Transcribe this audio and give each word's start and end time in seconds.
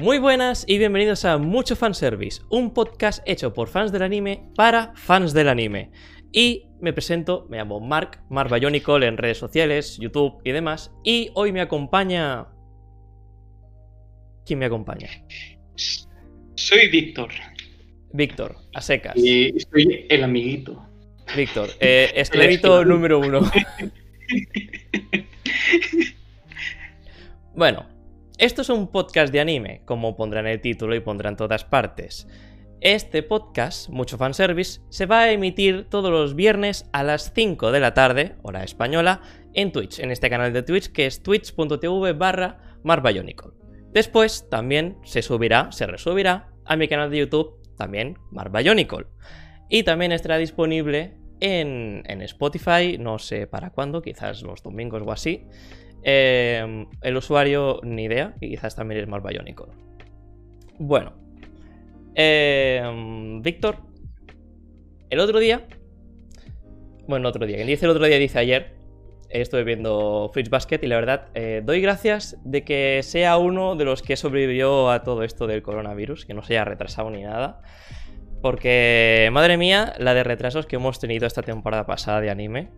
Muy 0.00 0.18
buenas 0.18 0.64
y 0.66 0.78
bienvenidos 0.78 1.26
a 1.26 1.36
Mucho 1.36 1.76
Fanservice, 1.76 2.40
un 2.48 2.72
podcast 2.72 3.22
hecho 3.26 3.52
por 3.52 3.68
fans 3.68 3.92
del 3.92 4.00
anime 4.00 4.48
para 4.56 4.94
fans 4.96 5.34
del 5.34 5.46
anime. 5.46 5.90
Y 6.32 6.70
me 6.80 6.94
presento, 6.94 7.46
me 7.50 7.58
llamo 7.58 7.80
Mark, 7.80 8.22
Mark 8.30 8.50
Bionicle 8.50 9.06
en 9.06 9.18
redes 9.18 9.36
sociales, 9.36 9.98
YouTube 10.00 10.40
y 10.42 10.52
demás. 10.52 10.90
Y 11.04 11.28
hoy 11.34 11.52
me 11.52 11.60
acompaña. 11.60 12.46
¿Quién 14.46 14.60
me 14.60 14.64
acompaña? 14.64 15.10
Soy 16.54 16.88
Víctor. 16.88 17.32
Víctor, 18.14 18.56
a 18.72 18.80
secas. 18.80 19.14
Y 19.18 19.52
soy 19.70 20.06
el 20.08 20.24
amiguito. 20.24 20.82
Víctor, 21.36 21.68
eh, 21.78 22.10
esclerito 22.14 22.86
número 22.86 23.18
uno. 23.18 23.42
bueno, 27.54 27.89
esto 28.40 28.62
es 28.62 28.70
un 28.70 28.88
podcast 28.88 29.30
de 29.34 29.40
anime, 29.40 29.82
como 29.84 30.16
pondrán 30.16 30.46
el 30.46 30.62
título 30.62 30.94
y 30.94 31.00
pondrán 31.00 31.36
todas 31.36 31.66
partes. 31.66 32.26
Este 32.80 33.22
podcast, 33.22 33.90
Mucho 33.90 34.16
Fanservice, 34.16 34.80
se 34.88 35.04
va 35.04 35.20
a 35.20 35.30
emitir 35.30 35.90
todos 35.90 36.10
los 36.10 36.34
viernes 36.34 36.88
a 36.94 37.02
las 37.02 37.34
5 37.34 37.70
de 37.70 37.80
la 37.80 37.92
tarde, 37.92 38.36
hora 38.42 38.64
española, 38.64 39.20
en 39.52 39.72
Twitch, 39.72 39.98
en 39.98 40.10
este 40.10 40.30
canal 40.30 40.54
de 40.54 40.62
Twitch 40.62 40.90
que 40.90 41.04
es 41.04 41.22
twitch.tv 41.22 42.14
barra. 42.14 42.80
Después 43.92 44.48
también 44.48 44.96
se 45.04 45.20
subirá, 45.20 45.70
se 45.70 45.86
resubirá 45.86 46.48
a 46.64 46.76
mi 46.76 46.88
canal 46.88 47.10
de 47.10 47.18
YouTube, 47.18 47.60
también 47.76 48.16
marbayonical. 48.30 49.06
Y 49.68 49.82
también 49.82 50.12
estará 50.12 50.38
disponible 50.38 51.18
en, 51.40 52.04
en, 52.06 52.22
Spotify, 52.22 52.96
no 52.98 53.18
sé 53.18 53.46
para 53.46 53.68
cuándo, 53.68 54.00
quizás 54.00 54.40
los 54.40 54.62
domingos 54.62 55.02
o 55.04 55.12
así. 55.12 55.46
Eh, 56.02 56.86
el 57.02 57.16
usuario, 57.16 57.80
ni 57.82 58.04
idea, 58.04 58.34
y 58.40 58.50
quizás 58.50 58.74
también 58.74 59.00
es 59.00 59.08
marbayonical. 59.08 59.68
Bueno, 60.78 61.12
eh, 62.14 62.82
Víctor, 63.42 63.76
el 65.10 65.20
otro 65.20 65.38
día, 65.38 65.66
bueno, 67.06 67.28
otro 67.28 67.46
día, 67.46 67.56
quien 67.56 67.68
dice 67.68 67.84
el 67.84 67.90
otro 67.90 68.06
día 68.06 68.18
dice 68.18 68.38
ayer, 68.38 68.80
estuve 69.28 69.64
viendo 69.64 70.30
Fridge 70.32 70.50
Basket 70.50 70.80
y 70.82 70.86
la 70.86 70.96
verdad, 70.96 71.28
eh, 71.34 71.62
doy 71.64 71.80
gracias 71.80 72.38
de 72.44 72.64
que 72.64 73.00
sea 73.02 73.36
uno 73.36 73.76
de 73.76 73.84
los 73.84 74.02
que 74.02 74.16
sobrevivió 74.16 74.90
a 74.90 75.02
todo 75.02 75.22
esto 75.22 75.46
del 75.46 75.62
coronavirus, 75.62 76.26
que 76.26 76.34
no 76.34 76.42
se 76.42 76.54
haya 76.54 76.64
retrasado 76.64 77.10
ni 77.10 77.22
nada. 77.22 77.62
Porque, 78.42 79.28
madre 79.32 79.56
mía, 79.56 79.92
la 79.98 80.14
de 80.14 80.24
retrasos 80.24 80.66
que 80.66 80.76
hemos 80.76 80.98
tenido 80.98 81.26
esta 81.26 81.42
temporada 81.42 81.84
pasada 81.86 82.20
de 82.20 82.30
anime. 82.30 82.70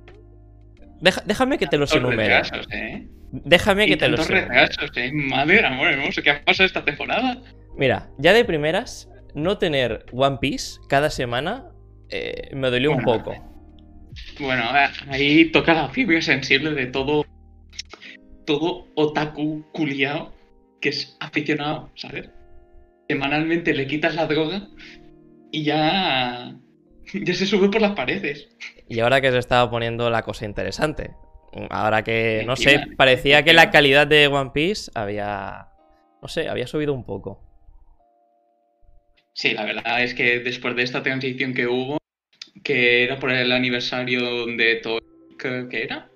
Deja, 1.03 1.20
déjame 1.27 1.58
que 1.58 1.67
te 1.67 1.77
los 1.77 1.92
enumere. 1.95 2.42
Retrasos, 2.42 2.67
¿eh? 2.72 3.08
Déjame 3.33 3.86
que 3.89 3.97
te 3.97 4.08
los 4.08 4.28
retrasos, 4.28 4.91
¿eh? 4.97 5.11
Madre 5.12 5.67
amor 5.67 5.89
hermoso, 5.89 6.22
¿qué 6.22 6.31
ha 6.31 6.45
pasado 6.45 6.67
esta 6.67 6.84
temporada? 6.84 7.42
Mira, 7.77 8.08
ya 8.19 8.33
de 8.33 8.45
primeras, 8.45 9.08
no 9.34 9.58
tener 9.58 10.06
One 10.12 10.39
Piece 10.41 10.78
cada 10.89 11.11
semana 11.11 11.64
eh, 12.08 12.51
me 12.55 12.70
dolió 12.70 12.92
bueno, 12.92 13.11
un 13.11 13.18
poco. 13.18 13.52
Bueno, 14.39 14.64
ahí 15.08 15.46
toca 15.46 15.74
la 15.74 15.89
fibra 15.89 16.23
sensible 16.23 16.70
de 16.70 16.86
todo. 16.86 17.24
Todo 18.46 18.86
otaku 18.95 19.64
culiao 19.73 20.33
que 20.80 20.90
es 20.90 21.17
aficionado, 21.20 21.90
¿sabes? 21.96 22.29
Semanalmente 23.08 23.74
le 23.74 23.86
quitas 23.86 24.14
la 24.14 24.27
droga 24.27 24.69
y 25.51 25.64
ya. 25.64 26.57
Ya 27.13 27.35
se 27.35 27.46
sube 27.46 27.68
por 27.68 27.80
las 27.80 27.92
paredes. 27.92 28.48
Y 28.89 29.01
ahora 29.01 29.20
que 29.20 29.30
se 29.30 29.39
estaba 29.39 29.70
poniendo 29.70 30.11
la 30.11 30.23
cosa 30.23 30.45
interesante. 30.45 31.11
Ahora 31.70 32.02
que, 32.02 32.45
no 32.46 32.57
sé, 32.57 32.83
parecía 32.96 33.45
que 33.45 33.52
la 33.52 33.70
calidad 33.70 34.07
de 34.07 34.27
One 34.27 34.51
Piece 34.55 34.90
había. 34.95 35.68
No 36.23 36.29
sé, 36.29 36.48
había 36.48 36.67
subido 36.67 36.95
un 36.95 37.05
poco. 37.05 37.40
Sí, 39.35 39.52
la 39.52 39.64
verdad 39.64 40.02
es 40.02 40.14
que 40.14 40.40
después 40.40 40.77
de 40.77 40.83
esta 40.83 41.02
transición 41.02 41.52
que 41.52 41.67
hubo, 41.67 41.98
que 42.63 43.05
era 43.05 43.19
por 43.19 43.30
el 43.30 43.52
aniversario 43.52 44.46
de 44.46 44.77
todo, 44.77 45.01
que 45.39 45.83
era. 45.83 46.08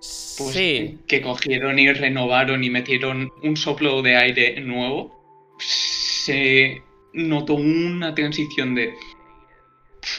Pues 0.00 0.54
sí. 0.54 0.98
Que 1.06 1.20
cogieron 1.20 1.78
y 1.78 1.92
renovaron 1.92 2.64
y 2.64 2.70
metieron 2.70 3.30
un 3.42 3.56
soplo 3.56 4.00
de 4.02 4.16
aire 4.16 4.60
nuevo. 4.60 5.56
Se 5.58 6.82
notó 7.12 7.54
una 7.54 8.14
transición 8.14 8.74
de. 8.74 8.94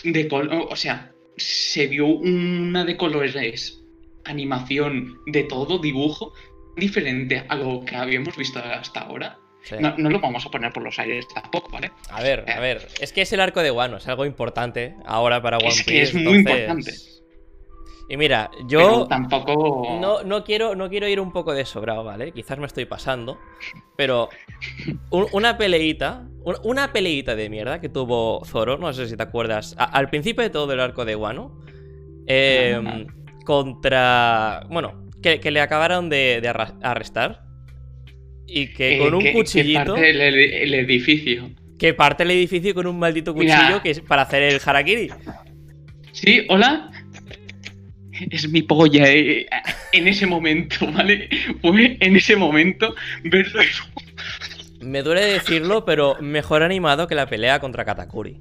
De 0.03 0.27
o 0.31 0.75
sea, 0.75 1.11
se 1.37 1.87
vio 1.87 2.07
una 2.07 2.85
de 2.85 2.97
colores, 2.97 3.81
animación, 4.25 5.19
de 5.25 5.43
todo, 5.43 5.79
dibujo, 5.79 6.33
diferente 6.75 7.43
a 7.47 7.55
lo 7.55 7.83
que 7.85 7.95
habíamos 7.95 8.35
visto 8.37 8.59
hasta 8.59 9.01
ahora. 9.01 9.37
Sí. 9.63 9.75
No, 9.79 9.95
no, 9.97 10.09
lo 10.09 10.19
vamos 10.19 10.43
a 10.45 10.49
poner 10.49 10.73
por 10.73 10.81
los 10.81 10.97
aires 10.97 11.27
tampoco, 11.33 11.69
¿vale? 11.71 11.91
A 12.09 12.23
ver, 12.23 12.49
a 12.49 12.59
ver. 12.59 12.87
Es 12.99 13.13
que 13.13 13.21
es 13.21 13.31
el 13.31 13.39
arco 13.39 13.61
de 13.61 13.69
Wano, 13.69 13.97
es 13.97 14.07
algo 14.07 14.25
importante 14.25 14.95
ahora 15.05 15.41
para 15.41 15.57
One 15.57 15.67
es. 15.69 15.83
Que 15.83 16.01
es 16.01 16.13
muy 16.15 16.37
entonces... 16.37 16.59
importante. 16.61 17.11
Y 18.11 18.17
mira, 18.17 18.51
yo. 18.67 18.79
Pero 18.79 19.07
tampoco. 19.07 19.97
No, 20.01 20.21
no, 20.23 20.43
quiero, 20.43 20.75
no 20.75 20.89
quiero 20.89 21.07
ir 21.07 21.21
un 21.21 21.31
poco 21.31 21.53
de 21.53 21.63
sobrado, 21.63 22.03
¿vale? 22.03 22.33
Quizás 22.33 22.59
me 22.59 22.65
estoy 22.65 22.83
pasando. 22.83 23.39
Pero. 23.95 24.27
Un, 25.11 25.27
una 25.31 25.57
peleita. 25.57 26.27
Un, 26.44 26.56
una 26.63 26.91
peleita 26.94 27.35
de 27.35 27.50
mierda 27.50 27.79
que 27.81 27.90
tuvo 27.90 28.44
Zoro. 28.46 28.78
No 28.78 28.91
sé 28.94 29.07
si 29.07 29.16
te 29.18 29.24
acuerdas. 29.24 29.75
A, 29.78 29.85
al 29.85 30.09
principio 30.09 30.44
de 30.44 30.50
todo 30.50 30.74
el 30.74 30.79
arco 30.79 31.06
de 31.06 31.16
Wano. 31.16 31.59
Eh, 32.28 32.79
Ah. 32.85 33.03
contra. 33.46 34.66
Bueno, 34.69 35.09
que, 35.22 35.40
que, 35.40 35.52
le 35.52 35.62
acabaron 35.62 36.09
de, 36.09 36.40
de 36.41 36.47
arrestar. 36.50 37.41
Y 38.47 38.68
que 38.74 38.96
Eh, 38.96 39.00
con 39.00 39.13
un 39.13 39.22
que, 39.24 39.34
cuchillito. 39.34 39.96
Que 39.96 40.02
parte 40.02 40.09
el, 40.09 40.35
el, 40.35 40.74
edificio. 40.74 41.50
Que 41.79 41.94
parte 41.94 42.24
el 42.24 42.31
edificio 42.31 42.73
con 42.75 42.85
un 42.88 43.00
maldito 43.00 43.34
cuchillo 43.34 43.56
Mira. 43.56 43.81
que 43.84 43.91
es 43.91 44.00
para 44.02 44.23
hacer 44.23 44.44
el 44.44 44.59
harakiri. 44.63 45.09
Sí, 46.12 46.46
hola. 46.50 46.91
Es 48.29 48.47
mi 48.52 48.62
polla 48.62 49.03
eh, 49.08 49.47
en 49.94 50.08
ese 50.08 50.28
momento, 50.28 50.85
¿vale? 50.91 51.28
Fue 51.62 51.97
en 52.00 52.16
ese 52.16 52.35
momento 52.35 52.94
verlo. 53.23 53.62
Me 54.81 55.03
duele 55.03 55.21
decirlo, 55.25 55.85
pero 55.85 56.17
mejor 56.21 56.63
animado 56.63 57.07
que 57.07 57.15
la 57.15 57.27
pelea 57.27 57.59
contra 57.59 57.85
Katakuri. 57.85 58.39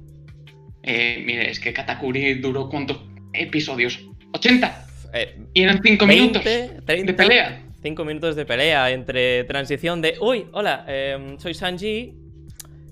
Eh, 0.83 1.21
mire, 1.25 1.51
es 1.51 1.59
que 1.59 1.73
Katakuri 1.73 2.35
duró 2.35 2.69
cuántos 2.69 2.97
episodios? 3.33 3.99
¡80! 4.33 4.85
Eh, 5.13 5.37
y 5.53 5.61
eran 5.63 5.81
5 5.83 6.05
minutos 6.05 6.41
30, 6.41 6.81
de 6.85 7.13
pelea. 7.13 7.63
5 7.81 8.05
minutos 8.05 8.35
de 8.35 8.45
pelea 8.45 8.89
entre 8.91 9.43
transición 9.43 10.01
de, 10.01 10.15
uy, 10.21 10.45
hola, 10.53 10.85
eh, 10.87 11.35
soy 11.37 11.53
Sanji, 11.53 12.13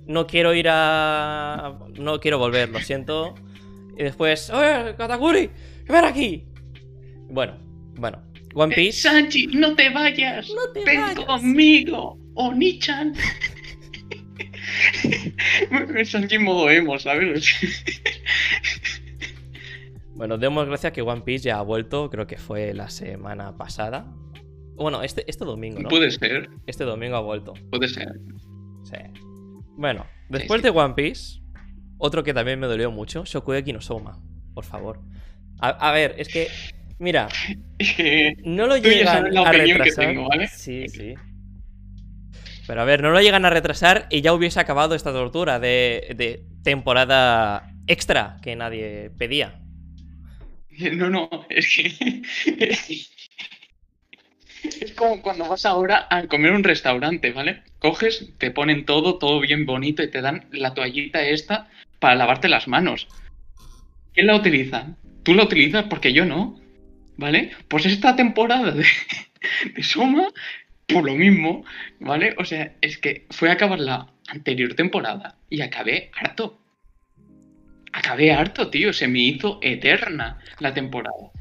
no 0.05 0.27
quiero 0.27 0.53
ir 0.53 0.67
a... 0.69 1.75
no 1.97 2.19
quiero 2.19 2.37
volver, 2.37 2.69
lo 2.69 2.79
siento. 2.79 3.35
Y 3.97 4.03
después, 4.03 4.49
oye, 4.49 4.95
Katakuri, 4.97 5.49
ven 5.87 6.05
aquí. 6.05 6.45
Bueno, 7.29 7.57
bueno, 7.95 8.21
One 8.53 8.75
Piece... 8.75 9.07
Eh, 9.07 9.11
Sanji, 9.11 9.47
no 9.47 9.75
te 9.75 9.89
vayas. 9.89 10.49
No 10.49 10.71
te 10.73 10.83
ven 10.83 11.01
vayas. 11.01 11.25
conmigo. 11.25 12.18
Oni-chan. 12.41 13.13
Sanji 16.05 16.35
en 16.35 16.43
modo 16.43 16.69
emo, 16.69 16.97
¿sabes? 16.97 17.53
Bueno, 20.15 20.37
demos 20.37 20.65
gracias 20.67 20.91
que 20.93 21.01
One 21.01 21.21
Piece 21.21 21.45
ya 21.45 21.59
ha 21.59 21.61
vuelto, 21.61 22.09
creo 22.09 22.27
que 22.27 22.37
fue 22.37 22.73
la 22.73 22.89
semana 22.89 23.55
pasada. 23.57 24.05
Bueno, 24.75 25.01
este, 25.03 25.23
este 25.29 25.43
domingo, 25.45 25.79
¿no? 25.81 25.89
Puede 25.89 26.11
ser, 26.11 26.49
Este 26.65 26.83
domingo 26.85 27.15
ha 27.17 27.21
vuelto. 27.21 27.53
puede 27.71 27.87
ser. 27.89 28.07
Sí. 28.83 28.95
Bueno, 29.77 30.05
después 30.29 30.61
Sí, 30.61 30.67
sí. 30.67 30.73
de 30.73 30.79
One 30.79 30.93
Piece, 30.93 31.41
otro 31.97 32.23
que 32.23 32.33
también 32.33 32.59
me 32.59 32.67
dolió 32.67 32.89
mucho, 32.91 33.23
Shokugeki 33.25 33.73
no 33.73 33.81
Soma, 33.81 34.21
por 34.53 34.63
favor. 34.65 35.01
A, 35.59 35.69
a 35.89 35.91
ver, 35.91 36.15
es 36.17 36.29
que, 36.29 36.47
mira, 36.99 37.27
Es 37.77 38.37
no 38.45 38.67
lo 38.67 38.75
Tú 38.77 38.83
ya 38.83 38.89
llegan 38.89 39.17
sabes 39.17 39.33
la 39.33 39.49
a 39.49 39.51
que 39.51 39.57
retrasar. 39.57 40.05
tengo, 40.07 40.29
¿vale? 40.29 40.47
Sí, 40.47 40.87
sí. 40.87 41.13
Pero 42.69 42.83
a 42.83 42.85
ver, 42.85 43.01
no 43.01 43.09
lo 43.09 43.19
llegan 43.19 43.45
a 43.45 43.49
retrasar 43.49 44.05
y 44.11 44.21
ya 44.21 44.31
hubiese 44.31 44.59
acabado 44.59 44.93
esta 44.93 45.11
tortura 45.11 45.59
de, 45.59 46.43
temporada 46.63 47.73
extra 47.87 48.37
que 48.43 48.55
nadie 48.55 49.09
pedía. 49.17 49.59
No, 50.93 51.09
no, 51.09 51.29
es 51.49 51.67
que. 51.75 52.21
Es 54.81 54.91
como 54.91 55.21
cuando 55.23 55.47
vas 55.47 55.65
ahora 55.65 56.05
a 56.11 56.27
comer 56.27 56.51
un 56.51 56.63
restaurante, 56.63 57.31
¿vale? 57.31 57.63
Coges, 57.79 58.29
te 58.37 58.51
ponen 58.51 58.85
todo, 58.85 59.17
todo 59.17 59.39
bien 59.39 59.65
bonito 59.65 60.03
y 60.03 60.11
te 60.11 60.21
dan 60.21 60.47
la 60.51 60.75
toallita 60.75 61.23
esta 61.23 61.69
para 61.97 62.15
lavarte 62.15 62.49
las 62.49 62.67
manos. 62.67 63.07
¿Quién 64.13 64.27
la 64.27 64.35
utiliza? 64.35 64.95
Tú 65.23 65.33
la 65.33 65.45
utilizas 65.45 65.85
porque 65.85 66.13
yo 66.13 66.23
no, 66.25 66.59
¿vale? 67.17 67.51
Pues 67.67 67.87
esta 67.87 68.15
temporada 68.15 68.71
de, 68.71 68.85
de 69.75 69.83
Soma, 69.83 70.27
por 70.93 71.05
lo 71.05 71.15
mismo, 71.15 71.63
¿vale? 71.99 72.35
O 72.37 72.45
sea, 72.45 72.73
es 72.81 72.97
que 72.97 73.25
fue 73.29 73.49
a 73.49 73.53
acabar 73.53 73.79
la 73.79 74.07
anterior 74.27 74.73
temporada 74.73 75.35
y 75.49 75.61
acabé 75.61 76.11
harto. 76.19 76.59
Acabé 77.91 78.31
harto, 78.31 78.69
tío. 78.69 78.93
Se 78.93 79.07
me 79.07 79.19
hizo 79.19 79.59
eterna 79.61 80.39
la 80.59 80.73
temporada. 80.73 81.31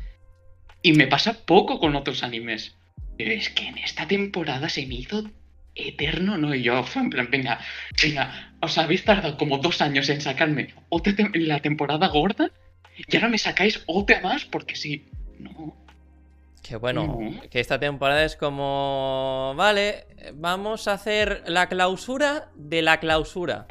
Y 0.82 0.92
me 0.92 1.06
pasa 1.06 1.44
poco 1.44 1.78
con 1.78 1.94
otros 1.96 2.22
animes. 2.22 2.74
Pero 3.16 3.32
es 3.32 3.50
que 3.50 3.66
en 3.66 3.78
esta 3.78 4.06
temporada 4.06 4.68
se 4.68 4.86
me 4.86 4.94
hizo 4.94 5.28
eterno, 5.74 6.38
¿no? 6.38 6.54
Y 6.54 6.62
yo, 6.62 6.84
en 6.96 7.10
plan, 7.10 7.28
venga, 7.30 7.58
venga, 8.02 8.54
os 8.60 8.78
habéis 8.78 9.04
tardado 9.04 9.36
como 9.36 9.58
dos 9.58 9.80
años 9.80 10.08
en 10.08 10.20
sacarme 10.20 10.74
OT 10.88 11.08
tem- 11.14 11.34
la 11.36 11.60
temporada 11.60 12.08
gorda 12.08 12.50
y 12.96 13.14
ahora 13.16 13.28
me 13.28 13.38
sacáis 13.38 13.82
OT 13.86 14.20
más 14.22 14.44
porque 14.44 14.74
sí. 14.76 15.04
No. 15.38 15.76
Que 16.62 16.76
bueno, 16.76 17.06
No. 17.06 17.40
que 17.50 17.60
esta 17.60 17.78
temporada 17.78 18.24
es 18.24 18.36
como. 18.36 19.54
Vale, 19.56 20.06
vamos 20.34 20.86
a 20.88 20.92
hacer 20.94 21.42
la 21.46 21.68
clausura 21.68 22.50
de 22.56 22.82
la 22.82 23.00
clausura. 23.00 23.66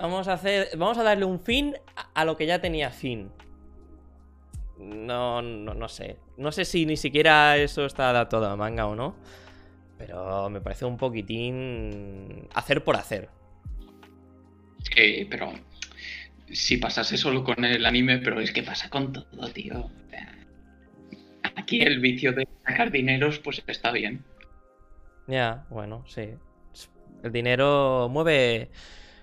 Vamos 0.00 0.28
a 0.28 0.34
hacer. 0.34 0.68
Vamos 0.76 0.98
a 0.98 1.02
darle 1.02 1.24
un 1.24 1.40
fin 1.40 1.74
a- 1.96 2.20
a 2.20 2.24
lo 2.24 2.36
que 2.36 2.46
ya 2.46 2.60
tenía 2.60 2.90
fin. 2.90 3.30
No, 4.78 5.40
no, 5.40 5.72
no 5.74 5.88
sé. 5.88 6.16
No 6.36 6.50
sé 6.52 6.64
si 6.64 6.84
ni 6.84 6.96
siquiera 6.96 7.56
eso 7.56 7.86
está 7.86 8.10
adaptado 8.10 8.46
a 8.46 8.56
manga 8.56 8.86
o 8.86 8.94
no. 8.96 9.14
Pero 9.96 10.50
me 10.50 10.60
parece 10.60 10.84
un 10.84 10.96
poquitín. 10.98 12.48
hacer 12.54 12.82
por 12.84 12.96
hacer. 12.96 13.28
Sí, 14.94 15.26
pero 15.30 15.52
si 16.52 16.76
pasase 16.76 17.16
solo 17.16 17.42
con 17.44 17.64
el 17.64 17.86
anime, 17.86 18.18
pero 18.18 18.40
es 18.40 18.52
que 18.52 18.62
pasa 18.62 18.90
con 18.90 19.12
todo, 19.12 19.48
tío. 19.52 19.90
Aquí 21.56 21.80
el 21.80 22.00
vicio 22.00 22.32
de 22.32 22.46
sacar 22.66 22.90
dineros, 22.90 23.38
pues 23.38 23.62
está 23.66 23.90
bien. 23.92 24.24
Ya, 25.26 25.64
bueno, 25.70 26.04
sí. 26.06 26.30
El 27.22 27.32
dinero 27.32 28.08
mueve. 28.10 28.70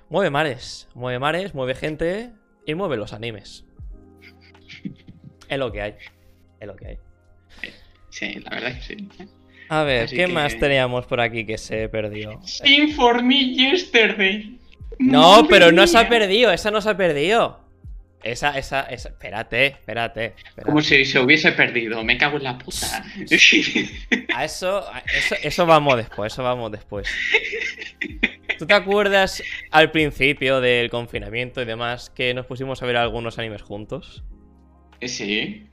Mueve 0.10 0.30
mares. 0.30 0.88
Mueve 0.96 1.20
mares, 1.20 1.54
mueve 1.54 1.76
gente 1.76 2.32
y 2.66 2.74
mueve 2.76 2.98
los 2.98 3.14
animes. 3.14 3.66
Es 5.48 5.58
lo 5.60 5.72
que 5.72 5.82
hay. 5.82 5.96
Es 6.60 6.68
lo 6.68 6.76
que 6.76 6.88
hay. 6.88 6.98
Sí, 8.10 8.40
la 8.40 8.50
verdad 8.52 8.74
que 8.76 8.82
sí. 8.82 9.08
A 9.70 9.84
ver, 9.84 10.06
Así 10.06 10.16
¿qué 10.16 10.26
que- 10.26 10.34
más 10.34 10.58
teníamos 10.60 11.06
por 11.06 11.22
aquí 11.22 11.46
que 11.46 11.58
se 11.58 11.88
perdió? 11.90 12.42
Sing 12.44 12.94
for 12.94 13.24
me 13.24 13.54
yesterday. 13.54 14.58
No, 15.00 15.46
pero 15.50 15.72
no 15.72 15.88
se 15.88 15.98
ha 15.98 16.10
perdido, 16.10 16.52
esa 16.52 16.72
no 16.72 16.82
se 16.82 16.90
ha 16.90 16.98
perdido. 16.98 17.60
Esa, 18.24 18.58
esa, 18.58 18.82
esa. 18.84 19.10
Espérate, 19.10 19.66
espérate. 19.68 20.36
espérate. 20.46 20.64
Como 20.64 20.82
si 20.82 21.06
se 21.06 21.20
hubiese 21.20 21.52
perdido, 21.54 22.04
me 22.04 22.18
cago 22.18 22.38
en 22.38 22.44
la 22.44 22.58
puta. 22.58 23.04
A 24.32 24.46
eso, 24.46 24.80
a 24.92 25.00
eso, 25.14 25.36
eso 25.42 25.66
vamos 25.66 25.98
después, 25.98 26.34
eso 26.34 26.44
vamos 26.44 26.72
después. 26.72 27.22
¿Tú 28.58 28.66
te 28.68 28.74
acuerdas 28.74 29.44
al 29.72 29.92
principio 29.92 30.62
del 30.62 30.90
confinamiento 30.90 31.62
y 31.62 31.66
demás 31.66 32.10
que 32.10 32.34
nos 32.34 32.46
pusimos 32.46 32.82
a 32.82 32.86
ver 32.86 32.98
algunos 32.98 33.38
animes 33.40 33.62
juntos? 33.64 34.24
sí, 35.02 35.70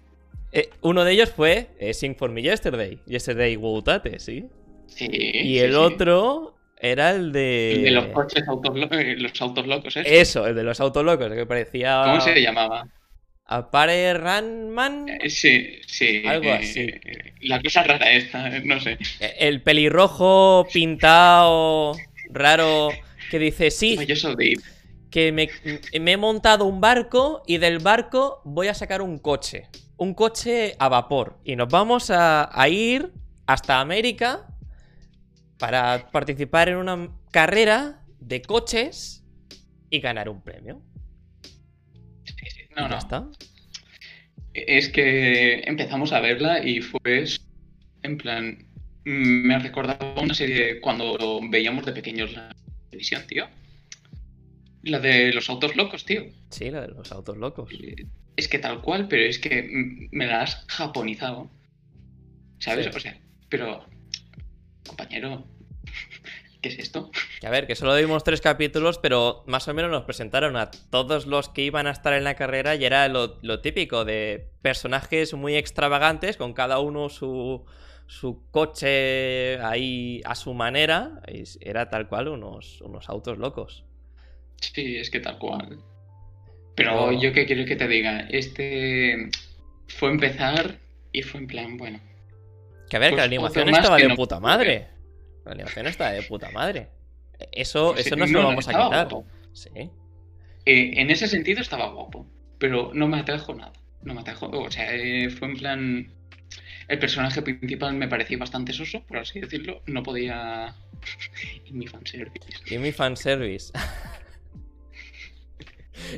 Eh, 0.52 0.70
uno 0.80 1.04
de 1.04 1.12
ellos 1.12 1.30
fue 1.32 1.74
eh, 1.78 1.92
Sing 1.94 2.16
for 2.16 2.30
Me 2.30 2.42
Yesterday, 2.42 3.02
Yesterday 3.06 3.56
Woutate, 3.56 4.18
¿sí? 4.18 4.50
sí. 4.86 5.08
Y 5.10 5.58
el 5.58 5.74
sí. 5.74 5.76
otro 5.76 6.57
era 6.80 7.10
el 7.10 7.32
de... 7.32 7.74
El 7.74 7.82
de 7.84 7.90
los 7.90 8.06
coches 8.06 8.46
autos, 8.48 8.76
eh, 8.92 9.16
los 9.18 9.40
autos 9.40 9.66
locos, 9.66 9.96
¿eh? 9.96 10.02
Eso, 10.06 10.46
el 10.46 10.54
de 10.54 10.62
los 10.62 10.80
autolocos, 10.80 11.32
que 11.32 11.46
parecía... 11.46 12.02
¿Cómo 12.04 12.20
se 12.20 12.40
llamaba? 12.40 12.86
Apare 13.46 14.12
Ranman. 14.14 15.08
Eh, 15.08 15.30
Sí, 15.30 15.80
sí. 15.86 16.22
Algo 16.26 16.50
eh, 16.50 16.52
así. 16.52 16.80
eh, 16.80 17.32
La 17.42 17.60
cosa 17.62 17.82
rara 17.82 18.10
esta, 18.12 18.50
no 18.60 18.78
sé. 18.78 18.98
El 19.38 19.62
pelirrojo 19.62 20.66
pintado 20.72 21.94
raro 22.30 22.90
que 23.30 23.38
dice, 23.38 23.70
sí, 23.70 23.98
Yo 24.06 24.16
soy 24.16 24.54
que 25.10 25.32
me, 25.32 25.48
me 25.98 26.12
he 26.12 26.16
montado 26.18 26.66
un 26.66 26.80
barco 26.82 27.42
y 27.46 27.56
del 27.56 27.78
barco 27.78 28.42
voy 28.44 28.68
a 28.68 28.74
sacar 28.74 29.00
un 29.00 29.18
coche. 29.18 29.66
Un 29.96 30.12
coche 30.14 30.76
a 30.78 30.88
vapor. 30.90 31.38
Y 31.44 31.56
nos 31.56 31.68
vamos 31.68 32.10
a, 32.10 32.50
a 32.52 32.68
ir 32.68 33.10
hasta 33.46 33.80
América 33.80 34.46
para 35.58 36.10
participar 36.10 36.68
en 36.68 36.76
una 36.76 37.08
carrera 37.30 38.04
de 38.20 38.42
coches 38.42 39.24
y 39.90 40.00
ganar 40.00 40.28
un 40.28 40.42
premio. 40.42 40.82
Y 42.24 42.74
No, 42.74 42.82
ya 42.82 42.88
no. 42.88 42.98
está. 42.98 43.28
Es 44.54 44.88
que 44.88 45.60
empezamos 45.60 46.12
a 46.12 46.20
verla 46.20 46.64
y 46.64 46.80
fue 46.80 47.24
en 48.02 48.18
plan. 48.18 48.66
Me 49.04 49.58
recordaba 49.58 50.20
una 50.20 50.34
serie 50.34 50.80
cuando 50.80 51.40
veíamos 51.48 51.86
de 51.86 51.92
pequeños 51.92 52.32
la 52.34 52.54
televisión, 52.90 53.22
tío. 53.26 53.46
La 54.82 54.98
de 55.00 55.32
los 55.32 55.48
autos 55.50 55.76
locos, 55.76 56.04
tío. 56.04 56.24
Sí, 56.50 56.70
la 56.70 56.82
de 56.82 56.88
los 56.88 57.10
autos 57.12 57.36
locos. 57.36 57.70
Es 58.36 58.48
que 58.48 58.58
tal 58.58 58.80
cual, 58.82 59.08
pero 59.08 59.22
es 59.24 59.38
que 59.38 60.08
me 60.12 60.26
la 60.26 60.42
has 60.42 60.64
japonizado. 60.68 61.50
¿Sabes? 62.58 62.86
Sí. 62.86 62.92
O 62.94 63.00
sea, 63.00 63.18
pero. 63.48 63.86
Compañero, 64.88 65.46
¿qué 66.62 66.68
es 66.70 66.78
esto? 66.78 67.10
A 67.46 67.50
ver, 67.50 67.66
que 67.66 67.76
solo 67.76 67.94
vimos 67.94 68.24
tres 68.24 68.40
capítulos, 68.40 68.98
pero 68.98 69.44
más 69.46 69.68
o 69.68 69.74
menos 69.74 69.90
nos 69.90 70.04
presentaron 70.04 70.56
a 70.56 70.70
todos 70.70 71.26
los 71.26 71.48
que 71.48 71.62
iban 71.62 71.86
a 71.86 71.92
estar 71.92 72.12
en 72.14 72.24
la 72.24 72.34
carrera 72.34 72.74
y 72.74 72.84
era 72.84 73.06
lo, 73.08 73.38
lo 73.42 73.60
típico 73.60 74.04
de 74.04 74.50
personajes 74.62 75.34
muy 75.34 75.54
extravagantes, 75.54 76.36
con 76.36 76.52
cada 76.52 76.80
uno 76.80 77.08
su, 77.08 77.64
su 78.08 78.42
coche 78.50 79.60
ahí 79.60 80.20
a 80.24 80.34
su 80.34 80.54
manera. 80.54 81.20
y 81.28 81.44
era 81.60 81.88
tal 81.90 82.08
cual 82.08 82.28
unos, 82.28 82.80
unos 82.80 83.08
autos 83.08 83.38
locos. 83.38 83.84
Sí, 84.60 84.96
es 84.96 85.10
que 85.10 85.20
tal 85.20 85.38
cual. 85.38 85.78
Pero 86.74 87.12
yo 87.12 87.32
qué 87.32 87.44
quiero 87.46 87.64
que 87.64 87.76
te 87.76 87.88
diga, 87.88 88.20
este 88.30 89.30
fue 89.88 90.10
empezar 90.10 90.78
y 91.12 91.22
fue 91.22 91.40
en 91.40 91.46
plan, 91.46 91.76
bueno. 91.76 92.00
Que 92.88 92.96
a 92.96 93.00
ver, 93.00 93.10
que 93.10 93.16
la 93.16 93.22
Pues 93.22 93.26
animación 93.28 93.68
estaba 93.68 93.96
de 93.96 94.08
no- 94.08 94.16
puta 94.16 94.40
madre. 94.40 94.88
La 95.44 95.52
animación 95.52 95.86
estaba 95.86 96.10
de 96.12 96.22
puta 96.22 96.50
madre. 96.50 96.88
Eso, 97.52 97.96
eso 97.96 98.16
no 98.16 98.26
se 98.26 98.32
lo 98.32 98.44
vamos 98.44 98.66
a 98.68 98.70
quitar. 98.72 98.88
guapo. 98.88 99.24
Sí. 99.52 99.70
Eh, 99.76 99.90
en 101.00 101.10
ese 101.10 101.28
sentido 101.28 101.60
estaba 101.60 101.88
guapo, 101.92 102.26
pero 102.58 102.90
no 102.94 103.06
me 103.08 103.18
atrajo 103.18 103.54
nada. 103.54 103.72
No 104.02 104.14
me 104.14 104.20
atrajo. 104.20 104.46
O 104.50 104.70
sea, 104.70 104.94
eh, 104.94 105.30
fue 105.30 105.48
en 105.48 105.56
plan. 105.56 106.12
El 106.88 106.98
personaje 106.98 107.42
principal 107.42 107.94
me 107.94 108.08
parecía 108.08 108.38
bastante 108.38 108.72
soso, 108.72 109.02
por 109.06 109.18
así 109.18 109.40
decirlo. 109.40 109.82
No 109.86 110.02
podía. 110.02 110.74
y 111.66 111.72
mi 111.72 111.86
fanservice. 111.86 112.48
Y 112.74 112.78
mi 112.78 112.92
fanservice. 112.92 113.72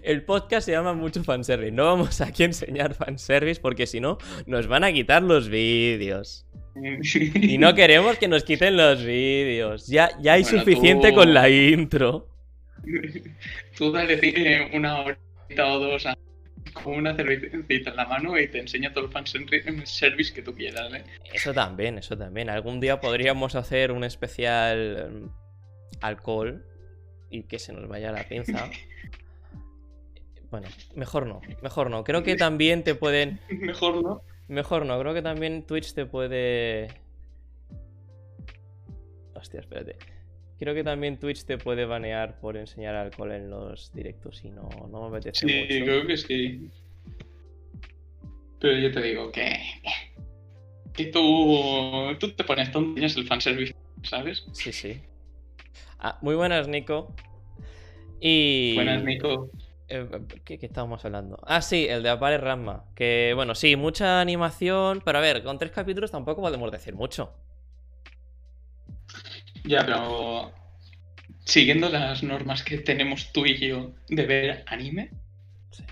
El 0.02 0.22
podcast 0.24 0.66
se 0.66 0.72
llama 0.72 0.92
mucho 0.92 1.24
fanservice. 1.24 1.72
No 1.72 1.86
vamos 1.86 2.20
aquí 2.20 2.42
a 2.42 2.46
enseñar 2.46 2.94
fanservice 2.94 3.60
porque 3.60 3.86
si 3.86 3.98
no 4.00 4.18
nos 4.46 4.66
van 4.66 4.84
a 4.84 4.92
quitar 4.92 5.22
los 5.22 5.48
vídeos. 5.48 6.46
Y 6.74 7.58
no 7.58 7.74
queremos 7.74 8.16
que 8.18 8.28
nos 8.28 8.44
quiten 8.44 8.76
los 8.76 9.02
vídeos. 9.04 9.86
Ya, 9.86 10.10
ya 10.20 10.34
hay 10.34 10.42
Bueno, 10.42 10.58
suficiente 10.60 11.10
tú- 11.10 11.16
con 11.16 11.34
la 11.34 11.48
intro. 11.48 12.28
Tú 13.76 13.90
dale 13.92 14.70
una 14.74 15.00
horita 15.00 15.66
o 15.66 15.78
dos 15.78 16.06
a- 16.06 16.16
con 16.72 16.94
una 16.94 17.14
cervecita 17.16 17.90
en 17.90 17.96
la 17.96 18.06
mano 18.06 18.38
y 18.38 18.46
te 18.48 18.58
enseño 18.60 18.92
todo 18.92 19.06
el 19.06 19.10
fanservice 19.10 20.32
que 20.32 20.42
tú 20.42 20.54
quieras, 20.54 20.92
¿eh? 20.94 21.02
Eso 21.32 21.52
también, 21.52 21.98
eso 21.98 22.16
también. 22.16 22.48
Algún 22.48 22.80
día 22.80 23.00
podríamos 23.00 23.54
hacer 23.56 23.90
un 23.92 24.04
especial 24.04 24.96
em, 25.08 25.28
alcohol 26.00 26.64
y 27.30 27.42
que 27.44 27.58
se 27.58 27.72
nos 27.72 27.88
vaya 27.88 28.12
la 28.12 28.22
pinza. 28.24 28.70
Bueno, 30.50 30.66
mejor 30.96 31.26
no, 31.28 31.40
mejor 31.62 31.90
no. 31.90 32.02
Creo 32.02 32.24
que 32.24 32.34
también 32.34 32.82
te 32.82 32.96
pueden 32.96 33.38
Mejor, 33.50 34.02
¿no? 34.02 34.20
Mejor 34.50 34.84
no, 34.84 34.98
creo 34.98 35.14
que 35.14 35.22
también 35.22 35.62
Twitch 35.62 35.94
te 35.94 36.06
puede. 36.06 36.88
Hostia, 39.34 39.60
espérate. 39.60 39.96
Creo 40.58 40.74
que 40.74 40.82
también 40.82 41.18
Twitch 41.18 41.44
te 41.44 41.56
puede 41.56 41.84
banear 41.84 42.40
por 42.40 42.56
enseñar 42.56 42.96
alcohol 42.96 43.30
en 43.30 43.48
los 43.48 43.92
directos 43.94 44.44
y 44.44 44.50
no, 44.50 44.68
no 44.90 45.08
me 45.08 45.16
apetece 45.18 45.46
Sí, 45.46 45.54
mucho. 45.54 45.84
creo 45.84 46.06
que 46.06 46.16
sí. 46.16 46.68
Pero 48.58 48.76
yo 48.76 48.90
te 48.92 49.00
digo 49.02 49.30
que. 49.30 49.56
Que 50.94 51.04
tú. 51.06 52.16
Tú 52.18 52.32
te 52.32 52.42
pones 52.42 52.72
tonterías 52.72 53.16
el 53.16 53.26
fanservice, 53.28 53.74
¿sabes? 54.02 54.44
Sí, 54.52 54.72
sí. 54.72 55.00
Ah, 56.00 56.18
muy 56.22 56.34
buenas, 56.34 56.66
Nico. 56.66 57.14
Y. 58.20 58.74
Buenas, 58.74 59.04
Nico. 59.04 59.48
Eh, 59.90 60.08
¿Qué, 60.44 60.58
qué 60.58 60.66
estábamos 60.66 61.04
hablando? 61.04 61.38
Ah, 61.44 61.60
sí, 61.62 61.86
el 61.88 62.02
de 62.02 62.10
Apare 62.10 62.38
Ranma. 62.38 62.84
Que 62.94 63.32
bueno, 63.34 63.54
sí, 63.54 63.74
mucha 63.76 64.20
animación. 64.20 65.02
Pero 65.04 65.18
a 65.18 65.20
ver, 65.20 65.42
con 65.42 65.58
tres 65.58 65.72
capítulos 65.72 66.10
tampoco 66.10 66.40
podemos 66.40 66.70
decir 66.70 66.94
mucho. 66.94 67.32
Ya, 69.64 69.84
pero. 69.84 70.52
Siguiendo 71.44 71.88
las 71.88 72.22
normas 72.22 72.62
que 72.62 72.78
tenemos 72.78 73.32
tú 73.32 73.44
y 73.46 73.56
yo 73.58 73.90
de 74.08 74.26
ver 74.26 74.64
anime, 74.68 75.10
Sí. 75.72 75.82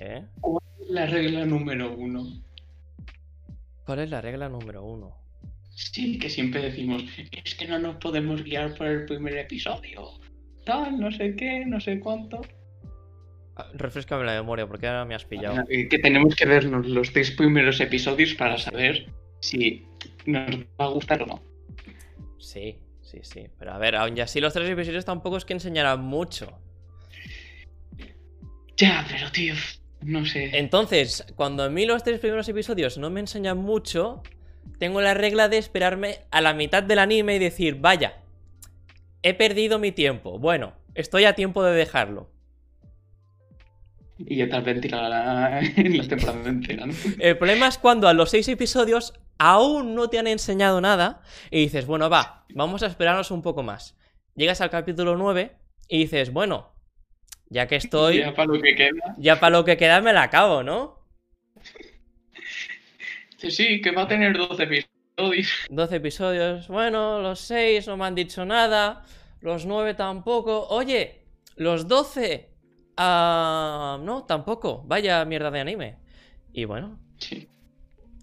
la 0.88 1.06
regla 1.06 1.44
número 1.46 1.92
uno. 1.94 2.24
¿Cuál 3.84 4.00
es 4.00 4.10
la 4.10 4.20
regla 4.20 4.48
número 4.48 4.84
uno? 4.84 5.16
Sí, 5.70 6.18
que 6.18 6.28
siempre 6.30 6.62
decimos, 6.62 7.02
es 7.32 7.54
que 7.54 7.66
no 7.66 7.78
nos 7.78 7.96
podemos 7.96 8.44
guiar 8.44 8.74
por 8.74 8.86
el 8.86 9.06
primer 9.06 9.36
episodio. 9.38 10.10
Tal, 10.64 11.00
no 11.00 11.10
sé 11.10 11.34
qué, 11.34 11.64
no 11.66 11.80
sé 11.80 11.98
cuánto. 11.98 12.40
Refrescame 13.74 14.24
la 14.24 14.34
memoria 14.34 14.66
porque 14.66 14.86
ahora 14.86 15.04
me 15.04 15.14
has 15.14 15.24
pillado. 15.24 15.64
Eh, 15.68 15.88
Que 15.88 15.98
tenemos 15.98 16.34
que 16.34 16.46
vernos 16.46 16.86
los 16.86 17.12
tres 17.12 17.30
primeros 17.30 17.80
episodios 17.80 18.34
para 18.34 18.58
saber 18.58 19.06
si 19.40 19.86
nos 20.26 20.56
va 20.80 20.84
a 20.84 20.88
gustar 20.88 21.22
o 21.22 21.26
no. 21.26 21.42
Sí, 22.38 22.78
sí, 23.02 23.18
sí. 23.22 23.48
Pero 23.58 23.72
a 23.72 23.78
ver, 23.78 23.96
aún 23.96 24.18
así 24.20 24.40
los 24.40 24.52
tres 24.52 24.68
episodios 24.70 25.04
tampoco 25.04 25.36
es 25.36 25.44
que 25.44 25.54
enseñaran 25.54 26.00
mucho. 26.00 26.58
Ya, 28.76 29.04
pero 29.10 29.30
tío, 29.32 29.54
no 30.02 30.24
sé. 30.24 30.56
Entonces, 30.56 31.26
cuando 31.34 31.64
a 31.64 31.68
mí 31.68 31.84
los 31.84 32.04
tres 32.04 32.20
primeros 32.20 32.48
episodios 32.48 32.96
no 32.96 33.10
me 33.10 33.20
enseñan 33.20 33.58
mucho, 33.58 34.22
tengo 34.78 35.00
la 35.00 35.14
regla 35.14 35.48
de 35.48 35.58
esperarme 35.58 36.20
a 36.30 36.40
la 36.40 36.54
mitad 36.54 36.82
del 36.82 37.00
anime 37.00 37.36
y 37.36 37.38
decir, 37.40 37.76
vaya, 37.80 38.22
he 39.22 39.34
perdido 39.34 39.80
mi 39.80 39.90
tiempo. 39.90 40.38
Bueno, 40.38 40.74
estoy 40.94 41.24
a 41.24 41.34
tiempo 41.34 41.64
de 41.64 41.74
dejarlo. 41.74 42.30
Y 44.18 44.36
ya 44.36 44.48
tal 44.48 44.62
vez 44.62 44.84
la, 44.90 45.60
en 45.60 45.96
las 45.96 46.08
temporadas 46.08 46.46
enteras. 46.46 46.86
¿no? 46.88 46.94
El 47.18 47.38
problema 47.38 47.68
es 47.68 47.78
cuando 47.78 48.08
a 48.08 48.14
los 48.14 48.30
seis 48.30 48.48
episodios 48.48 49.14
aún 49.38 49.94
no 49.94 50.08
te 50.10 50.18
han 50.18 50.26
enseñado 50.26 50.80
nada 50.80 51.22
y 51.50 51.60
dices, 51.60 51.86
bueno, 51.86 52.10
va, 52.10 52.44
vamos 52.54 52.82
a 52.82 52.86
esperarnos 52.86 53.30
un 53.30 53.42
poco 53.42 53.62
más. 53.62 53.96
Llegas 54.34 54.60
al 54.60 54.70
capítulo 54.70 55.16
9 55.16 55.56
y 55.88 55.98
dices, 55.98 56.32
bueno, 56.32 56.72
ya 57.48 57.66
que 57.66 57.76
estoy, 57.76 58.18
Ya 58.20 58.34
para 58.34 58.52
lo 58.52 58.60
que 58.60 58.74
queda. 58.74 59.14
ya 59.18 59.40
para 59.40 59.56
lo 59.56 59.64
que 59.64 59.76
queda 59.76 60.00
me 60.00 60.12
la 60.12 60.24
acabo, 60.24 60.62
¿no? 60.62 60.98
Dice, 63.40 63.50
sí, 63.50 63.80
que 63.80 63.92
va 63.92 64.02
a 64.02 64.08
tener 64.08 64.36
12 64.36 64.62
episodios. 64.64 65.48
12 65.70 65.96
episodios, 65.96 66.68
bueno, 66.68 67.20
los 67.20 67.40
6 67.40 67.86
no 67.86 67.96
me 67.96 68.04
han 68.06 68.14
dicho 68.14 68.44
nada, 68.44 69.04
los 69.40 69.66
9 69.66 69.94
tampoco. 69.94 70.66
Oye, 70.68 71.22
los 71.56 71.86
12, 71.88 72.47
ah, 72.98 73.98
no, 74.02 74.24
tampoco, 74.24 74.82
vaya 74.86 75.24
mierda 75.24 75.50
de 75.50 75.60
anime. 75.60 75.96
Y 76.52 76.64
bueno, 76.66 76.98
Sí. 77.18 77.48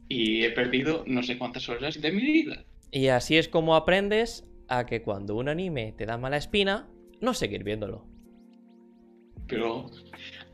Y 0.07 0.43
he 0.43 0.51
perdido 0.51 1.03
no 1.07 1.23
sé 1.23 1.37
cuántas 1.37 1.67
horas 1.67 1.99
de 1.99 2.11
mi 2.11 2.21
vida. 2.21 2.63
y 2.91 3.07
así 3.07 3.37
es 3.37 3.47
como 3.49 3.75
aprendes 3.75 4.43
a 4.67 4.85
que 4.85 5.01
cuando 5.01 5.35
un 5.35 5.49
anime 5.49 5.93
te 5.97 6.05
da 6.05 6.17
mala 6.17 6.37
espina, 6.37 6.87
no 7.21 7.33
seguir 7.33 7.63
viéndolo. 7.63 8.05
Pero, 9.47 9.89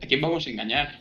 ¿a 0.02 0.06
quién 0.06 0.20
vamos 0.20 0.46
a 0.46 0.50
engañar? 0.50 1.00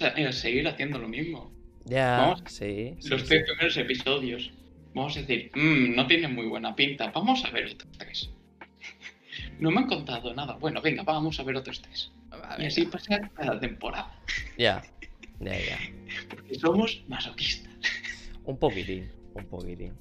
Eh, 0.00 0.32
seguir 0.32 0.66
haciendo 0.68 0.98
lo 0.98 1.08
mismo. 1.08 1.50
Ya, 1.84 2.18
Vamos, 2.18 2.42
sí. 2.46 2.94
Los 3.08 3.22
sí. 3.22 3.26
tres 3.28 3.44
primeros 3.44 3.76
episodios. 3.76 4.50
Vamos 4.94 5.16
a 5.16 5.20
decir, 5.20 5.50
"Mm, 5.54 5.94
no 5.94 6.06
tienen 6.06 6.34
muy 6.34 6.46
buena 6.46 6.74
pinta. 6.74 7.10
Vamos 7.12 7.44
a 7.44 7.50
ver 7.50 7.66
otros 7.66 7.92
tres. 7.98 8.30
No 9.60 9.70
me 9.70 9.78
han 9.80 9.86
contado 9.86 10.34
nada. 10.34 10.54
Bueno, 10.56 10.82
venga, 10.82 11.02
vamos 11.02 11.38
a 11.40 11.42
ver 11.42 11.56
otros 11.56 11.80
tres. 11.80 12.10
Y 12.58 12.66
así 12.66 12.86
pasa 12.86 13.20
cada 13.34 13.58
temporada. 13.60 14.10
Ya, 14.58 14.82
ya, 15.40 15.52
ya. 15.58 15.78
Porque 16.28 16.54
somos 16.54 17.02
masoquistas. 17.08 17.72
Un 18.44 18.58
poquitín, 18.58 19.10
un 19.34 19.44
poquitín. 19.46 19.92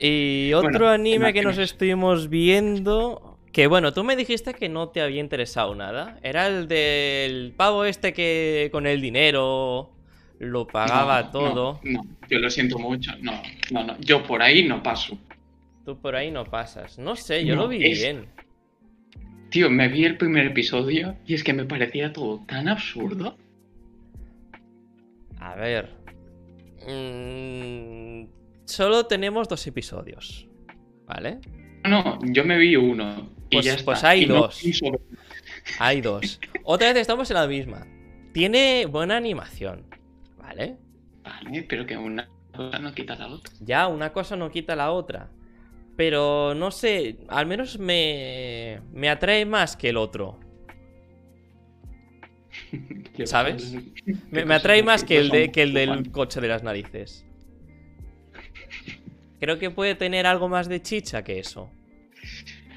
Y 0.00 0.52
otro 0.52 0.70
Bueno, 0.70 0.88
anime 0.88 1.32
que 1.32 1.42
nos 1.42 1.58
estuvimos 1.58 2.28
viendo. 2.28 3.38
Que 3.52 3.68
bueno, 3.68 3.94
tú 3.94 4.04
me 4.04 4.16
dijiste 4.16 4.52
que 4.52 4.68
no 4.68 4.88
te 4.90 5.00
había 5.00 5.20
interesado 5.20 5.74
nada. 5.74 6.18
Era 6.22 6.46
el 6.48 6.68
del 6.68 7.54
pavo 7.56 7.84
este 7.84 8.12
que 8.12 8.68
con 8.72 8.86
el 8.86 9.00
dinero 9.00 9.92
lo 10.38 10.66
pagaba 10.66 11.22
No, 11.22 11.30
todo. 11.30 11.80
No, 11.84 12.02
no, 12.02 12.16
yo 12.28 12.38
lo 12.38 12.50
siento 12.50 12.78
mucho. 12.78 13.12
No, 13.22 13.40
no, 13.70 13.84
no. 13.84 13.98
Yo 14.00 14.22
por 14.24 14.42
ahí 14.42 14.64
no 14.68 14.82
paso. 14.82 15.18
Tú 15.86 15.98
por 15.98 16.16
ahí 16.16 16.30
no 16.30 16.44
pasas. 16.44 16.98
No 16.98 17.16
sé, 17.16 17.46
yo 17.46 17.54
No, 17.54 17.62
lo 17.62 17.68
vi 17.68 17.86
es- 17.86 17.98
bien. 18.00 18.26
Tío, 19.50 19.70
me 19.70 19.88
vi 19.88 20.04
el 20.04 20.16
primer 20.18 20.46
episodio 20.46 21.16
y 21.26 21.34
es 21.34 21.44
que 21.44 21.52
me 21.52 21.64
parecía 21.64 22.12
todo 22.12 22.44
tan 22.46 22.68
absurdo. 22.68 23.36
A 25.38 25.54
ver. 25.54 25.90
Mm, 26.86 28.26
solo 28.64 29.06
tenemos 29.06 29.48
dos 29.48 29.66
episodios. 29.66 30.48
¿Vale? 31.06 31.38
No, 31.88 32.18
yo 32.24 32.44
me 32.44 32.58
vi 32.58 32.74
uno. 32.76 33.30
Y 33.48 33.56
Pues- 33.56 33.64
ya 33.66 33.72
está. 33.74 33.84
pues 33.84 34.04
hay 34.04 34.22
Y 34.22 34.26
dos. 34.26 34.60
Hay 35.78 36.00
dos. 36.00 36.40
Otra 36.64 36.88
vez 36.88 36.96
estamos 37.02 37.30
en 37.30 37.36
la 37.36 37.46
misma. 37.46 37.86
Tiene 38.32 38.86
buena 38.86 39.16
animación. 39.16 39.84
¿Vale? 40.38 40.76
Vale, 41.22 41.62
pero 41.68 41.86
que 41.86 41.96
una 41.96 42.28
cosa 42.54 42.78
no 42.80 42.92
quita 42.92 43.14
la 43.16 43.28
otra. 43.28 43.52
Ya, 43.60 43.86
una 43.86 44.12
cosa 44.12 44.36
no 44.36 44.50
quita 44.50 44.74
la 44.76 44.90
otra. 44.92 45.30
Pero 45.96 46.54
no 46.54 46.70
sé, 46.70 47.16
al 47.28 47.46
menos 47.46 47.78
me, 47.78 48.80
me 48.92 49.08
atrae 49.08 49.46
más 49.46 49.76
que 49.76 49.88
el 49.88 49.96
otro. 49.96 50.38
¿Qué 53.16 53.26
¿Sabes? 53.26 53.72
Me, 54.30 54.44
me 54.44 54.54
atrae 54.54 54.82
más 54.82 55.04
que 55.04 55.18
el, 55.18 55.30
de, 55.30 55.50
que 55.50 55.62
el 55.62 55.72
del 55.72 56.10
coche 56.10 56.40
de 56.40 56.48
las 56.48 56.62
narices. 56.62 57.24
Creo 59.40 59.58
que 59.58 59.70
puede 59.70 59.94
tener 59.94 60.26
algo 60.26 60.48
más 60.48 60.68
de 60.68 60.82
chicha 60.82 61.22
que 61.22 61.38
eso. 61.38 61.70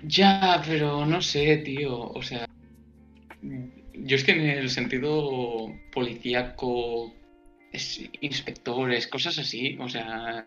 Ya, 0.03 0.61
pero 0.65 1.05
no 1.05 1.21
sé, 1.21 1.57
tío. 1.57 1.97
O 2.11 2.21
sea, 2.21 2.45
yo 3.41 4.15
es 4.15 4.23
que 4.23 4.31
en 4.31 4.41
el 4.41 4.69
sentido 4.69 5.73
policíaco, 5.91 7.13
es- 7.73 8.09
inspectores, 8.21 9.07
cosas 9.07 9.38
así, 9.39 9.77
o 9.79 9.89
sea, 9.89 10.45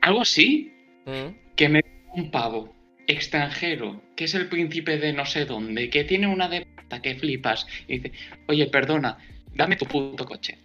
algo 0.00 0.20
así, 0.20 0.72
¿Mm? 1.08 1.34
que 1.56 1.68
me 1.68 1.80
un 2.14 2.30
pavo 2.30 2.74
extranjero, 3.06 4.00
que 4.16 4.24
es 4.24 4.34
el 4.34 4.48
príncipe 4.48 4.98
de 4.98 5.12
no 5.12 5.24
sé 5.26 5.44
dónde, 5.44 5.90
que 5.90 6.04
tiene 6.04 6.26
una 6.26 6.48
de 6.48 6.66
que 7.02 7.14
flipas, 7.16 7.66
y 7.86 7.98
dice, 7.98 8.12
oye, 8.46 8.66
perdona, 8.66 9.18
dame 9.54 9.76
tu 9.76 9.86
puto 9.86 10.24
coche. 10.24 10.58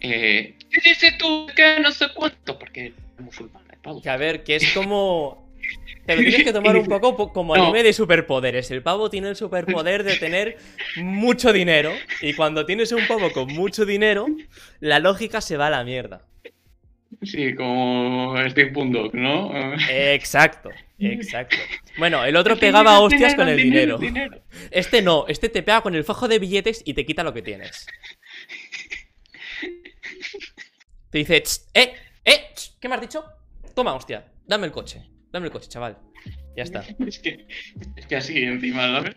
Eh, 0.00 0.54
¿Qué 0.70 0.80
dices 0.90 1.16
tú 1.18 1.46
que 1.54 1.78
no 1.80 1.92
sé 1.92 2.06
cuánto? 2.14 2.58
Porque 2.58 2.86
es 2.86 2.92
musulmán, 3.24 3.62
el 3.72 3.78
pavo. 3.78 4.02
Que 4.02 4.10
a 4.10 4.16
ver, 4.16 4.42
que 4.42 4.56
es 4.56 4.72
como... 4.72 5.48
Te 6.06 6.16
lo 6.16 6.22
tienes 6.22 6.44
que 6.44 6.52
tomar 6.52 6.76
un 6.76 6.86
poco 6.88 7.16
po- 7.16 7.32
como 7.32 7.54
No. 7.56 7.62
anime 7.64 7.82
de 7.82 7.92
superpoderes. 7.92 8.70
El 8.70 8.82
pavo 8.82 9.10
tiene 9.10 9.28
el 9.28 9.36
superpoder 9.36 10.02
de 10.02 10.16
tener 10.16 10.56
mucho 10.96 11.52
dinero. 11.52 11.92
Y 12.22 12.32
cuando 12.34 12.64
tienes 12.66 12.90
un 12.92 13.06
pavo 13.06 13.30
con 13.32 13.46
mucho 13.48 13.84
dinero, 13.84 14.26
la 14.80 14.98
lógica 14.98 15.40
se 15.40 15.56
va 15.56 15.66
a 15.66 15.70
la 15.70 15.84
mierda. 15.84 16.24
Sí, 17.22 17.54
como 17.54 18.36
Steve 18.48 18.70
Bulldog, 18.70 19.12
¿no? 19.14 19.50
Exacto, 19.90 20.70
exacto. 21.00 21.56
Bueno, 21.98 22.24
el 22.24 22.36
otro 22.36 22.56
pegaba 22.56 22.90
dinero, 22.92 23.04
hostias 23.06 23.34
con 23.34 23.48
el 23.48 23.56
dinero, 23.56 23.98
dinero. 23.98 24.36
dinero. 24.36 24.42
Este 24.70 25.02
no, 25.02 25.26
este 25.26 25.48
te 25.48 25.62
pega 25.64 25.80
con 25.80 25.94
el 25.96 26.04
fajo 26.04 26.28
de 26.28 26.38
billetes 26.38 26.82
y 26.84 26.94
te 26.94 27.04
quita 27.04 27.24
lo 27.24 27.34
que 27.34 27.42
tienes. 27.42 27.86
Te 31.10 31.18
dice, 31.18 31.40
"Tss, 31.40 31.68
eh, 31.74 31.92
eh, 32.24 32.50
¿qué 32.80 32.88
me 32.88 32.94
has 32.94 33.00
dicho? 33.00 33.24
Toma, 33.74 33.94
hostia, 33.94 34.24
dame 34.46 34.66
el 34.66 34.72
coche, 34.72 35.02
dame 35.32 35.46
el 35.46 35.52
coche, 35.52 35.68
chaval. 35.68 35.98
Ya 36.56 36.64
está. 36.64 36.84
Es 37.06 37.18
que, 37.20 37.46
es 37.96 38.06
que 38.06 38.16
así 38.16 38.42
encima, 38.42 38.82
¿sabes? 38.92 39.16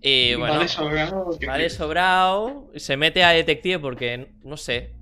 Y 0.00 0.34
bueno, 0.34 0.54
Va 0.56 0.60
de 0.62 0.68
sobrado 0.68 1.38
que 1.38 1.46
va 1.46 1.54
de 1.54 1.60
flipas. 1.64 1.72
sobrado, 1.78 2.70
se 2.76 2.96
mete 2.96 3.24
a 3.24 3.30
detective 3.30 3.78
porque, 3.78 4.28
no 4.42 4.56
sé, 4.58 4.92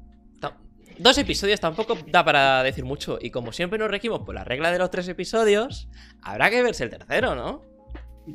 dos 0.99 1.19
episodios 1.19 1.61
tampoco 1.61 1.99
da 2.07 2.25
para 2.25 2.63
decir 2.63 2.85
mucho. 2.85 3.19
Y 3.21 3.31
como 3.31 3.53
siempre 3.53 3.79
nos 3.79 3.91
regimos 3.91 4.21
por 4.21 4.35
la 4.35 4.45
regla 4.45 4.71
de 4.71 4.79
los 4.79 4.91
tres 4.91 5.09
episodios, 5.09 5.89
habrá 6.23 6.51
que 6.51 6.63
verse 6.63 6.85
el 6.85 6.91
tercero, 6.91 7.35
¿no? 7.35 7.63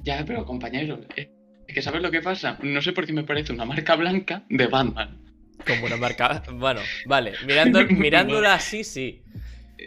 Ya, 0.03 0.23
pero 0.25 0.45
compañero, 0.45 0.99
es 1.15 1.27
que 1.73 1.81
¿sabes 1.81 2.01
lo 2.01 2.11
que 2.11 2.21
pasa? 2.21 2.57
No 2.61 2.81
sé 2.81 2.93
por 2.93 3.05
qué 3.05 3.13
me 3.13 3.23
parece 3.23 3.53
una 3.53 3.65
marca 3.65 3.95
blanca 3.95 4.43
de 4.49 4.67
Batman. 4.67 5.21
Como 5.65 5.85
una 5.85 5.97
marca. 5.97 6.43
Bueno, 6.53 6.81
vale. 7.05 7.33
Mirando, 7.45 7.83
mirándola 7.89 8.53
así, 8.53 8.83
sí. 8.83 9.23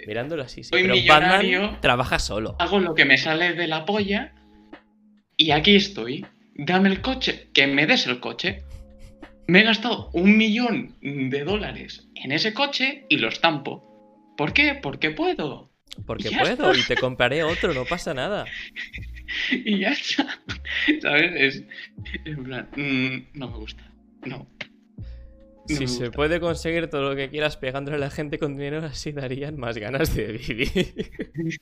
Mirándola 0.06 0.44
así, 0.44 0.62
sí. 0.62 0.70
Soy 0.70 0.82
Pero. 0.82 0.94
Batman 1.06 1.80
trabaja 1.80 2.18
solo. 2.18 2.56
Hago 2.58 2.80
lo 2.80 2.94
que 2.94 3.04
me 3.04 3.18
sale 3.18 3.54
de 3.54 3.66
la 3.66 3.84
polla 3.84 4.32
y 5.36 5.50
aquí 5.50 5.76
estoy. 5.76 6.26
Dame 6.54 6.90
el 6.90 7.00
coche, 7.00 7.48
que 7.54 7.66
me 7.66 7.86
des 7.86 8.06
el 8.06 8.20
coche. 8.20 8.64
Me 9.50 9.62
he 9.62 9.64
gastado 9.64 10.10
un 10.12 10.36
millón 10.36 10.94
de 11.00 11.42
dólares 11.42 12.08
en 12.14 12.30
ese 12.30 12.54
coche 12.54 13.04
y 13.08 13.16
lo 13.16 13.26
estampo. 13.26 14.32
¿Por 14.36 14.52
qué? 14.52 14.76
Porque 14.80 15.10
puedo. 15.10 15.72
Porque 16.06 16.30
Ya 16.30 16.38
puedo 16.38 16.70
está. 16.70 16.78
y 16.78 16.84
te 16.84 16.94
compraré 17.00 17.42
otro, 17.42 17.74
no 17.74 17.84
pasa 17.84 18.14
nada. 18.14 18.44
Y 19.52 19.78
ya 19.80 19.90
está. 19.90 20.26
¿Sabes? 21.02 21.32
Es, 21.36 21.64
en 22.24 22.42
plan, 22.44 22.68
mm, 22.76 23.38
no 23.38 23.48
me 23.48 23.56
gusta. 23.58 23.82
No. 24.24 24.48
No 25.68 25.76
Si 25.76 25.86
se 25.88 26.10
puede 26.10 26.40
conseguir 26.40 26.88
todo 26.88 27.10
lo 27.10 27.16
que 27.16 27.28
quieras 27.28 27.56
pegándole 27.56 27.96
a 27.96 28.00
la 28.00 28.10
gente 28.10 28.38
con 28.38 28.56
dinero, 28.56 28.84
así 28.84 29.12
darían 29.12 29.56
más 29.56 29.78
ganas 29.78 30.14
de 30.14 30.32
vivir. 30.32 30.94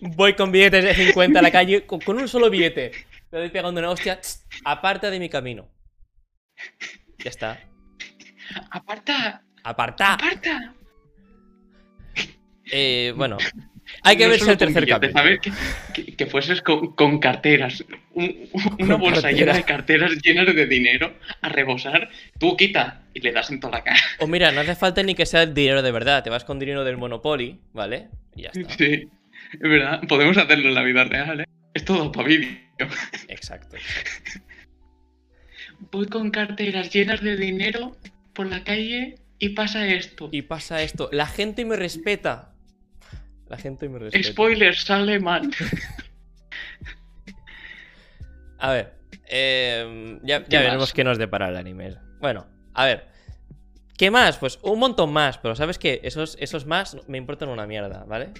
Voy 0.00 0.34
con 0.34 0.50
billetes 0.52 0.84
de 0.84 0.94
50 0.94 1.38
a 1.38 1.42
la 1.42 1.50
calle, 1.52 1.86
con, 1.86 2.00
con 2.00 2.18
un 2.18 2.26
solo 2.28 2.50
billete. 2.50 2.90
Le 3.32 3.38
doy 3.38 3.48
pegando 3.50 3.80
una 3.80 3.90
hostia, 3.90 4.20
tss, 4.20 4.44
aparta 4.64 5.10
de 5.10 5.18
mi 5.20 5.28
camino. 5.28 5.68
Ya 7.18 7.30
está. 7.30 7.60
Aparta, 8.70 9.42
Aparta. 9.64 10.14
aparta. 10.14 10.74
Eh, 12.70 13.12
bueno, 13.16 13.38
hay 14.02 14.16
que 14.16 14.24
No 14.24 14.30
verse 14.30 14.50
el 14.50 14.58
tercer 14.58 14.86
capítulo. 14.88 15.12
¿sabes? 15.12 15.40
Que, 15.40 15.52
que- 15.94 16.16
que 16.16 16.26
fueses 16.26 16.62
con, 16.62 16.94
con 16.94 17.18
carteras. 17.20 17.84
Un- 18.14 18.48
una 18.78 18.94
Con 18.94 19.00
bolsa 19.00 19.22
cartera. 19.22 19.32
llena 19.32 19.52
de 19.54 19.62
carteras 19.64 20.12
llenas 20.22 20.46
de 20.54 20.66
dinero 20.66 21.14
a 21.42 21.48
rebosar. 21.48 22.08
Tú 22.38 22.56
quita 22.56 23.02
y 23.14 23.20
le 23.20 23.32
das 23.32 23.50
en 23.50 23.60
toda 23.60 23.78
la 23.78 23.84
cara. 23.84 24.00
O 24.18 24.26
mira, 24.26 24.50
no 24.52 24.60
hace 24.62 24.74
falta 24.74 25.02
ni 25.02 25.14
que 25.14 25.26
sea 25.26 25.42
el 25.42 25.54
dinero 25.54 25.82
de 25.82 25.92
verdad. 25.92 26.24
Te 26.24 26.30
vas 26.30 26.44
con 26.44 26.58
dinero 26.58 26.84
del 26.84 26.96
Monopoly, 26.96 27.60
¿vale? 27.72 28.08
Y 28.34 28.42
ya 28.42 28.50
está. 28.52 28.74
Sí. 28.76 29.08
Es 29.52 29.60
verdad, 29.60 30.00
podemos 30.08 30.36
hacerlo 30.38 30.68
en 30.68 30.74
la 30.74 30.82
vida 30.82 31.04
real, 31.04 31.40
¿eh? 31.40 31.44
Es 31.72 31.84
todo 31.84 32.10
para 32.10 32.26
vídeo. 32.28 32.56
Exacto. 33.28 33.76
Voy 35.90 36.06
con 36.06 36.30
carteras 36.30 36.92
llenas 36.92 37.22
de 37.22 37.36
dinero 37.36 37.96
por 38.32 38.46
la 38.46 38.64
calle 38.64 39.18
y 39.38 39.50
pasa 39.50 39.86
esto. 39.86 40.28
Y 40.32 40.42
pasa 40.42 40.82
esto. 40.82 41.08
La 41.12 41.26
gente 41.26 41.64
me 41.64 41.76
respeta. 41.76 42.52
La 43.48 43.56
gente 43.56 43.88
me 43.88 43.98
respeta. 43.98 44.28
Spoiler, 44.28 44.74
sale 44.74 45.20
mal. 45.20 45.50
A 48.58 48.72
ver, 48.72 48.94
eh, 49.28 50.18
ya, 50.22 50.44
¿Qué 50.44 50.50
ya 50.50 50.60
veremos 50.60 50.92
qué 50.92 51.04
nos 51.04 51.18
depara 51.18 51.48
el 51.48 51.56
anime. 51.56 51.96
Bueno, 52.20 52.46
a 52.72 52.86
ver. 52.86 53.06
¿Qué 53.98 54.10
más? 54.10 54.38
Pues 54.38 54.58
un 54.62 54.78
montón 54.78 55.12
más, 55.12 55.38
pero 55.38 55.54
¿sabes 55.54 55.78
qué? 55.78 56.00
Esos, 56.02 56.36
esos 56.40 56.66
más 56.66 56.96
me 57.08 57.18
importan 57.18 57.48
una 57.48 57.66
mierda, 57.66 58.04
¿vale? 58.04 58.30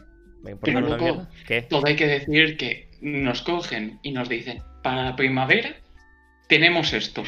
Me 0.42 0.52
importan 0.52 0.74
Pero, 0.74 0.86
una 0.86 0.96
loco, 0.96 1.04
mierda. 1.04 1.30
¿Qué? 1.46 1.62
Todo 1.62 1.86
hay 1.86 1.96
que 1.96 2.06
decir 2.06 2.56
que 2.56 2.90
nos 3.00 3.42
cogen 3.42 3.98
y 4.02 4.12
nos 4.12 4.28
dicen, 4.28 4.62
para 4.82 5.04
la 5.04 5.16
primavera 5.16 5.74
tenemos 6.48 6.92
esto, 6.92 7.22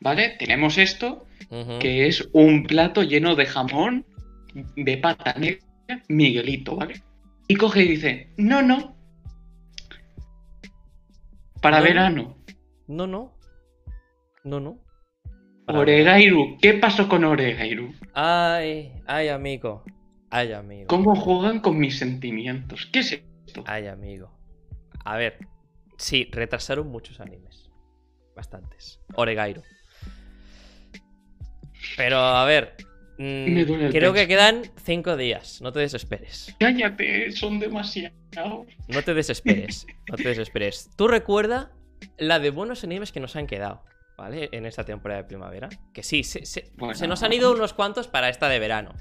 ¿vale? 0.00 0.36
Tenemos 0.38 0.78
esto, 0.78 1.26
que 1.80 2.06
es 2.06 2.28
un 2.32 2.64
plato 2.64 3.02
lleno 3.02 3.34
de 3.34 3.46
jamón 3.46 4.04
de 4.76 4.96
pata 4.98 5.34
negra, 5.38 5.64
Miguelito, 6.08 6.76
¿vale? 6.76 7.02
Y 7.48 7.56
coge 7.56 7.82
y 7.84 7.88
dice, 7.88 8.32
no, 8.36 8.60
no. 8.62 8.96
Para 11.62 11.78
No. 11.78 11.84
verano. 11.84 12.36
No, 12.86 13.06
no. 13.06 13.34
No, 14.44 14.60
no. 14.60 14.78
Para- 15.66 15.80
Oregairu, 15.80 16.56
¿qué 16.60 16.74
pasó 16.74 17.08
con 17.08 17.24
Oregairu? 17.24 17.92
Ay, 18.14 18.92
ay, 19.06 19.28
amigo. 19.28 19.84
Ay, 20.30 20.52
amigo. 20.52 20.86
¿Cómo 20.88 21.14
juegan 21.16 21.60
con 21.60 21.78
mis 21.78 21.98
sentimientos? 21.98 22.86
¿Qué 22.92 23.00
es 23.00 23.12
esto? 23.46 23.64
Ay, 23.66 23.86
amigo. 23.86 24.30
A 25.04 25.16
ver. 25.16 25.38
Sí, 25.96 26.28
retrasaron 26.30 26.88
muchos 26.88 27.20
animes. 27.20 27.47
Bastantes. 28.38 29.00
Oregairo. 29.16 29.62
Pero, 31.96 32.18
a 32.18 32.44
ver. 32.44 32.74
mm, 33.18 33.52
Me 33.52 33.64
duele 33.64 33.86
el 33.86 33.92
creo 33.92 34.12
que 34.12 34.28
quedan 34.28 34.62
cinco 34.84 35.16
días. 35.16 35.60
No 35.60 35.72
te 35.72 35.80
desesperes. 35.80 36.54
Cállate, 36.60 37.32
son 37.32 37.58
demasiados. 37.58 38.14
No 38.86 39.02
te 39.04 39.12
desesperes. 39.14 39.86
No 40.08 40.16
te 40.16 40.28
desesperes. 40.28 40.88
Tú 40.96 41.08
recuerda 41.08 41.72
la 42.16 42.38
de 42.38 42.50
buenos 42.50 42.84
animes 42.84 43.10
que 43.10 43.18
nos 43.18 43.34
han 43.34 43.48
quedado. 43.48 43.82
¿Vale? 44.16 44.48
En 44.52 44.66
esta 44.66 44.84
temporada 44.84 45.22
de 45.22 45.28
primavera. 45.28 45.68
Que 45.92 46.04
sí, 46.04 46.22
se, 46.22 46.46
se- 46.46 46.70
Bueno. 46.76 46.94
se 46.94 47.08
nos 47.08 47.22
han 47.24 47.32
ido 47.32 47.52
unos 47.52 47.72
cuantos 47.74 48.06
para 48.06 48.28
esta 48.28 48.48
de 48.48 48.58
verano. 48.60 48.94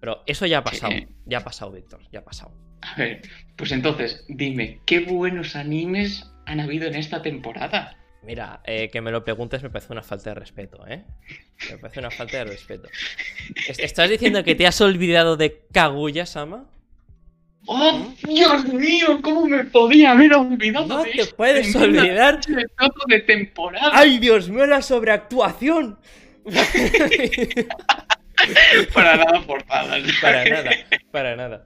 Pero 0.00 0.22
eso 0.26 0.44
ya 0.44 0.58
ha 0.58 0.64
pasado. 0.64 0.92
Ya 1.24 1.38
ha 1.38 1.44
pasado, 1.44 1.72
Víctor. 1.72 2.00
Ya 2.10 2.18
ha 2.20 2.24
pasado. 2.24 2.52
A 2.82 2.96
ver, 2.96 3.22
pues 3.56 3.72
entonces, 3.72 4.24
dime, 4.28 4.80
¿qué 4.86 5.00
buenos 5.00 5.54
animes 5.56 6.30
han 6.46 6.60
habido 6.60 6.86
en 6.88 6.96
esta 6.96 7.22
temporada? 7.22 7.96
Mira, 8.24 8.60
eh, 8.64 8.88
que 8.90 9.00
me 9.00 9.10
lo 9.10 9.24
preguntes 9.24 9.62
me 9.62 9.70
parece 9.70 9.92
una 9.92 10.02
falta 10.02 10.30
de 10.30 10.34
respeto, 10.34 10.86
¿eh? 10.86 11.02
Me 11.70 11.78
parece 11.78 11.98
una 12.00 12.10
falta 12.10 12.36
de 12.38 12.44
respeto. 12.44 12.88
¿Es- 13.68 13.78
¿Estás 13.80 14.08
diciendo 14.10 14.44
que 14.44 14.54
te 14.54 14.66
has 14.66 14.80
olvidado 14.80 15.36
de 15.36 15.62
Kaguya-sama? 15.72 16.66
¡Oh, 17.66 18.12
Dios 18.26 18.64
mío! 18.66 19.20
¿Cómo 19.22 19.46
me 19.46 19.64
podía 19.64 20.12
haber 20.12 20.34
olvidado 20.34 20.86
No 20.86 21.02
de 21.04 21.10
te 21.12 21.20
esto 21.22 21.36
puedes 21.36 21.74
en 21.74 21.82
olvidar. 21.82 22.40
de 22.44 22.66
de 23.08 23.20
temporada. 23.20 23.90
¡Ay, 23.92 24.18
Dios 24.18 24.48
mío, 24.48 24.66
la 24.66 24.82
sobreactuación! 24.82 25.98
Para 28.92 29.16
nada 29.16 29.40
forzadas. 29.42 30.02
para 30.20 30.44
nada, 30.44 30.70
para 31.12 31.36
nada. 31.36 31.62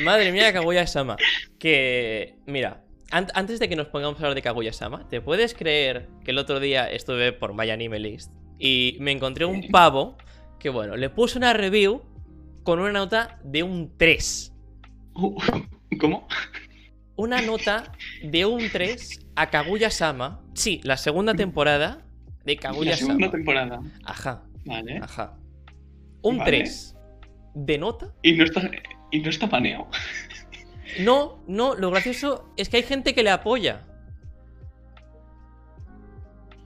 Madre 0.00 0.30
mía, 0.32 0.52
Kaguya-sama. 0.52 1.16
Que, 1.58 2.34
mira, 2.44 2.82
an- 3.10 3.28
antes 3.34 3.58
de 3.60 3.68
que 3.68 3.76
nos 3.76 3.88
pongamos 3.88 4.16
a 4.16 4.18
hablar 4.24 4.34
de 4.34 4.42
Kaguya-sama, 4.42 5.08
¿te 5.08 5.20
puedes 5.20 5.54
creer 5.54 6.08
que 6.24 6.30
el 6.32 6.38
otro 6.38 6.60
día 6.60 6.90
estuve 6.90 7.32
por 7.32 7.54
My 7.54 7.70
Anime 7.70 7.98
List 7.98 8.32
y 8.58 8.96
me 9.00 9.12
encontré 9.12 9.44
un 9.44 9.68
pavo 9.68 10.16
que, 10.58 10.70
bueno, 10.70 10.96
le 10.96 11.10
puse 11.10 11.38
una 11.38 11.52
review 11.52 12.02
con 12.62 12.78
una 12.80 12.92
nota 12.92 13.38
de 13.44 13.62
un 13.62 13.92
3. 13.96 14.52
Uh, 15.14 15.36
¿Cómo? 16.00 16.26
Una 17.16 17.40
nota 17.42 17.92
de 18.22 18.44
un 18.44 18.68
3 18.70 19.26
a 19.36 19.50
Kaguya-sama. 19.50 20.42
Sí, 20.54 20.80
la 20.84 20.96
segunda 20.96 21.34
temporada 21.34 22.04
de 22.44 22.56
La 22.56 22.60
segunda 22.62 22.68
Kaguya-sama. 22.96 23.30
temporada. 23.30 23.80
Ajá, 24.04 24.42
Vale. 24.64 24.98
ajá. 25.02 25.38
Un 26.22 26.38
Vale. 26.38 26.50
3 26.58 26.96
de 27.54 27.78
nota 27.78 28.12
Y 28.22 28.32
no 28.34 28.44
está, 28.44 28.70
y 29.12 29.20
no 29.20 29.30
está 29.30 29.48
paneado. 29.48 29.86
No, 30.94 31.42
no, 31.46 31.74
lo 31.74 31.90
gracioso 31.90 32.52
es 32.56 32.68
que 32.68 32.78
hay 32.78 32.82
gente 32.82 33.14
que 33.14 33.22
le 33.22 33.30
apoya. 33.30 33.84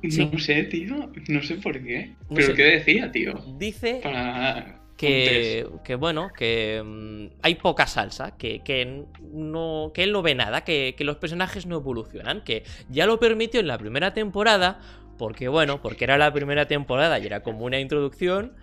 Sí. 0.08 0.30
No 0.32 0.38
sé, 0.38 0.64
tío. 0.64 1.10
No 1.28 1.42
sé 1.42 1.56
por 1.56 1.82
qué. 1.82 2.16
No 2.28 2.36
¿Pero 2.36 2.48
sé. 2.48 2.54
qué 2.54 2.62
decía, 2.64 3.12
tío? 3.12 3.34
Dice 3.58 4.00
Para. 4.02 4.80
que, 4.96 5.66
que 5.84 5.94
bueno, 5.94 6.32
que 6.32 6.82
mm, 6.84 7.38
hay 7.42 7.54
poca 7.56 7.86
salsa, 7.86 8.36
que, 8.36 8.62
que 8.62 9.04
no, 9.20 9.90
que 9.94 10.02
él 10.04 10.12
no 10.12 10.22
ve 10.22 10.34
nada, 10.34 10.62
que, 10.64 10.94
que 10.96 11.04
los 11.04 11.16
personajes 11.16 11.66
no 11.66 11.76
evolucionan, 11.76 12.42
que 12.44 12.64
ya 12.88 13.06
lo 13.06 13.18
permitió 13.20 13.60
en 13.60 13.66
la 13.66 13.78
primera 13.78 14.14
temporada, 14.14 14.80
porque 15.18 15.48
bueno, 15.48 15.82
porque 15.82 16.04
era 16.04 16.16
la 16.16 16.32
primera 16.32 16.66
temporada 16.66 17.18
y 17.18 17.26
era 17.26 17.42
como 17.42 17.64
una 17.66 17.78
introducción. 17.78 18.54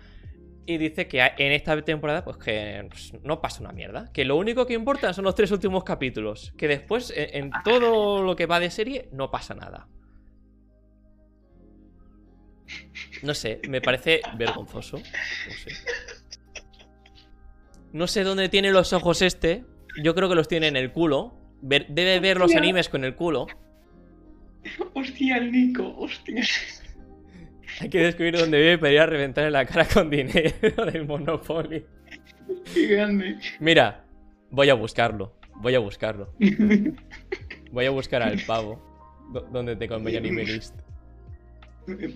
Y 0.68 0.76
dice 0.76 1.08
que 1.08 1.18
en 1.38 1.52
esta 1.52 1.80
temporada, 1.80 2.22
pues 2.22 2.36
que 2.36 2.86
pues, 2.90 3.14
no 3.22 3.40
pasa 3.40 3.62
una 3.62 3.72
mierda. 3.72 4.12
Que 4.12 4.26
lo 4.26 4.36
único 4.36 4.66
que 4.66 4.74
importa 4.74 5.14
son 5.14 5.24
los 5.24 5.34
tres 5.34 5.50
últimos 5.50 5.82
capítulos. 5.82 6.52
Que 6.58 6.68
después, 6.68 7.10
en, 7.16 7.46
en 7.46 7.52
todo 7.64 8.22
lo 8.22 8.36
que 8.36 8.44
va 8.44 8.60
de 8.60 8.70
serie, 8.70 9.08
no 9.10 9.30
pasa 9.30 9.54
nada. 9.54 9.88
No 13.22 13.32
sé, 13.32 13.62
me 13.66 13.80
parece 13.80 14.20
vergonzoso. 14.36 14.98
No 14.98 15.04
sé. 15.54 15.70
No 17.94 18.06
sé 18.06 18.22
dónde 18.22 18.50
tiene 18.50 18.70
los 18.70 18.92
ojos 18.92 19.22
este. 19.22 19.64
Yo 20.02 20.14
creo 20.14 20.28
que 20.28 20.34
los 20.34 20.48
tiene 20.48 20.68
en 20.68 20.76
el 20.76 20.92
culo. 20.92 21.34
Debe 21.62 22.20
ver 22.20 22.36
los 22.36 22.54
animes 22.54 22.90
con 22.90 23.04
el 23.04 23.14
culo. 23.16 23.46
Hostia, 24.92 25.38
el 25.38 25.50
Nico, 25.50 25.96
hostia. 25.96 26.44
Hay 27.80 27.88
que 27.88 27.98
descubrir 28.00 28.36
dónde 28.38 28.58
vive 28.58 28.78
para 28.78 28.92
ir 28.92 29.00
a 29.00 29.06
reventarle 29.06 29.50
la 29.50 29.64
cara 29.66 29.86
con 29.86 30.10
dinero 30.10 30.52
del 30.92 31.06
Monopoly. 31.06 31.84
Qué 32.72 32.86
grande. 32.86 33.36
Mira, 33.60 34.04
voy 34.50 34.70
a 34.70 34.74
buscarlo. 34.74 35.34
Voy 35.56 35.74
a 35.74 35.78
buscarlo. 35.80 36.32
Voy 37.72 37.84
a 37.86 37.90
buscar 37.90 38.22
al 38.22 38.38
pavo. 38.46 38.80
Do- 39.32 39.42
¿Dónde 39.52 39.76
tengo 39.76 39.96
el 39.96 40.02
My 40.02 40.16
Anime 40.16 40.44
List? 40.44 40.74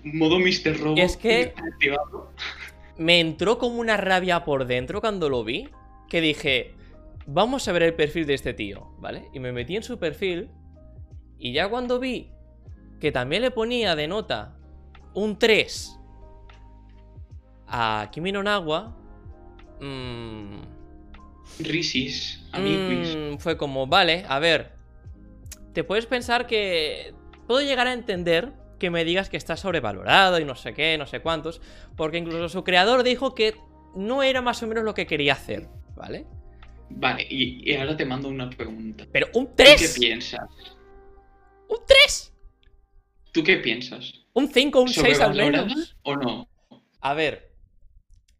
Modo 0.04 0.38
Mr. 0.38 0.78
Robo. 0.80 0.96
Es 0.96 1.16
que- 1.16 1.52
activado. 1.56 2.30
Me 2.98 3.20
entró 3.20 3.58
como 3.58 3.76
una 3.80 3.96
rabia 3.96 4.44
por 4.44 4.66
dentro 4.66 5.00
cuando 5.00 5.28
lo 5.28 5.44
vi. 5.44 5.68
Que 6.08 6.20
dije, 6.20 6.72
vamos 7.26 7.66
a 7.68 7.72
ver 7.72 7.82
el 7.84 7.94
perfil 7.94 8.26
de 8.26 8.34
este 8.34 8.52
tío, 8.54 8.88
¿vale? 8.98 9.24
Y 9.32 9.40
me 9.40 9.50
metí 9.52 9.76
en 9.76 9.82
su 9.82 9.98
perfil. 9.98 10.50
Y 11.38 11.52
ya 11.52 11.68
cuando 11.68 11.98
vi 11.98 12.30
que 13.00 13.10
también 13.12 13.42
le 13.42 13.50
ponía 13.50 13.96
de 13.96 14.06
nota 14.08 14.56
un 15.14 15.38
3 15.38 15.98
a 17.66 18.09
Kimi 18.12 18.33
no 18.33 18.42
Nawa, 18.42 18.94
mm, 19.81 20.57
Risis, 21.59 22.40
amiguis. 22.53 23.20
mm, 23.35 23.38
fue 23.38 23.57
como, 23.57 23.87
vale, 23.87 24.25
a 24.29 24.38
ver, 24.38 24.72
te 25.72 25.85
puedes 25.85 26.07
pensar 26.07 26.46
que 26.46 27.14
puedo 27.46 27.61
llegar 27.62 27.87
a 27.87 27.92
entender 27.92 28.53
que 28.79 28.90
me 28.90 29.05
digas 29.05 29.29
que 29.31 29.37
está 29.37 29.57
sobrevalorado 29.57 30.38
y 30.40 30.44
no 30.44 30.55
sé 30.55 30.75
qué, 30.75 30.98
no 30.98 31.07
sé 31.07 31.20
cuántos, 31.20 31.61
porque 31.96 32.18
incluso 32.18 32.48
su 32.48 32.64
creador 32.64 33.03
dijo 33.05 33.35
que 33.35 33.55
no 33.94 34.22
era 34.22 34.42
más 34.42 34.62
o 34.62 34.66
menos 34.66 34.85
lo 34.85 34.94
que 34.94 35.07
quería 35.07 35.35
hacer, 35.35 35.68
¿vale? 35.94 36.27
Vale, 36.90 37.27
y, 37.29 37.70
y 37.70 37.77
ahora 37.77 37.96
te 37.96 38.05
mando 38.05 38.29
una 38.29 38.51
pregunta. 38.51 39.07
Pero 39.12 39.29
un 39.35 39.46
¿Tú 39.46 39.75
qué 39.79 39.88
3, 39.88 39.98
piensas? 39.98 40.48
un 41.68 41.79
3, 41.87 42.33
¿Tú 43.33 43.42
qué 43.42 43.57
piensas? 43.59 44.21
Un 44.34 44.48
5, 44.48 44.80
un 44.80 44.88
6 44.88 45.20
al 45.20 45.32
¿Sobrevalorada 45.32 45.66
menos. 45.66 45.96
o 46.02 46.16
no? 46.16 46.48
A 47.00 47.14
ver, 47.14 47.52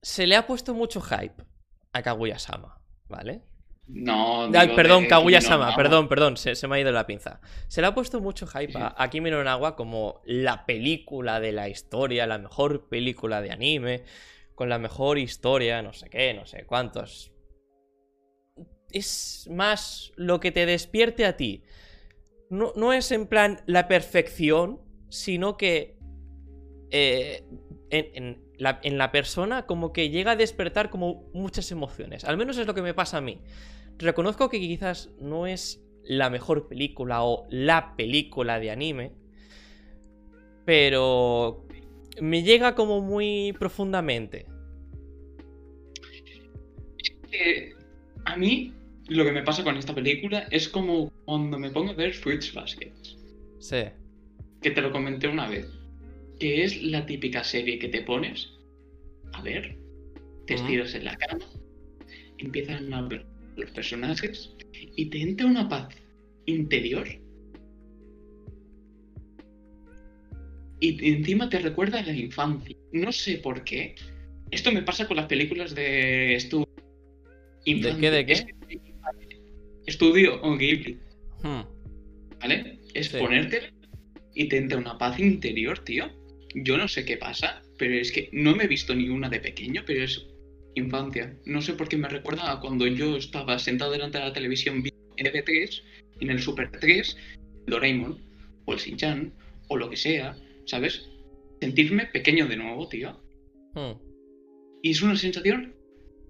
se 0.01 0.27
le 0.27 0.37
ha 0.37 0.47
puesto 0.47 0.75
mucho 0.75 1.01
hype 1.01 1.45
a 1.93 2.03
Kaguya-sama, 2.03 2.81
¿vale? 3.09 3.43
No, 3.87 4.45
Ay, 4.55 4.75
perdón, 4.75 5.07
Kaguya-sama, 5.07 5.71
no 5.71 5.77
perdón, 5.77 6.09
perdón, 6.09 6.37
se, 6.37 6.55
se 6.55 6.69
me 6.69 6.77
ha 6.77 6.81
ido 6.81 6.93
la 6.93 7.07
pinza. 7.07 7.41
Se 7.69 7.81
le 7.81 7.89
ha 7.89 7.95
puesto 7.95 8.21
mucho 8.21 8.47
hype 8.47 8.79
a, 8.79 8.95
a 8.97 9.11
Kimi 9.11 9.31
no 9.31 9.43
Nawa 9.43 9.77
como 9.77 10.23
la 10.25 10.65
película 10.65 11.41
de 11.41 11.53
la 11.53 11.69
historia, 11.69 12.27
la 12.27 12.39
mejor 12.39 12.89
película 12.89 13.43
de 13.43 13.51
anime, 13.51 14.05
con 14.55 14.69
la 14.69 14.79
mejor 14.79 15.19
historia, 15.19 15.83
no 15.83 15.93
sé 15.93 16.09
qué, 16.09 16.33
no 16.33 16.47
sé 16.47 16.65
cuántos. 16.65 17.33
Es 18.91 19.49
más 19.51 20.13
lo 20.17 20.41
que 20.41 20.53
te 20.53 20.65
despierte 20.67 21.27
a 21.27 21.37
ti. 21.37 21.65
No, 22.51 22.73
no 22.77 22.93
es 22.93 23.11
en 23.13 23.27
plan 23.27 23.63
la 23.67 23.89
perfección, 23.89 24.81
sino 25.13 25.59
que 25.59 25.95
eh, 26.91 27.45
en, 27.91 28.43
la, 28.57 28.81
en 28.83 28.97
la 28.97 29.13
persona 29.13 29.67
como 29.67 29.93
que 29.93 30.09
llega 30.09 30.33
a 30.33 30.37
despertar 30.37 30.89
como 30.89 31.31
muchas 31.35 31.71
emociones. 31.71 32.25
Al 32.25 32.39
menos 32.39 32.57
es 32.57 32.67
lo 32.67 32.75
que 32.75 32.81
me 32.81 32.95
pasa 32.95 33.19
a 33.19 33.21
mí. 33.21 33.43
Reconozco 33.99 34.49
que 34.49 34.59
quizás 34.59 35.11
no 35.21 35.47
es 35.47 35.85
la 36.03 36.31
mejor 36.31 36.67
película 36.67 37.25
o 37.25 37.47
la 37.51 37.95
película 37.95 38.59
de 38.59 38.71
anime, 38.71 39.13
pero 40.65 41.67
me 42.19 42.43
llega 42.43 42.75
como 42.75 43.03
muy 43.03 43.55
profundamente. 43.59 44.47
Eh, 47.33 47.75
a 48.25 48.37
mí 48.39 48.73
lo 49.09 49.25
que 49.25 49.33
me 49.33 49.43
pasa 49.43 49.63
con 49.63 49.77
esta 49.77 49.95
película 49.95 50.47
es 50.51 50.71
como 50.71 51.13
cuando 51.27 51.59
me 51.59 51.69
pongo 51.69 51.91
a 51.91 51.95
ver 51.95 52.15
Fruits 52.15 52.55
Basket. 52.55 52.93
Sí. 53.59 53.85
Que 54.63 54.71
te 54.71 54.81
lo 54.81 54.93
comenté 54.93 55.29
una 55.29 55.49
vez. 55.49 55.67
Que 56.39 56.65
es 56.65 56.83
la 56.83 57.05
típica 57.07 57.45
serie 57.45 57.79
que 57.79 57.89
te 57.89 58.03
pones 58.03 58.51
a 59.35 59.43
ver, 59.43 59.77
te 60.47 60.55
estiras 60.55 60.95
en 60.95 61.05
la 61.05 61.17
cama, 61.17 61.45
empiezan 62.39 62.93
a 62.93 63.01
ver 63.03 63.25
los 63.57 63.71
personajes 63.71 64.55
y 64.97 65.07
te 65.07 65.23
entra 65.23 65.47
una 65.47 65.69
paz 65.69 65.89
interior. 66.47 67.07
Y 70.81 71.13
encima 71.15 71.49
te 71.49 71.61
recuerda 71.61 72.01
a 72.01 72.03
la 72.03 72.13
infancia. 72.13 72.77
No 72.93 73.13
sé 73.13 73.39
por 73.39 73.63
qué. 73.65 73.95
Esto 74.51 74.73
me 74.73 74.83
pasa 74.83 75.07
con 75.07 75.17
las 75.17 75.27
películas 75.27 75.75
de 75.75 76.35
estudio. 76.35 76.67
¿De 77.65 77.97
qué, 78.01 78.11
de 78.11 78.27
qué? 78.27 78.33
Es- 78.33 78.47
Estudio 79.87 80.41
o 80.43 80.57
Ghibli, 80.57 80.99
Hmm. 81.43 81.63
¿vale? 82.41 82.79
Es 82.95 83.09
Sí. 83.09 83.19
ponértela 83.19 83.69
y 84.35 84.49
te 84.49 84.57
entra 84.57 84.79
una 84.79 84.99
paz 84.99 85.19
interior, 85.19 85.79
tío. 85.81 86.11
Yo 86.55 86.77
no 86.77 86.89
sé 86.89 87.05
qué 87.05 87.17
pasa, 87.17 87.63
pero 87.79 87.95
es 87.95 88.13
que 88.13 88.29
no 88.33 88.55
me 88.55 88.65
he 88.65 88.69
visto 88.69 88.95
ni 88.95 89.09
una 89.09 89.29
de 89.29 89.41
pequeño, 89.41 89.83
pero 89.87 90.05
es 90.05 90.27
infancia. 90.75 91.35
No 91.45 91.63
sé 91.63 91.75
por 91.75 91.89
qué 91.89 91.97
me 91.97 92.09
recuerda 92.09 92.53
a 92.53 92.61
cuando 92.61 92.87
yo 92.87 93.17
estaba 93.17 93.59
sentado 93.59 93.93
delante 93.93 94.19
de 94.19 94.25
la 94.25 94.33
televisión 94.33 94.83
viendo 94.83 95.03
NB3, 95.17 95.83
en 96.21 96.31
el 96.31 96.41
Super 96.41 96.71
3, 96.71 97.17
el 97.67 97.71
Doraemon, 97.71 98.19
o 98.65 98.73
el 98.73 98.79
Shin-Chan, 98.79 99.33
o 99.69 99.77
lo 99.77 99.91
que 99.91 99.97
sea, 99.97 100.37
¿sabes? 100.67 101.09
Sentirme 101.61 102.07
pequeño 102.07 102.47
de 102.47 102.57
nuevo, 102.57 102.89
tío. 102.89 103.21
Hmm. 103.75 103.99
Y 104.83 104.91
es 104.91 105.03
una 105.03 105.17
sensación 105.17 105.75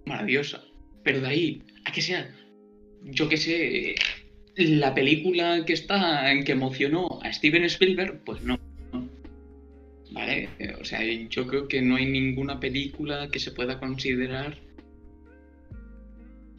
maravillosa. 0.07 0.65
Pero 1.05 1.21
de 1.21 1.29
ahí 1.29 1.63
a 1.85 1.93
que 1.93 2.03
sea, 2.03 2.35
yo 3.03 3.29
que 3.29 3.37
sé, 3.37 3.95
la 4.57 4.95
película 4.95 5.65
que 5.65 5.73
está, 5.73 6.31
en 6.33 6.45
que 6.45 6.53
emocionó 6.53 7.21
a 7.23 7.33
Steven 7.33 7.65
Spielberg, 7.65 8.23
pues 8.25 8.43
no. 8.43 8.59
Vale, 10.11 10.49
o 10.81 10.85
sea, 10.85 11.01
yo 11.05 11.47
creo 11.47 11.69
que 11.69 11.81
no 11.81 11.97
hay 11.97 12.05
ninguna 12.07 12.61
película 12.61 13.29
que 13.31 13.39
se 13.41 13.51
pueda 13.51 13.81
considerar 13.81 14.59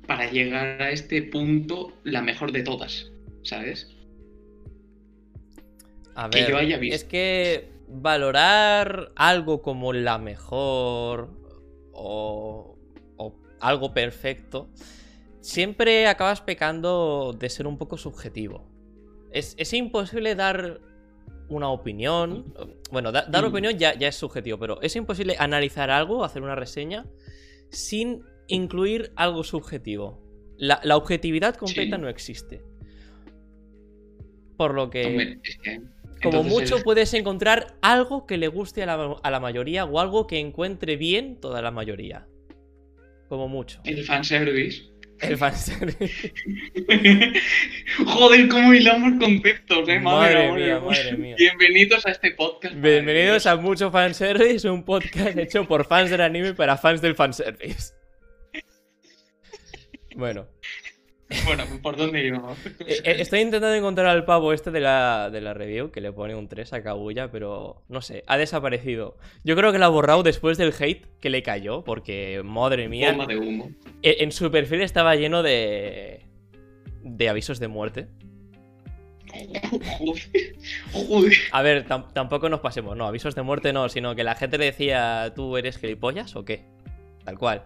para 0.08 0.30
llegar 0.32 0.82
a 0.82 0.92
este 0.92 1.22
punto 1.24 1.94
la 2.04 2.22
mejor 2.22 2.52
de 2.52 2.64
todas, 2.64 3.12
¿sabes? 3.44 3.88
A 6.16 6.30
Que 6.30 6.40
ver, 6.42 6.50
yo 6.50 6.58
haya 6.58 6.78
visto. 6.78 6.96
es 6.96 7.04
que 7.04 7.70
valorar 7.88 9.12
algo 9.16 9.62
como 9.62 9.94
la 9.94 10.18
mejor 10.18 11.30
o, 11.92 12.78
o 13.18 13.36
algo 13.60 13.94
perfecto, 13.94 14.70
siempre 15.44 16.08
acabas 16.08 16.40
pecando 16.42 17.36
de 17.38 17.50
ser 17.50 17.68
un 17.68 17.78
poco 17.78 17.98
subjetivo. 17.98 18.66
Es, 19.32 19.56
es 19.58 19.74
imposible 19.74 20.36
dar 20.36 20.80
una 21.50 21.70
opinión. 21.70 22.54
Bueno, 22.92 23.12
da- 23.12 23.26
dar 23.30 23.44
Mm. 23.44 23.48
opinión 23.48 23.78
ya, 23.78 23.94
ya 23.98 24.08
es 24.08 24.16
subjetivo, 24.16 24.58
pero 24.58 24.82
es 24.82 24.96
imposible 24.96 25.36
analizar 25.38 25.90
algo, 25.92 26.24
hacer 26.24 26.42
una 26.42 26.56
reseña, 26.56 27.06
sin 27.70 28.24
incluir 28.48 29.12
algo 29.16 29.44
subjetivo. 29.44 30.24
La, 30.58 30.80
la 30.84 30.96
objetividad 30.96 31.56
completa 31.56 31.98
Sí. 31.98 32.02
no 32.02 32.08
existe. 32.10 32.62
Por 34.58 34.74
lo 34.74 34.90
que... 34.90 35.40
Como 36.22 36.38
entonces 36.38 36.54
mucho 36.54 36.76
eres- 36.76 36.84
puedes 36.86 37.14
encontrar 37.16 37.76
algo 37.82 38.26
que 38.26 38.38
le 38.38 38.48
guste 38.48 38.82
a 38.84 38.86
la, 38.86 39.18
a 39.22 39.32
la 39.32 39.40
mayoría 39.42 39.84
o 39.84 40.00
algo 40.00 40.26
que 40.26 40.40
encuentre 40.40 40.96
bien 40.96 41.38
toda 41.42 41.62
la 41.62 41.70
mayoría. 41.72 42.28
Como 43.28 43.50
mucho. 43.50 43.82
el 43.84 44.06
fanservice. 44.06 44.84
El 45.30 45.38
fanservice. 45.38 46.34
Joder, 48.06 48.48
cómo 48.50 48.74
hilamos 48.74 49.20
conceptos, 49.20 49.88
eh, 49.88 50.00
Madre 50.00 50.50
madre, 50.50 50.66
mía, 50.66 50.80
madre 50.80 51.18
mía. 51.18 51.36
Bienvenidos 51.38 52.06
a 52.06 52.12
este 52.12 52.32
podcast. 52.32 52.76
Bienvenidos 52.76 53.46
a 53.46 53.56
Mucho 53.56 53.90
Fanservice, 53.90 54.70
un 54.70 54.84
podcast 54.84 55.38
hecho 55.38 55.66
por 55.66 55.86
fans 55.86 56.10
del 56.10 56.22
anime 56.22 56.54
para 56.54 56.78
fans 56.78 57.02
del 57.02 57.16
fanservice. 57.16 57.94
Bueno, 60.16 60.48
Bueno, 61.46 61.64
¿por 61.82 61.96
dónde 61.98 62.26
íbamos? 62.26 62.58
eh, 62.66 63.02
eh, 63.04 63.16
estoy 63.20 63.40
intentando 63.42 63.76
encontrar 63.76 64.08
al 64.08 64.26
pavo 64.26 64.54
este 64.54 64.72
de 64.72 64.80
la, 64.80 65.30
de 65.32 65.42
la 65.42 65.54
review 65.54 65.92
que 65.92 66.02
le 66.02 66.12
pone 66.12 66.36
un 66.36 66.48
3 66.48 66.74
a 66.74 66.84
Kaguya, 66.84 67.32
pero 67.32 67.84
no 67.90 68.02
sé, 68.02 68.24
ha 68.28 68.38
desaparecido. 68.38 69.18
Yo 69.44 69.56
creo 69.56 69.72
que 69.72 69.80
lo 69.80 69.86
ha 69.86 69.90
borrado 69.90 70.24
después 70.24 70.58
del 70.58 70.74
hate 70.78 71.06
que 71.20 71.30
le 71.30 71.44
cayó, 71.44 71.84
porque 71.84 72.42
madre 72.44 72.88
mía, 72.90 73.14
de 73.28 73.38
humo. 73.38 73.72
E- 74.02 74.18
En 74.20 74.32
su 74.32 74.50
perfil 74.52 74.82
estaba 74.82 75.16
lleno 75.16 75.44
de. 75.44 76.26
de 77.02 77.30
avisos 77.30 77.60
de 77.60 77.68
muerte. 77.68 78.08
A 81.52 81.62
ver, 81.62 81.88
tam- 81.88 82.12
tampoco 82.14 82.50
nos 82.50 82.60
pasemos, 82.60 82.96
no, 82.96 83.08
avisos 83.08 83.36
de 83.36 83.42
muerte 83.42 83.74
no, 83.74 83.90
sino 83.90 84.16
que 84.16 84.24
la 84.24 84.36
gente 84.36 84.58
le 84.58 84.66
decía, 84.66 85.32
¿tú 85.36 85.58
eres 85.58 85.78
gilipollas 85.78 86.36
o 86.36 86.46
qué? 86.46 86.66
Tal 87.24 87.38
cual. 87.38 87.64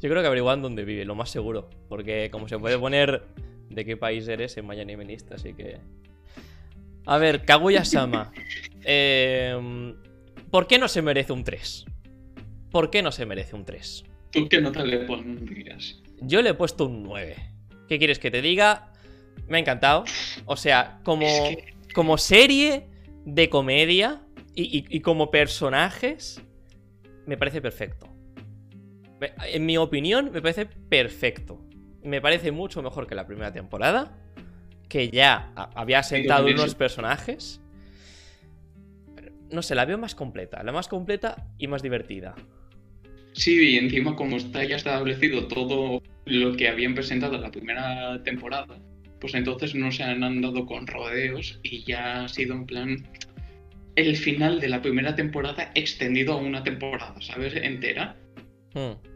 Yo 0.00 0.10
creo 0.10 0.20
que 0.22 0.26
averiguan 0.26 0.60
dónde 0.62 0.84
vive, 0.84 1.04
lo 1.04 1.14
más 1.14 1.30
seguro. 1.30 1.70
Porque 1.88 2.28
como 2.30 2.48
se 2.48 2.58
puede 2.58 2.78
poner 2.78 3.22
de 3.70 3.84
qué 3.84 3.96
país 3.96 4.28
eres 4.28 4.56
en 4.56 4.66
Mayanime-Lista, 4.66 5.36
así 5.36 5.54
que. 5.54 5.78
A 7.06 7.18
ver, 7.18 7.44
Kaguya-sama. 7.44 8.32
Em, 8.86 9.94
¿Por 10.50 10.66
qué 10.66 10.78
no 10.78 10.88
se 10.88 11.00
merece 11.00 11.32
un 11.32 11.42
3? 11.42 11.86
¿Por 12.70 12.90
qué 12.90 13.02
no 13.02 13.10
se 13.12 13.24
merece 13.24 13.56
un 13.56 13.64
3? 13.64 14.04
¿Tú 14.30 14.46
qué 14.48 14.60
nota 14.60 14.84
le 14.84 14.98
pondrías? 15.06 16.00
Yo 16.20 16.42
le 16.42 16.50
he 16.50 16.54
puesto 16.54 16.84
un 16.86 17.02
9. 17.02 17.34
¿Qué 17.88 17.98
quieres 17.98 18.18
que 18.18 18.30
te 18.30 18.42
diga? 18.42 18.92
Me 19.48 19.56
ha 19.56 19.60
encantado. 19.60 20.04
O 20.44 20.56
sea, 20.56 21.00
como, 21.02 21.26
Es 21.26 21.56
que- 21.56 21.74
como 21.94 22.18
serie 22.18 22.86
de 23.24 23.48
comedia 23.48 24.22
y, 24.54 24.64
y- 24.78 24.84
y 24.96 25.00
como 25.00 25.30
personajes, 25.30 26.42
me 27.26 27.36
parece 27.38 27.62
perfecto. 27.62 28.13
En 29.52 29.66
mi 29.66 29.76
opinión, 29.76 30.30
me 30.32 30.42
parece 30.42 30.66
perfecto. 30.66 31.64
Me 32.02 32.20
parece 32.20 32.52
mucho 32.52 32.82
mejor 32.82 33.06
que 33.06 33.14
la 33.14 33.26
primera 33.26 33.52
temporada, 33.52 34.16
que 34.88 35.10
ya 35.10 35.52
había 35.74 36.02
sentado 36.02 36.46
unos 36.46 36.74
personajes. 36.74 37.60
No 39.50 39.62
sé, 39.62 39.74
la 39.74 39.84
veo 39.84 39.98
más 39.98 40.14
completa. 40.14 40.62
La 40.62 40.72
más 40.72 40.88
completa 40.88 41.48
y 41.58 41.68
más 41.68 41.82
divertida. 41.82 42.34
Sí, 43.32 43.72
y 43.72 43.78
encima 43.78 44.14
como 44.14 44.36
está 44.36 44.64
ya 44.64 44.76
establecido 44.76 45.48
todo 45.48 46.02
lo 46.24 46.56
que 46.56 46.68
habían 46.68 46.94
presentado 46.94 47.34
en 47.34 47.42
la 47.42 47.50
primera 47.50 48.22
temporada, 48.22 48.78
pues 49.20 49.34
entonces 49.34 49.74
no 49.74 49.90
se 49.90 50.04
han 50.04 50.22
andado 50.22 50.66
con 50.66 50.86
rodeos 50.86 51.58
y 51.62 51.84
ya 51.84 52.24
ha 52.24 52.28
sido 52.28 52.54
en 52.54 52.66
plan 52.66 53.08
el 53.96 54.16
final 54.16 54.60
de 54.60 54.68
la 54.68 54.82
primera 54.82 55.14
temporada 55.14 55.70
extendido 55.74 56.34
a 56.34 56.36
una 56.36 56.62
temporada, 56.62 57.20
¿sabes? 57.20 57.54
Entera. 57.56 58.16
Hmm. 58.72 59.13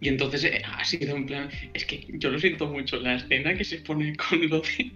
Y 0.00 0.08
entonces 0.08 0.44
eh, 0.44 0.62
ha 0.64 0.84
sido 0.84 1.14
en 1.16 1.26
plan, 1.26 1.50
es 1.74 1.84
que 1.84 2.06
yo 2.14 2.30
lo 2.30 2.38
siento 2.38 2.66
mucho, 2.68 2.96
la 2.98 3.16
escena 3.16 3.54
que 3.54 3.64
se 3.64 3.78
pone 3.78 4.14
con 4.16 4.48
lo 4.48 4.60
de... 4.60 4.92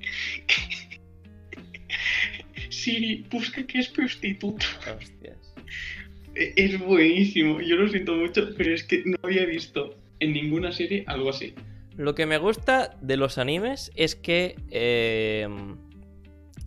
Siri, 2.70 3.24
busca 3.30 3.66
que 3.66 3.78
es 3.80 3.88
prostituta. 3.88 4.66
Hostias. 4.98 5.36
E- 6.34 6.52
Es 6.56 6.78
buenísimo, 6.78 7.60
yo 7.60 7.76
lo 7.76 7.88
siento 7.88 8.14
mucho, 8.14 8.48
pero 8.56 8.74
es 8.74 8.84
que 8.84 9.02
no 9.04 9.16
había 9.22 9.44
visto 9.46 9.96
en 10.20 10.32
ninguna 10.32 10.72
serie 10.72 11.04
algo 11.06 11.30
así. 11.30 11.54
Lo 11.96 12.14
que 12.14 12.26
me 12.26 12.38
gusta 12.38 12.96
de 13.00 13.16
los 13.16 13.38
animes 13.38 13.92
es 13.94 14.14
que. 14.16 14.56
eh, 14.70 15.48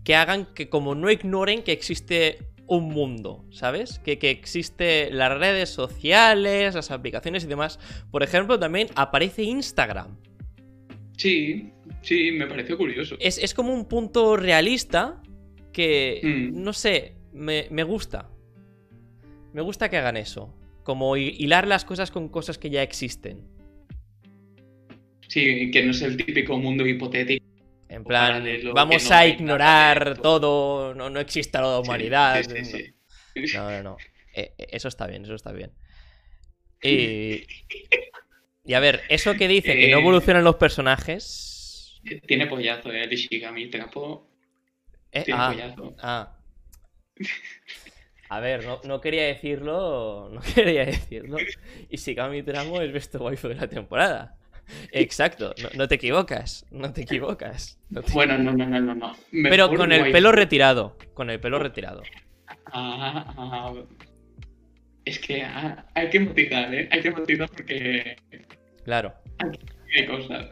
que 0.04 0.16
hagan 0.16 0.48
que, 0.56 0.70
como 0.70 0.96
no 0.96 1.12
ignoren 1.12 1.64
que 1.64 1.74
existe 1.74 2.38
un 2.68 2.90
mundo, 2.90 3.46
¿sabes? 3.50 4.00
Que, 4.00 4.20
que 4.20 4.30
existe 4.30 5.10
las 5.12 5.38
redes 5.38 5.70
sociales, 5.70 6.76
las 6.76 6.92
aplicaciones 6.92 7.44
y 7.46 7.48
demás. 7.48 7.80
Por 8.12 8.24
ejemplo, 8.24 8.60
también 8.60 8.90
aparece 8.96 9.44
Instagram. 9.44 10.18
Sí, 11.18 11.72
sí, 12.02 12.32
me 12.34 12.46
pareció 12.46 12.78
curioso. 12.78 13.16
Es, 13.20 13.38
es 13.38 13.54
como 13.54 13.74
un 13.74 13.86
punto 13.86 14.38
realista 14.38 15.22
que. 15.74 16.22
Mm. 16.24 16.62
No 16.64 16.74
sé, 16.74 17.16
me, 17.34 17.68
me 17.72 17.84
gusta. 17.84 18.30
Me 19.54 19.62
gusta 19.62 19.90
que 19.90 19.98
hagan 19.98 20.18
eso. 20.18 20.54
Como 20.84 21.16
hi- 21.18 21.36
hilar 21.40 21.68
las 21.68 21.86
cosas 21.86 22.12
con 22.12 22.30
cosas 22.30 22.58
que 22.58 22.70
ya 22.70 22.84
existen. 22.84 23.48
Sí, 25.28 25.72
que 25.72 25.84
no 25.84 25.92
es 25.92 26.02
el 26.02 26.18
típico 26.18 26.58
mundo 26.58 26.86
hipotético. 26.86 27.46
En 27.90 28.04
plan, 28.04 28.28
paralelo, 28.34 28.74
vamos 28.74 29.10
no 29.10 29.16
a 29.16 29.26
ignorar 29.28 30.18
todo, 30.18 30.94
no, 30.94 31.10
no 31.10 31.20
exista 31.20 31.62
la 31.62 31.80
humanidad. 31.80 32.44
sí, 32.44 32.66
sí, 32.66 32.94
sí. 33.36 33.56
No, 33.56 33.70
no, 33.72 33.84
no. 33.84 33.98
Eh, 34.34 34.54
eh, 34.58 34.68
eso 34.72 34.88
está 34.88 35.08
bien, 35.08 35.24
eso 35.24 35.36
está 35.36 35.52
bien. 35.52 35.72
Y. 36.84 37.48
Y 38.66 38.74
a 38.74 38.80
ver, 38.82 39.02
eso 39.10 39.34
que 39.36 39.48
dice 39.48 39.74
que 39.76 39.90
no 39.90 39.98
Eh. 39.98 40.02
evolucionan 40.02 40.44
los 40.44 40.58
personajes. 40.58 42.02
Tiene 42.28 42.48
pollazo, 42.48 42.92
eh, 42.92 43.04
el 43.06 43.14
Ishigami 43.14 43.70
Trapo. 43.70 44.28
Eh, 45.12 45.24
Tiene 45.24 45.40
ah, 45.42 45.50
pollazo. 45.52 45.96
ah. 46.02 46.38
A 48.30 48.40
ver, 48.42 48.66
no, 48.66 48.82
no 48.84 49.00
quería 49.00 49.24
decirlo. 49.24 50.30
No 50.34 50.42
quería 50.56 50.86
decirlo. 50.86 51.38
Y 51.90 51.96
Shigami 51.98 52.44
Tramo 52.44 52.82
es 52.82 52.92
best 52.92 53.16
waifu 53.16 53.48
de 53.48 53.56
la 53.56 53.68
temporada. 53.70 54.36
Exacto, 54.92 55.54
no, 55.62 55.70
no 55.76 55.88
te 55.88 55.96
equivocas. 55.96 56.66
No 56.72 56.92
te 56.94 57.02
equivocas. 57.02 57.80
no 57.90 58.02
te- 58.02 58.12
Bueno, 58.14 58.38
no, 58.38 58.52
no, 58.54 58.66
no, 58.66 58.80
no. 58.82 58.96
no. 58.96 59.16
Pero 59.32 59.70
con 59.74 59.92
el 59.92 60.12
pelo 60.12 60.32
retirado. 60.32 60.98
Con 61.14 61.30
el 61.30 61.40
pelo 61.40 61.60
retirado. 61.60 62.04
Ah, 62.74 63.34
ah, 63.38 63.74
es 65.06 65.20
que 65.20 65.42
ah, 65.44 65.86
hay 65.96 66.10
que 66.10 66.20
motivar, 66.20 66.74
¿eh? 66.74 66.90
Hay 66.92 67.02
que 67.02 67.12
motivar 67.12 67.50
porque 67.50 68.18
Claro. 68.84 69.14
hay 69.96 70.06
cosas. 70.06 70.48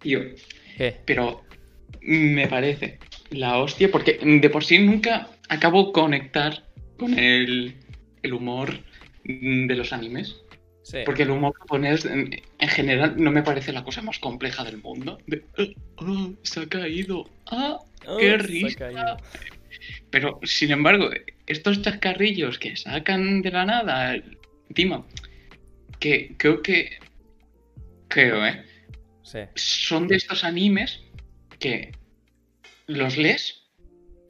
Tío, 0.00 0.20
¿Qué? 0.76 0.96
pero 1.04 1.42
me 2.02 2.46
parece 2.46 2.98
la 3.30 3.58
hostia 3.58 3.90
porque 3.90 4.18
de 4.22 4.50
por 4.50 4.64
sí 4.64 4.78
nunca 4.78 5.28
acabo 5.48 5.92
conectar 5.92 6.64
con 6.96 7.18
el, 7.18 7.76
el 8.22 8.32
humor 8.32 8.74
de 9.28 9.74
los 9.76 9.92
animes. 9.92 10.42
Sí. 10.82 10.98
Porque 11.04 11.24
el 11.24 11.30
humor 11.30 11.54
japonés 11.58 12.06
en, 12.06 12.30
en 12.58 12.68
general 12.68 13.14
no 13.22 13.30
me 13.30 13.42
parece 13.42 13.72
la 13.72 13.84
cosa 13.84 14.00
más 14.00 14.18
compleja 14.18 14.64
del 14.64 14.78
mundo. 14.78 15.18
De, 15.26 15.44
"Oh, 15.58 16.04
oh, 16.06 16.34
se 16.42 16.60
ha 16.60 16.66
caído. 16.66 17.28
Ah, 17.46 17.78
Oh, 18.06 18.16
qué 18.16 18.30
ha 18.30 18.36
risa. 18.38 19.16
Pero, 20.10 20.40
sin 20.44 20.70
embargo, 20.70 21.10
estos 21.46 21.82
chascarrillos 21.82 22.58
que 22.58 22.74
sacan 22.76 23.42
de 23.42 23.50
la 23.50 23.66
nada, 23.66 24.16
encima, 24.70 25.06
que 26.00 26.34
creo 26.38 26.62
que, 26.62 26.98
creo, 28.08 28.46
¿eh? 28.46 28.64
Sí. 29.22 29.40
Son 29.56 30.08
de 30.08 30.16
estos 30.16 30.42
animes 30.44 31.02
que 31.58 31.92
los 32.86 33.18
lees 33.18 33.64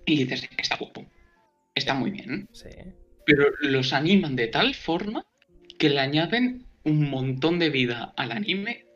y 0.07 0.25
dices, 0.25 0.49
está 0.59 0.77
guapo, 0.77 1.07
está 1.75 1.95
muy 1.95 2.11
bien, 2.11 2.49
Sí. 2.53 2.69
Pero 3.29 3.51
los 3.61 3.93
animan 3.93 4.37
de 4.37 4.47
tal 4.47 4.75
forma 4.75 5.27
que 5.79 5.91
le 5.91 6.01
añaden 6.01 6.65
un 6.83 7.11
montón 7.11 7.59
de 7.59 7.69
vida 7.69 8.15
al 8.17 8.33
anime, 8.33 8.87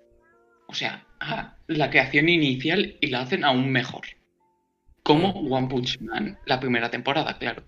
o 0.68 0.74
sea, 0.74 1.06
a 1.20 1.58
la 1.66 1.90
creación 1.90 2.30
inicial 2.30 2.96
y 3.02 3.08
la 3.08 3.20
hacen 3.20 3.44
aún 3.44 3.70
mejor. 3.70 4.06
Como 5.02 5.32
One 5.32 5.68
Punch 5.68 6.00
Man, 6.00 6.38
la 6.46 6.60
primera 6.60 6.90
temporada, 6.90 7.36
claro. 7.36 7.64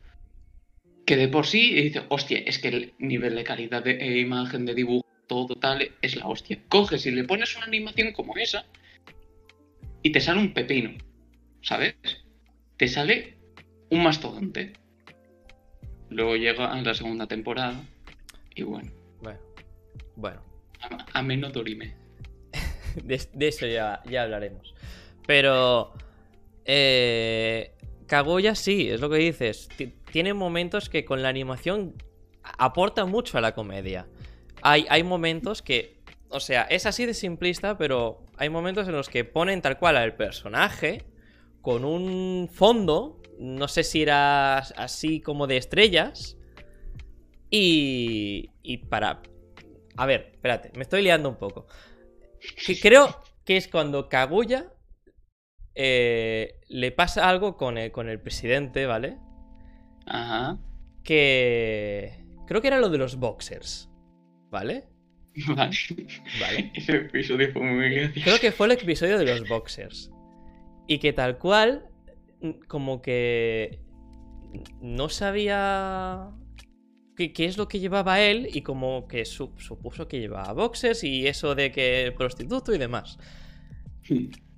Que 1.04 1.18
de 1.18 1.28
por 1.28 1.46
sí 1.46 1.74
dice, 1.74 2.00
hostia, 2.08 2.38
es 2.38 2.58
que 2.58 2.68
el 2.68 2.94
nivel 2.98 3.34
de 3.34 3.44
calidad 3.44 3.84
de 3.84 3.98
eh, 4.00 4.20
imagen, 4.20 4.64
de 4.64 4.74
dibujo, 4.74 5.06
todo 5.28 5.56
tal, 5.56 5.86
es 6.00 6.16
la 6.16 6.26
hostia. 6.26 6.62
Coges 6.70 7.04
y 7.04 7.10
le 7.10 7.24
pones 7.24 7.54
una 7.56 7.66
animación 7.66 8.12
como 8.12 8.38
esa 8.38 8.64
y 10.02 10.12
te 10.12 10.20
sale 10.20 10.40
un 10.40 10.54
pepino, 10.54 10.92
¿sabes? 11.60 11.94
Te 12.78 12.88
sale 12.88 13.36
un 13.90 14.02
mastodonte. 14.02 14.72
Luego 16.14 16.36
llega 16.36 16.80
la 16.80 16.94
segunda 16.94 17.26
temporada 17.26 17.74
y 18.54 18.62
bueno, 18.62 18.90
Bueno. 19.20 19.40
Bueno. 20.16 20.40
a, 20.80 21.18
a 21.18 21.22
menos 21.22 21.52
dorime. 21.52 21.94
De, 23.02 23.20
de 23.32 23.48
eso 23.48 23.66
ya, 23.66 24.00
ya 24.08 24.22
hablaremos. 24.22 24.74
Pero. 25.26 25.92
Eh, 26.64 27.72
Kaguya 28.06 28.54
sí, 28.54 28.88
es 28.90 29.00
lo 29.00 29.10
que 29.10 29.16
dices. 29.16 29.68
Ti- 29.76 29.94
Tiene 30.12 30.32
momentos 30.34 30.88
que 30.88 31.04
con 31.04 31.20
la 31.22 31.28
animación 31.28 31.94
aporta 32.58 33.04
mucho 33.06 33.36
a 33.38 33.40
la 33.40 33.52
comedia. 33.54 34.06
Hay, 34.62 34.86
hay 34.88 35.02
momentos 35.02 35.62
que. 35.62 35.98
O 36.28 36.38
sea, 36.40 36.62
es 36.62 36.86
así 36.86 37.04
de 37.06 37.14
simplista, 37.14 37.76
pero 37.76 38.24
hay 38.36 38.48
momentos 38.50 38.86
en 38.88 38.94
los 38.94 39.08
que 39.08 39.24
ponen 39.24 39.60
tal 39.62 39.78
cual 39.78 39.96
al 39.96 40.14
personaje 40.14 41.02
con 41.62 41.84
un 41.84 42.48
fondo. 42.52 43.20
No 43.38 43.68
sé 43.68 43.84
si 43.84 44.02
era 44.02 44.58
así 44.58 45.20
como 45.20 45.46
de 45.46 45.56
estrellas. 45.56 46.36
Y. 47.50 48.50
Y 48.62 48.78
para. 48.78 49.22
A 49.96 50.06
ver, 50.06 50.30
espérate, 50.32 50.72
me 50.74 50.82
estoy 50.82 51.02
liando 51.02 51.28
un 51.28 51.36
poco. 51.36 51.66
Que 52.66 52.78
creo 52.78 53.22
que 53.44 53.56
es 53.56 53.68
cuando 53.68 54.08
Kaguya 54.08 54.72
eh, 55.74 56.60
le 56.68 56.92
pasa 56.92 57.28
algo 57.28 57.56
con 57.56 57.78
el, 57.78 57.90
con 57.92 58.08
el 58.08 58.20
presidente, 58.20 58.86
¿vale? 58.86 59.18
Ajá. 60.06 60.58
Que 61.02 62.24
creo 62.46 62.60
que 62.60 62.68
era 62.68 62.78
lo 62.78 62.90
de 62.90 62.98
los 62.98 63.16
boxers, 63.16 63.90
¿vale? 64.50 64.88
Vale. 65.48 65.76
Vale. 66.40 66.72
Ese 66.74 66.92
episodio 66.92 67.52
fue 67.52 67.62
muy 67.62 67.90
gracioso. 67.90 68.24
Creo 68.24 68.38
que 68.38 68.52
fue 68.52 68.66
el 68.66 68.72
episodio 68.74 69.18
de 69.18 69.24
los 69.24 69.48
boxers. 69.48 70.12
Y 70.86 70.98
que 70.98 71.12
tal 71.12 71.38
cual, 71.38 71.88
como 72.68 73.02
que 73.02 73.80
no 74.80 75.08
sabía 75.08 76.30
qué, 77.16 77.32
qué 77.32 77.46
es 77.46 77.56
lo 77.58 77.68
que 77.68 77.80
llevaba 77.80 78.20
él 78.20 78.48
y 78.52 78.62
como 78.62 79.08
que 79.08 79.24
su- 79.24 79.54
supuso 79.58 80.08
que 80.08 80.20
llevaba 80.20 80.52
boxers 80.52 81.04
y 81.04 81.26
eso 81.26 81.54
de 81.54 81.72
que 81.72 82.14
prostituto 82.16 82.74
y 82.74 82.78
demás. 82.78 83.18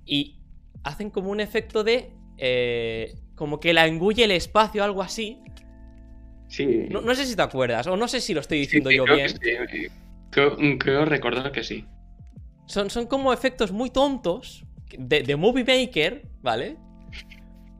Y 0.05 0.39
hacen 0.83 1.09
como 1.09 1.29
un 1.31 1.39
efecto 1.39 1.83
de... 1.83 2.11
eh, 2.37 3.15
como 3.35 3.59
que 3.59 3.73
la 3.73 3.85
engulle 3.87 4.23
el 4.23 4.31
espacio, 4.31 4.83
algo 4.83 5.01
así. 5.03 5.39
Sí. 6.47 6.87
No, 6.89 7.01
no 7.01 7.13
sé 7.15 7.25
si 7.25 7.35
te 7.35 7.41
acuerdas, 7.41 7.87
o 7.87 7.97
no 7.97 8.07
sé 8.07 8.21
si 8.21 8.33
lo 8.33 8.39
estoy 8.41 8.59
Sí, 8.59 8.65
diciendo 8.65 8.89
sí, 8.89 8.95
yo 8.95 9.03
creo 9.05 9.17
bien. 9.17 9.27
que 9.39 9.67
sí. 9.69 9.87
Creo, 10.29 10.57
creo 10.79 11.05
recordar 11.05 11.51
que 11.51 11.63
sí. 11.63 11.85
Son, 12.65 12.89
son 12.89 13.05
como 13.07 13.33
efectos 13.33 13.71
muy 13.71 13.89
tontos 13.89 14.65
de, 14.97 15.23
de 15.23 15.35
Movie 15.35 15.63
Maker, 15.63 16.27
¿vale? 16.41 16.77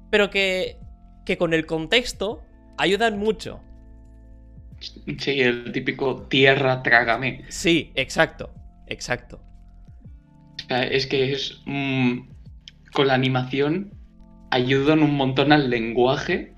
Pero 0.10 0.30
que, 0.30 0.78
que 1.26 1.38
con 1.38 1.54
el 1.54 1.66
contexto 1.66 2.44
ayudan 2.78 3.18
mucho. 3.18 3.62
Sí, 4.80 5.42
el 5.42 5.72
típico 5.72 6.24
tierra 6.24 6.84
trágame. 6.84 7.44
Sí, 7.50 7.92
exacto, 7.96 8.54
exacto. 8.88 9.42
O 10.64 10.68
sea, 10.68 10.84
es 10.84 11.08
que 11.08 11.32
es. 11.32 11.62
mm, 11.66 12.20
con 12.94 13.08
la 13.08 13.14
animación 13.14 13.92
ayudan 14.52 15.04
un 15.04 15.16
montón 15.16 15.52
al 15.52 15.70
lenguaje 15.70 16.54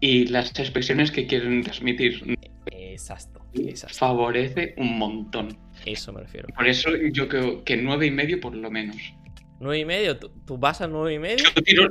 y 0.00 0.26
las 0.26 0.58
expresiones 0.58 1.10
que 1.10 1.26
quieren 1.26 1.62
transmitir. 1.62 2.36
Exacto, 2.70 3.40
exacto. 3.54 3.96
Favorece 3.98 4.74
un 4.78 4.98
montón. 4.98 5.58
Eso 5.84 6.12
me 6.12 6.20
refiero. 6.20 6.48
Por 6.54 6.66
eso 6.66 6.90
yo 7.12 7.28
creo 7.28 7.64
que 7.64 7.76
nueve 7.76 8.06
y 8.06 8.10
medio 8.10 8.40
por 8.40 8.54
lo 8.54 8.70
menos. 8.70 8.96
¿Nueve 9.60 9.80
y 9.80 9.84
medio? 9.84 10.18
¿Tú, 10.18 10.30
tú 10.46 10.58
vas 10.58 10.80
a 10.80 10.86
nueve 10.86 11.14
y 11.14 11.18
medio? 11.18 11.44
Yo 11.54 11.62
tiro 11.62 11.88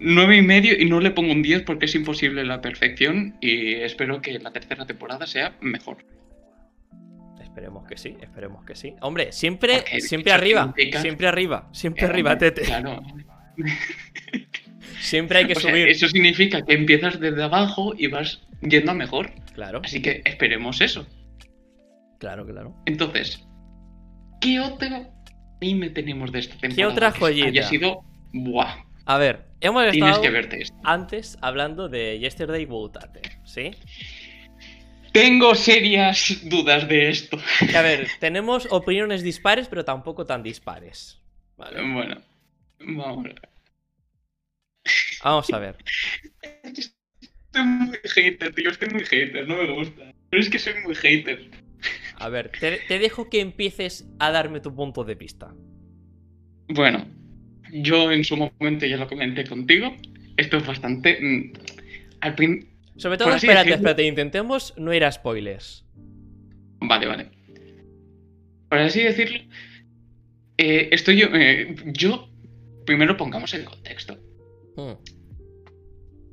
nueve 0.00 0.36
y 0.36 0.42
medio 0.42 0.78
y 0.80 0.84
no 0.86 1.00
le 1.00 1.10
pongo 1.10 1.32
un 1.32 1.42
10 1.42 1.62
porque 1.62 1.86
es 1.86 1.94
imposible 1.94 2.44
la 2.44 2.60
perfección 2.60 3.36
y 3.40 3.74
espero 3.74 4.20
que 4.20 4.38
la 4.38 4.50
tercera 4.52 4.86
temporada 4.86 5.26
sea 5.26 5.56
mejor. 5.60 5.98
Esperemos 7.40 7.86
que 7.86 7.96
sí, 7.96 8.16
esperemos 8.20 8.64
que 8.64 8.74
sí. 8.74 8.94
Hombre, 9.00 9.30
siempre, 9.32 9.84
siempre 10.00 10.32
arriba, 10.32 10.64
significa- 10.74 11.00
siempre 11.00 11.26
arriba, 11.28 11.68
siempre 11.72 12.02
Eh, 12.04 12.08
arriba, 12.08 12.36
tete. 12.38 12.62
Claro. 12.62 13.00
Siempre 15.00 15.38
hay 15.38 15.46
que 15.46 15.52
O 15.54 15.60
sea, 15.60 15.70
subir. 15.70 15.88
eso 15.88 16.08
significa 16.08 16.62
que 16.62 16.72
empiezas 16.74 17.20
desde 17.20 17.42
abajo 17.42 17.94
y 17.96 18.06
vas 18.06 18.42
yendo 18.62 18.92
a 18.92 18.94
mejor. 18.94 19.30
Claro, 19.54 19.80
Así 19.84 20.00
que 20.00 20.22
esperemos 20.24 20.80
eso. 20.80 21.06
claro, 22.18 22.46
claro. 22.46 22.74
Entonces, 22.86 23.46
¿qué 24.40 24.60
otro 24.60 24.88
anime 25.60 25.90
tenemos 25.90 26.32
de 26.32 26.38
esta 26.40 26.56
temporada? 26.56 26.92
otra 26.92 27.12
que 27.12 27.18
joyita? 27.18 27.48
Haya 27.48 27.62
sido. 27.64 28.02
Buah, 28.32 28.76
A 29.06 29.18
ver, 29.18 29.44
hemos 29.60 29.90
tienes 29.90 30.08
estado 30.08 30.22
que 30.22 30.30
verte 30.30 30.62
esto. 30.62 30.76
antes 30.84 31.36
hablando 31.42 31.88
de 31.88 32.18
Yesterday 32.18 32.64
Woutate, 32.64 33.20
¿sí? 33.44 33.72
Tengo 35.12 35.54
serias 35.54 36.40
dudas 36.44 36.88
de 36.88 37.08
esto. 37.10 37.38
A 37.76 37.82
ver, 37.82 38.08
tenemos 38.18 38.66
opiniones 38.70 39.22
dispares, 39.22 39.68
pero 39.68 39.84
tampoco 39.84 40.24
tan 40.26 40.42
dispares. 40.42 41.20
Vale, 41.56 41.80
Bueno, 41.92 42.20
vamos 42.80 43.18
a 43.18 43.22
ver. 43.28 43.48
vamos 45.22 45.52
a 45.52 45.58
ver. 45.58 45.76
Estoy 46.62 47.62
muy 47.62 47.98
hater, 48.02 48.54
tío. 48.54 48.70
Estoy 48.70 48.88
muy 48.88 49.04
hater, 49.04 49.46
no 49.46 49.56
me 49.56 49.70
gusta. 49.72 50.12
Pero 50.30 50.42
es 50.42 50.50
que 50.50 50.58
soy 50.58 50.74
muy 50.82 50.94
hater. 50.96 51.50
A 52.16 52.28
ver, 52.28 52.50
te, 52.58 52.78
te 52.88 52.98
dejo 52.98 53.28
que 53.30 53.40
empieces 53.40 54.08
a 54.18 54.30
darme 54.32 54.60
tu 54.60 54.74
punto 54.74 55.04
de 55.04 55.14
vista. 55.14 55.54
Bueno, 56.68 57.06
yo 57.82 58.10
en 58.12 58.24
su 58.24 58.36
momento 58.36 58.86
ya 58.86 58.96
lo 58.96 59.06
comenté 59.08 59.44
contigo. 59.46 59.94
Esto 60.36 60.56
es 60.58 60.66
bastante. 60.66 61.18
mm, 61.20 61.52
al 62.20 62.34
prin- 62.34 62.68
Sobre 62.96 63.16
todo, 63.18 63.28
Por 63.28 63.36
así 63.36 63.46
espérate, 63.46 63.70
decirlo- 63.70 63.88
espérate, 63.90 64.04
intentemos 64.04 64.74
no 64.78 64.94
ir 64.94 65.04
a 65.04 65.12
spoilers. 65.12 65.84
Vale, 66.80 67.06
vale. 67.06 67.30
Por 68.68 68.78
así 68.78 69.02
decirlo, 69.02 69.38
eh, 70.58 70.88
estoy 70.92 71.16
yo. 71.18 71.26
eh, 71.34 71.74
yo. 71.86 72.28
Primero 72.86 73.16
pongamos 73.16 73.52
el 73.54 73.64
contexto. 73.64 74.18
Hmm, 74.76 74.92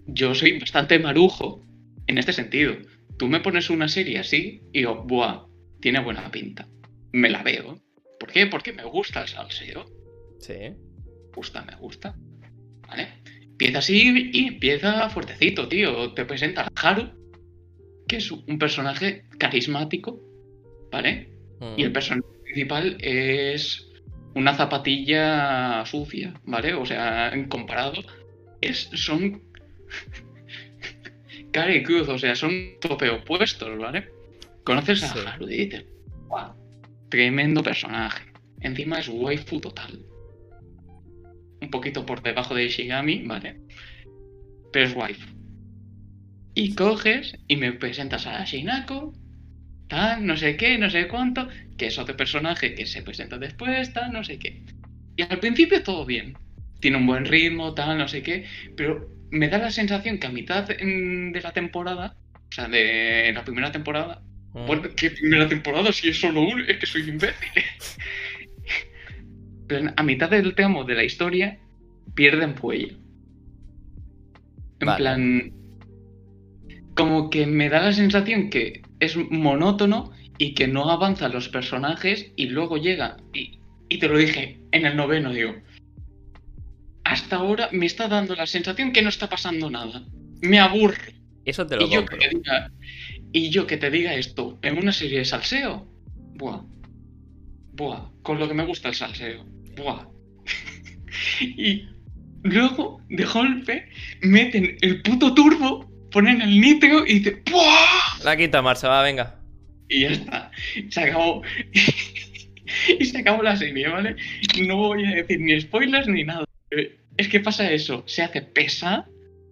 yo 0.08 0.34
soy 0.36 0.60
bastante 0.60 1.00
marujo 1.00 1.64
en 2.08 2.18
este 2.18 2.34
sentido. 2.34 2.76
Tú 3.18 3.28
me 3.28 3.40
pones 3.40 3.70
una 3.70 3.88
serie 3.88 4.20
así 4.20 4.62
y 4.74 4.80
digo, 4.80 5.04
buah, 5.06 5.46
tiene 5.80 6.00
buena 6.02 6.30
pinta. 6.32 6.68
Me 7.14 7.30
la 7.30 7.44
veo. 7.44 7.80
¿Por 8.20 8.32
qué? 8.32 8.48
Porque 8.48 8.74
me 8.74 8.84
gusta 8.84 9.22
el 9.22 9.28
salseo. 9.30 9.86
Sí. 10.40 10.54
Me 11.32 11.36
gusta, 11.36 11.64
me 11.64 11.76
gusta. 11.78 12.16
¿Vale? 12.88 13.08
Empieza 13.44 13.80
así 13.80 14.32
y 14.34 14.48
empieza 14.48 15.10
fuertecito, 15.10 15.68
tío. 15.68 16.14
Te 16.14 16.26
presenta 16.26 16.64
a 16.64 16.90
Haru, 16.90 17.10
que 18.08 18.18
es 18.18 18.32
un 18.32 18.60
personaje 18.60 19.24
carismático, 19.38 20.20
¿vale? 20.92 21.30
Mm. 21.60 21.74
Y 21.78 21.84
el 21.84 21.92
personaje 21.94 22.28
principal 22.44 22.98
es 23.00 23.88
una 24.36 24.56
zapatilla 24.56 25.86
sucia, 25.86 26.34
¿vale? 26.44 26.74
O 26.74 26.86
sea, 26.86 27.30
en 27.34 27.48
comparado, 27.48 28.02
es, 28.60 28.90
son 28.94 29.42
cara 31.52 31.74
y 31.74 31.84
cruz, 31.84 32.10
o 32.10 32.18
sea, 32.18 32.36
son 32.36 32.52
tope 32.82 33.10
opuestos, 33.10 33.78
¿vale? 33.78 34.10
Conoces 34.66 35.04
a 35.04 35.14
Sí. 35.14 35.20
Haru 35.26 35.50
y 35.50 35.66
dices, 35.66 35.86
"Guau, 36.28 36.54
tremendo 37.10 37.64
personaje. 37.64 38.32
Encima 38.60 39.00
es 39.00 39.08
waifu 39.08 39.60
total. 39.60 40.11
Un 41.62 41.70
poquito 41.70 42.06
por 42.06 42.22
debajo 42.22 42.56
de 42.56 42.66
Ishigami, 42.66 43.24
¿vale? 43.26 43.62
Pero 44.74 44.86
es 44.86 44.96
waifu. 44.96 45.28
Y 46.54 46.76
coges 46.76 47.38
y 47.48 47.56
me 47.56 47.72
presentas 47.74 48.28
a 48.28 48.44
Shinako, 48.44 49.14
tal, 49.88 50.26
no 50.26 50.36
sé 50.36 50.58
qué, 50.58 50.78
no 50.78 50.90
sé 50.90 51.08
cuánto, 51.08 51.48
que 51.78 51.88
es 51.88 51.98
otro 51.98 52.18
personaje 52.18 52.74
que 52.76 52.86
se 52.86 53.04
presenta 53.04 53.38
después, 53.38 53.94
tal, 53.94 54.12
no 54.12 54.24
sé 54.24 54.38
qué. 54.38 54.64
Y 55.16 55.22
al 55.22 55.40
principio 55.40 55.84
todo 55.84 56.06
bien. 56.06 56.38
Tiene 56.80 56.98
un 56.98 57.06
buen 57.06 57.26
ritmo, 57.26 57.74
tal, 57.74 57.98
no 57.98 58.08
sé 58.08 58.24
qué, 58.24 58.46
pero 58.76 59.08
me 59.30 59.48
da 59.48 59.60
la 59.60 59.72
sensación 59.72 60.18
que 60.18 60.28
a 60.28 60.32
mitad 60.32 60.68
mm, 60.70 61.32
de 61.32 61.42
la 61.42 61.52
temporada, 61.54 62.18
o 62.36 62.52
sea, 62.52 62.68
de 62.68 63.32
la 63.34 63.44
primera 63.44 63.72
temporada, 63.72 64.24
bueno, 64.54 64.84
¿qué 64.96 65.12
primera 65.12 65.48
temporada? 65.48 65.94
Si 65.94 66.10
es 66.10 66.20
solo 66.20 66.42
uno, 66.42 66.64
es 66.66 66.78
que 66.78 66.86
soy 66.86 67.08
imbécil. 67.08 67.50
Pero 69.72 69.90
a 69.96 70.04
mitad 70.04 70.30
del 70.30 70.54
tramo 70.54 70.84
de 70.84 70.96
la 70.96 71.06
historia 71.06 71.58
pierden 72.14 72.56
fuelle. 72.56 72.98
En 74.82 74.86
Vale. 74.86 74.98
plan. 74.98 75.54
Como 76.94 77.30
que 77.30 77.46
me 77.46 77.70
da 77.70 77.82
la 77.82 77.94
sensación 77.94 78.50
que 78.50 78.82
es 79.00 79.16
monótono 79.16 80.12
y 80.38 80.56
que 80.56 80.68
no 80.68 80.90
avanzan 80.90 81.32
los 81.32 81.48
personajes 81.48 82.34
y 82.36 82.48
luego 82.48 82.76
llega. 82.76 83.16
Y, 83.34 83.60
y 83.88 84.00
te 84.00 84.10
lo 84.10 84.18
dije 84.18 84.60
en 84.74 84.86
el 84.86 84.98
noveno, 84.98 85.32
digo. 85.32 85.56
Hasta 87.06 87.38
ahora 87.38 87.70
me 87.72 87.86
está 87.86 88.10
dando 88.10 88.36
la 88.36 88.48
sensación 88.48 88.92
que 88.92 89.02
no 89.02 89.08
está 89.08 89.30
pasando 89.30 89.70
nada. 89.70 90.04
Me 90.42 90.60
aburre. 90.60 91.16
Eso 91.46 91.66
te 91.66 91.78
lo 91.78 91.84
Y 91.84 91.92
yo, 91.92 92.06
que 92.06 92.18
te 92.18 92.28
diga, 92.28 92.72
y 93.32 93.50
yo 93.52 93.68
que 93.68 93.78
te 93.78 93.90
diga 93.90 94.16
esto 94.16 94.60
en 94.64 94.78
una 94.78 94.92
serie 94.92 95.20
de 95.20 95.26
salseo, 95.26 95.88
buah, 96.36 96.62
buah, 97.72 98.10
con 98.22 98.38
lo 98.38 98.50
que 98.50 98.54
me 98.54 98.66
gusta 98.66 98.90
el 98.90 98.96
salseo, 98.96 99.46
buah. 99.76 100.08
y 101.42 101.86
luego, 102.44 103.02
de 103.10 103.26
golpe, 103.26 103.90
meten 104.22 104.78
el 104.82 105.02
puto 105.02 105.34
turbo, 105.34 105.90
ponen 106.12 106.42
el 106.42 106.60
nitro 106.60 107.06
y 107.06 107.20
dice, 107.20 107.42
buah, 107.50 108.24
La 108.24 108.38
quinta 108.38 108.62
marcha, 108.62 108.88
va, 108.88 109.02
venga. 109.04 109.40
y 109.90 110.02
ya 110.02 110.10
está, 110.10 110.52
se 110.90 111.02
acabó. 111.02 111.42
y 113.00 113.06
se 113.06 113.18
acabó 113.18 113.44
la 113.44 113.56
serie, 113.56 113.88
¿vale? 113.88 114.16
No 114.66 114.78
voy 114.78 115.06
a 115.06 115.12
decir 115.12 115.40
ni 115.40 115.60
spoilers 115.60 116.08
ni 116.08 116.24
nada. 116.24 116.46
Es 117.18 117.28
que 117.28 117.40
pasa 117.40 117.72
eso, 117.72 118.04
se 118.08 118.24
hace 118.24 118.42
pesa 118.42 119.06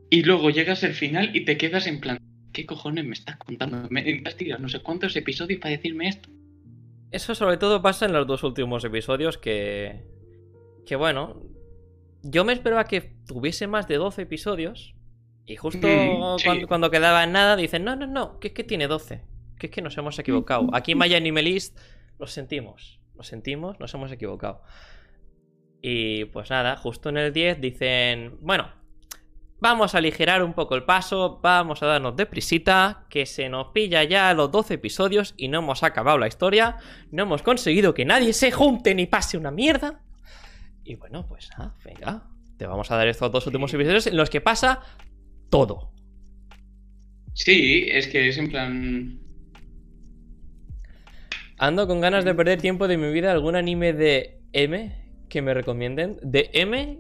y 0.10 0.24
luego 0.24 0.50
llegas 0.50 0.84
al 0.84 0.94
final 0.94 1.36
y 1.36 1.42
te 1.42 1.58
quedas 1.58 1.86
en 1.88 2.00
plan, 2.00 2.18
¿qué 2.54 2.66
cojones 2.66 3.06
me 3.06 3.14
estás 3.14 3.38
contando? 3.38 3.88
Me 3.90 4.24
has 4.26 4.36
tirado 4.38 4.62
no 4.62 4.70
sé 4.70 4.80
cuántos 4.80 5.16
episodios 5.16 5.60
para 5.60 5.76
decirme 5.76 6.08
esto. 6.08 6.30
Eso 7.12 7.34
sobre 7.36 7.58
todo 7.58 7.82
pasa 7.82 8.06
en 8.06 8.14
los 8.14 8.28
dos 8.28 8.44
últimos 8.44 8.84
episodios 8.84 9.38
que... 9.38 10.04
Que 10.86 10.96
bueno... 10.96 11.42
Yo 12.22 12.44
me 12.44 12.52
esperaba 12.52 12.84
que 12.84 13.16
tuviese 13.26 13.68
más 13.68 13.88
de 13.88 13.96
12 13.96 14.24
episodios. 14.24 14.94
Y 15.46 15.56
justo 15.56 15.88
Mm, 15.88 16.38
sí. 16.38 16.46
cuando, 16.46 16.68
cuando 16.68 16.92
quedaba 16.92 17.24
en 17.24 17.32
nada 17.32 17.56
dicen, 17.56 17.84
no, 17.86 17.96
no, 17.96 18.08
no, 18.08 18.40
que 18.40 18.50
es 18.50 18.54
que 18.54 18.64
tiene 18.64 18.88
12. 18.88 19.22
Que 19.58 19.68
es 19.68 19.72
que 19.72 19.82
nos 19.82 19.98
hemos 19.98 20.20
equivocado. 20.20 20.68
Aquí 20.74 20.92
en 20.92 20.98
My 20.98 21.14
Anime 21.14 21.42
List 21.42 21.78
lo 22.20 22.28
sentimos. 22.28 23.00
Lo 23.16 23.24
sentimos, 23.24 23.80
nos 23.80 23.94
hemos 23.94 24.12
equivocado. 24.12 24.62
Y 25.82 26.26
pues 26.26 26.50
nada, 26.50 26.76
justo 26.76 27.10
en 27.10 27.18
el 27.18 27.34
10 27.34 27.62
dicen, 27.62 28.38
bueno, 28.42 28.70
vamos 29.60 29.96
a 29.96 30.00
aligerar 30.00 30.44
un 30.44 30.54
poco 30.54 30.76
el 30.76 30.84
paso, 30.84 31.40
vamos 31.42 31.84
a 31.84 31.88
darnos 31.88 32.16
deprisita, 32.16 33.06
que 33.10 33.26
se 33.26 33.50
nos 33.50 33.68
pilla 33.68 34.04
ya 34.04 34.34
los 34.34 34.52
12 34.52 34.76
episodios 34.76 35.34
y 35.38 35.48
no 35.48 35.60
hemos 35.60 35.84
acabado 35.84 36.18
la 36.18 36.28
historia, 36.28 36.78
no 37.12 37.24
hemos 37.24 37.42
conseguido 37.42 37.94
que 37.94 38.06
nadie 38.06 38.34
se 38.34 38.52
junte 38.52 38.96
ni 38.96 39.06
pase 39.06 39.38
una 39.38 39.52
mierda. 39.52 40.02
Y 40.84 40.96
bueno, 40.96 41.26
pues 41.28 41.50
venga, 41.84 42.24
te 42.58 42.66
vamos 42.66 42.90
a 42.92 42.96
dar 42.96 43.08
estos 43.08 43.32
dos 43.32 43.46
últimos 43.46 43.74
episodios 43.74 44.08
en 44.08 44.18
los 44.18 44.30
que 44.30 44.42
pasa 44.42 44.82
todo. 45.50 45.92
Sí, 47.34 47.88
es 47.90 48.08
que 48.08 48.28
es 48.28 48.38
en 48.38 48.50
plan... 48.50 49.20
Ando 51.58 51.88
con 51.88 52.00
ganas 52.00 52.24
de 52.26 52.34
perder 52.34 52.62
tiempo 52.62 52.88
de 52.88 52.98
mi 52.98 53.12
vida. 53.12 53.32
¿Algún 53.32 53.56
anime 53.56 53.94
de 53.94 54.42
M 54.54 54.96
que 55.30 55.42
me 55.42 55.54
recomienden? 55.54 56.18
¿De 56.22 56.50
M? 56.54 57.00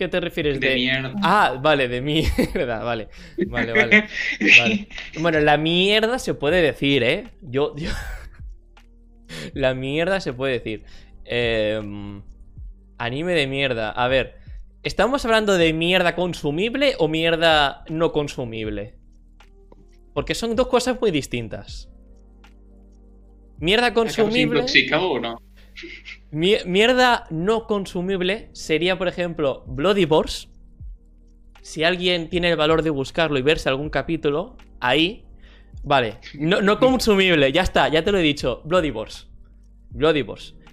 ¿Qué 0.00 0.08
te 0.08 0.18
refieres? 0.18 0.58
De 0.58 0.76
mierda. 0.76 1.12
Ah, 1.22 1.58
vale, 1.62 1.86
de 1.86 2.00
mierda, 2.00 2.78
vale. 2.82 3.08
Vale, 3.48 3.72
vale. 3.74 4.08
vale. 4.58 4.88
Bueno, 5.20 5.40
la 5.40 5.58
mierda 5.58 6.18
se 6.18 6.32
puede 6.32 6.62
decir, 6.62 7.02
¿eh? 7.02 7.24
Yo. 7.42 7.76
yo- 7.76 7.90
La 9.52 9.74
mierda 9.74 10.18
se 10.20 10.32
puede 10.32 10.54
decir. 10.54 10.84
Em, 11.26 12.22
anime 12.96 13.34
de 13.34 13.46
mierda. 13.46 13.90
A 13.90 14.08
ver, 14.08 14.38
¿estamos 14.82 15.22
hablando 15.26 15.58
de 15.58 15.74
mierda 15.74 16.14
consumible 16.14 16.94
o 16.98 17.06
mierda 17.06 17.84
no 17.90 18.10
consumible? 18.10 18.94
Porque 20.14 20.34
son 20.34 20.56
dos 20.56 20.68
cosas 20.68 20.98
muy 20.98 21.10
distintas. 21.10 21.90
Mierda 23.58 23.88
¿Acabas 23.88 24.16
consumible. 24.16 24.60
intoxicado 24.60 25.10
o 25.10 25.20
no? 25.20 25.42
Mi- 26.30 26.58
mierda 26.66 27.26
no 27.30 27.66
consumible 27.66 28.50
sería, 28.52 28.96
por 28.98 29.08
ejemplo, 29.08 29.64
Bloody 29.66 30.04
Wars. 30.04 30.48
Si 31.62 31.84
alguien 31.84 32.30
tiene 32.30 32.50
el 32.50 32.56
valor 32.56 32.82
de 32.82 32.90
buscarlo 32.90 33.38
y 33.38 33.42
verse 33.42 33.68
algún 33.68 33.90
capítulo, 33.90 34.56
ahí. 34.80 35.26
Vale. 35.82 36.18
No, 36.34 36.60
no 36.60 36.78
consumible, 36.78 37.52
ya 37.52 37.62
está, 37.62 37.88
ya 37.88 38.04
te 38.04 38.12
lo 38.12 38.18
he 38.18 38.22
dicho. 38.22 38.62
Bloody 38.64 38.90
Wars. 38.90 39.28
Bloody. 39.90 40.24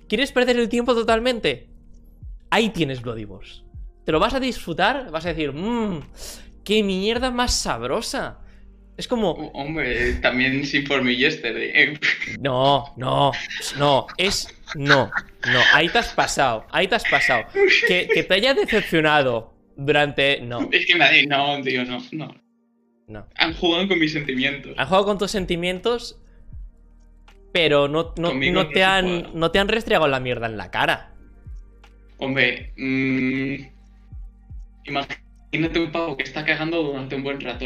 ¿Quieres 0.08 0.32
perder 0.32 0.58
el 0.58 0.70
tiempo 0.70 0.94
totalmente? 0.94 1.70
Ahí 2.50 2.70
tienes 2.70 3.02
Bloody 3.02 3.26
Wars. 3.26 3.64
¿Te 4.06 4.12
lo 4.12 4.20
vas 4.20 4.34
a 4.34 4.40
disfrutar? 4.40 5.12
Vas 5.12 5.26
a 5.26 5.30
decir, 5.30 5.52
mmm, 5.54 6.00
qué 6.64 6.84
mierda 6.84 7.32
más 7.32 7.54
sabrosa. 7.54 8.40
Es 8.98 9.08
como, 9.08 9.32
Oh, 9.32 9.52
Hombre, 9.54 10.14
también 10.16 10.66
sin 10.66 10.86
for 10.88 11.04
me 11.04 11.16
yesterday. 11.16 11.98
no, 12.40 12.94
no, 12.98 13.32
no, 13.78 14.08
es 14.18 14.48
no, 14.76 15.12
no, 15.52 15.60
ahí 15.74 15.88
te 15.88 16.00
has 16.00 16.14
pasado, 16.14 16.66
ahí 16.72 16.88
te 16.88 16.96
has 16.96 17.04
pasado. 17.08 17.46
Que, 17.88 18.08
que 18.12 18.24
te 18.24 18.34
haya 18.34 18.54
decepcionado 18.56 19.54
durante. 19.76 20.42
No, 20.42 20.68
Es 20.72 20.86
que 20.88 20.96
me 20.96 21.06
ha 21.06 21.12
dicho, 21.12 21.30
no, 21.30 21.62
tío, 21.62 21.86
no, 21.86 22.00
no. 22.12 22.36
no. 23.08 23.28
Han 23.36 23.54
jugado 23.54 23.88
con 23.88 24.00
mis 24.00 24.14
sentimientos. 24.14 24.74
Han 24.78 24.88
jugado 24.88 25.06
con 25.06 25.18
tus 25.20 25.30
sentimientos, 25.32 26.20
pero 27.54 27.88
no, 27.88 28.14
no, 28.18 28.30
Conmigo 28.30 28.54
no 28.64 28.70
te 28.70 28.84
han, 28.84 29.06
juega. 29.06 29.30
no 29.36 29.52
te 29.52 29.60
han 29.60 29.68
restregado 29.68 30.08
la 30.08 30.20
mierda 30.20 30.48
en 30.48 30.58
la 30.58 30.72
cara. 30.72 31.14
Hombre, 32.18 32.74
mm, 32.78 33.56
imagínate 34.86 35.80
un 35.80 35.92
pavo 35.92 36.18
que 36.18 36.24
está 36.24 36.44
cagando 36.44 36.82
durante 36.82 37.16
un 37.16 37.24
buen 37.24 37.40
rato. 37.42 37.66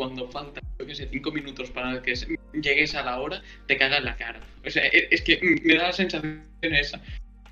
Cuando 0.00 0.26
falta, 0.28 0.62
yo 0.78 0.86
qué 0.86 0.94
sé, 0.94 1.08
cinco 1.12 1.30
minutos 1.30 1.70
para 1.70 2.00
que 2.00 2.14
llegues 2.54 2.94
a 2.94 3.02
la 3.02 3.20
hora, 3.20 3.42
te 3.66 3.76
caga 3.76 3.98
en 3.98 4.06
la 4.06 4.16
cara. 4.16 4.40
O 4.66 4.70
sea, 4.70 4.86
e- 4.86 5.08
es 5.10 5.20
que 5.20 5.38
me 5.62 5.74
da 5.74 5.88
la 5.88 5.92
sensación 5.92 6.42
esa. 6.62 7.02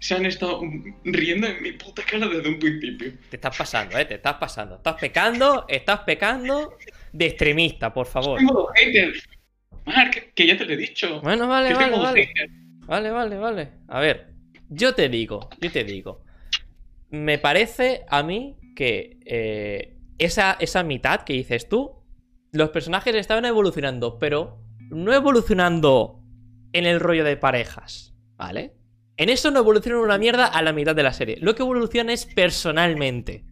Se 0.01 0.15
han 0.15 0.25
estado 0.25 0.63
riendo 1.05 1.47
en 1.47 1.63
mi 1.63 1.73
puta 1.73 2.03
cara 2.05 2.27
desde 2.27 2.49
un 2.49 2.59
principio. 2.59 3.13
Te 3.29 3.37
estás 3.37 3.55
pasando, 3.55 3.99
eh, 3.99 4.07
te 4.07 4.15
estás 4.15 4.37
pasando. 4.37 4.77
Estás 4.77 4.95
pecando, 4.99 5.67
estás 5.69 6.01
pecando 6.07 6.79
de 7.13 7.27
extremista, 7.27 7.93
por 7.93 8.07
favor. 8.07 8.41
Modo 8.41 8.69
hater. 8.77 9.13
Mark, 9.85 10.33
que 10.35 10.47
ya 10.47 10.57
te 10.57 10.65
lo 10.65 10.73
he 10.73 10.77
dicho. 10.79 11.21
Bueno, 11.21 11.49
vale, 11.49 11.69
que 11.69 11.75
vale, 11.75 11.91
modo 11.91 12.03
vale. 12.05 12.27
hater. 12.29 12.49
Vale, 12.87 13.11
vale, 13.11 13.37
vale. 13.37 13.69
A 13.89 14.01
ver, 14.01 14.29
yo 14.71 14.95
te 14.95 15.11
digo, 15.11 15.51
yo 15.61 15.71
te 15.71 15.85
digo. 15.85 16.25
Me 17.11 17.37
parece 17.37 18.07
a 18.09 18.23
mí 18.23 18.57
que 18.75 19.19
eh, 19.27 19.99
esa, 20.17 20.57
esa 20.59 20.83
mitad 20.83 21.25
que 21.25 21.35
dices 21.35 21.69
tú, 21.69 21.98
los 22.53 22.71
personajes 22.71 23.15
estaban 23.15 23.45
evolucionando, 23.45 24.19
pero 24.19 24.61
no 24.91 25.13
evolucionando 25.13 26.21
en 26.73 26.87
el 26.87 27.01
rollo 27.01 27.25
de 27.25 27.37
parejas, 27.37 28.15
¿vale? 28.37 28.75
En 29.17 29.29
eso 29.31 29.51
no 29.51 29.59
evolucionan 29.61 30.01
una 30.01 30.19
mierda 30.19 30.47
a 30.47 30.63
la 30.63 30.73
mitad 30.73 30.95
de 30.95 31.03
la 31.03 31.13
serie. 31.13 31.39
Lo 31.41 31.55
que 31.55 31.63
evoluciona 31.63 32.13
es 32.13 32.25
personalmente. 32.27 33.45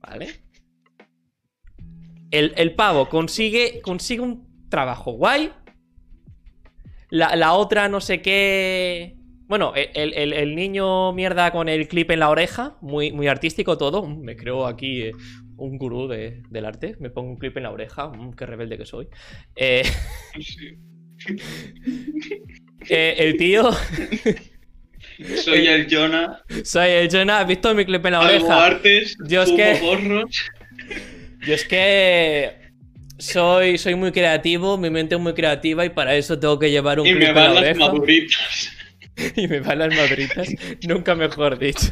¿Vale? 0.00 0.42
El, 2.30 2.52
el 2.56 2.74
pavo 2.74 3.08
consigue, 3.08 3.80
consigue 3.82 4.22
un 4.22 4.68
trabajo 4.68 5.12
guay. 5.12 5.52
La, 7.10 7.34
la 7.36 7.52
otra 7.54 7.88
no 7.88 8.00
sé 8.00 8.22
qué... 8.22 9.16
Bueno, 9.46 9.72
el, 9.74 10.14
el- 10.14 10.32
el 10.32 10.54
niño 10.54 11.12
mierda 11.12 11.50
con 11.50 11.68
el 11.68 11.88
clip 11.88 12.10
en 12.12 12.20
la 12.20 12.28
oreja, 12.30 12.76
muy, 12.80 13.10
muy 13.10 13.26
artístico 13.26 13.76
todo. 13.76 14.06
Me 14.06 14.36
creo 14.36 14.64
aquí 14.66 15.02
eh, 15.02 15.12
un 15.60 15.78
gurú 15.78 16.08
de- 16.08 16.42
del 16.50 16.64
arte. 16.66 16.96
Me 17.00 17.10
pongo 17.10 17.30
un 17.30 17.36
clip 17.38 17.56
en 17.56 17.62
la 17.64 17.70
oreja. 17.70 18.08
mm, 18.08 18.34
qué 18.34 18.46
rebelde 18.46 18.76
que 18.78 18.86
soy. 18.86 19.08
Eh, 19.56 19.82
eh, 22.88 23.14
el 23.18 23.36
tío... 23.36 23.70
Soy 25.44 25.66
el 25.66 25.86
Jonah, 25.90 26.42
Soy 26.64 26.88
el 26.90 27.10
Jonah. 27.10 27.40
¿Has 27.40 27.48
visto 27.48 27.74
mi 27.74 27.84
clip 27.84 28.04
en 28.06 28.12
la 28.12 28.20
oreja? 28.20 28.66
artes, 28.66 29.16
Yo 29.26 29.42
es 29.42 29.50
que- 29.50 29.76
porros. 29.80 30.30
Yo 31.46 31.54
es 31.54 31.64
que 31.64 32.52
soy, 33.18 33.76
soy 33.78 33.94
muy 33.96 34.12
creativo, 34.12 34.76
mi 34.78 34.88
mente 34.90 35.14
es 35.16 35.20
muy 35.20 35.32
creativa 35.34 35.84
y 35.84 35.90
para 35.90 36.14
eso 36.16 36.38
tengo 36.38 36.58
que 36.58 36.70
llevar 36.70 37.00
un 37.00 37.06
y 37.06 37.10
clip 37.12 37.22
me 37.22 37.28
en 37.30 37.34
la 37.34 37.42
van 37.42 37.54
las 37.64 37.76
maduritas. 37.76 38.70
Y 39.36 39.48
me 39.48 39.60
van 39.60 39.78
las 39.80 39.94
madritas. 39.94 40.48
Nunca 40.86 41.14
mejor 41.14 41.58
dicho. 41.58 41.90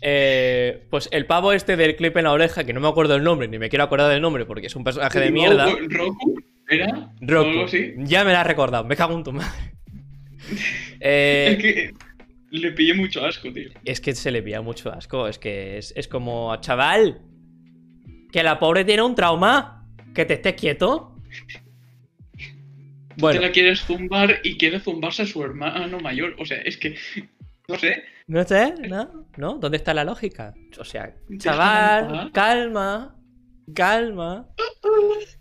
Eh, 0.00 0.86
pues 0.90 1.08
el 1.10 1.26
pavo 1.26 1.52
este 1.52 1.76
del 1.76 1.96
clip 1.96 2.16
en 2.16 2.24
la 2.24 2.32
oreja, 2.32 2.64
que 2.64 2.72
no 2.72 2.80
me 2.80 2.88
acuerdo 2.88 3.16
el 3.16 3.24
nombre, 3.24 3.48
ni 3.48 3.58
me 3.58 3.68
quiero 3.68 3.84
acordar 3.84 4.10
del 4.10 4.22
nombre 4.22 4.46
porque 4.46 4.68
es 4.68 4.76
un 4.76 4.84
personaje 4.84 5.18
de 5.18 5.30
mierda. 5.30 5.66
Roku, 5.88 6.40
¿era? 6.68 7.12
Roku. 7.20 7.66
Ya 7.98 8.24
me 8.24 8.32
la 8.32 8.42
has 8.42 8.46
recordado, 8.46 8.84
me 8.84 8.94
cago 8.96 9.16
en 9.16 9.24
tu 9.24 9.32
madre. 9.32 9.72
Eh, 11.00 11.48
Es 11.50 11.58
que 11.58 11.94
le 12.50 12.72
pillé 12.72 12.94
mucho 12.94 13.24
asco, 13.24 13.52
tío. 13.52 13.70
Es 13.84 14.00
que 14.00 14.14
se 14.14 14.30
le 14.30 14.42
pilla 14.42 14.62
mucho 14.62 14.92
asco. 14.92 15.26
Es 15.28 15.38
que 15.38 15.78
es, 15.78 15.92
es 15.96 16.08
como, 16.08 16.56
chaval, 16.60 17.20
que 18.32 18.42
la 18.42 18.58
pobre 18.58 18.84
tiene 18.84 19.02
un 19.02 19.14
trauma. 19.14 19.74
Que 20.14 20.24
te 20.24 20.34
estés 20.34 20.54
quieto. 20.54 21.14
Bueno, 23.18 23.40
Te 23.40 23.46
la 23.46 23.52
quieres 23.52 23.80
zumbar 23.82 24.40
y 24.42 24.56
quiere 24.56 24.80
zumbarse 24.80 25.22
a 25.22 25.26
su 25.26 25.42
hermano 25.44 26.00
mayor. 26.00 26.34
O 26.38 26.46
sea, 26.46 26.58
es 26.58 26.76
que. 26.76 26.96
No 27.68 27.78
sé. 27.78 28.02
no 28.26 28.44
sé, 28.44 28.74
¿no? 28.88 29.26
¿No? 29.36 29.54
¿Dónde 29.58 29.76
está 29.76 29.92
la 29.92 30.04
lógica? 30.04 30.54
O 30.78 30.84
sea, 30.84 31.14
chaval, 31.36 32.32
calma, 32.32 33.14
calma. 33.74 34.48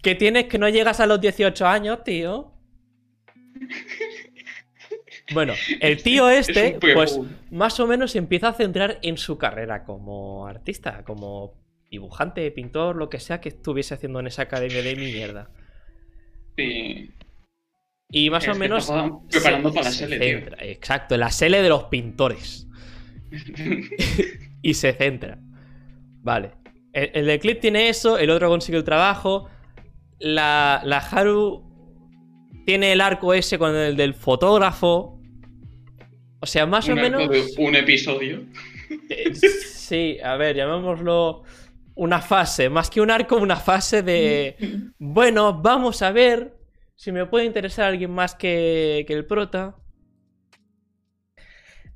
Que 0.03 0.15
tienes 0.15 0.45
que 0.45 0.57
no 0.57 0.67
llegas 0.67 0.99
a 0.99 1.05
los 1.05 1.21
18 1.21 1.65
años, 1.65 2.03
tío. 2.03 2.53
Bueno, 5.33 5.53
el 5.81 6.01
tío 6.01 6.29
Es 6.29 6.47
este, 6.49 6.79
pues 6.93 7.19
más 7.51 7.79
o 7.79 7.87
menos 7.87 8.11
se 8.11 8.17
empieza 8.17 8.49
a 8.49 8.53
centrar 8.53 8.99
en 9.01 9.17
su 9.17 9.37
carrera 9.37 9.83
como 9.83 10.47
artista, 10.47 11.03
como 11.03 11.53
dibujante, 11.89 12.49
pintor, 12.51 12.95
lo 12.95 13.09
que 13.09 13.19
sea 13.19 13.41
que 13.41 13.49
estuviese 13.49 13.93
haciendo 13.93 14.19
en 14.19 14.27
esa 14.27 14.43
academia 14.43 14.81
de 14.81 14.95
mierda. 14.95 15.49
Sí. 16.55 17.11
Y 18.09 18.29
más 18.29 18.43
Es 18.47 18.55
o 18.55 18.59
menos. 18.59 18.85
preparando 19.29 19.69
se- 19.69 19.75
para 19.75 19.85
la 19.89 19.91
se 19.91 20.07
sele, 20.07 20.19
tío. 20.19 20.55
Exacto, 20.61 21.17
la 21.17 21.29
sele 21.31 21.61
de 21.61 21.69
los 21.69 21.85
pintores. 21.85 22.67
Y 24.61 24.73
se 24.73 24.91
centra. 24.93 25.37
Vale. 26.23 26.51
El, 26.91 27.11
el 27.13 27.25
de 27.27 27.39
Clip 27.39 27.59
tiene 27.61 27.89
eso, 27.89 28.17
el 28.17 28.29
otro 28.31 28.49
consigue 28.49 28.77
el 28.77 28.83
trabajo. 28.83 29.47
La, 30.19 30.81
la 30.83 30.97
Haru 30.97 31.63
tiene 32.65 32.91
el 32.91 33.01
arco 33.01 33.33
ese 33.33 33.57
con 33.59 33.75
el 33.75 33.95
del 33.95 34.13
fotógrafo. 34.13 35.21
O 36.39 36.45
sea, 36.45 36.65
más 36.65 36.89
o 36.89 36.93
arco 36.93 37.01
menos. 37.03 37.29
de 37.29 37.45
un 37.59 37.75
episodio. 37.75 38.43
Eh, 39.09 39.33
Sí, 39.35 40.17
a 40.23 40.35
ver, 40.35 40.55
llamémoslo 40.57 41.43
una 41.95 42.19
fase, 42.19 42.69
más 42.69 42.89
que 42.89 42.99
un 42.99 43.09
arco, 43.09 43.37
una 43.37 43.55
fase 43.55 44.01
de, 44.03 44.55
bueno, 44.99 45.61
vamos 45.61 46.01
a 46.01 46.11
ver 46.11 46.56
si 46.97 47.13
me 47.13 47.25
puede 47.25 47.45
interesar 47.45 47.85
alguien 47.85 48.11
más 48.11 48.35
que, 48.35 49.05
que 49.07 49.13
el 49.13 49.25
prota. 49.25 49.77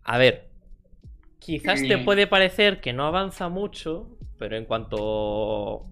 A 0.04 0.18
ver, 0.18 0.50
quizás 1.40 1.88
te 1.88 1.98
Bien. 1.98 2.06
puede 2.06 2.28
parecer 2.28 2.82
que 2.82 2.94
no 2.94 3.06
avanza 3.06 3.50
mucho, 3.50 4.18
pero 4.38 4.58
en 4.58 4.66
cuanto 4.66 5.88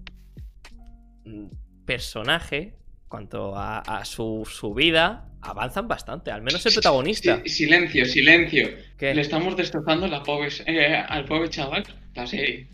mm, 1.25 1.47
personaje, 1.85 2.73
cuanto 3.07 3.55
a, 3.55 3.79
a 3.79 4.05
su, 4.05 4.47
su 4.49 4.73
vida, 4.73 5.31
avanzan 5.41 5.87
bastante, 5.87 6.31
al 6.31 6.41
menos 6.41 6.65
el 6.65 6.73
protagonista. 6.73 7.41
Si- 7.43 7.49
silencio, 7.49 8.05
silencio. 8.05 8.69
¿Qué? 8.97 9.13
Le 9.15 9.21
estamos 9.21 9.55
destrozando 9.57 10.07
la 10.07 10.23
pobre, 10.23 10.49
eh, 10.67 10.95
al 10.95 11.25
pobre 11.25 11.49
chaval 11.49 11.83
la 12.13 12.27
serie. 12.27 12.67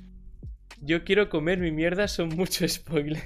Yo 0.81 1.03
quiero 1.03 1.27
comer 1.29 1.57
mi 1.59 1.71
mierda, 1.71 2.07
son 2.07 2.29
mucho 2.29 2.67
spoiler. 2.67 3.21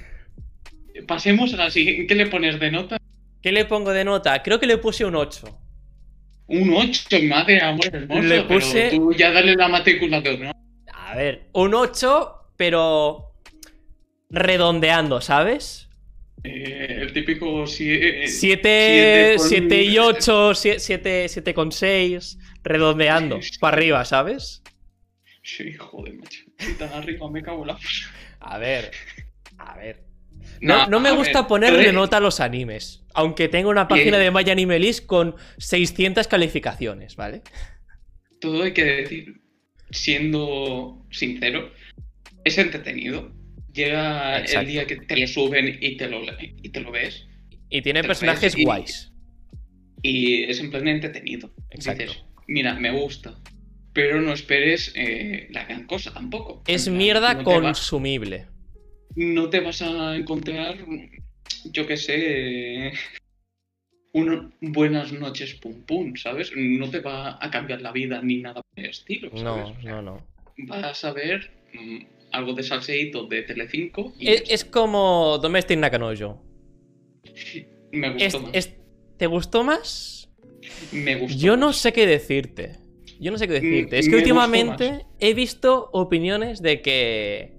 Pasemos 1.06 1.52
a 1.54 1.56
la 1.56 1.70
siguiente. 1.70 2.06
¿Qué 2.06 2.14
le 2.14 2.26
pones 2.26 2.58
de 2.60 2.70
nota? 2.70 2.96
¿Qué 3.42 3.52
le 3.52 3.64
pongo 3.64 3.92
de 3.92 4.04
nota? 4.04 4.42
Creo 4.42 4.58
que 4.60 4.66
le 4.66 4.78
puse 4.78 5.04
un 5.04 5.14
8. 5.16 5.58
Un 6.48 6.74
8, 6.74 7.18
madre 7.22 7.60
amor 7.62 7.86
hermoso. 7.86 8.22
Le 8.22 8.42
puse- 8.42 8.88
Pero 8.90 9.02
tú 9.04 9.12
ya 9.14 9.30
dale 9.30 9.54
la 9.54 9.68
matrícula 9.68 10.20
de 10.20 10.30
honor. 10.30 10.54
A 10.92 11.14
ver, 11.14 11.48
un 11.52 11.74
8, 11.74 12.52
pero 12.56 13.32
redondeando, 14.28 15.20
¿sabes? 15.20 15.88
Eh, 16.42 16.98
el 17.02 17.12
típico. 17.12 17.66
Si, 17.66 17.90
eh, 17.90 18.26
7, 18.26 18.28
siete 18.28 19.34
con- 19.36 19.48
7 19.48 19.82
y 19.84 19.98
8, 19.98 20.54
7, 20.54 21.28
7 21.28 21.54
con 21.54 21.72
6, 21.72 22.38
redondeando, 22.62 23.38
para 23.60 23.76
arriba, 23.76 24.04
¿sabes? 24.04 24.62
Sí, 25.42 25.72
joder, 25.74 26.14
macho. 26.14 26.40
Si 26.58 26.74
tan 26.74 26.92
arriba 26.92 27.30
me 27.30 27.42
cago 27.42 27.62
en 27.62 27.68
la. 27.68 27.78
A 28.40 28.58
ver, 28.58 28.90
a 29.58 29.76
ver. 29.76 30.04
No, 30.60 30.86
no 30.88 31.00
me 31.00 31.10
gusta 31.12 31.40
ver, 31.42 31.48
ponerle 31.48 31.92
nota 31.92 32.18
a 32.18 32.20
los 32.20 32.40
animes, 32.40 33.02
aunque 33.14 33.48
tengo 33.48 33.70
una 33.70 33.88
página 33.88 34.18
Bien. 34.18 34.32
de 34.34 34.42
My 34.44 34.50
Anime 34.50 34.78
List 34.78 35.06
con 35.06 35.34
600 35.58 36.28
calificaciones, 36.28 37.16
¿vale? 37.16 37.42
Todo 38.40 38.62
hay 38.62 38.72
que 38.72 38.84
decir, 38.84 39.40
siendo 39.90 41.06
sincero, 41.10 41.72
es 42.44 42.58
entretenido. 42.58 43.32
Llega 43.72 44.38
Exacto. 44.40 44.60
el 44.60 44.66
día 44.66 44.86
que 44.86 44.96
te 44.96 45.16
lo 45.16 45.26
suben 45.26 45.78
y 45.80 45.96
te 45.96 46.08
lo, 46.08 46.20
y 46.40 46.68
te 46.70 46.80
lo 46.80 46.90
ves. 46.90 47.26
Y 47.68 47.82
tiene 47.82 48.02
personajes 48.02 48.56
y- 48.56 48.64
guays. 48.64 49.12
Y 50.02 50.44
es 50.44 50.60
en 50.60 50.70
plan 50.70 50.88
entretenido. 50.88 51.54
Exacto. 51.70 52.04
Dices, 52.04 52.22
mira, 52.48 52.74
me 52.74 52.90
gusta. 52.90 53.38
Pero 53.92 54.20
no 54.20 54.32
esperes 54.32 54.92
eh, 54.94 55.48
la 55.50 55.64
gran 55.64 55.86
cosa 55.86 56.12
tampoco. 56.12 56.62
Es 56.66 56.84
plan, 56.84 56.96
mierda 56.96 57.34
no 57.34 57.44
consumible. 57.44 58.46
No 59.16 59.48
te 59.50 59.60
vas 59.60 59.82
a 59.82 60.16
encontrar, 60.16 60.76
yo 61.64 61.86
qué 61.86 61.96
sé, 61.96 62.92
un 64.12 64.52
buenas 64.60 65.12
noches 65.12 65.54
pum 65.54 65.82
pum, 65.82 66.16
¿sabes? 66.16 66.52
No 66.56 66.90
te 66.90 67.00
va 67.00 67.38
a 67.40 67.50
cambiar 67.50 67.80
la 67.80 67.92
vida 67.92 68.20
ni 68.22 68.38
nada 68.38 68.62
por 68.62 68.84
el 68.84 68.90
estilo, 68.90 69.30
¿sabes? 69.36 69.44
No, 69.84 70.02
no, 70.02 70.02
no. 70.02 70.26
Vas 70.58 71.04
a 71.04 71.12
ver 71.12 71.50
mm, 71.72 71.98
algo 72.32 72.52
de 72.54 72.62
salseíto 72.62 73.26
de 73.26 73.42
Telecinco 73.42 74.12
y 74.18 74.28
Es, 74.28 74.42
es 74.50 74.64
como 74.64 75.38
Domestic 75.38 75.78
Nakanojo. 75.78 76.42
me 77.92 78.10
gustó 78.12 78.24
Es- 78.38 78.42
más. 78.42 78.50
es- 78.54 78.76
¿Te 79.16 79.26
gustó 79.26 79.62
más? 79.64 80.30
Me 80.92 81.16
gustó 81.16 81.38
Yo 81.38 81.56
no 81.58 81.74
sé 81.74 81.92
qué 81.92 82.06
decirte. 82.06 82.78
Yo 83.20 83.30
no 83.30 83.36
sé 83.36 83.46
qué 83.46 83.52
decirte. 83.60 83.98
Es 83.98 84.08
que 84.08 84.16
últimamente 84.16 85.04
he 85.18 85.34
visto 85.34 85.90
opiniones 85.92 86.62
de 86.62 86.80
que. 86.80 87.52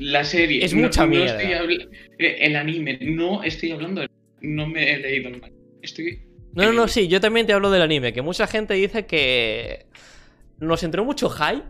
La 0.00 0.22
serie. 0.22 0.64
Es 0.64 0.74
no- 0.74 0.82
mucha 0.82 1.02
no 1.02 1.08
mierda. 1.08 1.42
estoy 1.42 1.88
eh, 2.18 2.36
el 2.40 2.54
anime, 2.54 2.98
no 3.02 3.42
estoy 3.42 3.72
hablando 3.72 4.00
del- 4.02 4.10
No 4.40 4.66
me 4.68 4.92
he 4.92 4.98
leído 4.98 5.28
el 5.28 5.40
manga. 5.40 5.54
Estoy... 5.82 6.22
No, 6.54 6.64
no, 6.66 6.72
no, 6.72 6.88
sí, 6.88 7.08
yo 7.08 7.20
también 7.20 7.46
te 7.46 7.52
hablo 7.52 7.68
del 7.70 7.82
anime. 7.82 8.12
Que 8.12 8.22
mucha 8.22 8.46
gente 8.46 8.74
dice 8.74 9.06
que. 9.06 9.86
Nos 10.60 10.82
entró 10.82 11.04
mucho 11.04 11.28
hype 11.30 11.64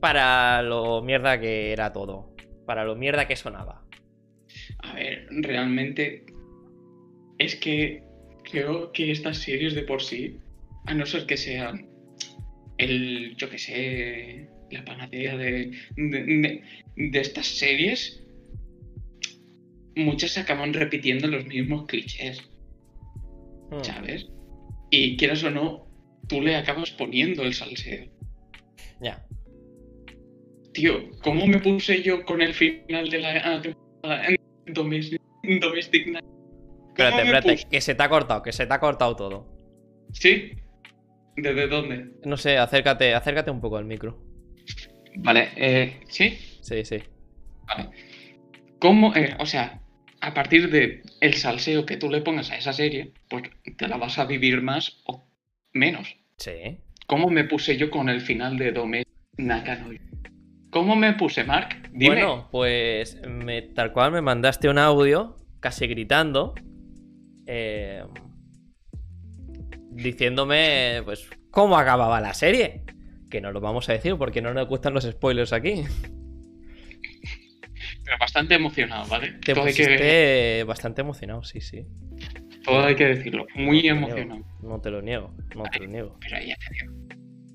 para 0.00 0.62
lo 0.62 1.02
mierda 1.02 1.40
que 1.40 1.72
era 1.72 1.92
todo. 1.92 2.34
Para 2.66 2.84
lo 2.84 2.96
mierda 2.96 3.26
que 3.26 3.36
sonaba. 3.36 3.82
A 4.78 4.94
ver, 4.94 5.26
realmente 5.30 6.24
es 7.38 7.56
que 7.56 8.02
creo 8.50 8.92
que 8.92 9.10
estas 9.10 9.38
series 9.38 9.74
de 9.74 9.82
por 9.82 10.02
sí, 10.02 10.38
a 10.86 10.94
no 10.94 11.06
ser 11.06 11.24
que 11.26 11.36
sean 11.38 11.88
el, 12.78 13.34
yo 13.36 13.48
que 13.50 13.58
sé, 13.58 14.48
la 14.70 14.84
panacea 14.84 15.36
de, 15.36 15.70
de, 15.96 16.24
de- 16.24 16.62
de 16.96 17.20
estas 17.20 17.46
series, 17.46 18.22
muchas 19.96 20.30
se 20.32 20.40
acaban 20.40 20.72
repitiendo 20.72 21.26
los 21.28 21.46
mismos 21.46 21.86
clichés, 21.86 22.42
Hmm. 23.70 23.84
¿sabes? 23.84 24.26
Y 24.90 25.16
quieras 25.16 25.44
o 25.44 25.50
no, 25.50 25.86
tú 26.28 26.40
le 26.40 26.56
acabas 26.56 26.90
poniendo 26.90 27.42
el 27.44 27.54
salseo. 27.54 28.06
Ya. 29.00 29.24
Tío, 30.74 31.08
¿cómo 31.22 31.46
me 31.46 31.58
puse 31.60 32.02
yo 32.02 32.24
con 32.24 32.42
el 32.42 32.52
final 32.54 33.08
de 33.10 33.18
la 33.20 33.62
temporada 33.62 34.26
en 34.26 34.36
Domestic, 34.74 35.20
Domestic 35.60 36.06
Espérate, 36.88 37.22
espérate, 37.22 37.66
que 37.70 37.80
se 37.80 37.94
te 37.94 38.02
ha 38.02 38.08
cortado, 38.08 38.42
que 38.42 38.52
se 38.52 38.66
te 38.66 38.74
ha 38.74 38.80
cortado 38.80 39.14
todo. 39.16 39.46
¿Sí? 40.12 40.50
¿Desde 41.36 41.68
dónde? 41.68 42.10
No 42.24 42.36
sé, 42.36 42.58
acércate, 42.58 43.14
acércate 43.14 43.50
un 43.50 43.60
poco 43.60 43.76
al 43.76 43.84
micro. 43.84 44.20
Vale, 45.16 45.48
eh, 45.56 46.00
¿sí? 46.08 46.38
Sí, 46.60 46.84
sí. 46.84 46.98
Vale. 47.66 47.90
¿Cómo, 48.78 49.14
eh, 49.14 49.36
o 49.38 49.46
sea, 49.46 49.80
a 50.20 50.34
partir 50.34 50.70
de 50.70 51.02
el 51.20 51.34
salseo 51.34 51.84
que 51.86 51.96
tú 51.96 52.08
le 52.10 52.20
pongas 52.22 52.50
a 52.50 52.56
esa 52.56 52.72
serie, 52.72 53.12
pues 53.28 53.44
te 53.76 53.88
la 53.88 53.96
vas 53.96 54.18
a 54.18 54.24
vivir 54.24 54.62
más 54.62 55.02
o 55.06 55.24
menos? 55.72 56.16
Sí. 56.38 56.78
¿Cómo 57.06 57.28
me 57.28 57.44
puse 57.44 57.76
yo 57.76 57.90
con 57.90 58.08
el 58.08 58.20
final 58.20 58.56
de 58.56 58.72
Dome 58.72 59.02
Nakano? 59.36 59.90
¿Cómo 60.70 60.94
me 60.96 61.12
puse, 61.14 61.44
Mark? 61.44 61.88
Dime. 61.92 62.14
Bueno, 62.14 62.48
pues 62.52 63.20
me- 63.26 63.62
tal 63.62 63.92
cual 63.92 64.12
me 64.12 64.22
mandaste 64.22 64.68
un 64.68 64.78
audio, 64.78 65.36
casi 65.58 65.86
gritando, 65.88 66.54
eh, 67.46 68.04
diciéndome, 69.90 71.02
pues, 71.04 71.28
cómo 71.50 71.76
acababa 71.76 72.20
la 72.20 72.32
serie. 72.34 72.82
Que 73.30 73.40
no 73.40 73.52
lo 73.52 73.60
vamos 73.60 73.88
a 73.88 73.92
decir 73.92 74.16
porque 74.16 74.42
no 74.42 74.52
nos 74.52 74.66
gustan 74.68 74.92
los 74.94 75.04
spoilers 75.04 75.52
aquí. 75.52 75.84
Pero 78.04 78.16
bastante 78.18 78.54
emocionado, 78.54 79.06
¿vale? 79.08 79.32
Te 79.44 79.54
todo, 79.54 79.64
hay 79.64 79.74
que, 79.74 79.84
pusiste 79.84 80.64
bastante 80.64 81.00
emocionado, 81.00 81.42
sí, 81.44 81.60
sí. 81.60 81.86
todo 82.64 82.84
hay 82.84 82.94
que 82.96 83.06
decirlo. 83.06 83.46
Muy 83.54 83.82
No 83.84 83.94
emocionado. 83.96 84.34
niego, 84.40 84.46
No 84.62 84.80
te 84.80 84.90
lo 84.90 85.02
niego, 85.02 85.34
no 85.56 85.62
te 85.64 85.78
lo 85.80 85.86
niego. 85.86 86.18
Pero 86.20 86.36
ya 86.44 86.56
te 86.56 86.74
digo. 86.74 86.92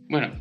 Bueno, 0.10 0.34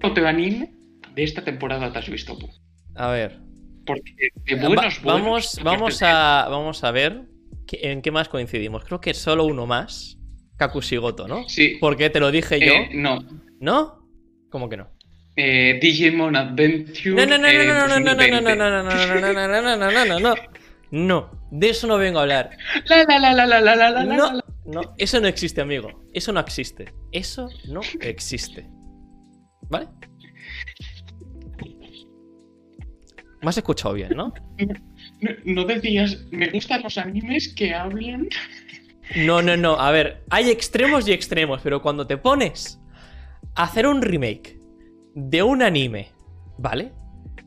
¿qué 0.00 0.06
otro 0.06 0.26
anime 0.26 0.72
de 1.14 1.22
esta 1.22 1.44
temporada 1.44 1.92
te 1.92 1.98
has 1.98 2.08
visto 2.08 2.36
tú? 2.38 2.48
A 2.96 3.08
ver. 3.10 3.38
Porque 3.86 4.12
de 4.46 4.54
Va- 4.56 4.66
buenos, 4.68 5.02
buenos, 5.02 5.02
vamos, 5.04 5.60
vamos, 5.62 6.02
a, 6.02 6.46
vamos 6.48 6.84
a 6.84 6.90
ver 6.90 7.22
qué- 7.66 7.80
en 7.92 8.02
qué 8.02 8.10
más 8.10 8.28
coincidimos. 8.28 8.84
Creo 8.84 9.00
que 9.00 9.12
solo 9.14 9.44
uno 9.44 9.66
más. 9.66 10.18
Kakushigoto, 10.56 11.26
¿no? 11.28 11.48
Sí. 11.48 11.76
Porque 11.80 12.08
te 12.10 12.20
lo 12.20 12.30
dije 12.30 12.60
yo. 12.60 12.72
eh, 12.72 12.90
no. 12.94 13.18
¿No? 13.60 14.03
¿Cómo 14.54 14.68
que 14.68 14.76
no? 14.76 14.86
Eh, 15.34 15.80
Digimon 15.82 16.36
Adventure. 16.36 17.10
No, 17.10 17.26
no, 17.26 17.38
no, 17.38 17.48
eh, 17.48 17.66
no, 17.66 17.88
no, 17.88 17.98
no, 17.98 17.98
no, 17.98 18.14
no, 18.14 18.14
no, 18.14 18.14
2020. 18.14 18.54
no, 18.56 18.70
no, 18.70 18.82
no, 18.84 18.94
no, 18.94 19.20
no, 19.20 19.32
no, 19.32 19.62
no, 19.62 19.76
no, 19.76 19.90
no, 19.90 20.04
no, 20.04 20.20
no. 20.20 20.34
No, 20.92 21.30
de 21.50 21.70
eso 21.70 21.88
no 21.88 21.98
vengo 21.98 22.20
a 22.20 22.22
hablar. 22.22 22.50
La, 22.86 23.02
la, 23.02 23.18
la, 23.18 23.34
la, 23.34 23.46
la, 23.46 23.60
la, 23.60 23.74
la, 23.74 23.90
la, 23.90 24.04
No, 24.04 24.40
no, 24.64 24.94
eso 24.96 25.20
no 25.20 25.26
existe, 25.26 25.60
amigo. 25.60 26.04
Eso 26.12 26.30
no 26.30 26.38
existe. 26.38 26.94
Eso 27.10 27.48
no 27.66 27.80
existe. 28.00 28.70
¿Vale? 29.62 29.88
Me 33.42 33.48
has 33.48 33.56
escuchado 33.56 33.94
bien, 33.94 34.10
¿no? 34.14 34.32
No, 35.20 35.30
no 35.46 35.64
decías, 35.64 36.16
me 36.30 36.48
gustan 36.50 36.80
los 36.84 36.96
animes 36.96 37.52
que 37.52 37.74
hablan. 37.74 38.28
No, 39.16 39.42
no, 39.42 39.56
no. 39.56 39.80
A 39.80 39.90
ver, 39.90 40.22
hay 40.30 40.48
extremos 40.50 41.08
y 41.08 41.12
extremos, 41.12 41.60
pero 41.60 41.82
cuando 41.82 42.06
te 42.06 42.18
pones 42.18 42.78
hacer 43.54 43.86
un 43.86 44.02
remake 44.02 44.58
de 45.14 45.42
un 45.42 45.62
anime, 45.62 46.12
¿vale? 46.58 46.92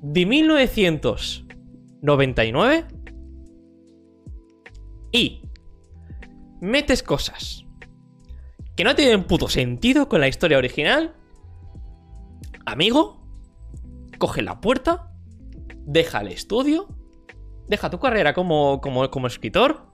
De 0.01 0.25
1999 0.25 2.85
y 5.11 5.43
metes 6.61 7.03
cosas 7.03 7.65
que 8.75 8.83
no 8.83 8.95
tienen 8.95 9.23
puto 9.23 9.47
sentido 9.47 10.07
con 10.07 10.21
la 10.21 10.27
historia 10.27 10.59
original, 10.59 11.15
amigo, 12.65 13.25
coge 14.19 14.43
la 14.43 14.61
puerta, 14.61 15.11
deja 15.85 16.21
el 16.21 16.27
estudio, 16.27 16.87
deja 17.67 17.89
tu 17.89 17.99
carrera 17.99 18.33
como, 18.33 18.79
como, 18.81 19.09
como 19.09 19.27
escritor 19.27 19.86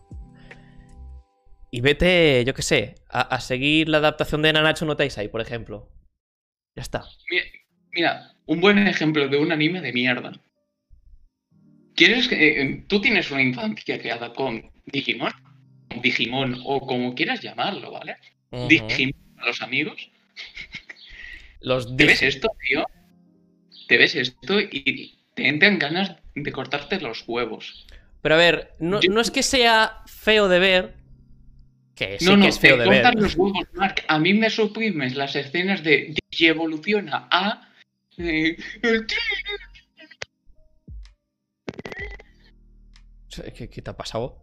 y 1.76 1.82
vete, 1.82 2.44
yo 2.46 2.54
qué 2.54 2.62
sé, 2.62 2.96
a, 3.10 3.22
a 3.36 3.40
seguir 3.42 3.90
la 3.90 3.98
adaptación 4.00 4.42
de 4.42 4.54
Nanatsu 4.54 4.86
no 4.86 4.96
Taisai, 5.00 5.28
por 5.34 5.42
ejemplo. 5.42 5.90
Ya 6.76 6.84
está. 6.84 7.02
Mira, 7.30 7.44
mira, 7.92 8.12
un 8.46 8.62
buen 8.62 8.78
ejemplo 8.88 9.28
de 9.28 9.38
un 9.38 9.52
anime 9.52 9.82
de 9.82 9.92
mierda. 9.92 10.32
¿Quieres 11.96 12.28
que. 12.28 12.62
eh, 12.62 12.84
tú 12.88 13.02
tienes 13.02 13.30
una 13.32 13.42
infancia 13.42 14.00
creada 14.00 14.34
con 14.34 14.72
Digimon? 14.86 15.32
Digimon, 16.02 16.60
o 16.66 16.82
como 16.88 17.14
quieras 17.14 17.42
llamarlo, 17.42 17.92
¿vale? 17.92 18.18
Digimon 18.52 19.14
a 19.38 19.46
los 19.48 19.62
amigos. 19.62 20.10
Los 21.62 21.96
¿Te 21.96 22.06
ves 22.06 22.22
esto, 22.24 22.50
tío? 22.68 22.84
¿Te 23.88 23.98
ves 23.98 24.16
esto 24.16 24.60
y 24.60 25.18
te 25.36 25.48
entran 25.48 25.80
ganas 25.80 26.18
de 26.36 26.52
cortarte 26.52 27.00
los 27.00 27.24
huevos? 27.28 27.86
Pero 28.22 28.36
a 28.36 28.38
ver, 28.38 28.74
no, 28.80 29.02
Yo- 29.02 29.10
no 29.12 29.22
es 29.22 29.32
que 29.32 29.44
sea 29.44 30.02
feo 30.06 30.48
de 30.48 30.60
ver, 30.60 30.94
que 31.96 32.18
sí 32.20 32.26
no, 32.26 32.32
que 32.32 32.38
no, 32.38 32.46
es 32.48 32.60
feo 32.60 32.78
te 32.78 32.84
de 32.84 32.90
ver. 32.90 33.16
los 33.16 33.36
huevos, 33.36 33.68
Mark. 33.74 34.04
A 34.08 34.20
mí 34.20 34.34
me 34.34 34.50
suprimes 34.50 35.16
las 35.16 35.36
escenas 35.36 35.84
de 35.84 36.16
Digievoluciona 36.32 37.28
a. 37.32 37.70
eh, 38.18 38.58
el 38.82 39.08
¿Qué, 43.56 43.70
qué 43.70 43.82
te 43.82 43.90
ha 43.90 43.98
pasado? 43.98 44.38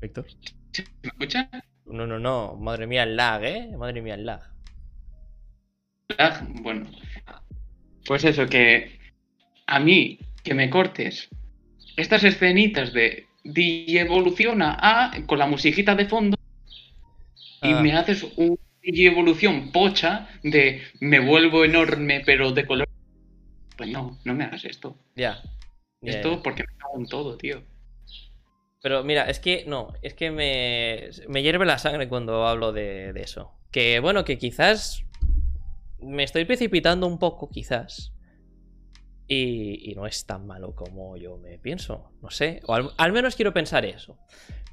Víctor. 0.00 0.26
¿Me 1.02 1.08
escuchas? 1.08 1.48
No, 1.86 2.06
no, 2.06 2.18
no. 2.18 2.54
Madre 2.56 2.86
mía, 2.86 3.02
el 3.02 3.16
lag, 3.16 3.44
¿eh? 3.44 3.68
Madre 3.76 4.00
mía, 4.00 4.14
el 4.14 4.26
lag. 4.26 4.40
Ah, 6.18 6.46
Bueno, 6.62 6.88
pues 8.06 8.24
eso, 8.24 8.46
que 8.46 8.98
a 9.66 9.80
mí, 9.80 10.18
que 10.44 10.54
me 10.54 10.70
cortes 10.70 11.28
estas 11.96 12.24
escenitas 12.24 12.92
de 12.92 13.26
Digievoluciona 13.44 14.76
a 14.80 15.12
con 15.26 15.38
la 15.38 15.46
musiquita 15.46 15.94
de 15.94 16.06
fondo 16.06 16.36
y 17.62 17.72
Ah. 17.72 17.80
me 17.80 17.92
haces 17.92 18.24
un 18.36 18.58
Digievolución 18.82 19.70
pocha 19.70 20.28
de 20.42 20.82
me 20.98 21.20
vuelvo 21.20 21.64
enorme 21.64 22.20
pero 22.26 22.50
de 22.50 22.66
color. 22.66 22.88
Pues 23.76 23.90
no, 23.90 24.18
no 24.24 24.34
me 24.34 24.42
hagas 24.44 24.64
esto. 24.64 24.96
Ya. 25.14 25.40
Esto 26.00 26.42
porque 26.42 26.64
me 26.64 26.76
cago 26.76 26.98
en 26.98 27.06
todo, 27.06 27.36
tío. 27.36 27.62
Pero 28.82 29.04
mira, 29.04 29.30
es 29.30 29.38
que 29.38 29.64
no, 29.68 29.92
es 30.02 30.14
que 30.14 30.32
me, 30.32 31.10
me 31.28 31.42
hierve 31.44 31.64
la 31.64 31.78
sangre 31.78 32.08
cuando 32.08 32.44
hablo 32.48 32.72
de, 32.72 33.12
de 33.12 33.20
eso. 33.22 33.52
Que 33.70 34.00
bueno, 34.00 34.24
que 34.24 34.36
quizás 34.36 35.04
me 36.00 36.24
estoy 36.24 36.44
precipitando 36.44 37.06
un 37.06 37.20
poco, 37.20 37.48
quizás. 37.48 38.12
Y, 39.34 39.90
y 39.90 39.94
no 39.94 40.06
es 40.06 40.26
tan 40.26 40.46
malo 40.46 40.74
como 40.74 41.16
yo 41.16 41.38
me 41.38 41.58
pienso. 41.58 42.12
No 42.20 42.28
sé. 42.30 42.60
O 42.66 42.74
al, 42.74 42.90
al 42.98 43.12
menos 43.12 43.34
quiero 43.34 43.54
pensar 43.54 43.84
eso. 43.86 44.18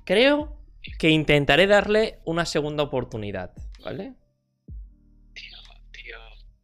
Creo 0.05 0.61
que 0.97 1.09
intentaré 1.09 1.65
darle 1.65 2.19
una 2.25 2.45
segunda 2.45 2.83
oportunidad. 2.83 3.53
¿Vale? 3.85 4.15
Tío, 5.33 5.57
tío, 5.91 6.17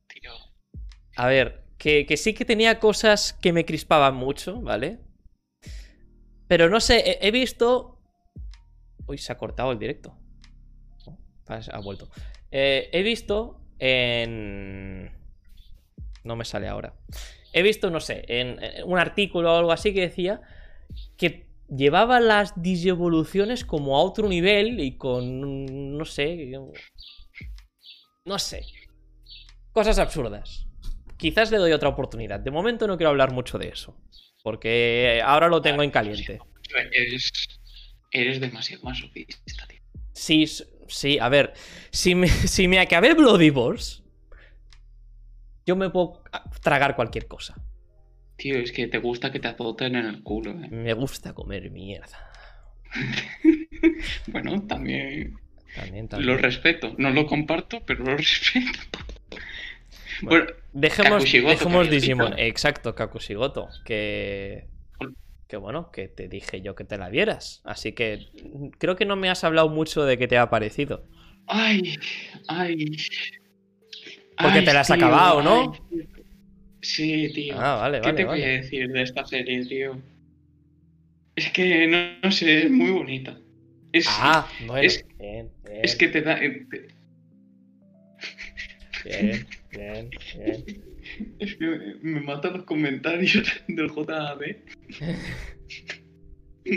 tío. 0.07 0.31
A 1.15 1.27
ver, 1.27 1.63
que, 1.77 2.05
que 2.05 2.17
sí 2.17 2.33
que 2.33 2.43
tenía 2.43 2.79
cosas 2.79 3.31
que 3.41 3.53
me 3.53 3.63
crispaban 3.65 4.15
mucho, 4.15 4.59
¿vale? 4.61 4.99
Pero 6.47 6.69
no 6.69 6.81
sé, 6.81 6.97
he, 7.21 7.27
he 7.27 7.31
visto. 7.31 8.01
Uy, 9.07 9.17
se 9.19 9.31
ha 9.31 9.37
cortado 9.37 9.71
el 9.71 9.79
directo. 9.79 10.17
Pas- 11.45 11.69
ha 11.71 11.79
vuelto. 11.79 12.09
Eh, 12.51 12.89
he 12.91 13.03
visto 13.03 13.61
en. 13.79 15.11
No 16.25 16.35
me 16.35 16.43
sale 16.43 16.67
ahora. 16.67 16.93
He 17.57 17.63
visto, 17.63 17.89
no 17.89 18.01
sé, 18.01 18.25
en, 18.27 18.61
en 18.61 18.83
un 18.83 18.99
artículo 18.99 19.53
o 19.53 19.57
algo 19.57 19.71
así 19.71 19.93
que 19.93 20.01
decía 20.01 20.41
que 21.15 21.47
llevaba 21.69 22.19
las 22.19 22.61
digievoluciones 22.61 23.63
como 23.63 23.95
a 23.95 24.03
otro 24.03 24.27
nivel 24.27 24.81
y 24.81 24.97
con. 24.97 25.97
No 25.97 26.03
sé. 26.03 26.51
No 28.25 28.39
sé. 28.39 28.65
Cosas 29.71 29.99
absurdas. 29.99 30.67
Quizás 31.15 31.49
le 31.49 31.57
doy 31.57 31.71
otra 31.71 31.87
oportunidad. 31.87 32.41
De 32.41 32.51
momento 32.51 32.87
no 32.87 32.97
quiero 32.97 33.11
hablar 33.11 33.31
mucho 33.31 33.57
de 33.57 33.69
eso. 33.69 33.97
Porque 34.43 35.21
ahora 35.23 35.47
lo 35.47 35.61
tengo 35.61 35.81
en 35.81 35.91
caliente. 35.91 36.39
Eres, 36.91 37.31
eres 38.11 38.41
demasiado 38.41 38.83
masoquista, 38.83 39.65
tío. 39.67 39.79
Sí, 40.11 40.45
sí, 40.87 41.19
a 41.19 41.29
ver. 41.29 41.53
Si 41.89 42.15
me, 42.15 42.27
si 42.55 42.67
me 42.67 42.79
acabé 42.79 43.13
Bloody 43.13 43.49
Balls, 43.49 44.03
yo 45.65 45.75
me 45.75 45.89
puedo 45.89 46.23
tragar 46.61 46.95
cualquier 46.95 47.27
cosa. 47.27 47.55
Tío, 48.37 48.57
es 48.57 48.71
que 48.71 48.87
te 48.87 48.97
gusta 48.97 49.31
que 49.31 49.39
te 49.39 49.47
azoten 49.47 49.95
en 49.95 50.05
el 50.05 50.21
culo, 50.23 50.51
eh. 50.51 50.67
Me 50.69 50.93
gusta 50.93 51.33
comer 51.33 51.71
mierda. 51.71 52.17
Bueno, 54.27 54.61
también 54.67 55.35
También, 55.75 56.07
también. 56.07 56.31
lo 56.31 56.37
respeto. 56.37 56.93
No 56.97 57.09
lo 57.11 57.25
comparto, 57.27 57.81
pero 57.85 58.03
lo 58.03 58.17
respeto. 58.17 58.99
Bueno, 60.21 60.45
Bueno, 60.45 60.45
Dejemos, 60.73 61.23
dejemos 61.23 61.89
Digimon. 61.89 62.37
Exacto, 62.39 62.95
Kakushigoto. 62.95 63.69
Que. 63.85 64.67
Que 65.47 65.57
bueno, 65.57 65.91
que 65.91 66.07
te 66.07 66.27
dije 66.27 66.61
yo 66.61 66.73
que 66.73 66.85
te 66.85 66.97
la 66.97 67.09
vieras. 67.09 67.61
Así 67.65 67.91
que 67.93 68.27
creo 68.79 68.95
que 68.95 69.05
no 69.05 69.15
me 69.15 69.29
has 69.29 69.43
hablado 69.43 69.69
mucho 69.69 70.03
de 70.03 70.17
qué 70.17 70.27
te 70.27 70.37
ha 70.37 70.49
parecido. 70.49 71.05
ay, 71.47 71.97
ay. 72.47 72.97
Porque 74.37 74.59
Ay, 74.59 74.65
te 74.65 74.73
la 74.73 74.81
has 74.81 74.87
tío, 74.87 74.95
acabado, 74.95 75.41
¿no? 75.41 75.73
Sí, 76.81 77.31
tío. 77.33 77.55
Ah, 77.57 77.75
vale, 77.77 77.97
¿Qué 77.99 78.03
vale, 78.03 78.17
te 78.17 78.25
voy 78.25 78.41
a 78.41 78.45
vale. 78.45 78.57
decir 78.61 78.91
de 78.91 79.01
esta 79.01 79.25
serie, 79.25 79.65
tío? 79.65 80.01
Es 81.35 81.51
que 81.51 81.87
no, 81.87 81.97
no 82.23 82.31
sé, 82.31 82.63
es 82.65 82.71
muy 82.71 82.91
bonita. 82.91 83.37
Es, 83.91 84.07
Ah, 84.09 84.47
bueno. 84.67 84.81
es- 84.81 85.05
bien, 85.17 85.49
bien, 85.63 85.79
es 85.83 85.95
que 85.95 86.07
te 86.09 86.21
da. 86.21 86.37
eh, 86.43 86.65
te- 86.69 86.87
bien, 89.03 89.45
bien, 89.71 90.09
bien. 90.35 90.65
Es 91.39 91.55
que 91.55 91.65
me 92.01 92.19
matan 92.21 92.53
los 92.53 92.63
comentarios 92.65 93.43
del 93.67 93.89
JAD. 93.89 94.41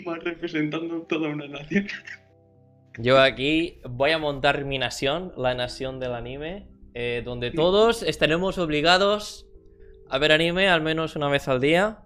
Más 0.04 0.18
representando 0.24 1.02
toda 1.02 1.28
una 1.30 1.48
nación. 1.48 1.86
Yo 2.98 3.20
aquí 3.20 3.78
voy 3.88 4.10
a 4.10 4.18
montar 4.18 4.64
mi 4.64 4.78
nación, 4.78 5.32
la 5.36 5.54
nación 5.54 6.00
del 6.00 6.14
anime, 6.14 6.66
eh, 7.00 7.22
donde 7.24 7.52
todos 7.52 8.02
estaremos 8.02 8.58
obligados 8.58 9.46
a 10.10 10.18
ver 10.18 10.32
anime 10.32 10.66
al 10.68 10.82
menos 10.82 11.14
una 11.14 11.28
vez 11.28 11.46
al 11.46 11.60
día. 11.60 12.00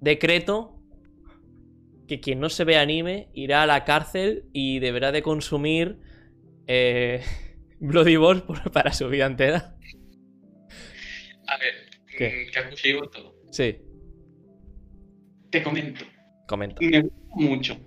Decreto 0.00 0.78
que 2.06 2.20
quien 2.20 2.38
no 2.38 2.50
se 2.50 2.64
ve 2.64 2.76
anime 2.76 3.30
irá 3.32 3.62
a 3.62 3.66
la 3.66 3.84
cárcel 3.84 4.44
y 4.52 4.78
deberá 4.78 5.10
de 5.10 5.22
consumir 5.22 5.98
eh, 6.66 7.22
Bloody 7.80 8.16
Balls 8.16 8.42
por- 8.42 8.70
para 8.72 8.92
su 8.92 9.08
vida 9.08 9.24
entera. 9.24 9.74
A 11.48 11.56
ver, 11.56 11.74
¿Qué? 12.18 12.46
mm, 12.48 12.52
que 12.52 12.58
acusivo 12.58 13.08
todo. 13.08 13.34
Sí, 13.52 13.78
Te 15.50 15.62
comento. 15.62 16.04
comenta. 16.46 16.76
Me 16.82 17.00
gusta 17.00 17.16
mucho. 17.36 17.78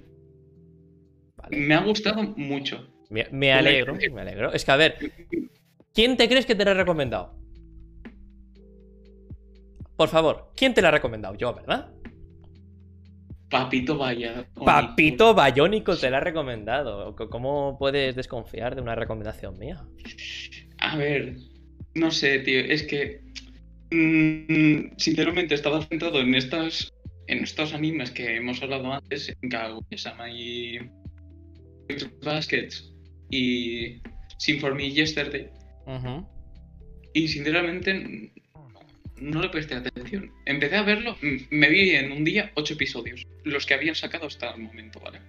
Vale. 1.37 1.57
Me 1.57 1.75
ha 1.75 1.81
gustado 1.83 2.23
mucho. 2.23 2.87
Me, 3.11 3.27
me 3.31 3.51
alegro, 3.53 3.95
me 4.13 4.21
alegro. 4.21 4.51
Es 4.51 4.65
que 4.65 4.71
a 4.71 4.75
ver, 4.77 4.95
¿quién 5.93 6.17
te 6.17 6.27
crees 6.27 6.45
que 6.45 6.55
te 6.55 6.65
la 6.65 6.71
ha 6.71 6.75
recomendado? 6.75 7.35
Por 9.95 10.09
favor, 10.09 10.51
¿quién 10.55 10.73
te 10.73 10.81
la 10.81 10.87
ha 10.87 10.91
recomendado? 10.91 11.35
Yo, 11.35 11.53
¿verdad? 11.53 11.91
Papito 13.49 13.97
vaya. 13.97 14.47
Papito 14.53 15.33
Bayónico 15.33 15.97
te 15.97 16.09
la 16.09 16.17
ha 16.17 16.21
recomendado. 16.21 17.15
¿Cómo 17.15 17.77
puedes 17.79 18.15
desconfiar 18.15 18.75
de 18.75 18.81
una 18.81 18.95
recomendación 18.95 19.57
mía? 19.57 19.83
A 20.77 20.95
ver, 20.95 21.35
no 21.95 22.11
sé, 22.11 22.39
tío. 22.39 22.59
Es 22.59 22.83
que. 22.83 23.21
mm, 23.91 24.95
sinceramente, 24.97 25.55
estaba 25.55 25.81
centrado 25.81 26.19
en 26.21 26.35
estas. 26.35 26.93
En 27.27 27.43
estos 27.43 27.73
animes 27.73 28.09
que 28.09 28.37
hemos 28.37 28.61
hablado 28.63 28.91
antes, 28.91 29.35
en 29.41 29.49
Kaguya-sama 29.49 30.29
y. 30.29 30.79
Baskets 32.23 32.93
y. 33.29 34.01
Sin 34.37 34.59
For 34.59 34.75
Me 34.75 34.91
Yesterday. 34.91 35.49
Y 37.13 37.27
sinceramente 37.27 38.31
no 39.17 39.41
le 39.41 39.49
presté 39.49 39.75
atención. 39.75 40.31
Empecé 40.45 40.75
a 40.75 40.83
verlo, 40.83 41.17
me 41.49 41.69
vi 41.69 41.91
en 41.91 42.11
un 42.11 42.23
día 42.23 42.51
ocho 42.55 42.73
episodios, 42.73 43.25
los 43.43 43.65
que 43.65 43.73
habían 43.73 43.95
sacado 43.95 44.27
hasta 44.27 44.51
el 44.51 44.61
momento, 44.61 44.99
¿vale? 44.99 45.19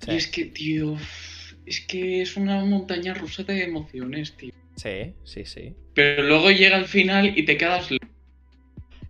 Sí. 0.00 0.12
Y 0.12 0.16
es 0.16 0.26
que, 0.26 0.44
tío, 0.46 0.96
es 1.64 1.80
que 1.80 2.22
es 2.22 2.36
una 2.36 2.64
montaña 2.64 3.14
rusa 3.14 3.42
de 3.42 3.64
emociones, 3.64 4.36
tío. 4.36 4.52
sí, 4.76 5.14
sí, 5.24 5.44
sí. 5.44 5.74
Pero 5.94 6.22
luego 6.24 6.50
llega 6.50 6.76
el 6.76 6.84
final 6.84 7.38
y 7.38 7.44
te 7.44 7.56
quedas 7.56 7.88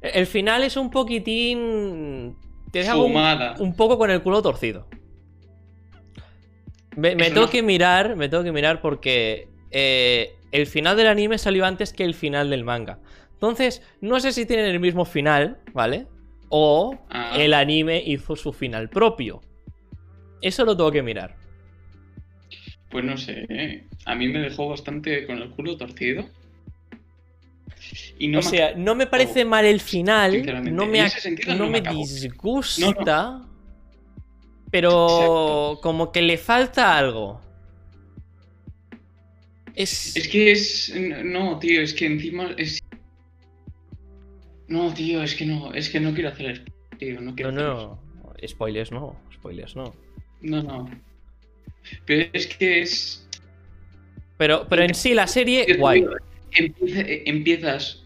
El 0.01 0.27
final 0.27 0.63
es 0.63 0.77
un 0.77 0.91
poquitín. 0.91 2.37
Te 2.71 2.81
deja 2.81 2.97
un, 2.97 3.75
poco 3.77 3.99
con 3.99 4.11
el 4.11 4.23
culo 4.23 4.43
torcido. 4.43 4.89
Me, 6.97 7.15
tengo 7.17 7.51
que 7.51 7.63
mirar, 7.63 8.17
me 8.17 8.29
tengo 8.29 8.45
que 8.45 8.53
mirar 8.53 8.81
porque 8.81 9.49
eh, 9.71 10.37
el 10.57 10.67
final 10.67 10.97
del 10.97 11.07
anime 11.09 11.39
salió 11.39 11.65
antes 11.67 11.93
que 11.93 12.05
el 12.05 12.15
final 12.15 12.51
del 12.51 12.65
manga. 12.65 12.99
Entonces, 13.33 13.83
no 14.01 14.19
sé 14.21 14.33
si 14.33 14.47
tienen 14.47 14.67
el 14.67 14.81
mismo 14.81 15.05
final, 15.05 15.59
¿vale? 15.73 16.07
O 16.49 16.99
Ah. 17.11 17.33
el 17.37 17.53
anime 17.55 18.03
hizo 18.05 18.37
su 18.37 18.53
final 18.53 18.89
propio. 18.89 19.43
Eso 20.41 20.65
lo 20.65 20.77
tengo 20.77 20.91
que 20.93 21.03
mirar. 21.03 21.37
Pues 22.91 23.05
no 23.05 23.17
sé, 23.17 23.47
¿eh? 23.49 23.85
a 24.05 24.15
mí 24.15 24.29
me 24.29 24.39
dejó 24.39 24.69
bastante 24.69 25.27
con 25.27 25.39
el 25.39 25.51
culo 25.51 25.77
torcido. 25.77 26.25
Y 28.19 28.29
no 28.29 28.39
o 28.39 28.43
me 28.43 28.49
sea, 28.49 28.75
no 28.75 28.95
me 28.95 29.07
parece 29.07 29.45
mal 29.45 29.65
el 29.65 29.81
final, 29.81 30.45
no 30.75 30.87
me, 30.87 31.03
no 31.47 31.55
no 31.57 31.69
me 31.69 31.81
disgusta, 31.83 33.43
pero 34.71 35.07
Exacto. 35.07 35.81
como 35.83 36.13
que 36.13 36.23
le 36.23 36.39
falta 36.39 36.97
algo. 36.97 37.41
Es... 39.77 40.17
Es 40.17 40.27
que 40.29 40.51
es. 40.53 40.93
No, 41.25 41.59
tío, 41.59 41.81
es 41.83 41.93
que 41.95 42.07
encima 42.07 42.55
es. 42.57 42.81
No, 44.69 44.93
tío, 44.93 45.23
es 45.23 45.35
que 45.35 45.47
no, 45.47 45.73
es 45.75 45.89
que 45.89 46.01
no 46.01 46.13
quiero 46.13 46.31
hacer 46.31 46.47
esto, 46.51 46.73
tío, 46.99 47.21
no 47.21 47.31
No, 47.31 47.35
quiero 47.37 47.51
hacer 47.51 47.63
no, 47.63 48.01
spoilers 48.49 48.91
no, 48.91 49.17
spoilers 49.33 49.77
no. 49.77 49.95
No, 50.41 50.63
no. 50.63 50.91
Pero 52.05 52.29
es 52.33 52.47
que 52.49 52.81
es. 52.81 53.29
Pero, 54.39 54.67
pero 54.69 54.83
en 54.83 54.95
sí, 54.95 55.15
la 55.15 55.27
serie, 55.29 55.65
Tío, 55.67 55.79
guay. 55.79 56.01
tío, 56.01 56.11
empieza- 56.53 57.05
empiezas 57.07 58.03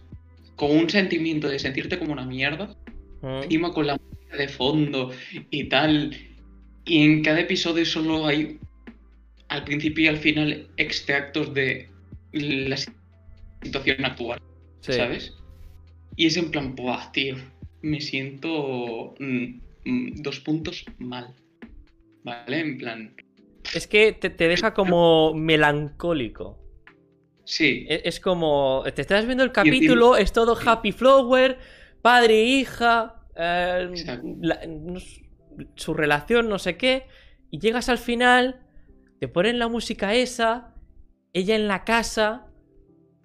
con 0.55 0.71
un 0.71 0.89
sentimiento 0.89 1.47
de 1.49 1.57
sentirte 1.59 1.97
como 1.97 2.13
una 2.13 2.25
mierda, 2.25 2.75
Mm, 3.23 3.43
encima 3.43 3.71
con 3.71 3.85
la 3.85 3.97
música 3.97 4.35
de 4.37 4.47
fondo 4.47 5.11
y 5.51 5.65
tal. 5.65 6.15
Y 6.85 7.03
en 7.03 7.23
cada 7.23 7.39
episodio 7.41 7.85
solo 7.85 8.25
hay, 8.25 8.57
al 9.51 9.65
principio 9.65 10.05
y 10.05 10.07
al 10.07 10.17
final, 10.17 10.67
extractos 10.77 11.53
de 11.53 11.89
la 12.31 12.77
situación 13.61 14.05
actual, 14.05 14.39
sí. 14.79 14.93
¿sabes? 14.93 15.33
Y 16.15 16.27
es 16.27 16.37
en 16.37 16.51
plan, 16.51 16.73
¡buah, 16.73 17.11
tío! 17.11 17.35
Me 17.81 17.99
siento 17.99 19.13
mm, 19.19 19.59
mm, 19.85 20.21
dos 20.21 20.39
puntos 20.39 20.85
mal. 20.99 21.35
¿Vale? 22.23 22.59
En 22.59 22.77
plan, 22.77 23.15
Es 23.75 23.87
que 23.87 24.13
te, 24.13 24.29
te 24.29 24.47
deja 24.47 24.73
como 24.73 25.33
melancólico. 25.33 26.57
sí, 27.43 27.85
E- 27.89 28.03
Es 28.05 28.21
como, 28.21 28.83
te 28.95 29.01
estás 29.01 29.25
viendo 29.25 29.43
el 29.43 29.51
capítulo, 29.51 30.15
es 30.15 30.31
todo 30.31 30.57
happy 30.65 30.93
flower, 30.93 31.57
padre 32.01 32.35
e 32.41 32.45
hija, 32.45 33.25
eh, 33.35 33.89
la- 34.41 34.61
su 35.75 35.93
relación, 35.93 36.47
no 36.47 36.57
sé 36.57 36.77
qué, 36.77 37.03
y 37.49 37.59
llegas 37.59 37.89
al 37.89 37.97
final, 37.97 38.61
te 39.21 39.27
ponen 39.27 39.59
la 39.59 39.67
música 39.67 40.15
esa, 40.15 40.73
ella 41.31 41.55
en 41.55 41.67
la 41.67 41.85
casa, 41.85 42.47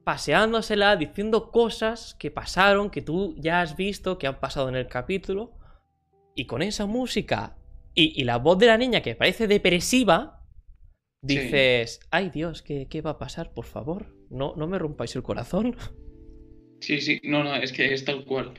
paseándosela, 0.05 0.97
diciendo 0.97 1.51
cosas 1.51 2.15
que 2.19 2.31
pasaron, 2.31 2.91
que 2.91 3.01
tú 3.01 3.35
ya 3.39 3.63
has 3.63 3.77
visto, 3.77 4.19
que 4.19 4.27
han 4.27 4.39
pasado 4.39 4.69
en 4.69 4.77
el 4.77 4.89
capítulo, 4.89 5.55
y 6.35 6.47
con 6.47 6.61
esa 6.63 6.85
música 6.87 7.57
y, 7.95 8.21
y 8.21 8.25
la 8.25 8.37
voz 8.37 8.59
de 8.59 8.67
la 8.67 8.77
niña 8.77 9.01
que 9.01 9.17
parece 9.17 9.47
depresiva, 9.49 10.35
Sí. 11.29 11.35
dices, 11.35 12.01
ay 12.11 12.31
Dios, 12.31 12.63
¿qué, 12.63 12.89
qué 12.89 13.01
va 13.03 13.13
a 13.13 13.19
pasar? 13.19 13.53
Por 13.55 13.65
favor, 13.65 14.15
no, 14.31 14.55
no 14.57 14.67
me 14.69 14.79
rompáis 14.79 15.17
el 15.17 15.23
corazón. 15.23 15.77
Sí, 16.81 17.01
sí, 17.01 17.21
no, 17.25 17.43
no, 17.43 17.57
es 17.57 17.73
que 17.73 17.93
es 17.93 18.05
tal 18.05 18.25
cual. 18.25 18.55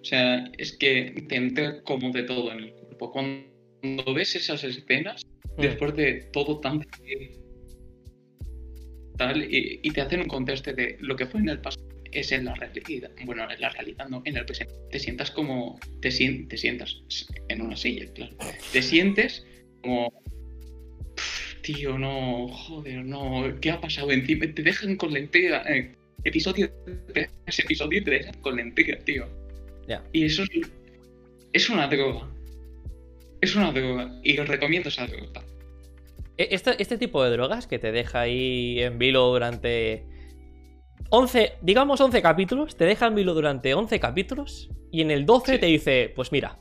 O 0.00 0.04
sea, 0.04 0.44
es 0.58 0.76
que 0.78 1.24
te 1.28 1.36
entra 1.36 1.82
como 1.82 2.12
de 2.12 2.22
todo 2.22 2.52
en 2.52 2.60
el 2.60 2.72
cuerpo. 2.74 3.12
Cuando 3.12 4.14
ves 4.14 4.36
esas 4.36 4.64
escenas, 4.64 5.22
Mm. 5.58 5.62
después 5.62 5.94
de 5.96 6.28
todo 6.32 6.60
tan 6.60 6.84
tal, 9.16 9.42
y, 9.52 9.80
y 9.82 9.90
te 9.90 10.00
hacen 10.00 10.20
un 10.20 10.28
contraste 10.28 10.72
de 10.72 10.96
lo 11.00 11.16
que 11.16 11.26
fue 11.26 11.40
en 11.40 11.48
el 11.48 11.60
pasado 11.60 11.86
es 12.10 12.32
en 12.32 12.46
la 12.46 12.54
realidad. 12.54 13.10
Bueno, 13.26 13.50
en 13.50 13.60
la 13.60 13.68
realidad 13.68 14.08
no, 14.08 14.22
en 14.24 14.36
el 14.38 14.46
presente. 14.46 14.72
Te 14.90 14.98
sientas 14.98 15.30
como. 15.30 15.78
Te, 16.00 16.10
sien- 16.10 16.48
te 16.48 16.56
sientas 16.56 17.02
en 17.48 17.60
una 17.60 17.76
silla, 17.76 18.06
claro. 18.14 18.34
Te 18.72 18.80
sientes 18.80 19.44
como. 19.82 20.10
"Pff, 21.16 21.60
Tío, 21.60 21.98
no, 21.98 22.48
joder, 22.48 23.04
no, 23.04 23.44
¿qué 23.60 23.70
ha 23.72 23.78
pasado 23.80 24.10
encima? 24.10 24.46
Te 24.54 24.62
dejan 24.62 24.96
con 24.96 25.12
la 25.12 25.18
intriga. 25.18 25.62
eh, 25.68 25.92
episodio 26.24 26.70
ese 27.46 27.62
episodio 27.62 28.02
te 28.04 28.10
dejan 28.12 28.40
con 28.40 28.56
la 28.56 28.62
intriga, 28.62 28.98
tío. 29.00 29.26
Ya. 29.86 30.02
Y 30.12 30.24
eso 30.24 30.44
es, 30.44 30.48
es 31.52 31.68
una 31.68 31.88
droga. 31.88 32.26
Es 33.40 33.54
una 33.56 33.72
droga. 33.72 34.10
Y 34.22 34.38
os 34.38 34.48
recomiendo 34.48 34.88
esa 34.88 35.06
droga. 35.06 35.42
E- 36.36 36.48
Este, 36.52 36.80
este 36.80 36.98
tipo 36.98 37.22
de 37.24 37.30
drogas 37.30 37.66
que 37.66 37.78
te 37.78 37.92
deja 37.92 38.20
ahí 38.20 38.80
en 38.80 38.98
vilo 38.98 39.26
durante 39.28 40.06
11, 41.10 41.52
digamos 41.62 42.00
11 42.00 42.20
capítulos, 42.22 42.76
te 42.76 42.84
deja 42.84 43.06
en 43.06 43.14
vilo 43.14 43.34
durante 43.34 43.74
11 43.74 43.98
capítulos 44.00 44.68
y 44.92 45.00
en 45.02 45.10
el 45.10 45.24
12 45.26 45.54
Sí. 45.54 45.58
te 45.60 45.66
dice, 45.66 46.12
pues 46.14 46.32
mira, 46.32 46.58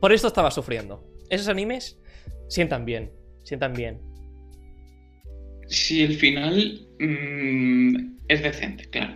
por 0.00 0.12
esto 0.12 0.28
estaba 0.28 0.50
sufriendo. 0.50 1.04
Esos 1.30 1.48
animes 1.48 1.98
sientan 2.48 2.84
bien, 2.84 3.12
sientan 3.44 3.72
bien. 3.74 4.00
Si 5.68 6.02
el 6.02 6.14
final 6.16 6.86
mm, 7.00 8.16
es 8.28 8.42
decente, 8.42 8.84
claro. 8.88 9.14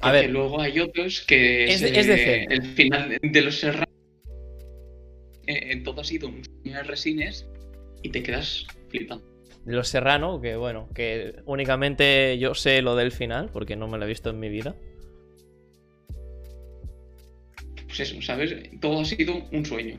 A 0.00 0.10
Porque 0.10 0.20
ver. 0.22 0.30
luego 0.30 0.60
hay 0.60 0.78
otros 0.80 1.20
que 1.26 1.64
Es- 1.64 1.80
se- 1.80 1.98
es 1.98 2.06
decente. 2.06 2.54
el 2.54 2.62
final 2.62 3.18
de 3.20 3.40
los 3.42 3.58
serranos 3.58 3.88
eh, 5.48 5.80
todo 5.82 6.02
ha 6.02 6.04
sido 6.04 6.28
un 6.28 6.44
sueño 6.44 6.76
de 6.76 6.82
resines 6.82 7.48
y 8.02 8.10
te 8.10 8.22
quedas 8.22 8.66
flipando. 8.88 9.24
De 9.64 9.74
los 9.74 9.88
Serrano, 9.88 10.40
que 10.40 10.56
bueno, 10.56 10.88
que 10.94 11.36
únicamente 11.46 12.38
yo 12.38 12.54
sé 12.54 12.82
lo 12.82 12.96
del 12.96 13.12
final, 13.12 13.50
porque 13.52 13.76
no 13.76 13.88
me 13.88 13.98
lo 13.98 14.04
he 14.04 14.08
visto 14.08 14.30
en 14.30 14.40
mi 14.40 14.48
vida. 14.48 14.76
Pues 17.86 18.00
eso, 18.00 18.20
¿sabes? 18.22 18.54
Todo 18.80 19.00
ha 19.00 19.04
sido 19.04 19.42
un 19.50 19.64
sueño. 19.64 19.98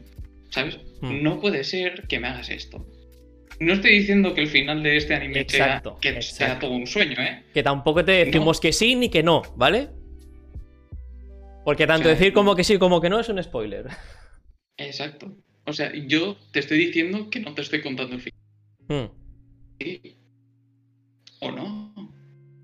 ¿Sabes? 0.50 0.80
Hmm. 1.02 1.22
No 1.22 1.40
puede 1.40 1.64
ser 1.64 2.08
que 2.08 2.20
me 2.20 2.28
hagas 2.28 2.50
esto. 2.50 2.86
No 3.60 3.74
estoy 3.74 4.00
diciendo 4.00 4.34
que 4.34 4.42
el 4.42 4.48
final 4.48 4.82
de 4.84 4.98
este 4.98 5.16
anime 5.16 5.42
Exacto, 5.42 5.98
sea, 6.02 6.14
que 6.14 6.22
sea 6.22 6.48
exacto. 6.48 6.68
todo 6.68 6.78
un 6.78 6.88
sueño, 6.88 7.20
¿eh? 7.20 7.44
Que 7.54 7.62
tampoco 7.62 8.06
te 8.06 8.26
decimos 8.26 8.60
que 8.60 8.72
sí 8.72 8.96
ni 8.96 9.10
que 9.10 9.22
no, 9.22 9.42
¿vale? 9.56 9.90
Porque 11.66 11.86
tanto 11.86 12.08
O 12.08 12.12
sea, 12.12 12.18
decir 12.18 12.34
como 12.34 12.56
que 12.56 12.64
sí, 12.64 12.78
como 12.78 13.02
que 13.02 13.10
no 13.10 13.20
es 13.20 13.28
un 13.30 13.42
spoiler. 13.44 13.88
Exacto. 14.80 15.36
O 15.66 15.74
sea, 15.74 15.92
yo 16.08 16.36
te 16.52 16.60
estoy 16.60 16.78
diciendo 16.80 17.30
que 17.30 17.40
no 17.40 17.54
te 17.54 17.62
estoy 17.62 17.82
contando 17.82 18.16
el 18.16 18.22
final. 18.22 18.40
Hmm, 18.88 19.12
¿O 21.42 21.52
no? 21.52 21.94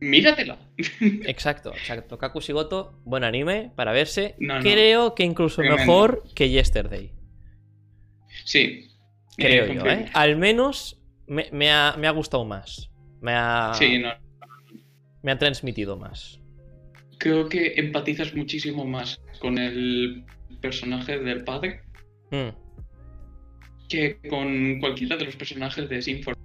Míratela. 0.01 0.57
exacto, 1.25 1.71
exacto. 1.73 2.17
Kakushigoto, 2.17 2.99
buen 3.05 3.23
anime 3.23 3.71
para 3.75 3.91
verse. 3.93 4.35
No, 4.39 4.55
no. 4.55 4.61
Creo 4.61 5.15
que 5.15 5.23
incluso 5.23 5.57
Tremendo. 5.57 5.77
mejor 5.85 6.23
que 6.35 6.49
Yesterday. 6.49 7.11
Sí. 8.43 8.89
Creo 9.37 9.65
Eh, 9.65 9.75
yo, 9.75 9.85
¿eh? 9.85 10.09
Al 10.13 10.37
menos 10.37 11.01
me, 11.27 11.49
me 11.51 11.71
ha, 11.71 11.95
me 11.97 12.07
ha 12.07 12.11
gustado 12.11 12.43
más. 12.45 12.89
Me 13.21 13.31
ha, 13.33 13.73
Sí, 13.75 13.97
no. 13.99 14.09
me 15.23 15.31
ha 15.31 15.37
transmitido 15.37 15.97
más. 15.97 16.39
Creo 17.17 17.47
que 17.47 17.73
empatizas 17.77 18.33
muchísimo 18.35 18.85
más 18.85 19.21
con 19.39 19.57
el 19.57 20.25
personaje 20.61 21.17
del 21.19 21.43
padre 21.43 21.81
Hmm, 22.31 22.49
que 23.87 24.17
con 24.29 24.79
cualquiera 24.79 25.15
de 25.17 25.25
los 25.25 25.35
personajes 25.35 25.87
de 25.89 26.01
Sinfor. 26.01 26.35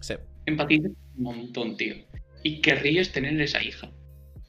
sí. 0.00 0.14
Empatizas 0.46 0.92
un 1.16 1.22
montón, 1.24 1.76
tío. 1.76 1.94
Y 2.42 2.60
querrías 2.60 3.10
tener 3.12 3.40
esa 3.40 3.62
hija. 3.62 3.90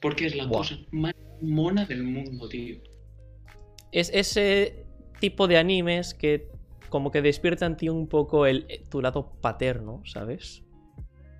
Porque 0.02 0.26
es 0.28 0.36
la 0.36 0.48
cosa 0.50 0.78
más 0.92 1.14
mona 1.42 1.86
del 1.86 2.04
mundo, 2.04 2.48
tío. 2.50 2.78
Es 3.92 4.12
ese 4.14 4.86
tipo 5.22 5.48
de 5.48 5.58
animes 5.58 6.14
que 6.14 6.50
como 6.90 7.12
que 7.12 7.22
despiertan 7.22 7.72
en 7.74 7.78
ti 7.78 7.90
un 7.90 8.08
poco 8.08 8.46
el, 8.46 8.68
tu 8.90 9.02
lado 9.02 9.32
paterno, 9.42 10.02
¿sabes? 10.06 10.64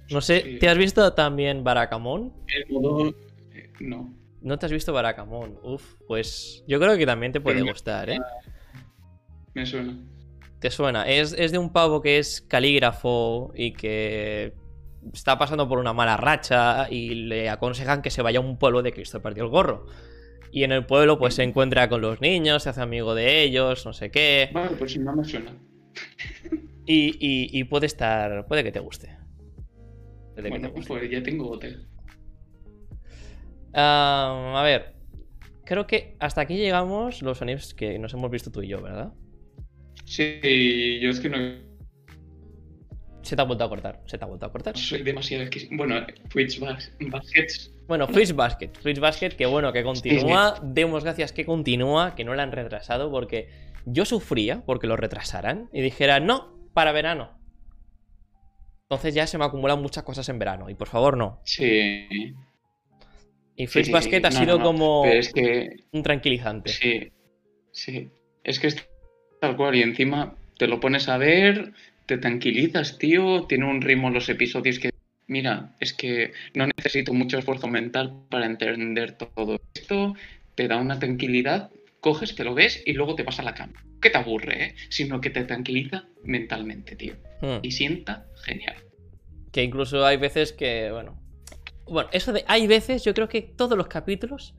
No 0.10 0.22
sé, 0.22 0.42
Sí. 0.42 0.60
¿te 0.60 0.70
has 0.70 0.78
visto 0.78 1.14
también 1.14 1.64
Barakamon? 1.64 2.34
El 2.48 2.74
modo. 2.74 3.10
eh, 3.54 3.70
no. 3.82 4.14
¿No 4.42 4.58
te 4.58 4.66
has 4.68 4.72
visto 4.72 4.94
Barakamon? 4.94 5.60
Uf, 5.64 5.96
pues 6.08 6.64
yo 6.68 6.80
creo 6.80 6.98
que 6.98 7.06
también 7.06 7.32
te 7.34 7.42
puede 7.42 7.56
Pero 7.58 7.66
me- 7.66 7.72
gustar, 7.72 8.10
¿eh? 8.10 8.20
Me 9.56 9.66
suena. 9.66 9.98
¿Te 10.60 10.70
suena? 10.70 11.08
Es, 11.08 11.34
es 11.34 11.52
de 11.52 11.58
un 11.58 11.72
pavo 11.72 12.02
que 12.02 12.18
es 12.20 12.42
calígrafo 12.42 13.52
y 13.56 13.74
que 13.74 14.54
está 15.14 15.38
pasando 15.38 15.68
por 15.68 15.80
una 15.80 15.94
mala 15.94 16.18
racha 16.18 16.88
y 16.90 17.14
le 17.16 17.50
aconsejan 17.50 18.02
que 18.02 18.10
se 18.10 18.22
vaya 18.22 18.40
a 18.40 18.42
un 18.42 18.58
pueblo 18.58 18.82
de 18.82 18.92
Cristo 18.94 19.22
perdió 19.22 19.44
el 19.44 19.50
gorro. 19.50 19.86
Y 20.52 20.64
en 20.64 20.72
el 20.72 20.86
pueblo 20.86 21.18
pues 21.20 21.34
se 21.36 21.44
encuentra 21.44 21.90
con 21.90 22.02
los 22.02 22.22
niños, 22.22 22.64
se 22.64 22.70
hace 22.70 22.82
amigo 22.82 23.14
de 23.16 23.44
ellos, 23.44 23.86
no 23.86 23.94
sé 23.94 24.10
qué. 24.12 24.50
Vale, 24.54 24.76
pues 24.78 24.92
si 24.94 25.00
no 25.00 25.16
me 25.16 25.24
suena. 25.24 25.52
Y, 26.88 27.08
y- 27.20 27.50
y 27.60 27.64
puede 27.64 27.88
estar. 27.88 28.46
Puede 28.46 28.64
que 28.64 28.72
te 28.72 28.80
guste. 28.80 29.18
Puede 30.36 30.44
que 30.44 30.50
Bueno, 30.50 30.68
te 30.68 30.74
guste. 30.76 30.88
pues 30.88 31.10
ya 31.10 31.24
tengo 31.24 31.50
hotel. 31.50 31.88
Ah, 33.74 34.54
a 34.56 34.64
ver. 34.64 34.94
Creo 35.66 35.88
que 35.88 36.16
hasta 36.20 36.42
aquí 36.42 36.58
llegamos 36.58 37.24
los 37.24 37.42
animes 37.42 37.74
que 37.74 37.98
nos 37.98 38.14
hemos 38.14 38.30
visto 38.30 38.52
tú 38.52 38.62
y 38.62 38.68
yo, 38.68 38.82
¿verdad? 38.84 39.14
Sí, 40.06 41.00
yo 41.02 41.10
es 41.10 41.20
que 41.20 41.30
no 41.30 41.38
Se 43.24 43.36
te 43.36 43.42
ha 43.42 43.46
vuelto 43.46 43.64
a 43.64 43.70
cortar. 43.70 44.02
Se 44.06 44.18
te 44.18 44.24
ha 44.24 44.28
vuelto 44.28 44.46
a 44.46 44.52
cortar. 44.52 44.78
soy 44.78 45.02
demasiado 45.04 45.44
exquisito. 45.44 45.76
Bueno, 45.76 46.06
Twitch 46.30 46.60
Bas- 46.60 46.92
Baskets. 47.10 47.72
Bueno, 47.88 48.08
Fruits 48.08 48.34
Basket. 48.36 48.70
Fruits 48.80 49.00
Basket, 49.00 49.30
que 49.32 49.46
bueno, 49.46 49.72
que 49.74 49.84
continúa. 49.84 50.60
Demos 50.64 51.04
gracias 51.04 51.32
que 51.32 51.46
continúa, 51.46 52.16
que 52.16 52.24
no 52.24 52.34
la 52.36 52.44
han 52.44 52.52
retrasado, 52.52 53.12
porque 53.12 53.50
yo 53.86 54.06
sufría 54.06 54.64
porque 54.66 54.88
lo 54.88 54.96
retrasaran 54.96 55.70
y 55.74 55.82
dijeran, 55.82 56.26
no, 56.26 56.68
para 56.74 56.92
verano. 56.92 57.38
Entonces 58.84 59.16
ya 59.16 59.26
se 59.28 59.38
me 59.40 59.46
acumulan 59.46 59.82
muchas 59.82 60.04
cosas 60.04 60.28
en 60.30 60.38
verano. 60.40 60.70
Y 60.70 60.76
por 60.76 60.88
favor, 60.88 61.18
no. 61.18 61.42
Sí. 61.46 62.08
Y 63.56 63.68
sí, 63.68 63.92
Basket 63.92 64.24
ha 64.26 64.30
no, 64.30 64.40
sido 64.40 64.58
no, 64.60 64.64
como 64.66 65.04
Pero 65.04 65.20
es 65.20 65.34
que. 65.34 65.70
un 65.92 66.04
tranquilizante. 66.04 66.70
Sí. 66.72 67.12
Sí. 67.72 68.10
Es 68.44 68.60
que 68.60 68.68
es 68.68 68.88
tal 69.40 69.56
cual. 69.56 69.76
Y 69.76 69.82
encima 69.82 70.36
te 70.58 70.68
lo 70.68 70.80
pones 70.80 71.08
a 71.10 71.18
ver, 71.18 71.74
te 72.06 72.18
tranquilizas, 72.18 72.98
tío. 72.98 73.46
Tiene 73.48 73.66
un 73.66 73.82
ritmo 73.82 74.10
los 74.10 74.30
episodios 74.30 74.80
que. 74.80 74.92
Mira, 75.28 75.76
es 75.80 75.94
que 75.94 76.34
no 76.54 76.68
necesito 76.68 77.12
mucho 77.14 77.40
esfuerzo 77.40 77.68
mental 77.68 78.14
para 78.30 78.46
entender 78.46 79.14
todo 79.14 79.60
esto. 79.74 80.14
Te 80.54 80.68
da 80.68 80.78
una 80.78 81.00
tranquilidad, 81.00 81.72
coges, 82.00 82.36
te 82.36 82.44
lo 82.44 82.54
ves 82.54 82.84
y 82.86 82.94
luego 82.94 83.16
te 83.16 83.24
vas 83.24 83.40
a 83.40 83.44
la 83.44 83.56
cama. 83.56 83.84
Que 84.02 84.12
te 84.12 84.20
aburre, 84.20 84.64
¿eh? 84.64 84.76
Sino 84.90 85.22
que 85.22 85.32
te 85.32 85.44
tranquiliza 85.44 86.06
mentalmente, 86.24 86.96
tío. 86.96 87.16
Hmm. 87.42 87.58
Y 87.64 87.72
sienta 87.72 88.28
genial. 88.44 88.76
Que 89.52 89.64
incluso 89.64 90.06
hay 90.06 90.18
veces 90.18 90.54
que, 90.54 90.92
bueno. 90.92 91.20
Bueno, 91.88 92.10
eso 92.14 92.32
de. 92.32 92.44
Hay 92.48 92.68
veces, 92.68 93.04
yo 93.04 93.14
creo 93.16 93.28
que 93.28 93.42
todos 93.42 93.76
los 93.76 93.88
capítulos 93.88 94.54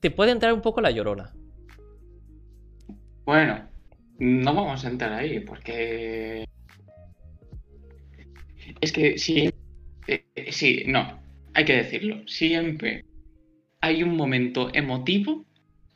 te 0.00 0.10
puede 0.10 0.32
entrar 0.32 0.52
un 0.52 0.62
poco 0.62 0.80
la 0.80 0.90
llorona. 0.90 1.32
Bueno, 3.24 3.68
no 4.18 4.54
vamos 4.54 4.84
a 4.84 4.88
entrar 4.88 5.12
ahí 5.12 5.40
porque 5.40 6.46
es 8.80 8.92
que 8.92 9.18
sí, 9.18 9.50
eh, 10.06 10.24
sí, 10.50 10.84
no, 10.86 11.20
hay 11.54 11.64
que 11.64 11.76
decirlo. 11.76 12.26
Siempre 12.26 13.04
hay 13.80 14.02
un 14.02 14.16
momento 14.16 14.70
emotivo 14.74 15.44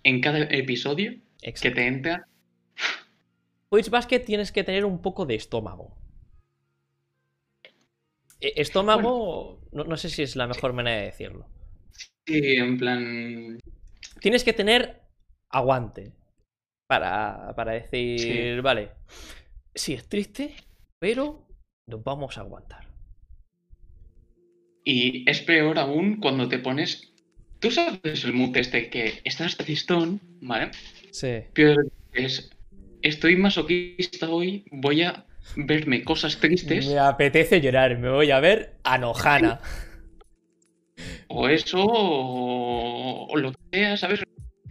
en 0.02 0.20
cada 0.20 0.40
episodio 0.44 1.14
que 1.40 1.70
te 1.70 1.86
entra. 1.86 2.26
Witch 3.70 3.90
Basket 3.90 4.20
tienes 4.20 4.52
que 4.52 4.64
tener 4.64 4.84
un 4.84 5.00
poco 5.00 5.26
de 5.26 5.36
estómago. 5.36 5.96
E- 8.40 8.54
Estómago, 8.56 9.60
no, 9.72 9.84
no 9.84 9.96
sé 9.96 10.08
si 10.08 10.22
es 10.22 10.34
la 10.36 10.46
mejor 10.46 10.72
manera 10.72 10.98
de 10.98 11.06
decirlo. 11.06 11.46
Sí, 12.26 12.56
en 12.56 12.78
plan. 12.78 13.58
Tienes 14.20 14.44
que 14.44 14.52
tener 14.52 15.02
aguante 15.50 16.12
para, 16.90 17.54
para 17.54 17.72
decir, 17.72 18.18
Sí. 18.56 18.60
vale, 18.60 18.88
sí 19.72 19.94
es 19.94 20.08
triste, 20.08 20.54
pero 20.98 21.46
nos 21.86 22.02
vamos 22.02 22.36
a 22.36 22.40
aguantar. 22.40 22.84
Y 24.84 25.28
es 25.30 25.40
peor 25.42 25.78
aún 25.78 26.16
cuando 26.16 26.48
te 26.48 26.58
pones. 26.58 27.12
Tú 27.60 27.70
sabes 27.70 28.24
el 28.24 28.32
mood 28.32 28.56
este 28.56 28.90
que 28.90 29.20
estás 29.24 29.56
tristón, 29.56 30.20
¿vale? 30.40 30.72
Sí. 31.12 31.42
Pero 31.54 31.80
es. 32.12 32.50
Estoy 33.02 33.36
masoquista 33.36 34.28
hoy, 34.28 34.64
voy 34.72 35.02
a 35.02 35.24
verme 35.56 36.02
cosas 36.04 36.38
tristes. 36.38 36.88
Me 36.88 36.98
apetece 36.98 37.60
llorar, 37.60 37.96
me 37.98 38.10
voy 38.10 38.30
a 38.32 38.40
ver 38.40 38.74
a 38.84 38.98
Nohana. 38.98 39.60
O 41.28 41.48
eso, 41.48 41.78
o, 41.82 43.26
o 43.30 43.36
lo 43.38 43.52
que 43.52 43.58
sea, 43.72 43.96
¿sabes? 43.96 44.20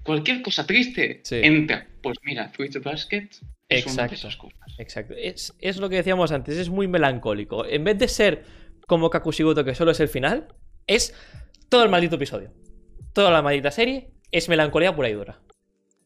Cualquier 0.04 0.44
cosa 0.44 0.68
triste, 0.68 1.22
Sí. 1.24 1.40
entra. 1.42 1.88
Pues 2.02 2.18
mira, 2.24 2.50
Fruits 2.50 2.82
Basket 2.82 3.30
es 3.68 3.86
una 3.86 4.08
de 4.08 4.16
esas 4.16 4.38
cosas. 4.38 4.60
Exacto. 4.78 5.14
Es, 5.18 5.54
es 5.60 5.78
lo 5.78 5.90
que 5.90 5.98
decíamos 5.98 6.32
antes, 6.32 6.58
es 6.58 6.70
muy 6.70 6.88
melancólico. 6.88 7.66
En 7.66 7.84
vez 7.84 7.98
de 7.98 8.08
ser 8.08 8.44
como 8.88 9.10
Kakushigoto, 9.10 9.64
que 9.64 9.76
solo 9.76 9.92
es 9.92 10.00
el 10.00 10.08
final, 10.08 10.48
es 10.88 11.14
todo 11.70 11.84
el 11.84 11.90
maldito 11.90 12.16
episodio. 12.16 12.54
Toda 13.14 13.32
la 13.32 13.42
maldita 13.42 13.72
serie 13.72 14.12
es 14.32 14.50
melancolía 14.50 14.96
pura 14.96 15.10
y 15.10 15.14
dura. 15.14 15.42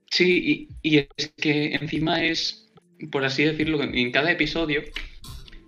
Sí, 0.10 0.70
y, 0.82 0.96
y 0.96 1.08
es 1.18 1.34
que 1.38 1.74
encima 1.76 2.24
es, 2.24 2.72
por 3.12 3.24
así 3.24 3.44
decirlo, 3.44 3.82
en 3.82 4.12
cada 4.12 4.32
episodio 4.32 4.84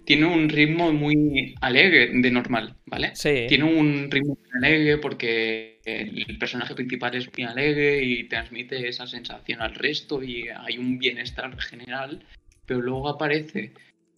tiene 0.05 0.25
un 0.25 0.49
ritmo 0.49 0.93
muy 0.93 1.55
alegre 1.61 2.09
de 2.13 2.31
normal, 2.31 2.75
¿vale? 2.85 3.11
Sí. 3.15 3.45
Tiene 3.47 3.63
un 3.63 4.09
ritmo 4.11 4.37
muy 4.39 4.57
alegre 4.63 4.97
porque 4.97 5.79
el 5.83 6.37
personaje 6.37 6.75
principal 6.75 7.15
es 7.15 7.29
muy 7.35 7.45
alegre 7.45 8.03
y 8.03 8.27
transmite 8.27 8.87
esa 8.87 9.07
sensación 9.07 9.61
al 9.61 9.75
resto 9.75 10.23
y 10.23 10.47
hay 10.49 10.77
un 10.77 10.97
bienestar 10.97 11.59
general, 11.59 12.23
pero 12.65 12.81
luego 12.81 13.09
aparece 13.09 13.73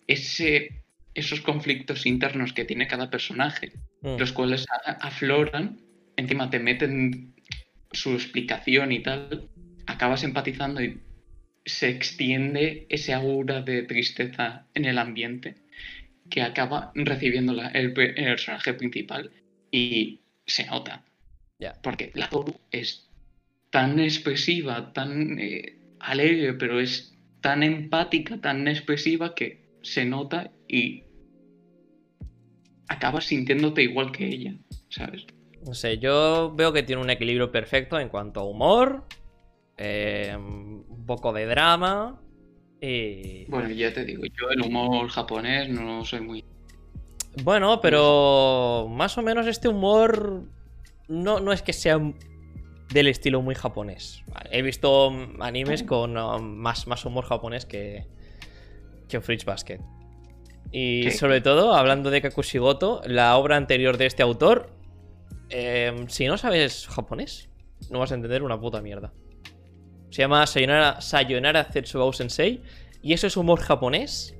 ese, 0.08 0.84
esos 1.14 1.42
conflictos 1.42 2.06
internos 2.06 2.54
que 2.54 2.66
tiene 2.66 2.88
cada 2.88 3.10
personaje, 3.10 3.72
Mm. 4.02 4.18
los 4.20 4.32
cuales 4.32 4.66
afloran, 4.86 5.80
encima 6.16 6.50
te 6.50 6.60
meten 6.60 7.34
su 7.92 8.14
explicación 8.14 8.92
y 8.92 9.00
tal, 9.02 9.50
acabas 9.88 10.24
empatizando 10.24 10.82
y 10.84 11.00
se 11.66 11.90
extiende 11.90 12.86
ese 12.90 13.14
aura 13.14 13.62
de 13.62 13.84
tristeza 13.84 14.68
en 14.74 14.86
el 14.86 14.98
ambiente 14.98 15.56
que 16.30 16.41
acaba 16.41 16.91
recibiendo 16.95 17.53
la- 17.53 17.69
el, 17.69 17.93
pe- 17.93 18.19
el 18.19 18.25
personaje 18.25 18.73
principal 18.73 19.32
y 19.71 20.21
se 20.45 20.65
nota. 20.65 21.03
Porque 21.82 22.11
la 22.13 22.30
Toru 22.30 22.53
es 22.71 23.09
tan 23.71 23.99
expresiva, 23.99 24.93
tan 24.93 25.39
eh, 25.39 25.78
alegre, 25.99 26.53
pero 26.53 26.80
es 26.80 27.13
tan 27.41 27.63
empática, 27.63 28.39
tan 28.39 28.67
expresiva 28.67 29.34
que 29.36 29.65
se 29.82 30.05
nota 30.05 30.51
y 30.67 31.03
acabas 32.88 33.25
sintiéndote 33.25 33.84
igual 33.84 34.11
que 34.11 34.28
ella, 34.28 34.53
¿sabes? 34.89 35.25
No 35.65 35.73
sé, 35.73 35.97
yo 35.97 36.53
veo 36.55 36.71
que 36.71 36.84
tiene 36.84 37.01
un 37.01 37.09
equilibrio 37.09 37.51
perfecto 37.51 37.99
en 37.99 38.09
cuanto 38.09 38.39
a 38.41 38.43
humor, 38.43 39.05
eh, 39.78 40.34
un 40.38 41.05
poco 41.05 41.34
de 41.34 41.45
drama 41.45 42.21
y... 42.82 43.45
Bueno, 43.45 43.69
ya 43.69 43.93
te 43.93 44.05
digo, 44.05 44.23
yo 44.25 44.49
el 44.49 44.61
humor 44.61 45.07
japonés 45.09 45.69
no 45.69 46.03
soy 46.05 46.21
muy... 46.21 46.45
Bueno, 47.43 47.82
pero 47.82 48.88
más 48.89 49.17
o 49.17 49.21
menos 49.21 49.47
este 49.47 49.67
humor 49.67 50.43
no, 51.07 51.39
no 51.39 51.53
es 51.53 51.61
que 51.61 51.73
sea 51.73 51.99
del 52.93 53.07
estilo 53.07 53.41
muy 53.41 53.55
japonés. 53.55 54.23
He 54.51 54.61
visto 54.61 55.11
animes 55.39 55.84
con 55.84 56.17
um, 56.17 56.55
más, 56.55 56.88
más 56.88 57.05
humor 57.05 57.25
japonés 57.25 57.65
que, 57.65 58.05
que 59.07 59.21
Fridge 59.21 59.45
Basket. 59.45 59.80
Y 60.71 61.03
¿Qué? 61.03 61.11
sobre 61.11 61.41
todo, 61.41 61.73
hablando 61.73 62.09
de 62.09 62.21
Kakushigoto, 62.21 63.01
la 63.05 63.38
obra 63.38 63.55
anterior 63.55 63.97
de 63.97 64.05
este 64.05 64.23
autor, 64.23 64.69
em, 65.49 66.07
si 66.09 66.28
no 66.28 66.38
sabes 66.38 66.88
japonés, 66.88 67.49
no 67.89 67.99
vas 67.99 68.11
a 68.11 68.15
entender 68.15 68.43
una 68.43 68.59
puta 68.59 68.82
mierda. 68.82 69.13
Se 70.10 70.22
llama 70.22 70.45
Sayonara, 70.47 71.01
Sayonara 71.01 71.64
Zetsubou 71.66 72.14
Sensei 72.14 72.62
y 73.01 73.14
eso 73.14 73.28
es 73.28 73.36
humor 73.38 73.60
japonés, 73.60 74.36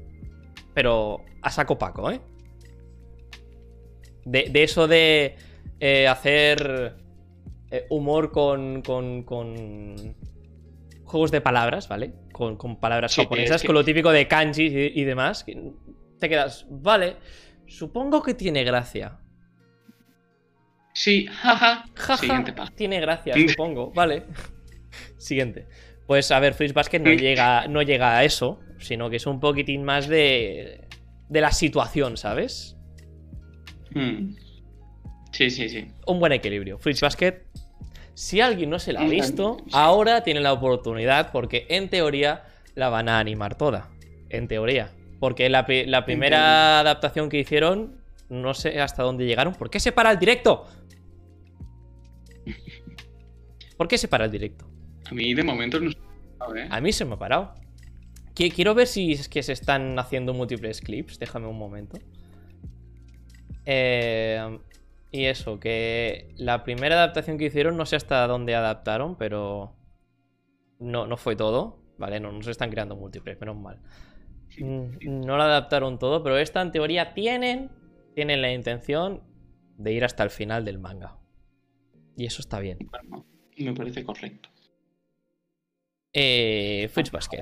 pero 0.74 1.24
a 1.42 1.50
saco 1.52 1.78
paco, 1.78 2.10
¿eh? 2.12 2.22
De, 4.26 4.50
de 4.50 4.64
eso 4.64 4.88
de 4.88 5.36
eh, 5.80 6.08
hacer 6.08 6.96
eh, 7.72 7.86
humor 7.90 8.32
con, 8.32 8.82
con, 8.82 9.24
con 9.24 10.16
juegos 11.04 11.32
de 11.32 11.42
palabras, 11.42 11.88
¿vale? 11.88 12.14
Con, 12.32 12.58
con 12.58 12.80
palabras 12.80 13.14
Sí, 13.14 13.22
japonesas, 13.24 13.58
es 13.58 13.62
que- 13.62 13.68
con 13.68 13.76
lo 13.76 13.86
típico 13.86 14.12
de 14.12 14.28
kanji 14.28 14.64
y, 14.68 15.02
y 15.02 15.04
demás. 15.06 15.44
que 15.44 15.72
Te 16.20 16.28
quedas, 16.30 16.66
vale, 16.70 17.18
supongo 17.68 18.22
que 18.22 18.34
tiene 18.34 18.64
gracia. 18.64 19.20
Sí, 20.94 21.28
jaja. 21.28 21.86
Jaja, 21.94 22.18
Siguiente 22.18 22.54
tiene 22.76 23.00
gracia, 23.00 23.36
supongo. 23.50 23.92
Vale. 23.92 24.24
Siguiente. 25.18 25.68
Pues 26.06 26.32
a 26.32 26.40
ver, 26.40 26.54
Freeze 26.54 26.74
Basket 26.74 27.00
no 27.00 27.12
llega, 27.12 27.68
no 27.68 27.82
llega 27.82 28.18
a 28.18 28.24
eso, 28.24 28.60
sino 28.80 29.10
que 29.10 29.18
es 29.18 29.26
un 29.26 29.40
poquitín 29.40 29.84
más 29.84 30.08
de, 30.08 30.88
de 31.28 31.42
la 31.42 31.52
situación, 31.52 32.16
¿sabes? 32.18 32.78
Mm. 33.92 34.36
Sí, 35.32 35.50
sí, 35.50 35.70
sí. 35.70 35.88
Un 36.06 36.20
buen 36.20 36.32
equilibrio. 36.32 36.80
Freeze 36.80 37.06
Basket, 37.06 37.44
si 38.14 38.42
alguien 38.42 38.70
no 38.70 38.80
se 38.80 38.94
la 38.94 39.02
ha 39.02 39.08
visto, 39.08 39.58
ahora 39.74 40.24
tiene 40.24 40.40
la 40.40 40.54
oportunidad 40.54 41.32
porque 41.32 41.68
en 41.70 41.90
teoría 41.90 42.46
la 42.74 42.90
van 42.90 43.10
a 43.10 43.20
animar 43.20 43.56
toda. 43.56 43.90
En 44.30 44.48
teoría. 44.48 44.92
Porque 45.20 45.50
la, 45.50 45.66
la 45.86 46.06
primera 46.06 46.38
teoría. 46.38 46.80
adaptación 46.80 47.30
que 47.30 47.40
hicieron, 47.40 48.02
no 48.30 48.54
sé 48.54 48.80
hasta 48.80 49.04
dónde 49.04 49.26
llegaron. 49.26 49.54
¿Por 49.54 49.70
qué 49.70 49.80
se 49.80 49.92
para 49.92 50.12
el 50.12 50.20
directo? 50.20 50.66
¿Por 53.78 53.88
qué 53.88 53.98
se 53.98 54.08
para 54.08 54.26
el 54.26 54.32
directo? 54.32 54.68
A 55.10 55.14
mí 55.14 55.34
de 55.34 55.44
momento 55.44 55.80
no 55.80 55.92
sé. 55.92 55.98
A 56.40 56.48
ver. 56.52 56.68
A 56.72 56.82
mí 56.82 56.92
se 56.92 57.06
me 57.06 57.14
ha 57.16 57.18
parado. 57.20 57.54
Qui- 58.36 58.52
Quiero 58.54 58.76
ver 58.76 58.88
si 58.88 59.14
es 59.14 59.28
que 59.30 59.42
se 59.44 59.54
están 59.54 59.98
haciendo 60.00 60.34
múltiples 60.34 60.82
clips. 60.82 61.18
Déjame 61.20 61.48
un 61.48 61.58
momento. 61.58 61.98
Eh, 63.66 64.60
y 65.12 65.26
eso, 65.26 65.60
que 65.60 66.34
la 66.38 66.64
primera 66.64 66.96
adaptación 66.96 67.38
que 67.38 67.46
hicieron, 67.46 67.78
no 67.78 67.86
sé 67.86 67.96
hasta 67.96 68.26
dónde 68.28 68.56
adaptaron, 68.56 69.16
pero 69.18 69.76
no, 70.80 71.08
no 71.08 71.18
fue 71.18 71.36
todo. 71.36 71.82
Vale, 71.98 72.20
no, 72.20 72.32
no 72.32 72.42
se 72.44 72.52
están 72.52 72.70
creando 72.70 72.96
múltiples, 72.96 73.40
menos 73.40 73.58
mal. 73.58 73.80
Mm, 74.60 75.26
No 75.26 75.38
lo 75.38 75.44
adaptaron 75.44 75.98
todo, 75.98 76.24
pero 76.24 76.38
esta 76.38 76.62
en 76.62 76.72
teoría 76.72 77.14
tienen, 77.14 77.72
tienen 78.14 78.42
la 78.42 78.52
intención 78.54 79.24
de 79.78 79.94
ir 79.94 80.06
hasta 80.06 80.24
el 80.24 80.30
final 80.30 80.64
del 80.66 80.78
manga. 80.80 81.18
Y 82.16 82.26
eso 82.26 82.42
está 82.42 82.60
bien. 82.60 82.78
Me 83.58 83.74
parece 83.74 84.04
correcto. 84.04 84.50
Eh, 86.14 86.90
Basket. 87.12 87.42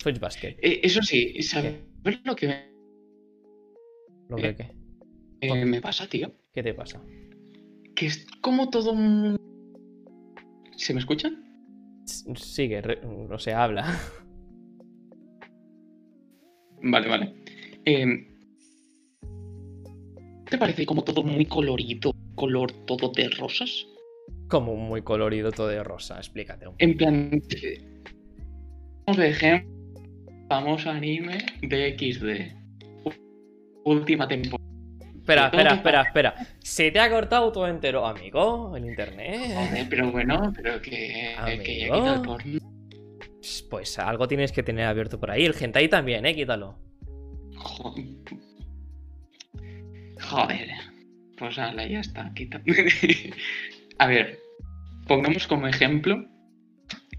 Fruits 0.00 0.20
Basket. 0.20 0.56
Eh, 0.62 0.80
eso 0.82 1.02
sí, 1.02 1.42
¿sabes 1.42 1.74
lo 2.24 2.36
que 2.36 2.46
me, 2.48 2.68
¿Lo 4.28 4.36
que 4.36 4.54
qué? 4.54 4.70
eh, 5.40 5.64
me 5.64 5.80
pasa, 5.80 6.06
tío? 6.08 6.32
¿Qué 6.52 6.62
te 6.62 6.74
pasa? 6.74 7.02
Que 7.94 8.06
es 8.06 8.26
como 8.40 8.68
todo 8.70 8.92
un... 8.92 9.36
¿Se 10.76 10.92
me 10.94 11.00
escuchan? 11.00 11.44
S- 12.04 12.24
Sigue, 12.36 12.80
re- 12.82 13.00
o 13.04 13.38
sea, 13.38 13.64
habla. 13.64 13.86
Vale, 16.80 17.08
vale. 17.08 17.34
Eh, 17.84 18.06
¿Te 20.48 20.56
parece 20.58 20.86
como 20.86 21.02
todo 21.02 21.24
muy 21.24 21.44
colorido? 21.44 22.12
Color 22.36 22.70
todo 22.86 23.10
de 23.10 23.28
rosas. 23.30 23.84
Como 24.48 24.76
muy 24.76 25.02
colorido 25.02 25.52
todo 25.52 25.68
de 25.68 25.82
rosa, 25.84 26.16
explícate. 26.16 26.66
un 26.66 26.72
poco. 26.72 26.84
En 26.84 26.96
plan... 26.96 27.42
Vamos 29.06 29.18
de 29.20 29.28
ejemplo, 29.30 29.70
famoso 30.48 30.90
anime 30.90 31.38
de 31.62 31.96
XD. 31.98 32.56
Última 33.84 34.26
temporada. 34.28 34.68
Espera, 35.16 35.46
espera, 35.46 35.74
espera, 35.74 36.02
espera. 36.02 36.34
Se 36.60 36.90
te 36.90 37.00
ha 37.00 37.10
cortado 37.10 37.52
todo 37.52 37.68
entero, 37.68 38.06
amigo, 38.06 38.74
el 38.76 38.84
internet. 38.86 39.50
Joder, 39.54 39.86
pero 39.90 40.10
bueno, 40.10 40.52
pero 40.56 40.80
que, 40.80 41.34
que 41.64 41.78
ya 41.80 41.86
quita 41.94 42.14
el 42.14 42.22
porno. 42.22 42.58
Pues 43.70 43.98
algo 43.98 44.26
tienes 44.28 44.52
que 44.52 44.62
tener 44.62 44.86
abierto 44.86 45.18
por 45.20 45.30
ahí. 45.30 45.44
El 45.44 45.54
hentai 45.58 45.88
también, 45.88 46.24
eh, 46.26 46.34
quítalo. 46.34 46.78
Jo- 47.56 47.94
Joder. 50.20 50.68
Pues 51.38 51.58
ala, 51.58 51.86
ya 51.86 52.00
está. 52.00 52.32
Quita. 52.34 52.60
A 53.98 54.06
ver, 54.06 54.38
pongamos 55.06 55.46
como 55.46 55.66
ejemplo. 55.66 56.24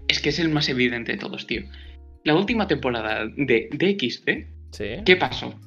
Es 0.08 0.20
que 0.20 0.30
es 0.30 0.38
el 0.38 0.48
más 0.48 0.68
evidente 0.68 1.12
de 1.12 1.18
todos, 1.18 1.46
tío. 1.46 1.62
La 2.24 2.34
última 2.34 2.66
temporada 2.66 3.26
de, 3.36 3.68
de 3.72 3.96
XD, 3.98 4.50
Sí. 4.72 5.02
¿qué 5.04 5.16
pasó? 5.16 5.58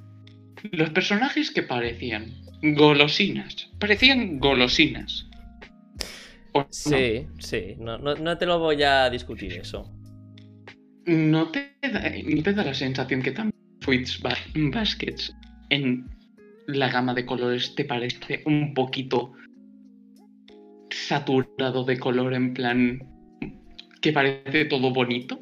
Los 0.72 0.90
personajes 0.92 1.52
que 1.52 1.64
parecían 1.64 2.28
golosinas. 2.62 3.70
Parecían 3.80 4.40
golosinas. 4.40 5.28
Sí, 6.70 7.26
sí. 7.40 7.76
No, 7.80 7.98
no- 7.98 8.16
no 8.16 8.38
te 8.38 8.46
lo 8.46 8.60
voy 8.60 8.84
a 8.84 9.10
discutir 9.10 9.54
eso. 9.54 9.90
¿No 11.06 11.50
te, 11.52 11.74
da, 11.82 12.12
¿No 12.24 12.44
te 12.44 12.54
da 12.54 12.64
la 12.64 12.74
sensación 12.74 13.22
que 13.22 13.32
también 13.32 13.54
Fruits 13.82 14.22
Ba- 14.22 14.38
Baskets 14.56 15.36
en 15.70 16.06
la 16.68 16.90
gama 16.90 17.14
de 17.14 17.26
colores 17.26 17.76
te 17.76 17.84
parece 17.86 18.42
un 18.46 18.74
poquito 18.74 19.34
saturado 20.94 21.84
de 21.84 22.00
color 22.00 22.34
en 22.34 22.54
plan 22.54 23.00
que 24.02 24.12
parece 24.14 24.66
todo 24.66 24.92
bonito? 24.94 25.40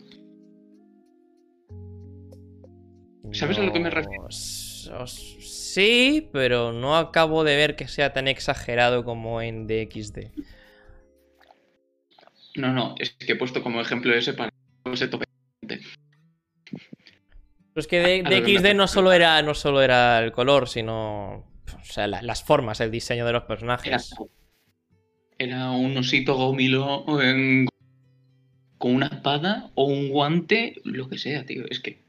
¿Sabes 3.33 3.57
a 3.57 3.63
lo 3.63 3.71
que 3.71 3.79
me 3.79 3.89
refiero? 3.89 4.27
Sí, 5.07 6.29
pero 6.33 6.73
no 6.73 6.97
acabo 6.97 7.43
de 7.43 7.55
ver 7.55 7.75
que 7.75 7.87
sea 7.87 8.11
tan 8.13 8.27
exagerado 8.27 9.05
como 9.05 9.41
en 9.41 9.67
DXD. 9.67 10.31
No, 12.57 12.73
no, 12.73 12.95
es 12.99 13.11
que 13.11 13.31
he 13.31 13.35
puesto 13.37 13.63
como 13.63 13.79
ejemplo 13.79 14.13
ese 14.13 14.33
para 14.33 14.51
tope. 15.09 15.25
Que 17.89 17.99
de, 18.01 18.21
A 18.25 18.29
lo 18.29 18.43
que 18.43 18.53
DXD 18.59 18.75
no 18.75 18.87
solo 18.87 19.13
era, 19.13 19.41
no 19.41 19.53
solo 19.53 19.81
era 19.81 20.19
el 20.19 20.33
color, 20.33 20.67
sino. 20.67 21.45
O 21.79 21.83
sea, 21.85 22.07
la- 22.07 22.21
las 22.21 22.43
formas, 22.43 22.81
el 22.81 22.91
diseño 22.91 23.25
de 23.25 23.31
los 23.31 23.43
personajes. 23.43 23.87
era 23.87 24.31
un 25.45 25.97
osito 25.97 26.35
gomilo 26.35 27.05
en- 27.21 27.67
con 28.77 28.95
una 28.95 29.07
espada 29.07 29.71
o 29.75 29.85
un 29.85 30.09
guante, 30.09 30.75
lo 30.83 31.07
que 31.09 31.17
sea, 31.17 31.45
tío. 31.45 31.63
Es 31.69 31.79
que 31.79 32.03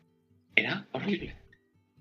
era 0.56 0.86
horrible. 0.92 1.36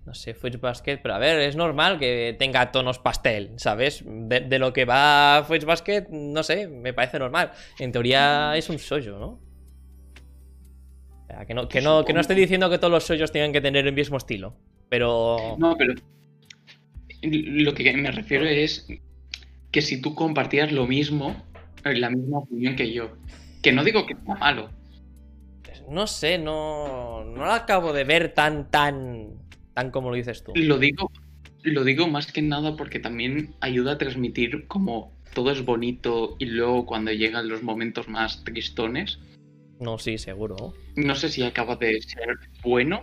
No 0.04 0.14
sé, 0.14 0.34
Fruits 0.34 0.60
Basket, 0.60 0.98
pero 1.00 1.14
a 1.14 1.18
ver, 1.18 1.38
es 1.40 1.54
normal 1.54 1.98
que 1.98 2.34
tenga 2.38 2.72
tonos 2.72 2.98
pastel, 2.98 3.52
¿sabes? 3.56 4.02
De, 4.04 4.40
de 4.40 4.58
lo 4.58 4.72
que 4.72 4.84
va 4.84 5.44
Fruits 5.46 5.64
Basket, 5.64 6.08
no 6.10 6.42
sé, 6.42 6.66
me 6.66 6.92
parece 6.92 7.18
normal. 7.20 7.52
En 7.78 7.92
teoría 7.92 8.56
es 8.56 8.68
un 8.68 8.78
sollo, 8.78 9.18
¿no? 9.18 9.40
O 11.22 11.26
sea, 11.28 11.46
que 11.46 11.54
no, 11.54 11.68
que 11.68 11.80
no, 11.80 12.04
que 12.04 12.12
no 12.12 12.20
estoy 12.20 12.34
diciendo 12.36 12.68
que 12.68 12.78
todos 12.78 12.90
los 12.90 13.04
sollos 13.04 13.30
tengan 13.30 13.52
que 13.52 13.60
tener 13.60 13.86
el 13.86 13.92
mismo 13.94 14.16
estilo, 14.16 14.56
pero... 14.88 15.56
No, 15.58 15.76
pero 15.76 15.94
lo 17.22 17.72
que 17.72 17.92
me 17.96 18.10
refiero 18.10 18.44
es 18.44 18.88
que 19.72 19.82
si 19.82 20.00
tú 20.00 20.14
compartías 20.14 20.70
lo 20.70 20.86
mismo, 20.86 21.34
eh, 21.84 21.94
la 21.96 22.10
misma 22.10 22.38
opinión 22.38 22.76
que 22.76 22.92
yo, 22.92 23.16
que 23.62 23.72
no 23.72 23.82
digo 23.84 24.06
que 24.06 24.14
sea 24.14 24.34
malo, 24.36 24.70
No 25.88 26.06
sé, 26.06 26.38
no, 26.38 27.24
no 27.24 27.44
lo 27.44 27.52
acabo 27.52 27.92
de 27.92 28.04
ver 28.04 28.34
tan, 28.34 28.70
tan, 28.70 29.30
tan 29.74 29.90
como 29.90 30.10
lo 30.10 30.16
dices 30.16 30.44
tú. 30.44 30.52
lo 30.54 30.78
digo, 30.78 31.10
lo 31.64 31.82
digo 31.84 32.06
más 32.08 32.30
que 32.30 32.42
nada 32.42 32.76
porque 32.76 32.98
también 33.00 33.54
ayuda 33.60 33.92
a 33.92 33.98
transmitir 33.98 34.66
como 34.68 35.12
todo 35.34 35.50
es 35.50 35.64
bonito 35.64 36.36
y 36.38 36.44
luego 36.46 36.84
cuando 36.86 37.10
llegan 37.12 37.48
los 37.48 37.62
momentos 37.62 38.06
más 38.08 38.44
tristones, 38.44 39.18
No, 39.80 39.98
sí, 39.98 40.18
seguro. 40.18 40.74
no 40.96 41.14
sé 41.16 41.28
si 41.30 41.42
acaba 41.42 41.76
de 41.76 42.00
ser 42.02 42.36
bueno, 42.62 43.00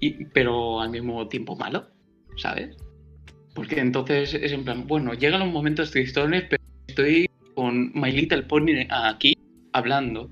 y- 0.00 0.26
pero 0.26 0.80
al 0.80 0.90
mismo 0.90 1.26
tiempo 1.28 1.56
malo, 1.56 1.88
¿sabes? 2.36 2.76
Porque 3.56 3.80
entonces 3.80 4.34
es 4.34 4.52
en 4.52 4.64
plan, 4.64 4.86
bueno, 4.86 5.14
llegan 5.14 5.40
los 5.40 5.50
momentos 5.50 5.90
tristones, 5.90 6.44
pero 6.48 6.62
estoy 6.86 7.28
con 7.54 7.90
My 7.94 8.12
Little 8.12 8.42
Pony 8.42 8.86
aquí 8.90 9.36
hablando. 9.72 10.28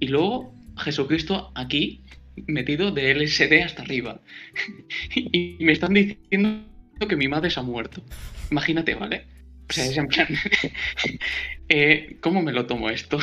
Y 0.00 0.08
luego 0.08 0.54
Jesucristo 0.78 1.52
aquí 1.54 2.02
metido 2.46 2.90
de 2.90 3.14
LSD 3.14 3.62
hasta 3.62 3.82
arriba. 3.82 4.20
y 5.14 5.58
me 5.60 5.72
están 5.72 5.92
diciendo 5.92 6.64
que 7.08 7.16
mi 7.16 7.28
madre 7.28 7.50
se 7.50 7.60
ha 7.60 7.62
muerto. 7.62 8.02
Imagínate, 8.50 8.94
¿vale? 8.94 9.26
O 9.68 9.72
sea, 9.72 9.84
es 9.84 9.96
en 9.96 10.08
plan. 10.08 10.28
eh, 11.68 12.16
¿Cómo 12.20 12.42
me 12.42 12.52
lo 12.52 12.66
tomo 12.66 12.88
esto? 12.88 13.18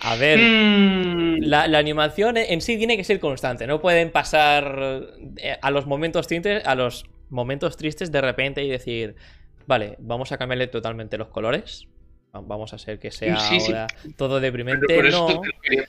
A 0.00 0.16
ver, 0.16 0.38
Mm, 0.38 1.42
la, 1.42 1.66
la 1.68 1.78
animación 1.78 2.36
en 2.36 2.60
sí 2.60 2.76
tiene 2.76 2.96
que 2.96 3.04
ser 3.04 3.20
constante. 3.20 3.66
No 3.66 3.80
pueden 3.80 4.10
pasar 4.10 5.14
eh, 5.36 5.56
a 5.60 5.70
los 5.70 5.86
momentos 5.86 6.26
tristes, 6.26 6.66
a 6.66 6.74
los 6.74 7.04
momentos 7.32 7.76
tristes 7.76 8.12
de 8.12 8.20
repente 8.20 8.62
y 8.62 8.68
decir, 8.68 9.16
vale, 9.66 9.96
vamos 9.98 10.30
a 10.32 10.38
cambiarle 10.38 10.68
totalmente 10.68 11.18
los 11.18 11.28
colores. 11.28 11.88
Va- 12.34 12.40
Vamos 12.40 12.72
a 12.72 12.76
hacer 12.76 12.98
que 12.98 13.10
sea 13.10 13.38
Sí, 13.40 13.58
sí. 13.60 13.72
ahora 13.72 13.86
todo 14.16 14.38
deprimente. 14.40 14.86
Pero 14.86 14.98
por 15.00 15.06
eso 15.06 15.18
no. 15.20 15.40
te 15.40 15.48
lo 15.48 15.60
quería- 15.60 15.88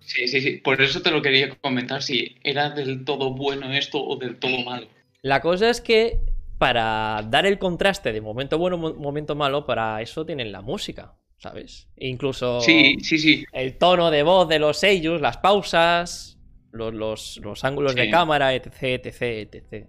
Sí, 0.00 0.28
sí, 0.28 0.40
sí. 0.42 0.56
Por 0.58 0.80
eso 0.82 1.00
te 1.02 1.10
lo 1.10 1.22
quería 1.22 1.48
comentar 1.56 2.02
si 2.02 2.36
era 2.42 2.68
del 2.70 3.04
todo 3.04 3.30
bueno 3.32 3.72
esto 3.72 4.02
o 4.04 4.16
del 4.16 4.36
todo 4.36 4.58
malo. 4.62 4.86
La 5.22 5.40
cosa 5.40 5.70
es 5.70 5.80
que 5.80 6.18
para 6.58 7.22
dar 7.30 7.46
el 7.46 7.58
contraste 7.58 8.12
de 8.12 8.20
momento 8.20 8.58
bueno, 8.58 8.76
mo- 8.76 8.94
momento 8.94 9.34
malo, 9.34 9.64
para 9.66 10.02
eso 10.02 10.26
tienen 10.26 10.52
la 10.52 10.60
música, 10.60 11.14
¿sabes? 11.38 11.88
E 11.96 12.06
Incluso 12.08 12.60
Sí, 12.60 12.96
sí, 13.02 13.18
sí. 13.18 13.44
el 13.52 13.78
tono 13.78 14.10
de 14.10 14.22
voz 14.22 14.46
de 14.48 14.58
los 14.58 14.76
sellos, 14.76 15.20
las 15.22 15.38
pausas, 15.38 16.38
los, 16.70 16.92
los- 16.92 17.38
los 17.42 17.64
ángulos 17.64 17.94
de 17.94 18.10
cámara, 18.10 18.52
etc, 18.54 18.82
etc, 18.82 19.22
etc, 19.22 19.86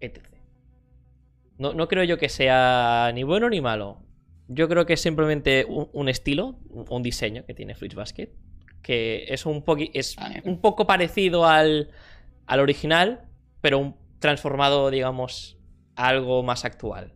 etc. 0.00 0.26
No, 1.58 1.74
no 1.74 1.88
creo 1.88 2.04
yo 2.04 2.18
que 2.18 2.28
sea 2.28 3.10
ni 3.14 3.22
bueno 3.22 3.48
ni 3.48 3.60
malo. 3.60 4.02
Yo 4.48 4.68
creo 4.68 4.84
que 4.86 4.94
es 4.94 5.00
simplemente 5.00 5.64
un, 5.68 5.88
un 5.92 6.08
estilo, 6.08 6.58
un 6.70 7.02
diseño 7.02 7.44
que 7.46 7.54
tiene 7.54 7.74
Fruits 7.74 7.94
Basket, 7.94 8.30
que 8.82 9.24
es 9.28 9.46
un, 9.46 9.64
es 9.94 10.16
Vale. 10.16 10.42
un 10.44 10.60
poco 10.60 10.86
parecido 10.86 11.46
al, 11.46 11.90
al 12.46 12.60
original, 12.60 13.28
pero 13.60 13.78
un- 13.78 13.96
transformado, 14.18 14.90
digamos, 14.90 15.58
a 15.96 16.08
algo 16.08 16.42
más 16.42 16.64
actual. 16.64 17.12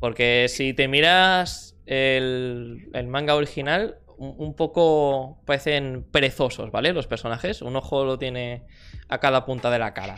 Porque 0.00 0.46
si 0.48 0.74
te 0.74 0.88
miras 0.88 1.76
el, 1.86 2.88
el 2.92 3.06
manga 3.06 3.34
original, 3.34 3.98
un, 4.18 4.34
un 4.38 4.54
poco 4.54 5.40
parecen 5.44 6.04
perezosos, 6.10 6.70
¿vale? 6.70 6.92
Los 6.92 7.06
personajes. 7.06 7.62
Un 7.62 7.76
ojo 7.76 8.04
lo 8.04 8.18
tiene 8.18 8.64
a 9.08 9.18
cada 9.18 9.44
punta 9.44 9.70
de 9.70 9.78
la 9.78 9.94
cara. 9.94 10.16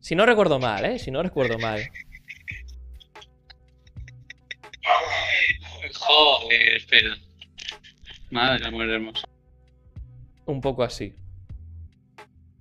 Si 0.00 0.14
no 0.14 0.26
recuerdo 0.26 0.58
mal, 0.58 0.84
¿eh? 0.84 0.98
Si 0.98 1.10
no 1.10 1.22
recuerdo 1.22 1.58
mal. 1.58 1.80
Joder, 5.94 6.76
espera. 6.76 7.16
Madre 8.30 8.66
amor 8.66 8.88
hermoso. 8.88 9.26
Un 10.46 10.60
poco 10.60 10.82
así. 10.82 11.14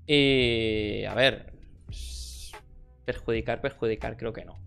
Y... 0.05 1.03
A 1.05 1.14
ver... 1.14 1.51
Perjudicar, 3.05 3.62
perjudicar, 3.62 4.16
creo 4.18 4.32
que 4.32 4.45
no. 4.45 4.59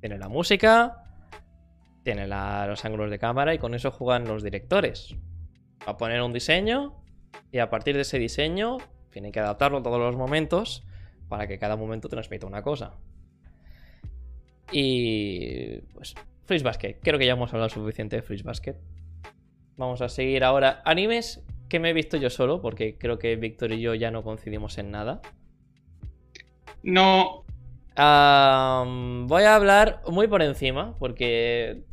Tiene 0.00 0.18
la 0.18 0.28
música, 0.28 1.02
tiene 2.04 2.26
la- 2.28 2.66
los 2.66 2.84
ángulos 2.84 3.10
de 3.10 3.18
cámara 3.18 3.54
y 3.54 3.58
con 3.58 3.74
eso 3.74 3.90
juegan 3.90 4.26
los 4.28 4.42
directores. 4.42 5.14
Va 5.86 5.92
a 5.92 5.96
poner 5.96 6.20
un 6.22 6.32
diseño 6.32 7.02
y 7.50 7.58
a 7.58 7.70
partir 7.70 7.94
de 7.96 8.02
ese 8.02 8.18
diseño 8.18 8.76
tienen 9.14 9.32
que 9.32 9.40
adaptarlo 9.40 9.78
a 9.78 9.82
todos 9.82 9.98
los 9.98 10.16
momentos 10.16 10.84
para 11.28 11.46
que 11.46 11.58
cada 11.58 11.76
momento 11.76 12.08
transmita 12.08 12.46
una 12.46 12.62
cosa. 12.62 12.96
Y... 14.70 15.78
Pues... 15.94 16.14
Freeze 16.44 16.64
Basket. 16.64 16.98
Creo 17.02 17.18
que 17.18 17.26
ya 17.26 17.32
hemos 17.32 17.52
hablado 17.54 17.70
suficiente 17.70 18.16
de 18.16 18.22
Freeze 18.22 18.44
Basket. 18.44 18.76
Vamos 19.76 20.02
a 20.02 20.08
seguir 20.08 20.44
ahora. 20.44 20.82
Animes 20.84 21.42
que 21.68 21.80
me 21.80 21.90
he 21.90 21.92
visto 21.92 22.16
yo 22.16 22.28
solo, 22.28 22.60
porque 22.60 22.98
creo 22.98 23.18
que 23.18 23.34
Víctor 23.36 23.72
y 23.72 23.80
yo 23.80 23.94
ya 23.94 24.10
no 24.10 24.22
coincidimos 24.22 24.76
en 24.78 24.90
nada. 24.90 25.22
No. 26.82 27.44
Voy 27.96 29.42
a 29.42 29.54
hablar 29.54 30.02
muy 30.06 30.28
por 30.28 30.42
encima, 30.42 30.94
porque 30.98 31.84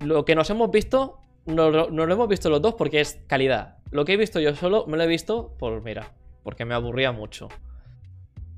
lo 0.00 0.24
que 0.24 0.34
nos 0.34 0.50
hemos 0.50 0.70
visto, 0.70 1.20
nos, 1.46 1.92
nos 1.92 2.08
lo 2.08 2.12
hemos 2.12 2.28
visto 2.28 2.50
los 2.50 2.60
dos 2.60 2.74
porque 2.74 3.00
es 3.00 3.20
calidad. 3.28 3.78
Lo 3.90 4.04
que 4.04 4.14
he 4.14 4.16
visto 4.16 4.40
yo 4.40 4.56
solo, 4.56 4.86
me 4.86 4.96
lo 4.96 5.04
he 5.04 5.06
visto 5.06 5.54
por, 5.58 5.82
mira, 5.82 6.12
porque 6.48 6.64
me 6.64 6.72
aburría 6.72 7.12
mucho. 7.12 7.50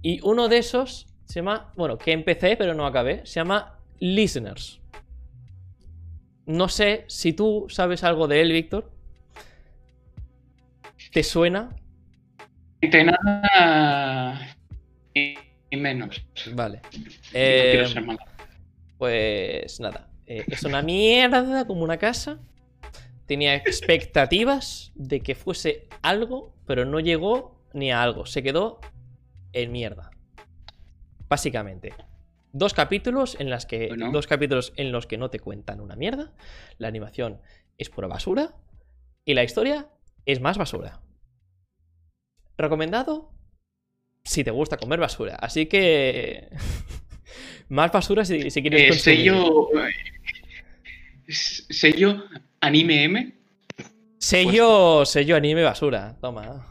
Y 0.00 0.20
uno 0.22 0.46
de 0.46 0.58
esos 0.58 1.08
se 1.24 1.40
llama, 1.40 1.72
bueno, 1.74 1.98
que 1.98 2.12
empecé 2.12 2.56
pero 2.56 2.72
no 2.72 2.86
acabé, 2.86 3.26
se 3.26 3.40
llama 3.40 3.80
Listeners. 3.98 4.80
No 6.46 6.68
sé 6.68 7.04
si 7.08 7.32
tú 7.32 7.66
sabes 7.68 8.04
algo 8.04 8.28
de 8.28 8.42
él, 8.42 8.52
Víctor. 8.52 8.92
¿Te 11.12 11.24
suena? 11.24 11.74
De 12.80 13.02
nada. 13.02 14.56
Y, 15.12 15.34
menos. 15.76 16.24
Vale. 16.54 16.82
Eh. 17.32 17.88
Pues 18.98 19.80
nada, 19.80 20.08
eh, 20.26 20.44
es 20.46 20.62
una 20.62 20.80
mierda 20.80 21.66
como 21.66 21.82
una 21.82 21.98
casa. 21.98 22.38
Tenía 23.26 23.56
expectativas 23.56 24.92
de 24.94 25.18
que 25.22 25.34
fuese 25.34 25.88
algo, 26.02 26.54
pero 26.68 26.84
no 26.84 27.00
llegó 27.00 27.59
ni 27.72 27.90
a 27.92 28.02
algo. 28.02 28.26
Se 28.26 28.42
quedó 28.42 28.80
en 29.52 29.72
mierda. 29.72 30.10
Básicamente. 31.28 31.94
Dos 32.52 32.74
capítulos 32.74 33.36
en 33.38 33.50
las 33.50 33.66
que. 33.66 33.88
Bueno. 33.88 34.10
Dos 34.10 34.26
capítulos 34.26 34.72
en 34.76 34.92
los 34.92 35.06
que 35.06 35.18
no 35.18 35.30
te 35.30 35.38
cuentan 35.38 35.80
una 35.80 35.96
mierda. 35.96 36.32
La 36.78 36.88
animación 36.88 37.40
es 37.78 37.90
pura 37.90 38.08
basura. 38.08 38.54
Y 39.24 39.34
la 39.34 39.44
historia 39.44 39.88
es 40.26 40.40
más 40.40 40.58
basura. 40.58 41.00
¿Recomendado? 42.58 43.32
Si 44.24 44.44
te 44.44 44.50
gusta 44.50 44.76
comer 44.76 44.98
basura. 45.00 45.36
Así 45.36 45.66
que. 45.66 46.48
más 47.68 47.92
basura 47.92 48.24
si, 48.24 48.50
si 48.50 48.62
quieres 48.62 48.96
Eh, 48.96 48.98
sello. 48.98 49.68
Sello 51.28 52.24
Anime 52.60 53.04
M. 53.04 53.34
Sello, 54.18 55.06
sello 55.06 55.36
anime 55.36 55.62
basura. 55.62 56.16
Toma. 56.20 56.66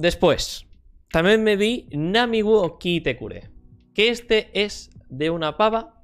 Después, 0.00 0.66
también 1.10 1.42
me 1.44 1.56
vi 1.56 1.86
Namiwo 1.92 2.78
Kitekure. 2.78 3.50
Que 3.94 4.08
este 4.08 4.48
es 4.54 4.88
de 5.10 5.28
una 5.28 5.58
pava 5.58 6.02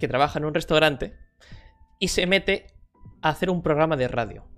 que 0.00 0.08
trabaja 0.08 0.40
en 0.40 0.46
un 0.46 0.52
restaurante 0.54 1.16
y 2.00 2.08
se 2.08 2.26
mete 2.26 2.66
a 3.22 3.28
hacer 3.28 3.48
un 3.50 3.62
programa 3.62 3.96
de 3.96 4.08
radio. 4.08 4.48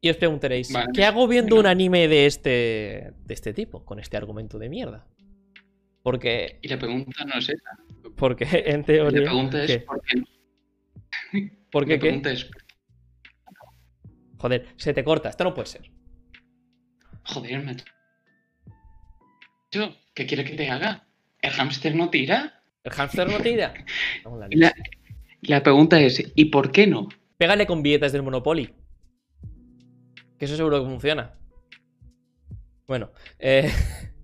Y 0.00 0.08
os 0.08 0.16
preguntaréis, 0.16 0.72
Vale. 0.72 0.86
¿qué 0.94 1.04
hago 1.04 1.28
viendo 1.28 1.56
un 1.60 1.66
anime 1.66 2.08
de 2.08 2.24
este, 2.24 3.12
de 3.22 3.34
este 3.34 3.52
tipo? 3.52 3.84
Con 3.84 4.00
este 4.00 4.16
argumento 4.16 4.58
de 4.58 4.70
mierda. 4.70 5.06
Porque, 6.02 6.58
Y 6.62 6.68
la 6.68 6.78
pregunta 6.78 7.26
no 7.26 7.34
es 7.38 7.50
esa. 7.50 7.70
porque 8.16 8.46
en 8.66 8.80
La 8.80 8.86
teoría... 8.86 9.22
pregunta 9.24 9.62
es 9.62 9.70
¿qué? 9.70 9.80
por 9.80 10.00
qué 10.00 10.16
no. 10.18 10.24
¿Por 11.70 11.84
qué 11.86 11.98
La 11.98 12.00
qué? 12.22 12.30
es. 12.32 12.50
Joder, 14.40 14.68
se 14.76 14.94
te 14.94 15.04
corta, 15.04 15.28
esto 15.28 15.44
no 15.44 15.52
puede 15.52 15.66
ser. 15.66 15.90
Joder, 17.24 17.62
macho. 17.62 17.84
¿Qué 20.14 20.26
quiere 20.26 20.44
que 20.44 20.56
te 20.56 20.70
haga? 20.70 21.06
¿El 21.42 21.50
hámster 21.50 21.94
no 21.94 22.08
tira? 22.08 22.62
El 22.82 22.92
hámster 22.92 23.28
no 23.28 23.38
tira. 23.40 23.74
La 25.42 25.62
pregunta 25.62 26.00
es, 26.00 26.32
¿y 26.34 26.46
por 26.46 26.72
qué 26.72 26.86
no? 26.86 27.08
Pégale 27.36 27.66
con 27.66 27.82
billetes 27.82 28.12
del 28.12 28.22
Monopoly. 28.22 28.72
Que 30.38 30.46
eso 30.46 30.56
seguro 30.56 30.82
que 30.82 30.88
funciona. 30.88 31.34
Bueno, 32.86 33.12
eh, 33.38 33.70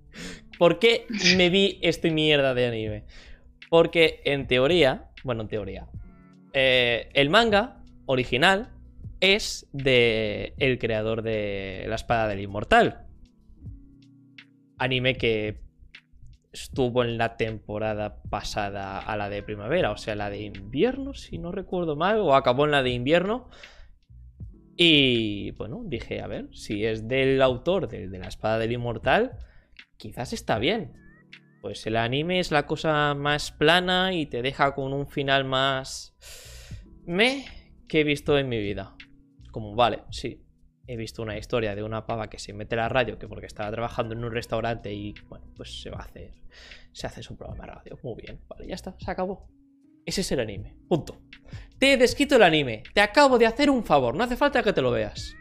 ¿por 0.58 0.78
qué 0.78 1.06
me 1.36 1.50
vi 1.50 1.78
este 1.82 2.10
mierda 2.10 2.54
de 2.54 2.66
anime? 2.66 3.04
Porque 3.68 4.22
en 4.24 4.46
teoría, 4.46 5.10
bueno, 5.24 5.42
en 5.42 5.48
teoría, 5.48 5.86
eh, 6.54 7.10
el 7.12 7.28
manga 7.28 7.82
original 8.06 8.75
es 9.20 9.68
de 9.72 10.54
el 10.58 10.78
creador 10.78 11.22
de 11.22 11.84
La 11.88 11.94
Espada 11.94 12.28
del 12.28 12.40
Inmortal. 12.40 13.06
Anime 14.78 15.16
que 15.16 15.62
estuvo 16.52 17.04
en 17.04 17.18
la 17.18 17.36
temporada 17.36 18.22
pasada 18.30 18.98
a 18.98 19.16
la 19.16 19.28
de 19.28 19.42
primavera, 19.42 19.90
o 19.90 19.96
sea, 19.96 20.14
la 20.14 20.30
de 20.30 20.42
invierno, 20.42 21.14
si 21.14 21.38
no 21.38 21.52
recuerdo 21.52 21.96
mal, 21.96 22.18
o 22.18 22.34
acabó 22.34 22.64
en 22.64 22.70
la 22.70 22.82
de 22.82 22.90
invierno. 22.90 23.48
Y 24.76 25.52
bueno, 25.52 25.82
dije, 25.84 26.20
a 26.20 26.26
ver, 26.26 26.48
si 26.52 26.84
es 26.84 27.08
del 27.08 27.40
autor 27.42 27.88
de, 27.88 28.08
de 28.08 28.18
La 28.18 28.28
Espada 28.28 28.58
del 28.58 28.72
Inmortal, 28.72 29.38
quizás 29.96 30.32
está 30.32 30.58
bien. 30.58 30.92
Pues 31.62 31.86
el 31.86 31.96
anime 31.96 32.38
es 32.38 32.50
la 32.52 32.66
cosa 32.66 33.14
más 33.14 33.50
plana 33.50 34.12
y 34.12 34.26
te 34.26 34.42
deja 34.42 34.74
con 34.74 34.92
un 34.92 35.06
final 35.06 35.44
más... 35.44 36.14
Me 37.06 37.44
que 37.88 38.00
he 38.00 38.04
visto 38.04 38.36
en 38.38 38.48
mi 38.48 38.58
vida. 38.58 38.96
Como, 39.56 39.74
vale, 39.74 40.02
sí, 40.10 40.44
he 40.86 40.98
visto 40.98 41.22
una 41.22 41.38
historia 41.38 41.74
de 41.74 41.82
una 41.82 42.04
pava 42.04 42.28
que 42.28 42.38
se 42.38 42.52
mete 42.52 42.76
la 42.76 42.90
radio 42.90 43.18
que 43.18 43.26
porque 43.26 43.46
estaba 43.46 43.70
trabajando 43.70 44.14
en 44.14 44.22
un 44.22 44.30
restaurante 44.30 44.92
y, 44.92 45.14
bueno, 45.30 45.50
pues 45.56 45.80
se 45.80 45.88
va 45.88 45.96
a 45.96 46.02
hacer... 46.02 46.34
Se 46.92 47.06
hace 47.06 47.22
su 47.22 47.38
programa 47.38 47.64
de 47.64 47.72
radio. 47.72 47.98
Muy 48.02 48.20
bien, 48.20 48.38
vale, 48.48 48.66
ya 48.66 48.74
está, 48.74 48.94
se 48.98 49.10
acabó. 49.10 49.48
Ese 50.04 50.20
es 50.20 50.30
el 50.32 50.40
anime, 50.40 50.76
punto. 50.86 51.22
Te 51.78 51.94
he 51.94 51.96
descrito 51.96 52.36
el 52.36 52.42
anime. 52.42 52.82
Te 52.92 53.00
acabo 53.00 53.38
de 53.38 53.46
hacer 53.46 53.70
un 53.70 53.82
favor. 53.82 54.14
No 54.14 54.24
hace 54.24 54.36
falta 54.36 54.62
que 54.62 54.74
te 54.74 54.82
lo 54.82 54.90
veas. 54.90 55.34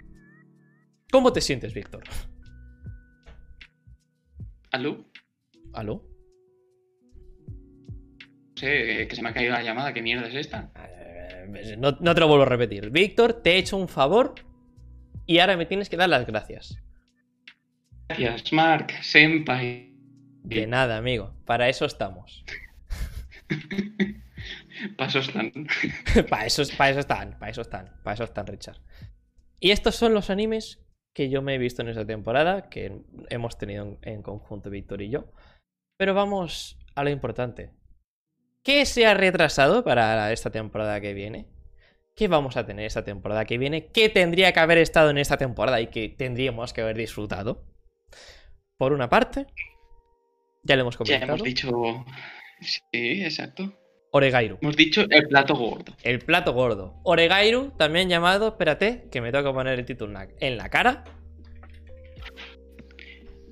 ¿Cómo 1.11 1.33
te 1.33 1.41
sientes, 1.41 1.73
Víctor? 1.73 2.05
¿Aló? 4.71 5.11
¿Aló? 5.73 6.07
No 7.49 8.55
sé, 8.55 9.09
que 9.09 9.13
se 9.13 9.21
me 9.21 9.27
ha 9.27 9.33
caído 9.33 9.51
la 9.51 9.61
llamada. 9.61 9.93
¿Qué 9.93 10.01
mierda 10.01 10.29
es 10.29 10.35
esta? 10.35 10.71
Eh, 11.29 11.75
No, 11.77 11.97
no 11.99 12.13
te 12.13 12.19
lo 12.21 12.27
vuelvo 12.27 12.43
a 12.43 12.49
repetir. 12.49 12.89
Víctor, 12.89 13.33
te 13.33 13.53
he 13.53 13.57
hecho 13.57 13.77
un 13.77 13.87
favor 13.87 14.35
y 15.25 15.39
ahora 15.39 15.57
me 15.57 15.65
tienes 15.65 15.89
que 15.89 15.97
dar 15.97 16.09
las 16.09 16.25
gracias. 16.25 16.77
Gracias, 18.07 18.53
Mark, 18.53 18.91
Senpai. 19.01 19.93
De 20.43 20.67
nada, 20.67 20.97
amigo. 20.97 21.33
Para 21.45 21.69
eso 21.69 21.85
estamos. 21.85 22.45
Pasos 24.97 25.29
tan. 25.33 25.51
para, 26.29 26.45
eso, 26.45 26.63
para 26.77 26.89
eso 26.91 26.99
están, 26.99 27.37
para 27.39 27.51
eso 27.51 27.61
están, 27.61 27.91
para 28.03 28.13
eso 28.13 28.23
están, 28.23 28.47
Richard. 28.47 28.77
Y 29.59 29.71
estos 29.71 29.95
son 29.95 30.13
los 30.13 30.29
animes 30.29 30.81
que 31.15 31.29
yo 31.29 31.41
me 31.41 31.55
he 31.55 31.57
visto 31.57 31.81
en 31.81 31.87
esta 31.87 32.05
temporada, 32.05 32.69
que 32.69 33.01
hemos 33.29 33.57
tenido 33.57 33.85
en, 33.85 33.97
en 34.01 34.21
conjunto 34.21 34.69
Víctor 34.69 35.01
y 35.01 35.09
yo. 35.09 35.31
Pero 35.97 36.13
vamos 36.13 36.77
a 36.93 37.03
lo 37.03 37.09
importante. 37.09 37.71
¿Qué 38.65 38.87
se 38.87 39.05
ha 39.05 39.13
retrasado 39.13 39.83
para 39.83 40.33
esta 40.33 40.49
temporada 40.49 40.99
que 40.99 41.13
viene? 41.13 41.45
¿Qué 42.15 42.27
vamos 42.27 42.57
a 42.57 42.65
tener 42.65 42.87
esta 42.87 43.03
temporada 43.03 43.45
que 43.45 43.59
viene? 43.59 43.91
¿Qué 43.93 44.09
tendría 44.09 44.53
que 44.53 44.59
haber 44.59 44.79
estado 44.79 45.11
en 45.11 45.19
esta 45.19 45.37
temporada 45.37 45.79
y 45.81 45.87
que 45.87 46.09
tendríamos 46.09 46.73
que 46.73 46.81
haber 46.81 46.97
disfrutado? 46.97 47.63
Por 48.77 48.91
una 48.91 49.07
parte, 49.07 49.45
ya 50.63 50.75
lo 50.75 50.81
hemos 50.81 50.95
Ya 50.95 50.97
comentado, 50.97 51.33
hemos 51.33 51.43
dicho. 51.43 52.05
Sí, 52.59 53.23
exacto. 53.23 53.71
Oregairu. 54.09 54.57
Hemos 54.59 54.75
dicho 54.75 55.05
el 55.11 55.27
plato 55.27 55.55
gordo. 55.55 55.95
El 56.01 56.17
plato 56.17 56.53
gordo. 56.53 56.99
Oregairu, 57.03 57.69
también 57.77 58.09
llamado, 58.09 58.47
espérate, 58.47 59.07
que 59.11 59.21
me 59.21 59.31
tengo 59.31 59.51
que 59.51 59.53
poner 59.53 59.77
el 59.77 59.85
título 59.85 60.19
en 60.39 60.57
la 60.57 60.69
cara. 60.69 61.03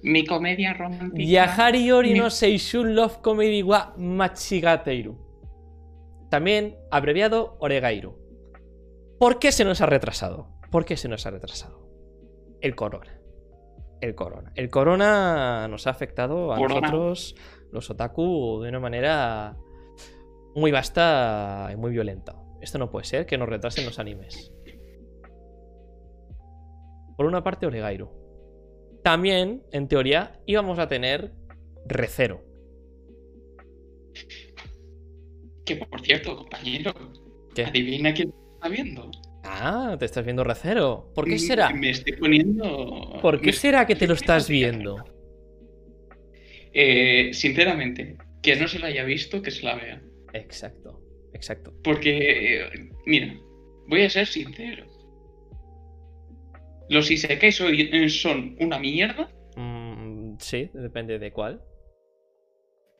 Mi 0.04 0.26
comedia 0.26 0.74
romántica. 0.74 1.24
Yahari 1.24 1.92
Ori 1.92 2.14
Mi- 2.14 2.20
no 2.20 2.30
Seishun 2.30 2.94
Love 2.96 3.20
Comedy 3.22 3.64
wa 3.64 3.94
Machigateiru. 3.98 5.18
También 6.30 6.78
abreviado 6.92 7.56
Oregairu. 7.60 8.18
¿Por 9.20 9.40
qué 9.40 9.52
se 9.52 9.64
nos 9.64 9.80
ha 9.82 9.86
retrasado? 9.86 10.50
¿Por 10.72 10.84
qué 10.86 10.98
se 10.98 11.08
nos 11.08 11.26
ha 11.26 11.32
retrasado? 11.32 11.88
El 12.60 12.76
corona. 12.76 13.20
El 14.02 14.16
corona. 14.16 14.52
El 14.56 14.70
corona 14.70 15.68
nos 15.70 15.88
ha 15.88 15.92
afectado 15.92 16.52
a 16.54 16.58
Corona. 16.58 16.82
nosotros, 16.82 17.36
los 17.72 17.90
otaku, 17.90 18.62
de 18.62 18.70
una 18.70 18.80
manera 18.82 19.56
muy 20.56 20.72
vasta 20.72 21.70
y 21.72 21.78
muy 21.78 21.92
violenta. 21.92 22.36
Esto 22.60 22.78
no 22.80 22.90
puede 22.90 23.06
ser 23.06 23.26
que 23.26 23.38
nos 23.38 23.48
retrasen 23.48 23.86
los 23.86 24.00
animes. 24.00 24.52
Por 27.16 27.26
una 27.26 27.44
parte, 27.44 27.66
Oregairu. 27.66 28.10
También, 29.04 29.64
en 29.72 29.88
teoría, 29.88 30.40
íbamos 30.46 30.80
a 30.80 30.88
tener 30.88 31.32
Recero. 31.86 32.42
Que 35.66 35.76
por 35.78 36.02
cierto, 36.02 36.36
compañero. 36.38 36.94
¿Qué? 37.56 37.66
Adivina 37.66 38.14
quién 38.14 38.34
está 38.56 38.70
viendo. 38.70 39.12
Ah, 39.44 39.96
te 40.00 40.06
estás 40.06 40.24
viendo 40.24 40.44
Recero. 40.44 41.12
¿Por 41.14 41.26
qué 41.26 41.38
será? 41.38 41.70
Me 41.70 41.90
estoy 41.90 42.14
poniendo. 42.14 43.20
¿Por 43.22 43.40
qué 43.40 43.48
me- 43.48 43.54
será 43.54 43.86
que 43.86 43.96
te 43.96 44.08
lo 44.08 44.14
estás 44.14 44.48
viendo? 44.50 45.04
Eh, 46.74 47.32
sinceramente, 47.34 48.18
quien 48.42 48.60
no 48.60 48.68
se 48.68 48.80
la 48.80 48.88
haya 48.88 49.04
visto, 49.04 49.42
que 49.42 49.52
se 49.52 49.64
la 49.64 49.76
vea. 49.76 50.02
Exacto, 50.34 51.02
exacto. 51.34 51.74
Porque, 51.84 52.62
eh, 52.64 52.90
mira, 53.06 53.36
voy 53.88 54.02
a 54.04 54.10
ser 54.10 54.26
sincero. 54.28 54.86
Los 56.90 57.10
Isekais 57.12 57.56
son 58.22 58.56
una 58.60 58.80
mierda 58.80 59.30
Mm, 59.56 60.38
sí, 60.40 60.70
depende 60.74 61.20
de 61.20 61.32
cuál. 61.32 61.62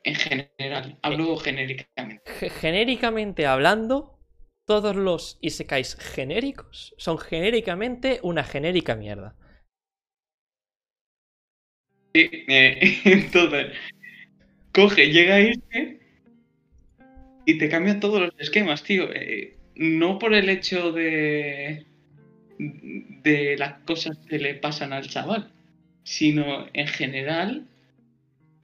en 0.04 0.14
general. 0.14 0.98
Hablo 1.02 1.36
genéricamente. 1.36 2.22
Ge- 2.26 2.50
genéricamente 2.50 3.46
hablando, 3.46 4.18
todos 4.66 4.94
los 4.96 5.38
isekais 5.40 5.96
genéricos 5.96 6.94
son 6.98 7.18
genéricamente 7.18 8.20
una 8.22 8.44
genérica 8.44 8.94
mierda. 8.94 9.36
Sí, 12.14 12.30
eh, 12.48 12.78
entonces, 13.04 13.72
coge, 14.72 15.06
llega 15.10 15.38
este 15.40 16.00
y 17.46 17.58
te 17.58 17.68
cambia 17.68 18.00
todos 18.00 18.20
los 18.20 18.32
esquemas, 18.38 18.82
tío. 18.82 19.12
Eh, 19.12 19.56
no 19.76 20.18
por 20.18 20.34
el 20.34 20.48
hecho 20.48 20.92
de, 20.92 21.86
de 22.58 23.56
las 23.58 23.74
cosas 23.84 24.16
que 24.28 24.38
le 24.38 24.54
pasan 24.54 24.92
al 24.92 25.08
chaval, 25.08 25.50
sino 26.02 26.66
en 26.72 26.86
general. 26.86 27.66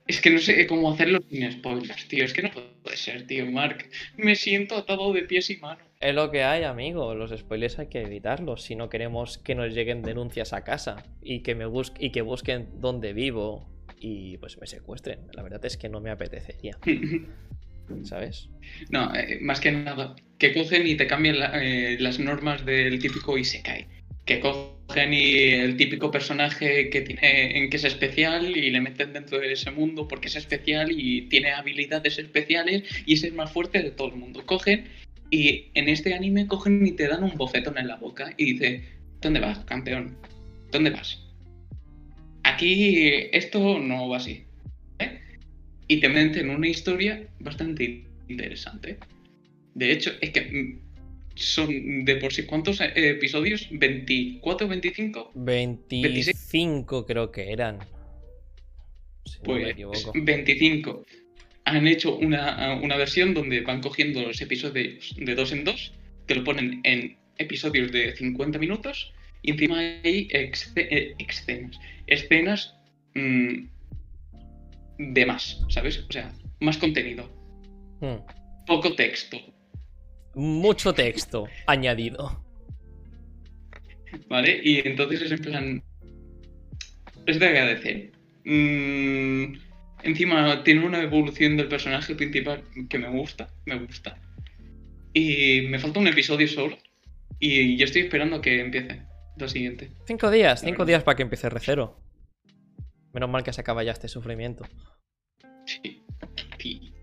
Es 0.06 0.20
que 0.20 0.30
no 0.30 0.38
sé 0.38 0.66
cómo 0.66 0.90
hacerlo 0.92 1.20
sin 1.30 1.50
spoilers, 1.52 2.08
tío. 2.08 2.24
Es 2.24 2.32
que 2.32 2.42
no 2.42 2.50
puede 2.82 2.96
ser, 2.96 3.26
tío, 3.26 3.46
Mark. 3.46 3.88
Me 4.16 4.34
siento 4.34 4.76
atado 4.76 5.12
de 5.12 5.22
pies 5.22 5.50
y 5.50 5.56
manos. 5.58 5.84
Es 6.00 6.14
lo 6.14 6.30
que 6.30 6.42
hay, 6.42 6.64
amigo. 6.64 7.14
Los 7.14 7.30
spoilers 7.38 7.78
hay 7.78 7.86
que 7.88 8.00
evitarlos 8.02 8.62
si 8.62 8.74
no 8.74 8.88
queremos 8.88 9.38
que 9.38 9.54
nos 9.54 9.72
lleguen 9.72 10.02
denuncias 10.02 10.52
a 10.52 10.64
casa 10.64 11.04
y 11.22 11.40
que 11.40 11.54
me 11.54 11.66
bus- 11.66 11.92
y 11.98 12.10
que 12.10 12.22
busquen 12.22 12.68
dónde 12.80 13.12
vivo 13.12 13.68
y 14.00 14.38
pues 14.38 14.58
me 14.58 14.66
secuestren. 14.66 15.20
La 15.34 15.42
verdad 15.42 15.64
es 15.64 15.76
que 15.76 15.88
no 15.88 16.00
me 16.00 16.10
apetecería, 16.10 16.78
¿sabes? 18.04 18.48
No, 18.90 19.14
eh, 19.14 19.38
más 19.40 19.60
que 19.60 19.72
nada, 19.72 20.16
que 20.38 20.54
cogen 20.54 20.86
y 20.86 20.96
te 20.96 21.06
cambian 21.06 21.36
eh, 21.54 21.96
las 22.00 22.18
normas 22.18 22.64
del 22.64 22.98
típico 22.98 23.36
Isekai. 23.36 23.86
Que 24.24 24.40
cogen 24.40 25.12
y 25.12 25.34
el 25.34 25.76
típico 25.76 26.10
personaje 26.10 26.90
que 26.90 27.00
tiene 27.02 27.58
en 27.58 27.70
que 27.70 27.76
es 27.76 27.84
especial 27.84 28.56
y 28.56 28.70
le 28.70 28.80
meten 28.80 29.12
dentro 29.12 29.38
de 29.38 29.52
ese 29.52 29.70
mundo 29.70 30.08
porque 30.08 30.28
es 30.28 30.36
especial 30.36 30.90
y 30.92 31.22
tiene 31.22 31.52
habilidades 31.52 32.18
especiales 32.18 32.84
y 33.06 33.14
es 33.14 33.24
el 33.24 33.32
más 33.32 33.52
fuerte 33.52 33.82
de 33.82 33.90
todo 33.90 34.08
el 34.08 34.16
mundo. 34.16 34.44
Cogen 34.46 34.88
y 35.30 35.70
en 35.74 35.88
este 35.88 36.14
anime 36.14 36.46
cogen 36.46 36.86
y 36.86 36.92
te 36.92 37.08
dan 37.08 37.22
un 37.22 37.36
bofetón 37.36 37.78
en 37.78 37.88
la 37.88 37.96
boca 37.96 38.34
y 38.36 38.52
dice, 38.52 38.84
¿dónde 39.20 39.40
vas, 39.40 39.60
campeón? 39.60 40.16
¿Dónde 40.70 40.90
vas? 40.90 41.24
Aquí 42.44 43.28
esto 43.32 43.78
no 43.78 44.08
va 44.08 44.16
así. 44.16 44.44
Y 45.90 45.96
te 45.96 46.08
meten 46.08 46.50
una 46.50 46.68
historia 46.68 47.26
bastante 47.40 48.04
interesante. 48.28 48.96
De 49.74 49.90
hecho, 49.90 50.12
es 50.20 50.30
que 50.30 50.42
mm, 50.42 50.78
son 51.34 52.04
de 52.04 52.14
por 52.14 52.32
sí, 52.32 52.44
¿cuántos 52.44 52.80
eh, 52.80 52.92
episodios? 52.94 53.68
¿24 53.72 54.62
o 54.62 54.68
25? 54.68 55.32
25 55.34 57.06
creo 57.06 57.32
que 57.32 57.50
eran. 57.50 57.80
Si 59.24 59.38
no 59.38 59.54
me 59.54 59.62
Pues 59.62 59.70
equivoco. 59.72 60.12
25. 60.14 61.04
Han 61.64 61.88
hecho 61.88 62.16
una, 62.18 62.78
una 62.80 62.96
versión 62.96 63.34
donde 63.34 63.62
van 63.62 63.80
cogiendo 63.80 64.22
los 64.22 64.40
episodios 64.40 65.12
de 65.16 65.34
dos 65.34 65.50
en 65.50 65.64
dos, 65.64 65.92
que 66.28 66.36
lo 66.36 66.44
ponen 66.44 66.82
en 66.84 67.16
episodios 67.38 67.90
de 67.90 68.14
50 68.14 68.60
minutos, 68.60 69.12
y 69.42 69.50
encima 69.50 69.80
hay 69.80 70.28
eh, 70.30 70.52
escenas. 71.18 71.80
Escenas 72.06 72.76
mm, 73.14 73.64
de 75.00 75.26
más, 75.26 75.60
¿sabes? 75.68 76.04
O 76.08 76.12
sea, 76.12 76.30
más 76.60 76.76
contenido. 76.76 77.24
Hmm. 78.00 78.18
Poco 78.66 78.94
texto. 78.94 79.38
Mucho 80.34 80.92
texto 80.92 81.48
añadido. 81.66 82.44
¿Vale? 84.28 84.60
Y 84.62 84.86
entonces 84.86 85.22
es 85.22 85.32
en 85.32 85.38
plan. 85.38 85.82
Es 87.26 87.40
de 87.40 87.46
agradecer. 87.46 88.12
Mm, 88.44 89.54
encima 90.02 90.62
tiene 90.64 90.84
una 90.84 91.02
evolución 91.02 91.56
del 91.56 91.68
personaje 91.68 92.14
principal 92.14 92.62
que 92.88 92.98
me 92.98 93.08
gusta, 93.08 93.48
me 93.64 93.78
gusta. 93.78 94.18
Y 95.14 95.62
me 95.62 95.78
falta 95.78 96.00
un 96.00 96.08
episodio 96.08 96.46
solo. 96.46 96.76
Y 97.38 97.76
yo 97.76 97.86
estoy 97.86 98.02
esperando 98.02 98.36
a 98.36 98.42
que 98.42 98.60
empiece 98.60 99.02
lo 99.36 99.48
siguiente. 99.48 99.90
Cinco 100.06 100.30
días, 100.30 100.60
cinco 100.60 100.84
días 100.84 101.02
para 101.02 101.16
que 101.16 101.22
empiece 101.22 101.48
Recero. 101.48 102.09
Menos 103.12 103.28
mal 103.28 103.42
que 103.42 103.52
se 103.52 103.60
acaba 103.60 103.82
ya 103.82 103.92
este 103.92 104.08
sufrimiento. 104.08 104.64
Sí. 105.66 106.04
Sí. 106.58 106.94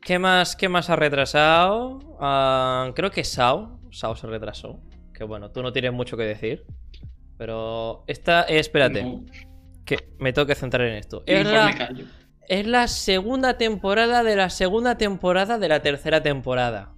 ¿Qué 0.00 0.18
más, 0.18 0.54
qué 0.54 0.68
más 0.68 0.88
ha 0.88 0.96
retrasado? 0.96 2.16
Ah, 2.20 2.92
creo 2.94 3.10
que 3.10 3.24
Sao. 3.24 3.80
Sao 3.90 4.14
se 4.14 4.26
retrasó. 4.26 4.80
Que 5.12 5.24
bueno, 5.24 5.50
tú 5.50 5.62
no 5.62 5.72
tienes 5.72 5.92
mucho 5.92 6.16
que 6.16 6.24
decir. 6.24 6.64
Pero 7.38 8.04
esta, 8.06 8.44
eh, 8.44 8.58
espérate, 8.58 9.02
No, 9.02 9.24
que 9.84 10.14
me 10.18 10.32
tengo 10.32 10.46
que 10.46 10.54
centrar 10.54 10.86
en 10.86 10.94
esto. 10.94 11.22
Es 11.26 11.44
me 11.44 11.52
la, 11.52 11.90
es 12.48 12.66
la 12.66 12.88
segunda 12.88 13.58
temporada 13.58 14.22
de 14.22 14.36
la 14.36 14.50
segunda 14.50 14.96
temporada 14.96 15.58
de 15.58 15.68
la 15.68 15.82
tercera 15.82 16.22
temporada. 16.22 16.94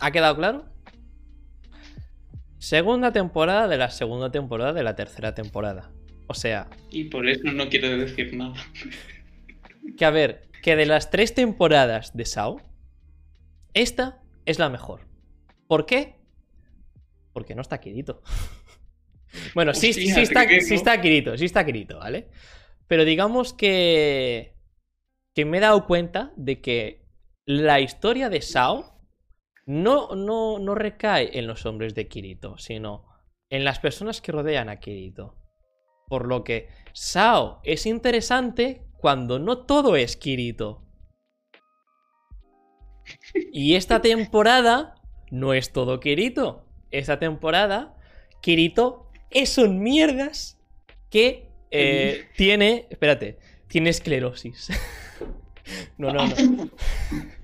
¿Ha 0.00 0.10
quedado 0.10 0.36
claro? 0.36 0.71
Segunda 2.62 3.10
temporada 3.10 3.66
de 3.66 3.76
la 3.76 3.90
segunda 3.90 4.30
temporada 4.30 4.72
de 4.72 4.84
la 4.84 4.94
tercera 4.94 5.34
temporada. 5.34 5.90
O 6.28 6.34
sea, 6.34 6.70
Y 6.92 7.04
por 7.04 7.28
eso 7.28 7.50
no 7.52 7.68
quiero 7.68 7.88
decir 7.98 8.36
nada. 8.36 8.54
que 9.98 10.04
a 10.04 10.10
ver, 10.10 10.48
que 10.62 10.76
de 10.76 10.86
las 10.86 11.10
tres 11.10 11.34
temporadas 11.34 12.16
de 12.16 12.24
Sao, 12.24 12.62
esta 13.74 14.22
es 14.46 14.60
la 14.60 14.70
mejor. 14.70 15.00
¿Por 15.66 15.86
qué? 15.86 16.20
Porque 17.32 17.56
no 17.56 17.62
está 17.62 17.80
Kirito. 17.80 18.22
Bueno, 19.54 19.72
sí, 19.72 19.90
Hostia, 19.90 20.14
sí, 20.14 20.20
está, 20.20 20.46
sí 20.60 20.74
está 20.74 21.00
Kirito, 21.00 21.38
sí 21.38 21.46
está 21.46 21.64
Kirito, 21.64 21.98
¿vale? 21.98 22.28
Pero 22.86 23.06
digamos 23.06 23.54
que. 23.54 24.54
que 25.34 25.46
me 25.46 25.56
he 25.56 25.60
dado 25.60 25.86
cuenta 25.86 26.32
de 26.36 26.60
que 26.60 27.06
la 27.46 27.80
historia 27.80 28.28
de 28.28 28.42
Sao 28.42 28.91
no, 29.66 30.14
no, 30.14 30.58
no 30.58 30.74
recae 30.74 31.38
en 31.38 31.46
los 31.46 31.66
hombres 31.66 31.94
de 31.94 32.08
Kirito, 32.08 32.58
sino 32.58 33.04
en 33.50 33.64
las 33.64 33.78
personas 33.78 34.20
que 34.20 34.32
rodean 34.32 34.68
a 34.68 34.80
Kirito. 34.80 35.36
Por 36.08 36.26
lo 36.26 36.44
que 36.44 36.68
Sao 36.92 37.60
es 37.64 37.86
interesante 37.86 38.82
cuando 38.98 39.38
no 39.38 39.58
todo 39.64 39.96
es 39.96 40.16
Kirito. 40.16 40.84
Y 43.52 43.74
esta 43.74 44.00
temporada 44.00 44.94
no 45.30 45.54
es 45.54 45.72
todo 45.72 46.00
Kirito. 46.00 46.66
Esta 46.90 47.18
temporada, 47.18 47.96
Kirito 48.40 49.10
es 49.30 49.58
un 49.58 49.82
mierdas 49.82 50.58
que 51.10 51.48
eh, 51.70 52.28
tiene. 52.36 52.86
Espérate, 52.90 53.38
tiene 53.68 53.90
esclerosis. 53.90 54.68
no, 55.98 56.12
no, 56.12 56.26
no. 56.26 56.34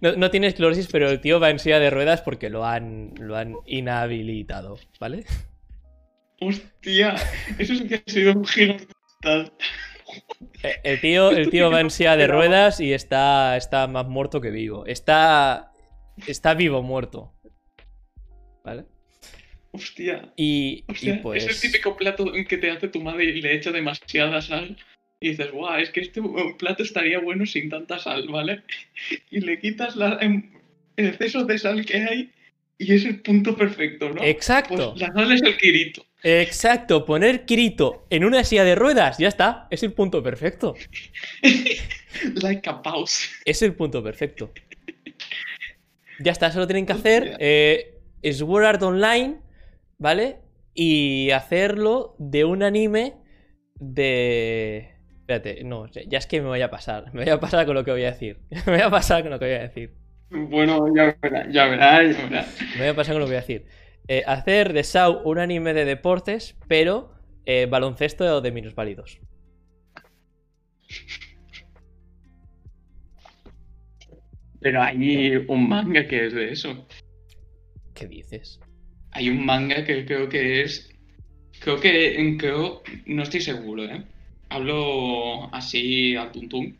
No, 0.00 0.16
no 0.16 0.30
tiene 0.30 0.46
esclerosis, 0.46 0.88
pero 0.90 1.10
el 1.10 1.20
tío 1.20 1.40
va 1.40 1.50
en 1.50 1.58
silla 1.58 1.80
de 1.80 1.90
ruedas 1.90 2.22
porque 2.22 2.50
lo 2.50 2.64
han, 2.64 3.12
lo 3.18 3.36
han 3.36 3.56
inhabilitado, 3.66 4.78
¿vale? 5.00 5.24
Hostia, 6.40 7.16
eso 7.58 7.74
sí 7.74 7.88
que 7.88 7.96
ha 7.96 8.10
sido 8.10 8.32
un 8.32 8.44
giro 8.44 8.76
total. 9.20 9.52
Eh, 10.62 10.80
El 10.84 11.00
tío, 11.00 11.30
el 11.30 11.50
tío 11.50 11.70
va 11.70 11.80
en 11.80 11.90
silla 11.90 12.16
de 12.16 12.26
ruedas 12.26 12.80
y 12.80 12.92
está, 12.92 13.56
está 13.56 13.86
más 13.86 14.06
muerto 14.06 14.40
que 14.40 14.50
vivo. 14.50 14.86
Está, 14.86 15.72
está 16.26 16.54
vivo 16.54 16.82
muerto. 16.82 17.32
¿Vale? 18.64 18.84
Hostia. 19.72 20.32
Y, 20.36 20.84
pues... 21.22 21.44
es 21.44 21.62
el 21.62 21.70
típico 21.70 21.96
plato 21.96 22.34
en 22.34 22.46
que 22.46 22.58
te 22.58 22.70
hace 22.70 22.88
tu 22.88 23.00
madre 23.00 23.24
y 23.24 23.42
le 23.42 23.54
echa 23.54 23.70
demasiada 23.70 24.40
sal. 24.40 24.76
Y 25.20 25.30
dices, 25.30 25.50
guau, 25.50 25.78
es 25.78 25.90
que 25.90 26.00
este 26.00 26.22
plato 26.58 26.82
estaría 26.82 27.18
bueno 27.18 27.44
sin 27.44 27.68
tanta 27.68 27.98
sal, 27.98 28.28
¿vale? 28.28 28.62
Y 29.30 29.40
le 29.40 29.58
quitas 29.58 29.96
la, 29.96 30.18
em, 30.20 30.50
el 30.96 31.06
exceso 31.06 31.44
de 31.44 31.58
sal 31.58 31.84
que 31.84 31.96
hay 31.96 32.32
y 32.78 32.94
es 32.94 33.04
el 33.04 33.20
punto 33.20 33.56
perfecto, 33.56 34.10
¿no? 34.10 34.22
Exacto. 34.22 34.92
Pues 34.92 35.00
la 35.00 35.12
sal 35.12 35.32
es 35.32 35.42
el 35.42 35.56
Kirito. 35.56 36.06
Exacto, 36.22 37.04
poner 37.04 37.44
Kirito 37.44 38.06
en 38.10 38.24
una 38.24 38.44
silla 38.44 38.64
de 38.64 38.74
ruedas, 38.74 39.18
ya 39.18 39.28
está, 39.28 39.66
es 39.70 39.82
el 39.82 39.92
punto 39.92 40.22
perfecto. 40.22 40.74
Like 42.42 42.68
a 42.68 42.82
pause. 42.82 43.28
Es 43.44 43.62
el 43.62 43.74
punto 43.74 44.02
perfecto. 44.02 44.52
Ya 46.20 46.32
está, 46.32 46.50
solo 46.50 46.66
tienen 46.66 46.86
que 46.86 46.92
hacer 46.92 47.36
eh, 47.38 48.00
Sword 48.32 48.64
Art 48.64 48.82
Online, 48.82 49.36
¿vale? 49.98 50.38
Y 50.74 51.30
hacerlo 51.30 52.16
de 52.18 52.44
un 52.44 52.62
anime 52.62 53.14
de... 53.76 54.97
Espérate, 55.28 55.62
no, 55.62 55.86
ya 55.88 56.16
es 56.16 56.26
que 56.26 56.40
me 56.40 56.48
voy 56.48 56.62
a 56.62 56.70
pasar. 56.70 57.12
Me 57.12 57.22
voy 57.22 57.30
a 57.30 57.38
pasar 57.38 57.66
con 57.66 57.74
lo 57.74 57.84
que 57.84 57.90
voy 57.90 58.02
a 58.02 58.12
decir. 58.12 58.38
Me 58.66 58.72
voy 58.72 58.80
a 58.80 58.88
pasar 58.88 59.20
con 59.20 59.30
lo 59.30 59.38
que 59.38 59.44
voy 59.44 59.56
a 59.56 59.58
decir. 59.58 59.92
Bueno, 60.30 60.86
ya 60.96 61.14
verás, 61.20 61.52
ya 61.52 61.66
verás, 61.66 62.16
ya 62.16 62.22
verás. 62.24 62.58
Me 62.72 62.78
voy 62.78 62.88
a 62.88 62.96
pasar 62.96 63.14
con 63.14 63.20
lo 63.20 63.26
que 63.26 63.32
voy 63.32 63.36
a 63.36 63.40
decir. 63.40 63.66
Eh, 64.08 64.22
hacer 64.26 64.72
de 64.72 64.82
Sao 64.84 65.20
un 65.24 65.38
anime 65.38 65.74
de 65.74 65.84
deportes, 65.84 66.56
pero 66.66 67.12
eh, 67.44 67.66
baloncesto 67.66 68.40
de 68.40 68.52
minusválidos. 68.52 69.20
Pero 74.60 74.82
hay 74.82 75.36
un 75.46 75.68
manga 75.68 76.08
que 76.08 76.24
es 76.24 76.32
de 76.32 76.52
eso. 76.52 76.88
¿Qué 77.94 78.06
dices? 78.06 78.60
Hay 79.10 79.28
un 79.28 79.44
manga 79.44 79.84
que 79.84 80.06
creo 80.06 80.30
que 80.30 80.62
es. 80.62 80.90
Creo 81.60 81.78
que. 81.78 82.36
Creo. 82.38 82.82
No 83.04 83.24
estoy 83.24 83.42
seguro, 83.42 83.84
¿eh? 83.84 84.06
Hablo 84.50 85.52
así 85.54 86.16
al 86.16 86.32
tuntum. 86.32 86.74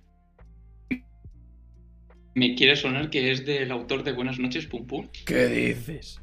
Me 2.35 2.55
quiere 2.55 2.77
sonar 2.77 3.11
que 3.11 3.31
es 3.33 3.45
del 3.45 3.71
autor 3.73 4.05
de 4.05 4.13
Buenas 4.13 4.39
noches, 4.39 4.67
Pum 4.67 4.87
Pum. 4.87 5.09
¿Qué 5.27 5.47
dices? 5.49 6.21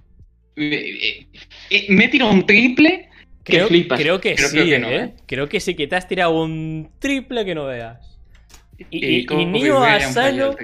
Eh, 0.55 0.97
eh, 1.01 1.27
eh, 1.69 1.85
me 1.89 2.05
he 2.05 2.07
tirado 2.07 2.31
un 2.31 2.45
triple 2.45 3.09
que 3.43 3.53
Creo, 3.53 3.67
flipas. 3.67 3.99
creo 3.99 4.21
que 4.21 4.37
sí, 4.37 4.47
creo 4.49 4.65
que 4.65 4.79
no, 4.79 4.89
¿eh? 4.89 5.03
¿eh? 5.03 5.13
Creo 5.27 5.49
que 5.49 5.59
sí, 5.59 5.75
que 5.75 5.87
te 5.87 5.95
has 5.97 6.07
tirado 6.07 6.41
un 6.41 6.89
triple 6.99 7.43
que 7.43 7.53
no 7.53 7.65
veas. 7.65 8.17
Y, 8.89 9.19
y, 9.31 9.45
Nio 9.45 9.79
me 9.81 9.87
Asano 9.87 10.55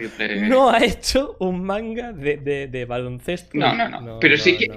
no 0.42 0.70
ha 0.70 0.84
hecho 0.84 1.38
un 1.40 1.64
manga 1.64 2.12
de, 2.12 2.38
de- 2.38 2.68
de 2.68 2.86
baloncesto. 2.86 3.58
No, 3.58 3.74
no, 3.74 3.88
no, 3.88 4.20
pero 4.20 4.38
sí 4.38 4.58
que- 4.58 4.68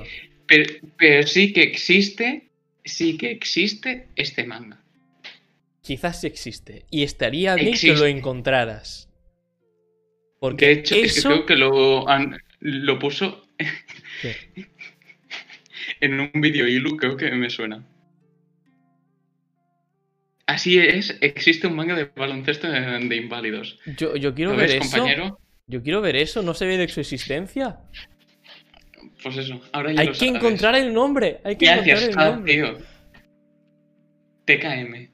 Pero, 0.47 0.73
pero 0.99 1.27
sí 1.27 1.53
que 1.53 1.63
existe. 1.63 2.51
Sí 2.87 3.17
que 3.17 3.31
existe 3.31 4.09
este 4.15 4.45
manga. 4.45 4.84
Quizás 5.85 6.21
sí 6.23 6.27
existe. 6.27 6.87
Y 6.91 7.03
estaría 7.05 7.55
bien 7.55 7.75
que 7.79 7.95
lo 7.95 8.07
encontraras. 8.07 9.09
Porque 10.41 10.67
De 10.67 10.73
hecho, 10.73 10.95
es 10.95 11.13
que 11.13 11.21
eso... 11.21 11.29
creo 11.29 11.47
que 11.47 11.57
lo, 11.57 12.09
han- 12.09 12.39
lo 12.61 12.99
puso 12.99 13.47
¿Qué? 14.21 14.35
en 16.01 16.21
un 16.21 16.31
vídeo 16.35 16.67
hilo, 16.67 16.97
creo 16.97 17.17
que 17.17 17.31
me 17.33 17.51
suena. 17.51 17.85
Así 20.47 20.79
es, 20.79 21.17
existe 21.21 21.67
un 21.67 21.75
manga 21.77 21.95
de 21.95 22.05
baloncesto 22.17 22.69
de, 22.71 23.17
inválidos. 23.17 23.79
Yo, 23.97 24.17
yo 24.17 24.35
quiero 24.35 24.53
¿Lo 24.53 24.59
ver 24.59 24.69
ves, 24.69 24.85
eso. 24.87 24.97
compañero? 24.97 25.39
Yo 25.67 25.83
quiero 25.83 26.01
ver 26.03 26.17
eso. 26.17 26.43
No 26.43 26.53
se 26.55 26.67
ve 26.67 26.77
de 26.77 26.89
su 26.89 27.01
existencia. 27.01 27.81
Pues 29.23 29.37
eso, 29.39 29.61
ahora 29.73 29.93
ya 29.93 30.01
Hay 30.03 30.07
lo 30.09 30.13
que 30.13 30.19
sabes. 30.19 30.35
encontrar 30.35 30.75
el 30.75 30.93
nombre. 30.93 31.41
Hay 31.45 31.57
que 31.57 31.65
Gracias, 31.67 32.03
encontrar 32.03 32.27
el 32.29 32.35
nombre. 32.35 32.53
tío. 32.55 32.79
TKM. 34.47 35.14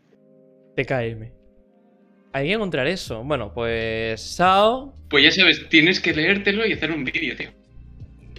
TKM. 0.84 1.30
Hay 2.32 2.46
que 2.46 2.52
encontrar 2.52 2.86
eso. 2.86 3.22
Bueno, 3.24 3.52
pues. 3.52 4.20
Sao. 4.20 4.94
Pues 5.08 5.24
ya 5.24 5.30
sabes, 5.32 5.68
tienes 5.68 6.00
que 6.00 6.14
leértelo 6.14 6.66
y 6.66 6.72
hacer 6.72 6.92
un 6.92 7.04
vídeo, 7.04 7.36
tío. 7.36 7.50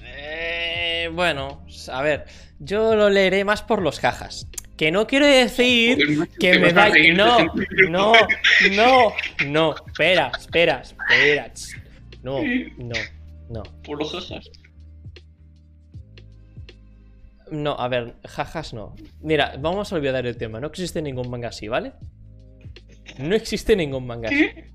Eh, 0.03 1.09
bueno, 1.13 1.65
a 1.91 2.01
ver. 2.01 2.25
Yo 2.59 2.95
lo 2.95 3.09
leeré 3.09 3.43
más 3.43 3.63
por 3.63 3.81
los 3.81 3.99
jajas. 3.99 4.47
Que 4.77 4.91
no 4.91 5.07
quiero 5.07 5.25
decir 5.27 5.97
Joder, 5.97 6.29
que 6.39 6.59
me 6.59 6.71
vas 6.71 6.73
a 6.73 6.75
vaya. 6.75 6.93
reír 6.93 7.17
de 7.17 7.17
No, 7.17 7.37
no, 7.89 8.13
no, 8.71 9.13
no. 9.47 9.75
Espera, 9.87 10.31
espera, 10.37 10.81
espera. 10.81 11.51
No, 12.23 12.39
no, 12.77 12.95
no. 13.49 13.63
Por 13.83 13.99
los 13.99 14.11
jajas. 14.11 14.49
No, 17.51 17.73
a 17.73 17.87
ver, 17.89 18.15
jajas 18.25 18.73
no. 18.73 18.95
Mira, 19.21 19.55
vamos 19.59 19.91
a 19.91 19.95
olvidar 19.97 20.25
el 20.25 20.37
tema. 20.37 20.59
No 20.59 20.67
existe 20.67 21.01
ningún 21.01 21.29
manga 21.29 21.49
así, 21.49 21.67
¿vale? 21.67 21.93
No 23.19 23.35
existe 23.35 23.75
ningún 23.75 24.05
manga. 24.07 24.29
¿Qué? 24.29 24.71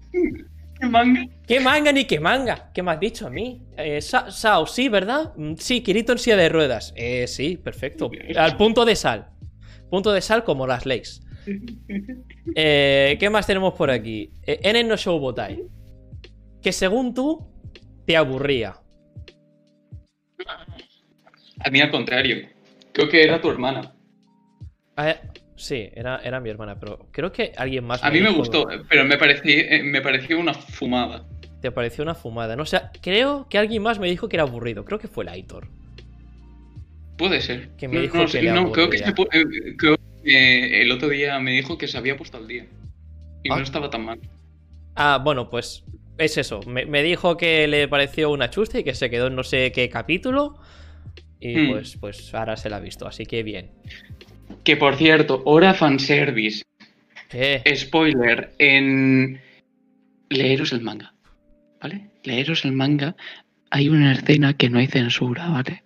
¿Qué 0.81 0.87
manga? 0.89 1.27
¿Qué 1.47 1.61
manga 1.61 1.93
ni 1.93 2.05
qué 2.05 2.21
manga? 2.21 2.71
¿Qué 2.75 2.83
me 2.83 2.91
has 2.93 3.01
dicho 3.01 3.27
a 3.27 3.31
mí? 3.31 3.63
Eh, 3.77 4.01
Sa- 4.03 4.31
Sao, 4.31 4.67
sí, 4.67 4.89
¿verdad? 4.89 5.33
Mm, 5.37 5.55
Sí, 5.57 5.81
Kirito 5.83 6.13
en 6.13 6.19
silla 6.19 6.37
de 6.37 6.49
ruedas. 6.49 6.93
Eh, 6.97 7.27
sí, 7.27 7.57
perfecto. 7.57 8.11
Al 8.37 8.57
punto 8.57 8.85
de 8.85 8.95
sal. 8.97 9.29
Punto 9.91 10.13
de 10.13 10.21
sal 10.21 10.45
como 10.45 10.67
las 10.67 10.85
leyes. 10.87 11.23
Eh, 12.59 13.17
¿Qué 13.21 13.29
más 13.29 13.47
tenemos 13.47 13.75
por 13.75 13.91
aquí? 13.91 14.31
Eh, 14.47 14.61
Enen 14.63 14.89
no 14.89 14.97
Shoubotai. 14.97 15.63
Que 16.63 16.73
según 16.73 17.13
tú, 17.13 17.47
te 18.07 18.17
aburría. 18.17 18.77
A 21.61 21.71
mí 21.71 21.81
al 21.81 21.91
contrario. 21.91 22.49
Creo 22.93 23.09
que 23.09 23.23
era 23.25 23.41
tu 23.41 23.51
hermana. 23.51 23.93
Ah, 24.97 25.17
sí, 25.57 25.89
era, 25.95 26.21
era 26.23 26.41
mi 26.41 26.51
hermana, 26.51 26.79
pero 26.79 27.07
creo 27.11 27.33
que 27.33 27.53
alguien 27.57 27.85
más. 27.85 28.03
A 28.05 28.11
mí 28.11 28.21
me 28.21 28.31
gustó, 28.31 28.67
pero 28.89 29.05
me 29.05 29.17
pareció, 29.19 29.53
eh, 29.59 29.83
me 29.83 30.01
pareció 30.01 30.39
una 30.39 30.55
fumada. 30.55 31.25
Te 31.61 31.71
pareció 31.73 32.05
una 32.05 32.15
fumada. 32.15 32.55
No 32.57 32.65
sé, 32.67 32.81
creo 33.03 33.49
que 33.49 33.59
alguien 33.59 33.83
más 33.83 33.99
me 33.99 34.09
dijo 34.09 34.29
que 34.29 34.37
era 34.37 34.45
aburrido. 34.45 34.85
Creo 34.85 34.99
que 34.99 35.09
fue 35.09 35.25
el 35.25 35.29
Aitor. 35.31 35.67
Puede 37.17 37.41
ser. 37.41 37.71
Que 37.79 37.89
me 37.89 37.95
no, 37.97 38.01
dijo 38.03 38.17
no 38.19 38.25
que 38.27 38.31
sé, 38.33 38.43
le 38.43 38.53
no, 38.53 38.71
creo 38.71 38.91
que, 38.91 38.99
se 38.99 39.09
eh, 39.09 39.15
creo 39.79 39.97
que 40.23 40.83
el 40.83 40.93
otro 40.93 41.09
día 41.09 41.39
me 41.41 41.53
dijo 41.53 41.79
que 41.79 41.89
se 41.89 41.97
había 41.97 42.17
puesto 42.17 42.37
al 42.37 42.47
día. 42.47 42.67
Y 43.43 43.51
Ah. 43.51 43.57
no 43.57 43.63
estaba 43.63 43.89
tan 43.91 44.05
mal. 44.05 44.21
Ah, 44.97 45.21
bueno, 45.23 45.49
pues 45.49 45.83
es 46.19 46.37
eso. 46.37 46.61
Me, 46.67 46.85
me 46.85 47.03
dijo 47.03 47.37
que 47.37 47.67
le 47.69 47.89
pareció 47.89 48.31
una 48.31 48.51
chusta 48.51 48.79
y 48.79 48.85
que 48.85 48.95
se 48.95 49.09
quedó 49.09 49.29
en 49.29 49.35
no 49.35 49.45
sé 49.45 49.73
qué 49.73 49.89
capítulo. 49.89 50.59
Y 51.41 51.57
Hmm. 51.57 51.71
pues, 51.71 51.97
pues 51.99 52.35
ahora 52.35 52.57
se 52.57 52.69
la 52.71 52.77
ha 52.77 52.81
visto, 52.81 53.07
así 53.07 53.25
que 53.25 53.43
bien. 53.43 53.71
Que 54.65 54.77
por 54.77 54.97
cierto, 54.97 55.43
hora 55.45 55.75
fanservice. 55.75 56.65
¿Qué? 57.29 57.63
Spoiler, 57.75 58.55
en 58.59 59.41
leeros 60.29 60.73
el 60.73 60.81
manga. 60.81 61.15
¿Vale? 61.81 62.11
Leeros 62.25 62.65
el 62.65 62.73
manga. 62.73 63.17
Hay 63.71 63.89
una 63.89 64.13
escena 64.13 64.57
que 64.57 64.71
no 64.71 64.79
hay 64.79 64.87
censura, 64.87 65.49
¿vale? 65.49 65.83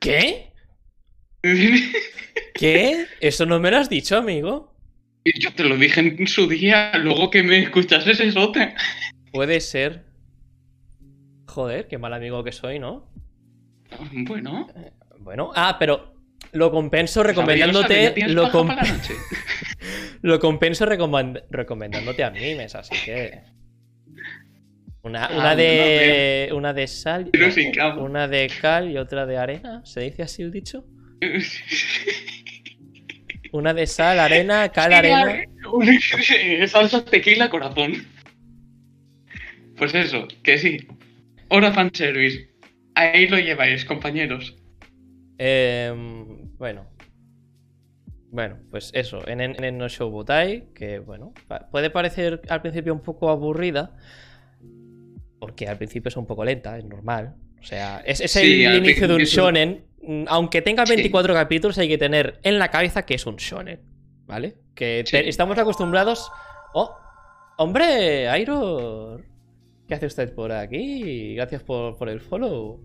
¿Qué? 0.00 0.52
¿Qué? 2.54 3.06
Eso 3.20 3.46
no 3.46 3.60
me 3.60 3.70
lo 3.70 3.78
has 3.78 3.88
dicho, 3.88 4.16
amigo. 4.16 4.72
Yo 5.24 5.52
te 5.54 5.64
lo 5.64 5.76
dije 5.76 6.00
en 6.00 6.26
su 6.26 6.48
día, 6.48 6.92
luego 6.98 7.30
que 7.30 7.42
me 7.42 7.60
escuchases 7.60 8.18
esote. 8.18 8.74
Puede 9.32 9.60
ser. 9.60 10.04
Joder, 11.46 11.86
qué 11.86 11.98
mal 11.98 12.12
amigo 12.12 12.42
que 12.42 12.52
soy, 12.52 12.78
¿no? 12.78 13.08
Bueno, 14.12 14.68
Bueno, 15.20 15.52
ah, 15.54 15.76
pero 15.78 16.11
Lo 16.52 16.70
compenso 16.70 17.22
Pues 17.22 17.34
recomendándote. 17.34 18.14
Lo, 18.28 18.50
com- 18.50 18.68
lo 20.22 20.38
compenso 20.38 20.86
recomend- 20.86 21.42
recomendándote 21.50 22.24
animes, 22.24 22.74
así 22.74 22.94
que. 23.04 23.40
Una, 25.02 25.24
Ah, 25.26 25.30
una 25.34 25.50
no, 25.50 25.56
de. 25.56 26.50
Una 26.54 26.72
de 26.72 26.86
sal. 26.86 27.30
Una 27.98 28.28
de 28.28 28.50
cal 28.60 28.90
y 28.90 28.98
otra 28.98 29.26
de 29.26 29.36
arena. 29.38 29.82
¿Se 29.84 30.00
dice 30.00 30.22
así 30.22 30.42
el 30.42 30.52
dicho? 30.52 30.84
Una 33.52 33.74
de 33.74 33.86
sal, 33.86 34.18
arena, 34.18 34.70
cal, 34.70 34.92
arena. 34.94 35.42
Salsa, 36.68 37.04
tequila, 37.04 37.50
corazón. 37.50 37.92
Pues 39.76 39.94
eso, 39.94 40.26
que 40.42 40.56
sí. 40.58 40.78
Hora 41.48 41.72
fanservice. 41.72 42.48
Ahí 42.94 43.26
lo 43.26 43.38
lleváis, 43.38 43.84
compañeros. 43.84 44.56
Em, 45.38 46.31
bueno. 46.62 46.86
Bueno, 48.30 48.56
pues 48.70 48.92
eso, 48.94 49.26
en, 49.26 49.40
en, 49.40 49.76
No 49.78 49.88
Show 49.88 50.08
Butai, 50.10 50.68
que 50.74 51.00
bueno, 51.00 51.34
puede 51.72 51.90
parecer 51.90 52.40
al 52.48 52.62
principio 52.62 52.94
un 52.94 53.00
poco 53.00 53.28
aburrida, 53.30 53.96
porque 55.40 55.66
al 55.66 55.76
principio 55.76 56.08
es 56.08 56.16
un 56.16 56.24
poco 56.24 56.44
lenta, 56.44 56.78
es 56.78 56.84
normal. 56.84 57.34
O 57.60 57.64
sea, 57.64 58.00
es, 58.06 58.20
es 58.20 58.30
Sí, 58.30 58.62
el 58.64 58.76
inicio 58.76 59.08
de 59.08 59.14
un 59.16 59.22
shonen. 59.24 59.84
mm, 60.02 60.24
Aunque 60.28 60.62
tenga 60.62 60.86
Sí. 60.86 60.94
24 60.94 61.34
capítulos, 61.34 61.76
hay 61.78 61.88
que 61.88 61.98
tener 61.98 62.38
en 62.44 62.60
la 62.60 62.68
cabeza 62.70 63.04
que 63.04 63.14
es 63.14 63.26
un 63.26 63.36
shonen, 63.36 63.80
¿vale? 64.26 64.54
Que 64.76 65.04
te- 65.10 65.28
estamos 65.28 65.58
acostumbrados... 65.58 66.30
¡Oh! 66.74 66.94
¡Hombre! 67.58 68.28
¡Airo! 68.28 69.20
¿Qué 69.88 69.94
hace 69.94 70.06
usted 70.06 70.32
por 70.32 70.52
aquí? 70.52 71.34
Gracias 71.34 71.64
por, 71.64 71.98
por 71.98 72.08
el 72.08 72.20
follow 72.20 72.80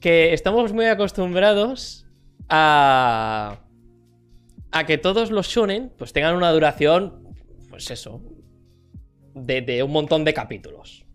que 0.00 0.32
estamos 0.34 0.72
muy 0.72 0.86
acostumbrados 0.86 2.04
a 2.48 3.60
a 4.70 4.84
que 4.86 4.98
todos 4.98 5.30
los 5.30 5.46
shonen 5.48 5.92
pues 5.96 6.12
tengan 6.12 6.34
una 6.36 6.50
duración 6.50 7.34
pues 7.70 7.90
eso 7.90 8.22
de, 9.34 9.62
de 9.62 9.82
un 9.82 9.92
montón 9.92 10.24
de 10.24 10.34
capítulos 10.34 11.06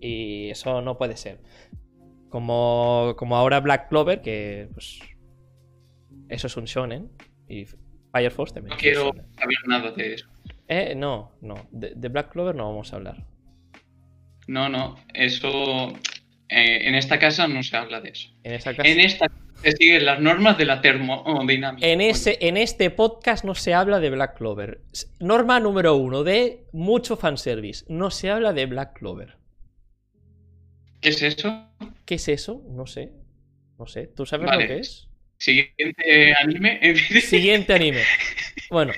y 0.00 0.50
eso 0.50 0.80
no 0.82 0.96
puede 0.96 1.16
ser 1.16 1.40
como 2.28 3.14
como 3.18 3.36
ahora 3.36 3.60
Black 3.60 3.88
Clover 3.88 4.20
que 4.20 4.68
pues 4.72 5.00
eso 6.28 6.46
es 6.46 6.56
un 6.56 6.64
shonen 6.66 7.10
y 7.48 7.66
Fire 8.12 8.30
Force 8.30 8.54
también 8.54 8.70
No 8.70 8.78
quiero 8.78 9.12
saber 9.38 9.56
nada 9.66 9.90
de 9.92 10.14
eso. 10.14 10.26
eh 10.68 10.94
no 10.96 11.32
no 11.40 11.54
de, 11.72 11.94
de 11.96 12.08
Black 12.08 12.30
Clover 12.32 12.54
no 12.54 12.68
vamos 12.68 12.92
a 12.92 12.96
hablar 12.96 13.26
No, 14.46 14.68
no, 14.68 14.96
eso. 15.14 15.88
eh, 16.48 16.88
en 16.88 16.94
esta 16.94 17.18
casa 17.18 17.48
no 17.48 17.62
se 17.62 17.76
habla 17.76 18.00
de 18.00 18.10
eso. 18.10 18.28
en 18.44 18.52
esa 18.54 18.74
casa 18.74 18.88
En 18.88 19.00
esta 19.00 19.26
se 19.62 19.72
siguen 19.72 20.04
las 20.06 20.20
normas 20.20 20.56
de 20.58 20.64
la 20.64 20.80
termodinámica. 20.80 21.86
En, 21.86 22.00
ese, 22.00 22.38
en 22.40 22.56
este 22.56 22.90
podcast 22.90 23.44
no 23.44 23.54
se 23.54 23.74
habla 23.74 24.00
de 24.00 24.10
Black 24.10 24.36
Clover. 24.38 24.80
Norma 25.18 25.60
número 25.60 25.96
uno 25.96 26.24
de 26.24 26.64
mucho 26.72 27.16
fanservice. 27.16 27.84
No 27.88 28.10
se 28.10 28.30
habla 28.30 28.52
de 28.52 28.66
Black 28.66 28.98
Clover. 28.98 29.36
¿Qué 31.00 31.10
es 31.10 31.22
eso? 31.22 31.66
¿Qué 32.04 32.16
es 32.16 32.28
eso? 32.28 32.62
No 32.68 32.86
sé. 32.86 33.12
No 33.78 33.86
sé. 33.86 34.06
¿Tú 34.08 34.26
sabes 34.26 34.46
Vale. 34.46 34.62
lo 34.64 34.68
que 34.68 34.78
es? 34.80 35.08
Siguiente 35.38 36.34
anime. 36.34 36.80
Siguiente 37.22 37.72
anime. 37.72 38.02
Bueno, 38.70 38.92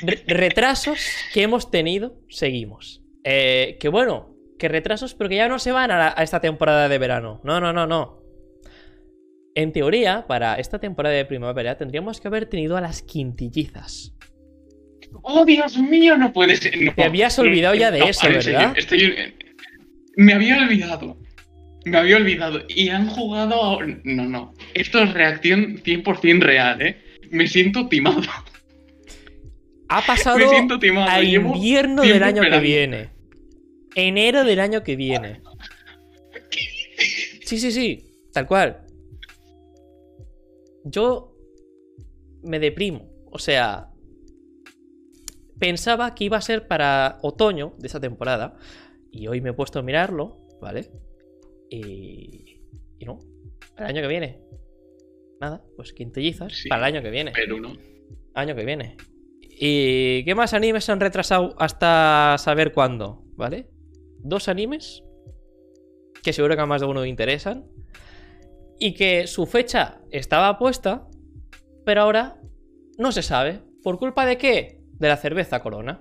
re- 0.00 0.22
retrasos 0.26 0.98
que 1.34 1.42
hemos 1.42 1.70
tenido, 1.70 2.16
seguimos. 2.30 3.02
Eh, 3.24 3.76
que 3.80 3.88
bueno, 3.88 4.34
que 4.58 4.68
retrasos, 4.68 5.14
pero 5.14 5.28
que 5.28 5.36
ya 5.36 5.48
no 5.48 5.58
se 5.58 5.72
van 5.72 5.90
a, 5.90 5.98
la- 5.98 6.14
a 6.16 6.22
esta 6.22 6.40
temporada 6.40 6.88
de 6.88 6.96
verano. 6.98 7.40
No, 7.44 7.60
no, 7.60 7.72
no, 7.74 7.86
no. 7.86 8.22
En 9.56 9.72
teoría, 9.72 10.26
para 10.28 10.56
esta 10.56 10.78
temporada 10.78 11.14
de 11.16 11.24
primavera 11.24 11.78
tendríamos 11.78 12.20
que 12.20 12.28
haber 12.28 12.44
tenido 12.44 12.76
a 12.76 12.80
las 12.82 13.00
quintillizas. 13.00 14.12
¡Oh, 15.22 15.46
Dios 15.46 15.78
mío! 15.78 16.18
No 16.18 16.30
puede 16.32 16.56
ser. 16.56 16.78
no. 16.80 16.92
Te 16.94 17.04
habías 17.04 17.38
olvidado 17.38 17.74
ya 17.74 17.90
de 17.90 18.00
eso, 18.00 18.28
¿verdad? 18.28 18.74
estoy- 18.76 19.14
Me 20.16 20.34
había 20.34 20.58
olvidado. 20.58 21.16
Me 21.86 21.96
había 21.96 22.16
olvidado. 22.18 22.60
Y 22.68 22.90
han 22.90 23.08
jugado. 23.08 23.80
a- 23.80 23.86
No, 24.04 24.24
no. 24.26 24.52
Esto 24.74 25.02
es 25.02 25.14
reacción 25.14 25.78
100% 25.82 26.42
real, 26.42 26.82
¿eh? 26.82 26.96
Me 27.30 27.46
siento 27.46 27.88
timado. 27.88 28.20
Ha 29.88 30.02
pasado 30.04 30.36
Me 30.38 30.48
siento 30.48 30.78
timado. 30.78 31.08
a 31.10 31.22
invierno 31.22 32.02
del 32.02 32.22
año 32.22 32.42
que 32.42 32.60
viene. 32.60 33.08
Enero 33.94 34.44
del 34.44 34.60
año 34.60 34.82
que 34.82 34.96
viene. 34.96 35.40
Sí, 37.46 37.58
sí, 37.58 37.72
sí. 37.72 38.04
Tal 38.34 38.46
cual. 38.46 38.82
Yo 40.88 41.36
me 42.42 42.58
deprimo. 42.60 43.10
O 43.32 43.38
sea, 43.38 43.90
pensaba 45.58 46.14
que 46.14 46.24
iba 46.24 46.36
a 46.36 46.40
ser 46.42 46.68
para 46.68 47.18
otoño 47.22 47.74
de 47.78 47.88
esa 47.88 48.00
temporada. 48.00 48.56
Y 49.10 49.26
hoy 49.28 49.40
me 49.40 49.50
he 49.50 49.52
puesto 49.52 49.78
a 49.80 49.82
mirarlo, 49.82 50.38
¿vale? 50.60 50.90
Y. 51.70 52.60
Y 52.98 53.04
no. 53.04 53.18
Para 53.74 53.90
el 53.90 53.96
año 53.96 54.02
que 54.02 54.08
viene. 54.08 54.42
Nada, 55.40 55.62
pues 55.76 55.92
quintillizas 55.92 56.52
Sí. 56.54 56.68
para 56.68 56.86
el 56.88 56.94
año 56.94 57.02
que 57.02 57.10
viene. 57.10 57.32
Pero 57.34 57.58
no. 57.60 57.72
Año 58.34 58.54
que 58.54 58.64
viene. 58.64 58.96
¿Y 59.42 60.24
qué 60.24 60.34
más 60.34 60.54
animes 60.54 60.84
se 60.84 60.92
han 60.92 61.00
retrasado 61.00 61.54
hasta 61.58 62.36
saber 62.38 62.72
cuándo? 62.72 63.24
¿Vale? 63.34 63.68
Dos 64.18 64.48
animes 64.48 65.02
que 66.22 66.32
seguro 66.32 66.54
que 66.56 66.62
a 66.62 66.66
más 66.66 66.80
de 66.80 66.86
uno 66.86 67.02
le 67.02 67.08
interesan 67.08 67.66
y 68.78 68.94
que 68.94 69.26
su 69.26 69.46
fecha 69.46 70.00
estaba 70.10 70.58
puesta, 70.58 71.08
pero 71.84 72.02
ahora 72.02 72.40
no 72.98 73.12
se 73.12 73.22
sabe. 73.22 73.60
¿Por 73.82 73.98
culpa 73.98 74.26
de 74.26 74.38
qué? 74.38 74.80
De 74.92 75.08
la 75.08 75.16
cerveza 75.16 75.62
Corona. 75.62 76.00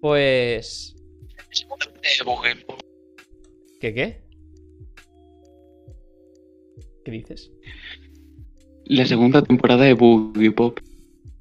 Pues... 0.00 0.96
¿Qué 3.80 3.94
qué? 3.94 4.22
¿Qué 7.04 7.10
dices? 7.10 7.52
La 8.84 9.06
segunda 9.06 9.42
temporada 9.42 9.84
de 9.84 9.94
Boogie 9.94 10.50
Pop. 10.52 10.80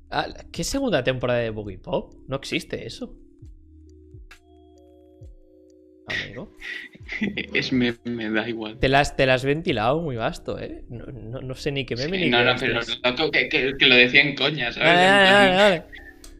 Ah, 0.10 0.27
¿Qué 0.52 0.64
segunda 0.64 1.03
temporada 1.03 1.40
de 1.40 1.49
Boogie 1.49 1.77
Pop? 1.77 2.14
No 2.27 2.36
existe 2.36 2.86
eso. 2.86 3.15
Amigo. 6.07 6.52
Es, 7.53 7.72
me, 7.72 7.95
me 8.03 8.30
da 8.30 8.48
igual. 8.48 8.80
Te 8.80 8.90
las, 8.90 9.15
te 9.15 9.26
las 9.26 9.41
has 9.41 9.45
ventilado 9.45 10.02
muy 10.02 10.15
vasto, 10.15 10.60
¿eh? 10.60 10.84
No, 10.90 11.06
no- 11.06 11.41
no 11.41 11.56
sé 11.56 11.72
ni 11.72 11.86
qué 11.86 11.95
meme 11.95 12.18
Sí, 12.18 12.23
ni 12.26 12.30
no, 12.30 12.40
qué 12.40 12.44
no, 12.45 12.56
pero 12.60 12.80
loco, 13.03 13.32
que, 13.32 13.49
que- 13.49 13.73
que 13.77 13.86
lo 13.86 13.95
decía 13.95 14.22
en 14.22 14.36
coña, 14.36 14.72
¿sabes? 14.72 14.88
Vale, 14.94 15.56
vale, 15.56 15.84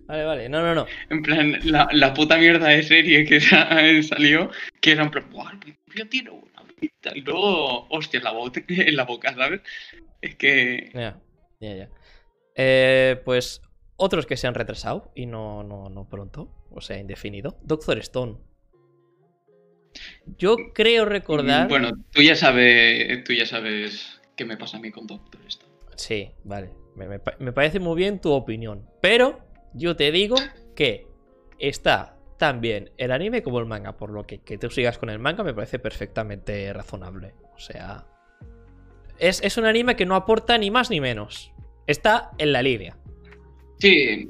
vale, 0.08 0.24
vale. 0.26 0.50
No, 0.50 0.62
no, 0.62 0.76
no. 0.76 0.86
En 1.10 1.22
plan, 1.22 1.60
la, 1.64 1.88
la 1.92 2.14
puta 2.14 2.38
mierda 2.38 2.68
de 2.70 2.84
serie 2.84 3.26
que 3.26 3.40
sa- 3.42 3.70
salió, 4.04 4.50
que 4.82 4.92
era 4.92 5.04
en 5.04 5.12
plan, 5.12 5.30
"Buah, 5.32 5.50
al 5.50 5.60
principio 5.60 6.10
tiene 6.10 6.30
una 6.32 6.64
pinta", 6.80 7.12
y 7.16 7.22
luego, 7.22 7.88
hostia, 7.90 8.18
en 8.20 8.24
la, 8.24 8.32
boca, 8.32 8.62
en 8.68 8.96
la 8.96 9.04
boca, 9.06 9.34
¿sabes? 9.36 9.62
Es 10.22 10.36
que. 10.36 10.92
Ya, 10.94 11.20
ya, 11.60 11.76
ya. 11.76 11.90
Eh, 12.56 13.22
pues 13.26 13.62
otros 13.98 14.26
que 14.26 14.38
se 14.38 14.48
han 14.48 14.56
retrasado 14.56 15.12
y 15.16 15.26
no, 15.26 15.64
no, 15.64 15.90
no 15.90 16.08
pronto, 16.10 16.52
o 16.72 16.82
sea, 16.82 16.98
indefinido. 16.98 17.58
Doctor 17.64 17.98
Stone. 18.00 18.38
Yo 20.38 20.58
creo 20.74 21.06
recordar. 21.06 21.68
Bueno, 21.70 21.92
tú 22.12 22.22
ya 22.22 22.36
sabes, 22.36 23.24
tú 23.24 23.34
ya 23.34 23.46
sabes 23.46 24.20
qué 24.36 24.46
me 24.46 24.58
pasa 24.58 24.78
a 24.78 24.80
mí 24.80 24.92
con 24.92 25.08
Doctor 25.08 25.42
Stone. 25.48 25.72
Sí, 25.96 26.32
vale. 26.44 26.72
Me, 26.96 27.08
me 27.08 27.20
pa- 27.20 27.36
me 27.40 27.52
parece 27.52 27.80
muy 27.80 27.96
bien 27.98 28.20
tu 28.20 28.32
opinión. 28.32 28.86
Pero 29.02 29.40
yo 29.74 29.96
te 29.96 30.12
digo 30.12 30.36
que 30.76 31.08
está 31.60 32.18
tan 32.38 32.60
bien 32.62 32.92
el 32.98 33.12
anime 33.12 33.44
como 33.44 33.60
el 33.60 33.66
manga. 33.66 33.98
Por 33.98 34.10
lo 34.12 34.26
que 34.26 34.40
que 34.40 34.58
tú 34.58 34.70
sigas 34.70 34.98
con 34.98 35.10
el 35.10 35.20
manga 35.20 35.44
me 35.44 35.54
parece 35.54 35.80
perfectamente 35.80 36.72
razonable. 36.74 37.34
O 37.56 37.60
sea. 37.60 38.06
Es, 39.18 39.42
es 39.44 39.58
un 39.58 39.66
anime 39.66 39.96
que 39.96 40.06
no 40.06 40.16
aporta 40.16 40.58
ni 40.58 40.70
más 40.72 40.90
ni 40.90 41.00
menos. 41.00 41.52
Está 41.88 42.32
en 42.38 42.52
la 42.52 42.62
línea. 42.62 42.98
Sí, 43.80 44.30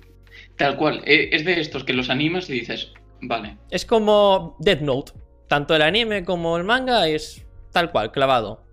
tal 0.58 0.78
cual. 0.78 1.02
eh, 1.06 1.30
Es 1.32 1.46
de 1.46 1.60
estos 1.60 1.84
que 1.84 1.94
los 1.94 2.10
animas 2.10 2.50
y 2.50 2.54
dices, 2.54 2.92
vale. 3.22 3.58
Es 3.72 3.86
como 3.86 4.56
Death 4.60 4.82
Note. 4.82 5.12
Tanto 5.48 5.76
el 5.76 5.82
anime 5.82 6.26
como 6.26 6.58
el 6.58 6.64
manga 6.64 7.08
es 7.08 7.46
tal 7.72 7.92
cual, 7.92 8.12
clavado. 8.12 8.64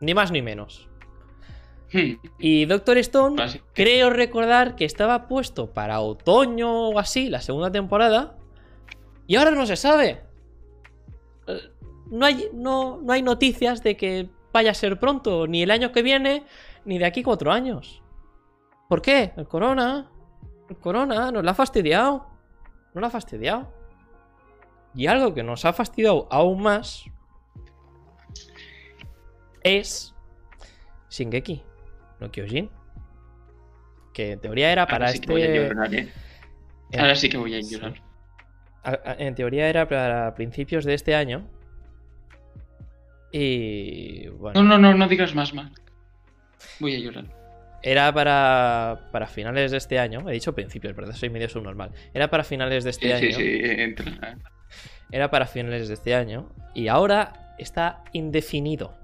Ni 0.00 0.14
más 0.14 0.30
ni 0.30 0.42
menos. 0.42 0.88
Hmm, 1.92 2.14
Y 2.38 2.64
Doctor 2.66 2.98
Stone 2.98 3.42
así. 3.42 3.60
Creo 3.72 4.10
recordar 4.10 4.74
que 4.76 4.84
estaba 4.84 5.28
puesto 5.28 5.72
para 5.72 6.00
otoño 6.00 6.88
o 6.90 6.98
así, 6.98 7.28
la 7.30 7.40
segunda 7.40 7.70
temporada. 7.70 8.36
Y 9.26 9.36
ahora 9.36 9.52
no 9.52 9.64
se 9.66 9.76
sabe. 9.76 10.22
Eh, 11.46 11.60
No 12.10 12.26
hay, 12.26 12.48
no, 12.52 13.00
no 13.02 13.12
hay 13.12 13.22
noticias 13.22 13.82
de 13.82 13.96
que 13.96 14.28
vaya 14.52 14.72
a 14.72 14.74
ser 14.74 14.98
pronto, 15.00 15.46
ni 15.46 15.62
el 15.62 15.70
año 15.70 15.90
que 15.92 16.02
viene, 16.02 16.44
ni 16.84 16.98
de 16.98 17.06
aquí 17.06 17.22
cuatro 17.22 17.50
años. 17.50 18.02
¿Por 18.88 19.00
qué? 19.00 19.32
El 19.36 19.48
corona. 19.48 20.10
El 20.68 20.76
corona 20.76 21.30
nos 21.32 21.42
la 21.42 21.52
ha 21.52 21.54
fastidiado. 21.54 22.26
No 22.92 23.00
la 23.00 23.06
ha 23.06 23.10
fastidiado. 23.10 23.72
Y 24.94 25.06
algo 25.08 25.34
que 25.34 25.42
nos 25.42 25.64
ha 25.64 25.72
fastidiado 25.72 26.28
aún 26.30 26.62
más 26.62 27.04
es 29.62 30.14
Shingeki. 31.10 31.62
no 32.20 32.30
Kyojin. 32.30 32.70
Que 34.12 34.32
en 34.32 34.40
teoría 34.40 34.70
era 34.70 34.86
para 34.86 35.06
Ahora 35.06 35.12
sí 35.12 35.20
que 35.20 35.32
voy 35.32 35.42
a 35.42 35.46
este. 35.46 35.68
llorar, 35.68 35.94
¿eh? 35.94 36.08
en- 36.92 37.00
Ahora 37.00 37.16
sí 37.16 37.28
que 37.28 37.36
voy 37.36 37.54
a 37.54 37.60
llorar. 37.60 37.94
En 39.18 39.34
teoría 39.34 39.68
era 39.68 39.88
para 39.88 40.34
principios 40.34 40.84
de 40.84 40.94
este 40.94 41.14
año. 41.14 41.48
Y. 43.32 44.28
Bueno. 44.28 44.62
No, 44.62 44.78
no, 44.78 44.78
no, 44.78 44.94
no 44.96 45.08
digas 45.08 45.34
más, 45.34 45.52
Mark. 45.54 45.72
Voy 46.78 46.94
a 46.94 46.98
llorar. 47.00 47.24
Era 47.82 48.12
para, 48.14 49.08
para 49.10 49.26
finales 49.26 49.70
de 49.72 49.78
este 49.78 49.98
año. 49.98 50.28
He 50.28 50.34
dicho 50.34 50.54
principios, 50.54 50.94
¿verdad? 50.94 51.14
Soy 51.14 51.30
medio 51.30 51.48
subnormal. 51.48 51.90
Era 52.14 52.30
para 52.30 52.44
finales 52.44 52.84
de 52.84 52.90
este 52.90 53.06
Sí, 53.08 53.12
año. 53.12 53.36
sí, 53.36 53.42
sí, 53.42 53.60
entra. 53.64 54.38
Era 55.14 55.30
para 55.30 55.46
finales 55.46 55.86
de 55.86 55.94
este 55.94 56.12
año. 56.12 56.48
Y 56.74 56.88
ahora 56.88 57.54
está 57.56 58.02
indefinido. 58.12 58.96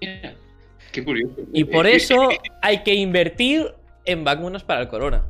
Qué 0.00 1.04
curioso. 1.04 1.42
Y 1.52 1.64
por 1.64 1.86
eso 1.98 2.30
hay 2.62 2.82
que 2.84 2.94
invertir 2.94 3.74
en 4.06 4.24
vacunas 4.24 4.64
para 4.64 4.80
el 4.80 4.88
corona. 4.88 5.26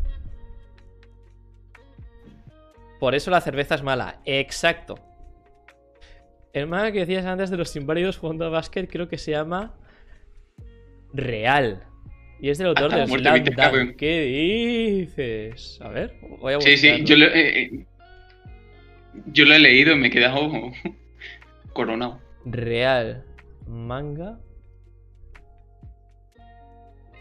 Por 3.00 3.16
eso 3.16 3.32
la 3.32 3.40
cerveza 3.40 3.74
es 3.74 3.82
mala. 3.82 4.20
Exacto. 4.24 4.94
El 6.52 6.68
manga 6.68 6.92
que 6.92 7.00
decías 7.00 7.26
antes 7.26 7.50
de 7.50 7.56
los 7.56 7.74
inválidos 7.74 8.16
jugando 8.16 8.46
a 8.46 8.48
básquet 8.48 8.88
creo 8.88 9.08
que 9.08 9.18
se 9.18 9.32
llama 9.32 9.74
Real. 11.12 11.82
Y 12.42 12.50
es 12.50 12.58
del 12.58 12.66
autor 12.66 12.92
de 12.92 13.06
Slam. 13.06 13.44
Dunk. 13.44 13.96
¿Qué 13.96 14.20
dices? 15.06 15.78
A 15.80 15.88
ver, 15.90 16.12
voy 16.40 16.54
a 16.54 16.60
Sí, 16.60 16.76
sí, 16.76 16.88
buscarlo. 16.88 17.04
yo 17.06 17.16
lo, 17.16 17.26
eh, 17.26 17.62
eh, 17.62 17.86
yo 19.26 19.44
lo 19.44 19.54
he 19.54 19.58
leído 19.60 19.92
y 19.92 19.96
me 19.96 20.08
he 20.08 20.10
quedado 20.10 20.50
coronado. 21.72 22.20
Real. 22.44 23.24
Manga. 23.68 24.40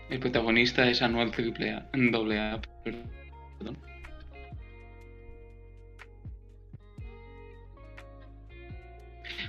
El 0.10 0.20
protagonista 0.20 0.90
es 0.90 1.04
Anual 1.04 1.30
Triple 1.30 1.70
A, 1.70 1.88
doble 1.94 2.40
A, 2.40 2.60
perdón. 2.84 3.78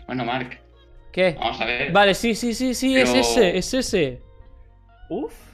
Bueno, 0.06 0.24
Mark, 0.24 0.60
¿Qué? 1.12 1.34
vamos 1.38 1.60
a 1.60 1.64
ver. 1.64 1.92
Vale, 1.92 2.14
sí, 2.14 2.34
sí, 2.34 2.54
sí, 2.54 2.74
sí, 2.74 2.96
es 2.96 3.14
ese, 3.14 3.56
es 3.56 3.72
ese. 3.74 4.20
Uf. 5.08 5.51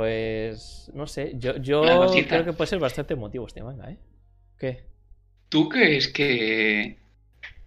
Pues 0.00 0.90
no 0.94 1.06
sé, 1.06 1.32
yo, 1.36 1.54
creo 1.54 2.44
que 2.44 2.52
puede 2.52 2.68
ser 2.68 2.78
bastante 2.78 3.14
emotivo 3.14 3.46
este 3.46 3.62
manga, 3.62 3.90
¿eh? 3.90 3.98
¿Qué? 4.58 4.84
¿Tú 5.48 5.68
crees 5.68 6.08
que 6.08 6.98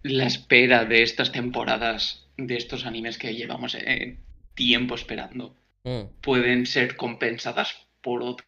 la 0.02 0.26
espera 0.26 0.86
de 0.86 1.04
estas 1.04 1.32
temporadas, 1.32 2.28
de 2.38 2.56
estos 2.56 2.86
animes 2.86 3.18
que 3.18 3.36
llevamos 3.36 3.76
eh, 3.76 4.18
tiempo 4.56 4.96
esperando, 4.96 5.56
Mm, 5.84 6.22
pueden 6.22 6.66
ser 6.66 6.96
compensadas 6.96 7.88
por 8.02 8.24
otro? 8.24 8.46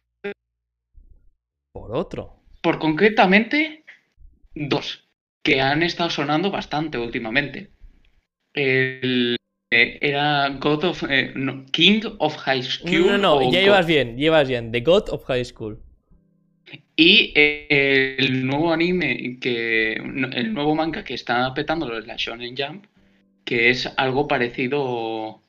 por 1.72 1.94
otro. 1.94 2.40
Por 2.62 2.78
concretamente 2.78 3.84
dos 4.54 5.06
que 5.42 5.60
han 5.60 5.82
estado 5.82 6.08
sonando 6.08 6.50
bastante 6.50 6.96
últimamente. 6.96 7.70
El, 8.54 9.35
eh, 9.70 9.98
era 10.00 10.48
God 10.60 10.84
of 10.84 11.02
eh, 11.08 11.32
no, 11.34 11.64
King 11.72 12.02
of 12.18 12.36
High 12.36 12.62
School. 12.62 13.06
No, 13.06 13.18
no, 13.18 13.40
no, 13.40 13.40
ya 13.42 13.46
God- 13.60 13.64
llevas 13.64 13.86
bien, 13.86 14.16
llevas 14.16 14.48
bien. 14.48 14.72
The 14.72 14.80
God 14.80 15.08
of 15.10 15.24
High 15.24 15.44
School. 15.44 15.80
Y 16.96 17.32
eh, 17.36 18.16
el 18.18 18.46
nuevo 18.46 18.72
anime 18.72 19.38
que. 19.40 19.94
El 19.94 20.54
nuevo 20.54 20.74
manga 20.74 21.04
que 21.04 21.14
está 21.14 21.52
petándolo 21.54 21.98
es 21.98 22.06
la 22.06 22.16
Shonen 22.16 22.56
Jump, 22.56 22.86
que 23.44 23.70
es 23.70 23.86
algo 23.96 24.26
parecido 24.26 25.42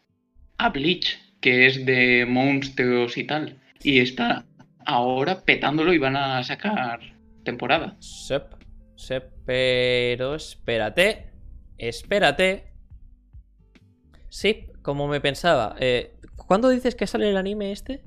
a 0.57 0.69
Bleach, 0.69 1.19
que 1.39 1.67
es 1.67 1.85
de 1.85 2.25
monstruos 2.27 3.17
y 3.17 3.23
tal. 3.23 3.59
Y 3.83 3.99
está 3.99 4.45
ahora 4.85 5.43
petándolo 5.43 5.93
y 5.93 5.97
van 5.97 6.15
a 6.17 6.43
sacar 6.43 6.99
temporada. 7.43 7.95
Sep, 7.99 8.53
sep, 8.95 9.31
pero 9.45 10.35
espérate, 10.35 11.27
espérate. 11.77 12.66
Sí, 14.37 14.67
como 14.83 15.07
me 15.07 15.19
pensaba. 15.19 15.75
Eh, 15.79 16.11
¿Cuándo 16.35 16.69
dices 16.69 16.93
que 16.93 17.07
sale 17.07 17.27
el 17.27 17.37
anime 17.37 17.71
este? 17.71 18.03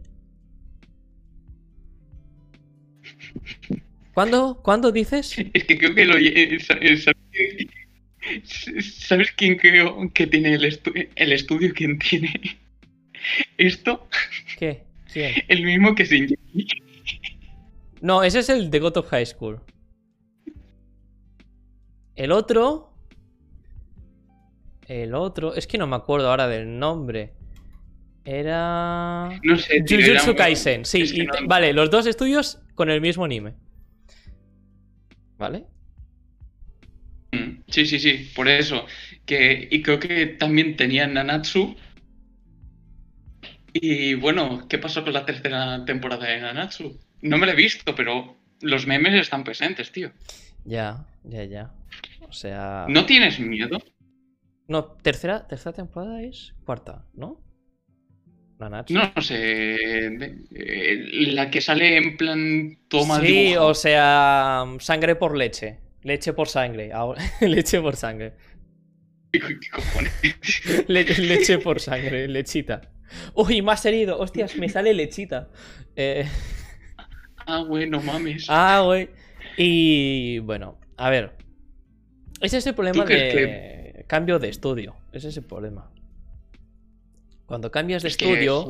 ¿Cuándo? 4.15 4.61
¿Cuándo 4.62 4.93
dices? 4.93 5.36
Es 5.55 5.65
que 5.65 5.77
creo 5.77 5.93
que 5.93 6.05
lo. 6.05 6.15
lle- 6.15 6.61
¿Sabes, 6.61 7.05
¿Sabes 9.09 9.32
quién 9.32 9.57
creo 9.57 10.09
que 10.15 10.28
tiene 10.28 10.55
el, 10.55 10.62
estu- 10.62 11.09
el 11.16 11.32
estudio? 11.32 11.73
¿Quién 11.74 11.98
tiene 11.98 12.32
esto? 13.59 14.07
¿Qué? 14.57 14.85
¿Quién? 15.12 15.32
El 15.48 15.65
mismo 15.65 15.97
que 15.97 16.05
Shinji. 16.05 16.36
No, 18.02 18.23
ese 18.23 18.39
es 18.39 18.48
el 18.51 18.70
de 18.70 18.78
God 18.78 18.98
of 18.98 19.09
High 19.09 19.27
School. 19.27 19.61
El 22.15 22.31
otro. 22.31 22.89
El 24.90 25.14
otro. 25.14 25.54
Es 25.54 25.68
que 25.68 25.78
no 25.78 25.86
me 25.86 25.94
acuerdo 25.94 26.28
ahora 26.30 26.48
del 26.48 26.76
nombre. 26.80 27.32
Era. 28.24 29.38
No 29.44 29.56
sé. 29.56 29.82
tío, 29.82 29.98
Jujutsu 29.98 30.30
era- 30.30 30.36
Kaisen, 30.36 30.84
sí. 30.84 31.04
y- 31.14 31.26
no- 31.26 31.32
Vale, 31.46 31.72
los 31.72 31.90
dos 31.92 32.06
estudios 32.06 32.58
con 32.74 32.90
el 32.90 33.00
mismo 33.00 33.24
anime. 33.24 33.54
¿Vale? 35.38 35.64
Mm, 37.32 37.62
Sí, 37.68 37.86
sí, 37.86 38.00
sí, 38.00 38.30
por 38.34 38.48
eso. 38.48 38.84
Que, 39.24 39.68
y 39.70 39.80
creo 39.80 40.00
que 40.00 40.26
también 40.26 40.74
tenía 40.76 41.06
Nanatsu. 41.06 41.76
Y 43.72 44.14
bueno, 44.14 44.66
¿qué 44.68 44.78
pasó 44.78 45.04
con 45.04 45.12
la 45.12 45.24
tercera 45.24 45.84
temporada 45.84 46.26
de 46.26 46.40
Nanatsu? 46.40 46.98
No 47.22 47.38
me 47.38 47.46
la 47.46 47.52
he 47.52 47.56
visto, 47.56 47.94
pero 47.94 48.36
los 48.60 48.88
memes 48.88 49.14
están 49.14 49.44
presentes, 49.44 49.92
tío. 49.92 50.10
Ya, 50.64 51.06
ya, 51.22 51.44
ya. 51.44 51.70
O 52.28 52.32
sea. 52.32 52.86
¿No 52.88 53.06
tienes 53.06 53.38
miedo? 53.38 53.80
No, 54.70 54.84
tercera, 55.02 55.47
tercera 55.48 55.72
temporada 55.72 56.22
es 56.22 56.55
cuarta, 56.64 57.05
¿no? 57.14 57.42
Nanatsu. 58.60 58.94
No, 58.94 59.10
no 59.16 59.20
sé. 59.22 59.74
eh, 59.74 61.26
la 61.32 61.51
que 61.51 61.60
sale 61.60 61.97
en 61.97 62.16
plan 62.16 62.78
toma 62.88 63.20
Sí, 63.20 63.56
o 63.59 63.74
sea, 63.74 64.64
sangre 64.78 65.16
por 65.16 65.36
leche. 65.36 65.80
Leche 66.02 66.32
por 66.34 66.47
sangre. 66.48 66.92
ahora- 66.92 67.20
leche 67.40 67.80
por 67.80 67.97
sangre. 67.97 68.34
¿Qué 69.32 69.40
cojones? 69.72 70.12
Le- 70.88 71.05
leche 71.05 71.59
por 71.59 71.80
sangre, 71.80 72.28
lechita. 72.28 72.80
Uy, 73.34 73.62
más 73.62 73.84
herido. 73.86 74.20
Hostias, 74.20 74.56
me 74.56 74.68
sale 74.68 74.94
lechita. 74.94 75.48
Eh, 75.97 76.26
Ah, 77.47 77.64
bueno, 77.66 78.01
mames. 78.01 78.47
ah, 78.48 78.82
güey. 78.84 79.09
Y 79.56 80.38
bueno, 80.40 80.78
a 80.97 81.10
ver. 81.10 81.32
Ese 82.40 82.59
es 82.59 82.66
el 82.68 82.74
problema 82.74 83.01
¿Tú 83.01 83.05
crees 83.06 83.34
de 83.34 83.40
cambio 84.10 84.40
de 84.40 84.48
estudio. 84.48 84.96
Ese 85.12 85.28
es 85.28 85.36
el 85.36 85.44
problema. 85.44 85.88
Cuando 87.46 87.70
cambias 87.70 88.02
de 88.02 88.08
Es 88.08 88.16
estudio 88.20 88.68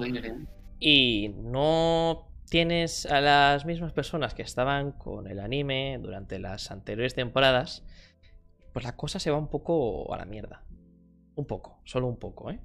y 0.78 1.30
no 1.34 2.28
tienes 2.50 3.06
a 3.06 3.22
las 3.22 3.64
mismas 3.64 3.94
personas 3.94 4.34
que 4.34 4.42
estaban 4.42 4.92
con 4.92 5.26
el 5.26 5.40
anime 5.40 5.98
durante 5.98 6.38
las 6.38 6.70
anteriores 6.70 7.14
temporadas, 7.14 7.86
pues 8.74 8.84
la 8.84 8.96
cosa 8.96 9.18
se 9.18 9.30
va 9.30 9.38
un 9.38 9.48
poco 9.48 10.12
a 10.12 10.18
la 10.18 10.26
mierda. 10.26 10.62
Un 11.36 11.46
poco, 11.46 11.80
solo 11.84 12.06
un 12.06 12.18
poco, 12.18 12.50
¿eh? 12.50 12.60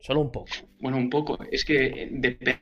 Solo 0.00 0.20
un 0.20 0.32
poco. 0.32 0.50
Bueno, 0.80 0.96
un 0.96 1.10
poco. 1.10 1.38
Es 1.52 1.64
que 1.64 2.08
depende. 2.10 2.60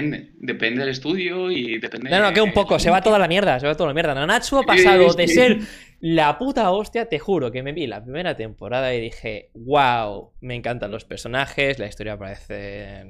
Depende 0.00 0.80
del 0.80 0.88
estudio 0.88 1.50
y 1.50 1.78
depende. 1.78 2.10
No, 2.10 2.20
no, 2.20 2.32
que 2.32 2.40
un 2.40 2.52
poco, 2.52 2.78
se 2.78 2.90
va 2.90 3.02
toda 3.02 3.18
la 3.18 3.28
mierda, 3.28 3.58
se 3.60 3.66
va 3.66 3.74
toda 3.74 3.88
la 3.88 3.94
mierda. 3.94 4.14
Nanatsu 4.14 4.58
ha 4.58 4.62
pasado 4.62 5.14
de 5.14 5.28
ser 5.28 5.58
la 6.00 6.38
puta 6.38 6.70
hostia, 6.70 7.08
te 7.08 7.18
juro 7.18 7.52
que 7.52 7.62
me 7.62 7.72
vi 7.72 7.86
la 7.86 8.02
primera 8.02 8.34
temporada 8.34 8.94
y 8.94 9.00
dije, 9.00 9.50
wow, 9.54 10.32
me 10.40 10.54
encantan 10.54 10.90
los 10.90 11.04
personajes, 11.04 11.78
la 11.78 11.86
historia 11.86 12.18
parece, 12.18 13.04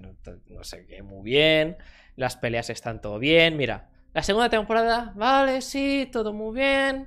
no 0.48 0.64
sé 0.64 0.86
qué, 0.86 1.02
muy 1.02 1.22
bien, 1.22 1.76
las 2.16 2.36
peleas 2.36 2.68
están 2.68 3.00
todo 3.00 3.20
bien, 3.20 3.56
mira, 3.56 3.90
la 4.12 4.24
segunda 4.24 4.50
temporada, 4.50 5.12
vale, 5.14 5.60
sí, 5.60 6.08
todo 6.10 6.32
muy 6.32 6.56
bien, 6.56 7.06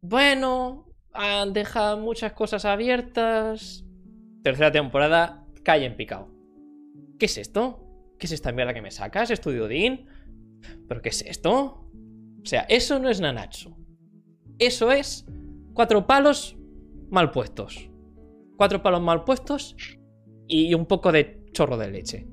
bueno, 0.00 0.86
han 1.12 1.52
dejado 1.52 1.98
muchas 1.98 2.32
cosas 2.32 2.64
abiertas, 2.64 3.84
tercera 4.42 4.72
temporada, 4.72 5.44
cae 5.62 5.84
en 5.84 5.96
picado. 5.96 6.30
¿Qué 7.18 7.26
es 7.26 7.36
esto? 7.36 7.85
¿Qué 8.18 8.26
es 8.26 8.32
esta 8.32 8.52
mierda 8.52 8.74
que 8.74 8.82
me 8.82 8.90
sacas, 8.90 9.30
Estudio 9.30 9.68
Dean? 9.68 10.06
¿Pero 10.88 11.02
qué 11.02 11.10
es 11.10 11.22
esto? 11.22 11.88
O 12.42 12.44
sea, 12.44 12.66
eso 12.68 12.98
no 12.98 13.08
es 13.08 13.20
Nanatsu. 13.20 13.76
Eso 14.58 14.92
es 14.92 15.26
cuatro 15.74 16.06
palos 16.06 16.56
mal 17.10 17.30
puestos. 17.30 17.90
Cuatro 18.56 18.82
palos 18.82 19.02
mal 19.02 19.24
puestos 19.24 19.76
y 20.48 20.72
un 20.74 20.86
poco 20.86 21.12
de 21.12 21.44
chorro 21.52 21.76
de 21.76 21.90
leche. 21.90 22.26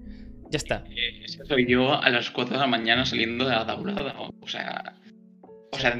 Ya 0.53 0.57
está. 0.57 0.84
Eh, 0.88 1.23
ese 1.23 1.43
soy 1.45 1.65
yo 1.65 1.99
a 1.99 2.10
las 2.11 2.30
4 2.30 2.53
de 2.53 2.60
la 2.60 2.68
mañana 2.68 3.05
saliendo 3.05 3.45
de 3.45 3.55
la 3.55 3.65
tablada. 3.65 4.14
O, 4.39 4.47
sea. 4.47 4.99
O 5.72 5.80
sea, 5.80 5.97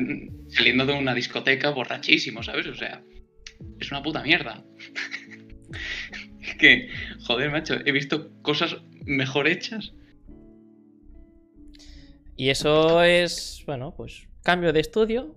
saliendo 0.50 0.86
de 0.86 0.94
una 0.94 1.16
discoteca 1.16 1.72
borrachísimo, 1.72 2.44
¿sabes? 2.44 2.68
O 2.68 2.76
sea, 2.76 3.02
es 3.80 3.92
una 3.92 4.04
puta 4.04 4.22
mierda. 4.22 4.64
que, 6.60 6.88
joder, 7.26 7.52
macho, 7.52 7.76
he 7.86 7.92
visto 7.92 8.30
cosas 8.42 8.78
mejor 9.06 9.48
hechas. 9.48 9.94
Y 12.36 12.50
eso 12.50 13.04
es, 13.04 13.64
bueno, 13.66 13.94
pues 13.96 14.28
cambio 14.44 14.74
de 14.74 14.80
estudio, 14.80 15.36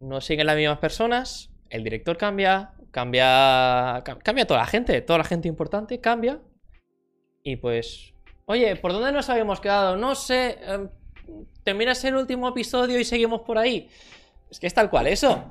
no 0.00 0.20
siguen 0.20 0.46
las 0.46 0.56
mismas 0.56 0.78
personas, 0.78 1.50
el 1.68 1.84
director 1.84 2.16
cambia, 2.16 2.72
cambia, 2.90 4.02
cambia 4.22 4.46
toda 4.46 4.60
la 4.60 4.66
gente, 4.66 5.00
toda 5.02 5.18
la 5.18 5.24
gente 5.24 5.48
importante 5.48 6.00
cambia. 6.00 6.40
Y 7.42 7.56
pues, 7.56 8.14
oye, 8.46 8.74
¿por 8.76 8.92
dónde 8.92 9.12
nos 9.12 9.28
habíamos 9.28 9.60
quedado? 9.60 9.96
No 9.96 10.14
sé, 10.14 10.58
em, 10.62 10.88
terminas 11.62 12.04
el 12.04 12.16
último 12.16 12.48
episodio 12.48 12.98
y 12.98 13.04
seguimos 13.04 13.42
por 13.42 13.58
ahí. 13.58 13.88
Es 14.50 14.58
que 14.58 14.66
es 14.66 14.74
tal 14.74 14.90
cual 14.90 15.06
eso. 15.06 15.48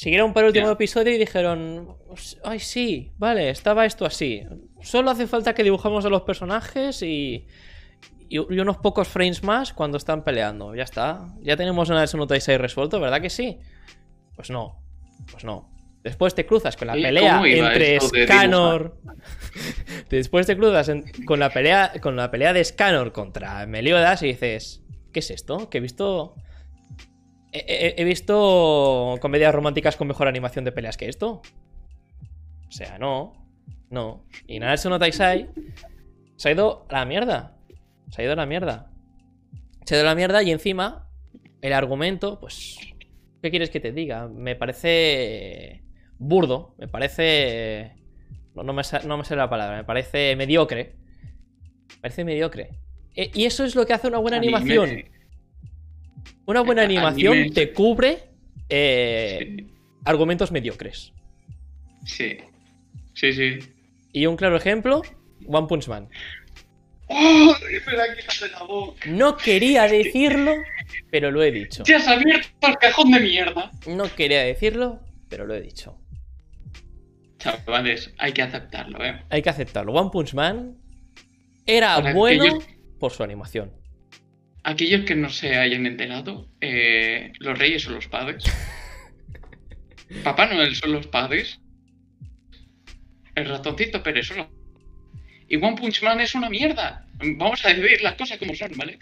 Siguieron 0.00 0.32
por 0.32 0.44
el 0.44 0.46
último 0.46 0.70
episodio 0.70 1.14
y 1.14 1.18
dijeron, 1.18 1.94
ay 2.42 2.58
sí, 2.58 3.12
vale, 3.18 3.50
estaba 3.50 3.84
esto 3.84 4.06
así. 4.06 4.44
Solo 4.80 5.10
hace 5.10 5.26
falta 5.26 5.54
que 5.54 5.62
dibujamos 5.62 6.06
a 6.06 6.08
los 6.08 6.22
personajes 6.22 7.02
y, 7.02 7.46
y, 8.30 8.38
unos 8.38 8.78
pocos 8.78 9.08
frames 9.08 9.44
más 9.44 9.74
cuando 9.74 9.98
están 9.98 10.24
peleando. 10.24 10.74
Ya 10.74 10.84
está. 10.84 11.26
Ya 11.42 11.54
tenemos 11.54 11.90
una 11.90 12.00
de 12.00 12.40
6 12.40 12.58
resuelto, 12.58 12.98
¿verdad 12.98 13.20
que 13.20 13.28
sí? 13.28 13.58
Pues 14.34 14.48
no. 14.48 14.82
Pues 15.30 15.44
no. 15.44 15.70
Después 16.02 16.34
te 16.34 16.46
cruzas 16.46 16.78
con 16.78 16.88
la 16.88 16.94
pelea 16.94 17.42
entre 17.44 18.00
Scanor. 18.00 18.96
Después 20.08 20.46
te 20.46 20.56
cruzas 20.56 20.90
con, 21.26 21.40
la 21.40 21.50
pelea, 21.50 21.92
con 22.00 22.16
la 22.16 22.30
pelea 22.30 22.54
de 22.54 22.64
Scanor 22.64 23.12
contra 23.12 23.66
Meliodas 23.66 24.22
y 24.22 24.28
dices: 24.28 24.82
¿Qué 25.12 25.20
es 25.20 25.30
esto? 25.30 25.68
Que 25.68 25.76
he 25.76 25.82
visto. 25.82 26.36
He, 27.52 28.04
visto 28.04 29.16
comedias 29.20 29.54
románticas 29.54 29.96
con 29.96 30.06
mejor 30.06 30.28
animación 30.28 30.64
de 30.64 30.72
peleas 30.72 30.96
que 30.96 31.08
esto. 31.08 31.42
O 32.68 32.72
sea, 32.72 32.98
no. 32.98 33.32
No. 33.90 34.24
Y 34.46 34.60
Nanatsu 34.60 34.88
no 34.88 34.98
Taisai 34.98 35.50
se 36.36 36.48
ha 36.48 36.52
ido 36.52 36.86
a 36.88 36.98
la 36.98 37.04
mierda. 37.04 37.56
Se 38.10 38.22
ha 38.22 38.24
ido 38.24 38.34
a 38.34 38.36
la 38.36 38.46
mierda. 38.46 38.90
Se 39.84 39.94
ha 39.94 39.98
ido 39.98 40.06
a 40.06 40.10
la 40.10 40.14
mierda 40.14 40.42
y 40.42 40.52
encima 40.52 41.08
el 41.60 41.72
argumento, 41.72 42.38
pues 42.38 42.78
¿Qué 43.42 43.50
quieres 43.50 43.70
que 43.70 43.80
te 43.80 43.92
diga? 43.92 44.28
Me 44.28 44.54
parece 44.54 45.82
burdo, 46.18 46.74
me 46.78 46.88
parece... 46.88 47.96
No, 48.54 48.72
me, 48.72 48.82
no 49.06 49.16
me 49.16 49.24
sale 49.24 49.40
la 49.40 49.48
palabra, 49.48 49.78
me 49.78 49.84
parece 49.84 50.36
mediocre. 50.36 50.96
Me 51.88 52.00
parece 52.02 52.24
mediocre. 52.24 52.70
E, 53.14 53.30
y 53.32 53.46
eso 53.46 53.64
es 53.64 53.74
lo 53.74 53.86
que 53.86 53.94
hace 53.94 54.08
una 54.08 54.18
buena 54.18 54.36
animación. 54.36 55.04
Una 56.46 56.60
buena 56.62 56.82
animación 56.84 57.52
te 57.52 57.72
cubre 57.72 58.30
eh, 58.68 59.66
argumentos 60.04 60.50
mediocres. 60.52 61.12
Sí. 62.04 62.38
Sí, 63.14 63.32
sí. 63.32 63.58
Y 64.12 64.26
un 64.26 64.36
claro 64.36 64.56
ejemplo, 64.56 65.02
One 65.46 65.66
Punch 65.66 65.88
Man. 65.88 66.08
¡Oh! 67.08 67.54
la 68.52 68.64
boca. 68.64 69.10
No 69.10 69.36
quería 69.36 69.82
decirlo, 69.84 70.54
pero 71.10 71.30
lo 71.30 71.42
he 71.42 71.50
dicho. 71.50 71.82
¡Ya 71.84 71.96
has 71.96 72.06
abierto 72.06 72.68
el 72.68 72.76
cajón 72.76 73.10
de 73.10 73.20
mierda! 73.20 73.72
No 73.88 74.04
quería 74.14 74.42
decirlo, 74.42 75.00
pero 75.28 75.44
lo 75.44 75.54
he 75.54 75.60
dicho. 75.60 75.98
Chavales, 77.38 78.12
hay 78.18 78.32
que 78.32 78.42
aceptarlo, 78.42 79.04
¿eh? 79.04 79.22
Hay 79.30 79.42
que 79.42 79.50
aceptarlo. 79.50 79.92
One 79.92 80.10
Punch 80.12 80.34
Man 80.34 80.76
era 81.66 82.12
bueno 82.12 82.58
por 82.98 83.12
su 83.12 83.22
animación. 83.24 83.72
Aquellos 84.62 85.04
que 85.06 85.14
no 85.14 85.30
se 85.30 85.56
hayan 85.56 85.86
enterado, 85.86 86.48
eh, 86.60 87.32
los 87.38 87.58
reyes 87.58 87.82
son 87.82 87.94
los 87.94 88.08
padres. 88.08 88.44
Papá 90.24 90.46
Noel 90.46 90.74
son 90.74 90.92
los 90.92 91.06
padres. 91.06 91.60
El 93.34 93.48
ratoncito 93.48 94.02
Pérez 94.02 94.26
son 94.26 94.38
los 94.38 94.46
y 95.50 95.56
One 95.56 95.76
Punch 95.76 96.02
Man 96.02 96.20
es 96.20 96.34
una 96.36 96.48
mierda. 96.48 97.04
Vamos 97.18 97.64
a 97.66 97.74
decir 97.74 98.00
las 98.02 98.14
cosas 98.14 98.38
como 98.38 98.54
son, 98.54 98.70
¿vale? 98.76 98.98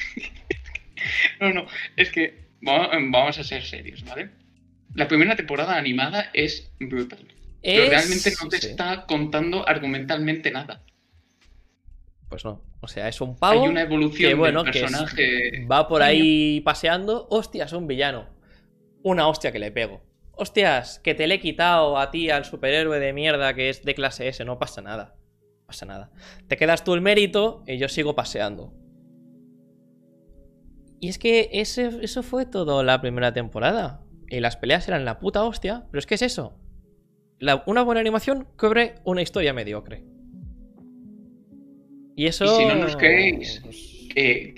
no, 1.40 1.52
no, 1.52 1.66
es 1.94 2.10
que 2.10 2.48
vamos 2.62 3.39
a 3.39 3.44
ser 3.44 3.62
serios, 3.64 4.02
¿vale? 4.05 4.30
La 4.94 5.06
primera 5.06 5.36
temporada 5.36 5.76
animada 5.76 6.30
es 6.32 6.72
brutal. 6.80 7.28
Pero 7.62 7.90
realmente 7.90 8.32
no 8.43 8.48
te 8.48 8.56
está 8.56 9.05
contando 9.05 9.68
argumentalmente 9.68 10.51
nada. 10.51 10.82
Pues 12.30 12.44
no. 12.47 12.62
O 12.80 12.88
sea, 12.88 13.09
es 13.09 13.20
un 13.20 13.36
pavo. 13.36 13.62
Hay 13.62 13.68
una 13.68 13.82
evolución 13.82 14.30
que, 14.30 14.34
bueno, 14.34 14.64
personaje. 14.64 15.66
va 15.70 15.88
por 15.88 16.02
ahí 16.02 16.60
paseando. 16.60 17.26
Hostias, 17.30 17.72
un 17.72 17.86
villano. 17.86 18.26
Una 19.02 19.28
hostia 19.28 19.52
que 19.52 19.59
le 19.59 19.72
pego. 19.72 20.00
Hostias, 20.32 21.00
que 21.00 21.14
te 21.14 21.26
le 21.26 21.36
he 21.36 21.40
quitado 21.40 21.98
a 21.98 22.10
ti 22.10 22.30
al 22.30 22.44
superhéroe 22.44 23.00
de 23.00 23.12
mierda 23.12 23.55
que 23.55 23.68
es 23.68 23.84
de 23.84 23.94
clase 23.94 24.28
S. 24.28 24.44
No 24.44 24.59
pasa 24.59 24.80
nada 24.80 25.18
pasa 25.68 25.84
nada. 25.84 26.10
Te 26.48 26.56
quedas 26.56 26.82
tú 26.82 26.94
el 26.94 27.02
mérito 27.02 27.62
y 27.66 27.76
yo 27.76 27.88
sigo 27.88 28.16
paseando. 28.16 28.72
Y 30.98 31.10
es 31.10 31.18
que 31.18 31.50
ese, 31.52 31.90
eso 32.02 32.22
fue 32.22 32.46
todo 32.46 32.82
la 32.82 33.00
primera 33.02 33.32
temporada. 33.32 34.02
Y 34.28 34.40
las 34.40 34.56
peleas 34.56 34.88
eran 34.88 35.05
la 35.05 35.20
puta 35.20 35.44
hostia. 35.44 35.86
Pero 35.90 35.98
es 35.98 36.06
que 36.06 36.14
es 36.14 36.22
eso. 36.22 36.59
una 37.66 37.82
buena 37.82 38.00
animación 38.00 38.48
cubre 38.59 38.94
una 39.05 39.20
historia 39.20 39.52
mediocre. 39.52 40.05
Y 42.19 42.27
eso. 42.27 42.45
Y 42.45 42.49
si 42.49 42.66
no 42.66 42.74
nos 42.74 42.97
creéis, 42.97 43.61
pues 43.62 44.09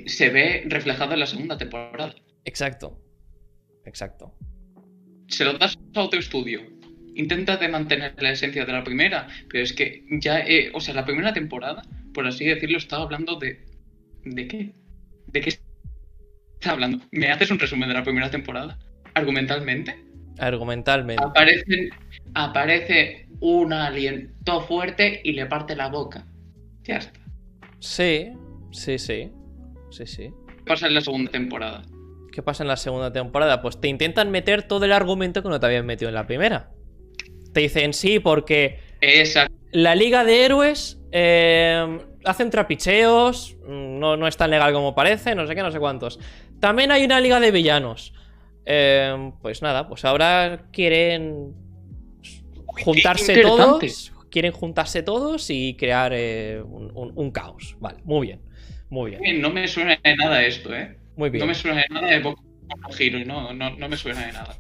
se 0.07 0.31
ve 0.31 0.63
reflejado 0.65 1.13
en 1.13 1.21
la 1.21 1.27
segunda 1.27 1.59
temporada. 1.59 2.15
Exacto. 2.47 2.99
Exacto. 3.85 4.35
Se 5.29 5.45
lo 5.45 5.53
das 5.59 5.79
a 5.95 6.01
otro 6.01 6.19
estudio 6.19 6.63
intenta 7.15 7.59
de 7.59 7.69
mantener 7.69 8.15
la 8.23 8.31
esencia 8.31 8.65
de 8.65 8.73
la 8.73 8.83
primera, 8.83 9.27
pero 9.51 9.63
es 9.63 9.75
que 9.75 10.05
ya, 10.11 10.43
o 10.73 10.81
sea, 10.81 10.95
la 10.95 11.05
primera 11.05 11.35
temporada, 11.35 11.83
por 12.15 12.27
así 12.27 12.47
decirlo, 12.47 12.79
estaba 12.79 13.03
hablando 13.03 13.37
de... 13.37 13.61
¿De 14.25 14.49
qué? 14.49 14.73
¿De 15.27 15.41
qué 15.43 15.51
está 15.51 16.71
hablando? 16.71 17.05
¿Me 17.11 17.31
haces 17.31 17.51
un 17.51 17.59
resumen 17.59 17.89
de 17.89 17.95
la 17.95 18.05
primera 18.05 18.31
temporada? 18.31 18.79
¿Argumentalmente? 19.13 20.03
Argumentalmente. 20.39 21.23
Aparece, 21.23 21.91
aparece 22.33 23.27
un 23.41 23.75
alien 23.75 24.33
todo 24.45 24.63
fuerte 24.63 25.21
y 25.23 25.33
le 25.33 25.45
parte 25.45 25.77
la 25.77 25.89
boca. 25.89 26.25
Ya 26.85 26.97
está. 26.99 27.20
Sí, 27.81 28.33
sí, 28.71 28.99
sí. 28.99 29.33
Sí, 29.91 30.07
sí. 30.07 30.31
¿Qué 30.47 30.63
pasa 30.65 30.87
en 30.87 30.95
la 30.95 31.01
segunda 31.01 31.31
temporada? 31.31 31.83
¿Qué 32.33 32.43
pasa 32.43 32.63
en 32.63 32.69
la 32.69 32.77
segunda 32.77 33.13
temporada? 33.13 33.61
Pues 33.61 33.81
te 33.81 33.89
intentan 33.89 34.31
meter 34.31 34.63
todo 34.63 34.85
el 34.85 34.93
argumento 34.93 35.43
que 35.43 35.49
no 35.49 35.59
te 35.59 35.67
habían 35.67 35.85
metido 35.85 36.09
en 36.09 36.15
la 36.15 36.27
primera. 36.27 36.71
Te 37.53 37.61
dicen 37.61 37.93
sí 37.93 38.21
porque 38.21 38.79
la 39.73 39.95
Liga 39.95 40.25
de 40.25 40.45
Héroes 40.45 41.01
eh, 41.11 41.99
hacen 42.25 42.51
trapicheos, 42.51 43.57
no, 43.67 44.17
no, 44.17 44.29
es 44.29 44.37
tan 44.37 44.51
legal 44.51 44.73
como 44.73 44.95
parece, 44.95 45.35
no 45.35 45.47
sé 45.47 45.55
qué, 45.55 45.63
no 45.63 45.73
sé 45.73 45.81
cuántos. 45.81 46.21
También 46.61 46.93
hay 46.93 47.05
una 47.05 47.21
Liga 47.21 47.41
de 47.41 47.51
Villanos. 47.51 48.13
Eh, 48.67 49.33
pues 49.43 49.63
nada, 49.63 49.89
pues 49.89 50.05
ahora 50.05 50.67
quieren 50.71 51.55
juntarse 52.67 53.41
todos. 53.43 54.13
Quieren 54.31 54.53
juntarse 54.53 55.03
todos 55.03 55.51
y 55.51 55.75
crear 55.77 56.13
eh, 56.15 56.63
un, 56.63 57.31
caos. 57.33 57.77
Vale, 57.81 58.01
muy 58.05 58.29
bien. 58.29 58.41
Muy 58.89 59.11
bien. 59.13 59.41
No 59.41 59.51
me 59.51 59.67
suena 59.69 59.99
de 60.03 60.17
nada 60.17 60.45
esto, 60.45 60.75
¿eh? 60.75 60.97
Muy 61.17 61.31
bien. 61.31 61.41
No 61.41 61.47
me 61.47 61.55
suena 61.55 61.83
de 61.83 61.87
nada 61.91 62.09
de 62.09 62.21
poco 62.21 62.43
giro, 62.93 63.19
no, 63.25 63.53
no, 63.53 63.77
no 63.77 63.89
me 63.89 63.97
suena 63.97 64.27
de 64.27 64.33
nada. 64.33 64.57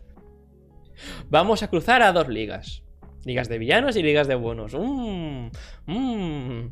Vamos 1.28 1.62
a 1.62 1.68
cruzar 1.68 2.02
a 2.02 2.12
dos 2.12 2.28
ligas. 2.28 2.82
Ligas 3.24 3.48
de 3.48 3.58
villanos 3.58 3.96
y 3.96 4.02
ligas 4.02 4.28
de 4.28 4.34
buenos. 4.34 4.74
Mmm, 4.74 5.50
mmm, 5.86 6.70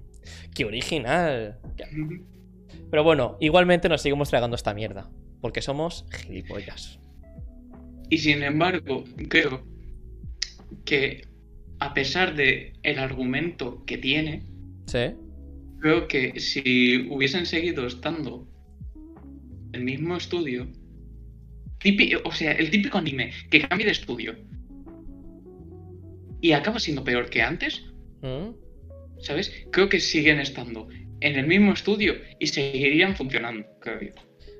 ¡Qué 0.54 0.64
original! 0.64 1.58
Pero 2.90 3.04
bueno, 3.04 3.36
igualmente 3.40 3.88
nos 3.88 4.02
seguimos 4.02 4.30
tragando 4.30 4.56
esta 4.56 4.74
mierda. 4.74 5.10
Porque 5.40 5.62
somos 5.62 6.06
gilipollas. 6.10 6.98
Y 8.10 8.18
sin 8.18 8.42
embargo, 8.42 9.04
creo 9.28 9.64
que 10.84 11.27
a 11.80 11.94
pesar 11.94 12.34
de 12.34 12.74
el 12.82 12.98
argumento 12.98 13.84
que 13.86 13.98
tiene, 13.98 14.42
¿Sí? 14.86 15.14
creo 15.80 16.08
que 16.08 16.40
si 16.40 17.08
hubiesen 17.10 17.46
seguido 17.46 17.86
estando 17.86 18.46
el 19.72 19.84
mismo 19.84 20.16
estudio, 20.16 20.66
o 22.24 22.32
sea, 22.32 22.52
el 22.52 22.70
típico 22.70 22.98
anime 22.98 23.32
que 23.50 23.60
cambia 23.60 23.86
de 23.86 23.92
estudio 23.92 24.34
y 26.40 26.52
acaba 26.52 26.78
siendo 26.78 27.04
peor 27.04 27.30
que 27.30 27.42
antes, 27.42 27.84
¿Mm? 28.22 28.50
¿sabes? 29.20 29.52
Creo 29.70 29.88
que 29.88 30.00
siguen 30.00 30.40
estando 30.40 30.88
en 31.20 31.36
el 31.36 31.46
mismo 31.46 31.72
estudio 31.72 32.14
y 32.38 32.46
seguirían 32.46 33.16
funcionando, 33.16 33.66
creo 33.80 34.12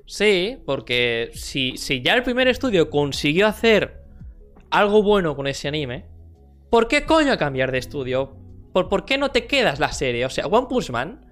Sí, 0.07 0.57
porque 0.65 1.31
si, 1.35 1.77
si 1.77 2.01
ya 2.01 2.15
el 2.15 2.23
primer 2.23 2.49
estudio 2.49 2.89
consiguió 2.89 3.47
hacer 3.47 3.99
algo 4.70 5.03
bueno 5.03 5.36
con 5.36 5.47
ese 5.47 5.69
anime, 5.69 6.05
¿por 6.70 6.89
qué 6.89 7.05
coño 7.05 7.36
cambiar 7.39 7.73
de 7.73 7.78
estudio? 7.78 8.36
¿Por, 8.73 8.89
¿Por 8.89 9.05
qué 9.05 9.19
no 9.19 9.31
te 9.31 9.47
quedas 9.47 9.81
la 9.81 9.93
serie? 9.93 10.24
O 10.27 10.31
sea, 10.31 10.47
One 10.47 10.66
Punch 10.69 10.90
Man, 10.90 11.27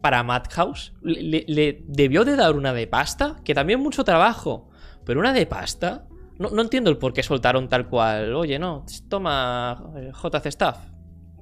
para 0.00 0.22
Madhouse, 0.22 0.92
le 1.02 1.82
debió 1.86 2.24
de 2.24 2.36
dar 2.36 2.54
una 2.54 2.72
de 2.72 2.86
pasta, 2.86 3.36
que 3.44 3.54
también 3.54 3.80
mucho 3.80 4.04
trabajo. 4.04 4.72
Pero 5.04 5.20
una 5.20 5.32
de 5.32 5.46
pasta. 5.46 6.06
No, 6.38 6.60
entiendo 6.60 6.90
el 6.90 6.98
por 6.98 7.12
qué 7.12 7.22
soltaron 7.22 7.68
tal 7.68 7.88
cual. 7.88 8.34
Oye, 8.34 8.58
no, 8.58 8.84
toma 9.08 9.92
eh, 9.96 10.10
JC 10.12 10.46
Staff. 10.46 10.78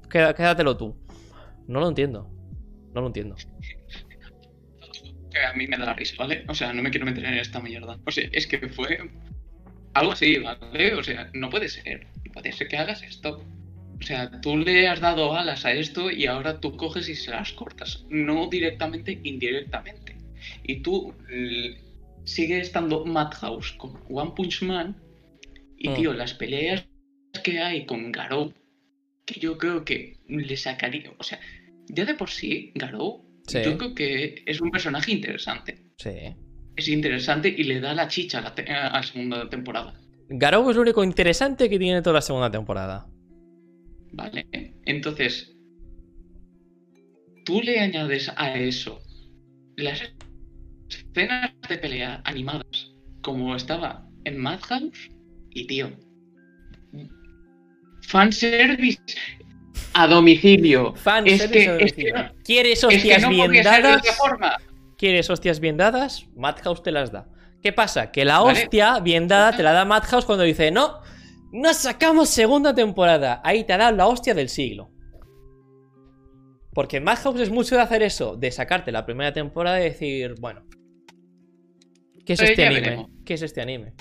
quédatelo 0.09 0.77
tú. 0.77 0.95
No 1.67 1.79
lo 1.79 1.87
entiendo. 1.87 2.29
No 2.93 3.01
lo 3.01 3.07
entiendo. 3.07 3.35
A 5.49 5.55
mí 5.55 5.65
me 5.67 5.77
da 5.77 5.85
la 5.85 5.93
risa, 5.93 6.15
¿vale? 6.19 6.43
O 6.47 6.53
sea, 6.53 6.73
no 6.73 6.83
me 6.83 6.91
quiero 6.91 7.05
meter 7.05 7.23
en 7.23 7.35
esta 7.35 7.61
mierda. 7.61 7.97
O 8.05 8.11
sea, 8.11 8.27
es 8.31 8.45
que 8.47 8.67
fue 8.69 8.99
algo 9.93 10.11
así, 10.11 10.37
¿vale? 10.39 10.93
O 10.95 11.03
sea, 11.03 11.29
no 11.33 11.49
puede 11.49 11.69
ser. 11.69 12.07
Puede 12.33 12.51
ser 12.51 12.67
que 12.67 12.77
hagas 12.77 13.03
esto. 13.03 13.43
O 13.99 14.03
sea, 14.03 14.41
tú 14.41 14.57
le 14.57 14.87
has 14.87 14.99
dado 14.99 15.35
alas 15.35 15.65
a 15.65 15.73
esto 15.73 16.09
y 16.09 16.25
ahora 16.25 16.59
tú 16.59 16.75
coges 16.75 17.07
y 17.09 17.15
se 17.15 17.31
las 17.31 17.51
cortas. 17.53 18.03
No 18.09 18.47
directamente, 18.47 19.19
indirectamente. 19.23 20.15
Y 20.63 20.81
tú 20.81 21.13
l- 21.29 21.77
sigue 22.25 22.59
estando 22.59 23.05
Madhouse 23.05 23.73
con 23.73 23.99
One 24.09 24.31
Punch 24.35 24.63
Man. 24.63 24.95
Y 25.77 25.89
Mm. 25.89 25.95
tío, 25.95 26.13
las 26.13 26.33
peleas 26.33 26.85
que 27.43 27.59
hay 27.59 27.85
con 27.85 28.11
Garou, 28.11 28.53
que 29.25 29.39
yo 29.39 29.57
creo 29.57 29.83
que 29.85 30.17
le 30.27 30.57
sacaría. 30.57 31.11
O 31.17 31.23
sea, 31.23 31.39
ya 31.87 32.05
de 32.05 32.13
por 32.15 32.29
sí, 32.29 32.71
Garou, 32.75 33.23
Sí. 33.47 33.59
yo 33.63 33.77
creo 33.77 33.93
que 33.95 34.43
es 34.45 34.61
un 34.61 34.71
personaje 34.71 35.11
interesante. 35.11 35.77
Sí. 35.97 36.35
Es 36.75 36.87
interesante 36.87 37.49
y 37.49 37.63
le 37.63 37.79
da 37.79 37.93
la 37.93 38.07
chicha 38.07 38.39
a 38.39 38.41
la, 38.41 38.55
te- 38.55 38.71
a 38.71 38.91
la 38.91 39.03
segunda 39.03 39.49
temporada. 39.49 39.99
Garou 40.33 40.69
es 40.69 40.75
lo 40.75 40.81
único 40.81 41.03
interesante 41.03 41.69
que 41.69 41.77
tiene 41.77 42.01
toda 42.01 42.15
la 42.15 42.21
segunda 42.21 42.49
temporada. 42.49 43.05
¿Vale? 44.13 44.47
Entonces, 44.85 45.53
tú 47.45 47.61
le 47.61 47.79
añades 47.79 48.31
a 48.35 48.55
eso 48.57 48.99
las 49.77 50.01
escenas 50.89 51.51
de 51.67 51.77
pelea 51.77 52.21
animadas 52.25 52.91
como 53.21 53.55
estaba 53.55 54.07
en 54.25 54.37
Madhouse 54.37 55.09
y 55.49 55.67
tío. 55.67 55.91
Fanservice 58.03 58.99
a 59.93 60.07
domicilio. 60.07 60.93
Fan 60.95 61.27
Es 61.27 61.41
service 61.41 61.59
que- 61.65 61.69
a 61.69 61.77
es 61.77 61.93
que 61.93 62.01
domicilio. 62.11 62.17
no- 62.17 62.43
¿Quieres 62.43 62.73
Es 62.73 62.79
que 62.89 62.95
hostias 62.95 63.21
no 63.21 63.29
bien 63.29 63.45
podía 63.47 63.63
ser 63.63 63.75
de 63.75 63.81
dadas? 63.81 63.99
otra 64.01 64.13
forma. 64.13 64.57
¿Quieres 64.97 65.29
hostias 65.29 65.59
bien 65.59 65.77
dadas? 65.77 66.27
Madhouse 66.35 66.83
te 66.83 66.91
las 66.91 67.11
da. 67.11 67.27
¿Qué 67.61 67.71
pasa? 67.73 68.11
Que 68.11 68.25
la 68.25 68.39
Vale. 68.39 68.63
hostia 68.63 68.99
bien 68.99 69.27
dada 69.27 69.55
te 69.55 69.63
la 69.63 69.71
da 69.71 69.85
Madhouse 69.85 70.25
cuando 70.25 70.43
dice, 70.43 70.71
no, 70.71 71.01
no 71.51 71.73
sacamos 71.73 72.29
segunda 72.29 72.73
temporada. 72.73 73.41
Ahí 73.43 73.63
te 73.63 73.73
ha 73.73 73.77
dado 73.77 73.95
la 73.95 74.07
hostia 74.07 74.33
del 74.33 74.49
siglo. 74.49 74.91
Porque 76.73 76.99
Madhouse 76.99 77.41
es 77.41 77.49
mucho 77.51 77.75
de 77.75 77.81
hacer 77.81 78.01
eso, 78.01 78.35
de 78.37 78.49
sacarte 78.49 78.91
la 78.91 79.05
primera 79.05 79.33
temporada 79.33 79.79
y 79.79 79.83
decir, 79.83 80.35
bueno, 80.39 80.65
¿qué 82.25 82.33
es 82.33 82.41
este 82.41 82.65
anime? 82.65 82.81
veremos. 82.81 83.09
¿Qué 83.25 83.33
es 83.33 83.41
este 83.41 83.61
anime? 83.61 83.93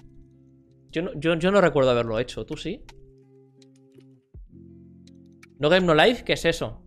Yo 0.91 1.03
no, 1.03 1.11
yo, 1.19 1.35
yo 1.35 1.51
no 1.51 1.61
recuerdo 1.61 1.91
haberlo 1.91 2.19
hecho, 2.19 2.47
¿tú 2.47 2.57
sí? 2.57 2.82
¿No 5.59 5.69
Game 5.69 5.87
No 5.87 5.95
Life? 5.95 6.24
¿Qué 6.24 6.32
es 6.32 6.45
eso? 6.45 6.82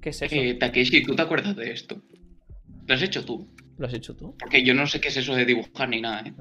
¿Qué 0.00 0.10
es 0.10 0.20
eso? 0.20 0.34
Eh, 0.34 0.54
Takeshi, 0.54 1.02
¿tú 1.04 1.14
te 1.14 1.22
acuerdas 1.22 1.54
de 1.54 1.70
esto? 1.70 2.02
Lo 2.86 2.94
has 2.94 3.02
hecho 3.02 3.24
tú. 3.24 3.48
¿Lo 3.78 3.86
has 3.86 3.94
hecho 3.94 4.14
tú? 4.16 4.34
Porque 4.38 4.62
yo 4.64 4.74
no 4.74 4.86
sé 4.86 5.00
qué 5.00 5.08
es 5.08 5.16
eso 5.16 5.34
de 5.34 5.44
dibujar 5.44 5.88
ni 5.88 6.00
nada, 6.00 6.20
¿eh? 6.26 6.32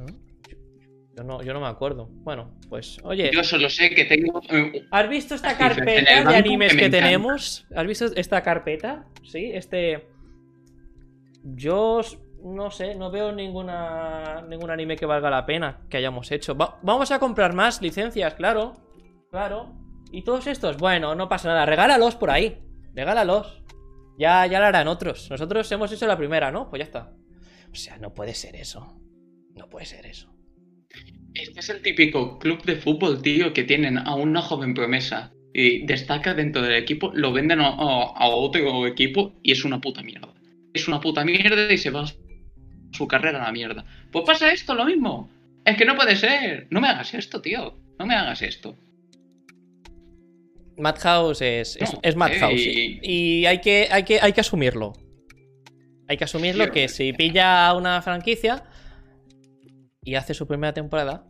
Yo, 1.16 1.24
no, 1.24 1.44
yo 1.44 1.54
no 1.54 1.60
me 1.62 1.68
acuerdo. 1.68 2.08
Bueno, 2.10 2.56
pues, 2.70 2.98
oye. 3.04 3.30
Yo 3.34 3.44
solo 3.44 3.70
sé 3.70 3.92
que 3.92 4.06
tengo 4.06 4.42
eh, 4.50 4.86
¿Has 4.92 5.08
visto 5.10 5.36
esta 5.36 5.56
carpeta 5.58 6.24
de 6.30 6.36
animes 6.36 6.76
que 6.76 6.90
tenemos? 6.90 7.68
¿Has 7.76 7.86
visto 7.86 8.06
esta 8.16 8.42
carpeta? 8.42 9.06
Sí, 9.24 9.52
este. 9.54 10.08
Yo 11.44 12.02
no 12.44 12.72
sé, 12.72 12.96
no 12.96 13.12
veo 13.12 13.32
ninguna 13.32 14.42
ningún 14.50 14.70
anime 14.72 14.96
que 14.96 15.06
valga 15.06 15.30
la 15.30 15.46
pena 15.46 15.82
que 15.90 15.98
hayamos 15.98 16.32
hecho. 16.32 16.56
Va- 16.56 16.80
vamos 16.82 17.12
a 17.12 17.20
comprar 17.20 17.54
más 17.54 17.82
licencias, 17.82 18.34
claro. 18.34 18.74
Claro. 19.30 19.74
Y 20.12 20.24
todos 20.24 20.48
estos, 20.48 20.78
bueno, 20.78 21.16
no 21.16 21.28
pasa 21.30 21.48
nada. 21.50 21.66
Regálalos 21.66 22.16
por 22.16 22.30
ahí. 22.32 22.60
Regálalos. 22.96 23.62
Ya, 24.18 24.46
ya 24.46 24.60
lo 24.60 24.66
harán 24.68 24.88
otros. 24.88 25.30
Nosotros 25.32 25.72
hemos 25.72 25.92
hecho 25.92 26.06
la 26.06 26.18
primera, 26.18 26.52
¿no? 26.52 26.70
Pues 26.70 26.80
ya 26.80 26.86
está. 26.86 27.12
O 27.74 27.76
sea, 27.76 27.98
no 27.98 28.14
puede 28.14 28.36
ser 28.36 28.56
eso. 28.56 29.02
No 29.56 29.68
puede 29.68 29.88
ser 29.88 30.06
eso. 30.06 30.32
Este 31.34 31.60
es 31.60 31.70
el 31.70 31.82
típico 31.82 32.38
club 32.38 32.64
de 32.64 32.76
fútbol, 32.76 33.24
tío, 33.24 33.52
que 33.52 33.64
tienen 33.64 33.98
a 33.98 34.14
una 34.14 34.42
joven 34.42 34.76
promesa 34.76 35.34
y 35.54 35.84
destaca 35.86 36.36
dentro 36.36 36.62
del 36.62 36.76
equipo, 36.76 37.12
lo 37.16 37.34
venden 37.34 37.62
a, 37.62 37.74
otro 38.28 38.86
equipo 38.86 39.34
y 39.42 39.52
es 39.52 39.66
una 39.66 39.82
puta 39.82 40.04
mierda. 40.04 40.34
Es 40.74 40.88
una 40.88 41.00
puta 41.02 41.26
mierda 41.26 41.72
y 41.72 41.78
se 41.80 41.90
va 41.90 42.06
su 42.92 43.08
carrera 43.08 43.42
a 43.42 43.46
la 43.48 43.52
mierda. 43.52 43.86
Pues 44.12 44.24
pasa 44.24 44.52
esto, 44.54 44.76
lo 44.76 44.86
mismo. 44.86 45.32
Es 45.66 45.76
que 45.76 45.86
no 45.86 45.96
puede 45.96 46.16
ser. 46.16 46.68
No 46.70 46.80
me 46.80 46.90
hagas 46.90 47.16
esto, 47.16 47.42
tío. 47.42 47.76
No 47.98 48.06
me 48.06 48.14
hagas 48.14 48.44
esto. 48.44 48.78
Madhouse 50.78 51.42
es, 51.42 51.78
es, 52.02 52.16
Madhouse. 52.16 52.62
eh, 52.62 53.00
Y, 53.02 53.40
y 53.42 53.46
hay, 53.48 53.62
que, 53.62 53.88
hay, 53.90 54.04
que, 54.04 54.20
hay 54.22 54.34
que 54.34 54.42
asumirlo. 54.42 54.94
Hay 56.08 56.18
que 56.18 56.24
asumirlo 56.24 56.72
que 56.72 56.88
si 56.88 57.14
pilla 57.14 57.74
una 57.76 58.02
franquicia 58.02 58.64
y 60.02 60.16
hace 60.16 60.34
su 60.34 60.48
primera 60.48 60.74
temporada, 60.74 61.26